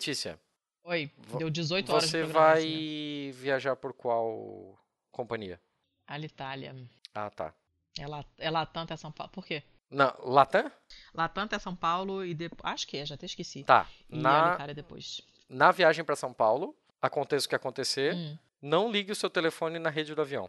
Letícia, 0.00 0.40
Oi, 0.82 1.12
deu 1.36 1.50
18 1.50 1.92
horas 1.92 2.04
você 2.04 2.20
de 2.20 2.24
programa, 2.24 2.46
vai 2.54 2.58
assim, 2.62 3.30
viajar 3.34 3.76
por 3.76 3.92
qual 3.92 4.78
companhia? 5.12 5.60
Alitalia. 6.06 6.74
Ah, 7.14 7.28
tá. 7.28 7.52
É, 7.98 8.06
La... 8.06 8.24
é 8.38 8.50
Latam 8.50 8.84
até 8.84 8.96
São 8.96 9.12
Paulo. 9.12 9.30
Por 9.30 9.44
quê? 9.44 9.62
Na, 9.90 10.16
Latam? 10.20 10.72
Latam 11.12 11.44
até 11.44 11.58
São 11.58 11.76
Paulo 11.76 12.24
e 12.24 12.32
depois. 12.34 12.62
Acho 12.72 12.86
que 12.88 12.96
é, 12.96 13.04
já 13.04 13.14
até 13.14 13.26
esqueci. 13.26 13.62
Tá. 13.62 13.86
E 14.08 14.16
Na, 14.16 14.48
Alitalia 14.48 14.74
depois. 14.74 15.20
na 15.50 15.70
viagem 15.70 16.02
para 16.02 16.16
São 16.16 16.32
Paulo, 16.32 16.74
aconteça 17.02 17.44
o 17.44 17.48
que 17.50 17.54
acontecer, 17.54 18.14
Hum. 18.14 18.38
não 18.62 18.90
ligue 18.90 19.12
o 19.12 19.14
seu 19.16 19.28
telefone 19.28 19.78
na 19.78 19.90
rede 19.90 20.14
do 20.14 20.22
avião. 20.22 20.48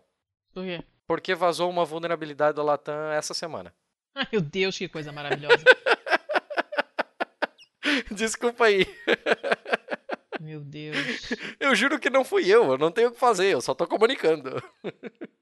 Por 0.53 0.63
quê? 0.63 0.81
Porque 1.05 1.35
vazou 1.35 1.69
uma 1.69 1.83
vulnerabilidade 1.83 2.55
da 2.55 2.63
Latam 2.63 3.11
essa 3.11 3.33
semana. 3.33 3.73
Ai, 4.15 4.25
meu 4.31 4.39
Deus, 4.39 4.77
que 4.77 4.87
coisa 4.87 5.11
maravilhosa. 5.11 5.65
Desculpa 8.11 8.65
aí. 8.65 8.85
meu 10.39 10.59
Deus. 10.59 10.97
Eu 11.59 11.75
juro 11.75 11.99
que 11.99 12.09
não 12.09 12.23
fui 12.23 12.49
eu, 12.49 12.71
eu 12.71 12.77
não 12.77 12.91
tenho 12.91 13.09
o 13.09 13.11
que 13.11 13.19
fazer, 13.19 13.47
eu 13.53 13.61
só 13.61 13.73
tô 13.73 13.87
comunicando. 13.87 14.61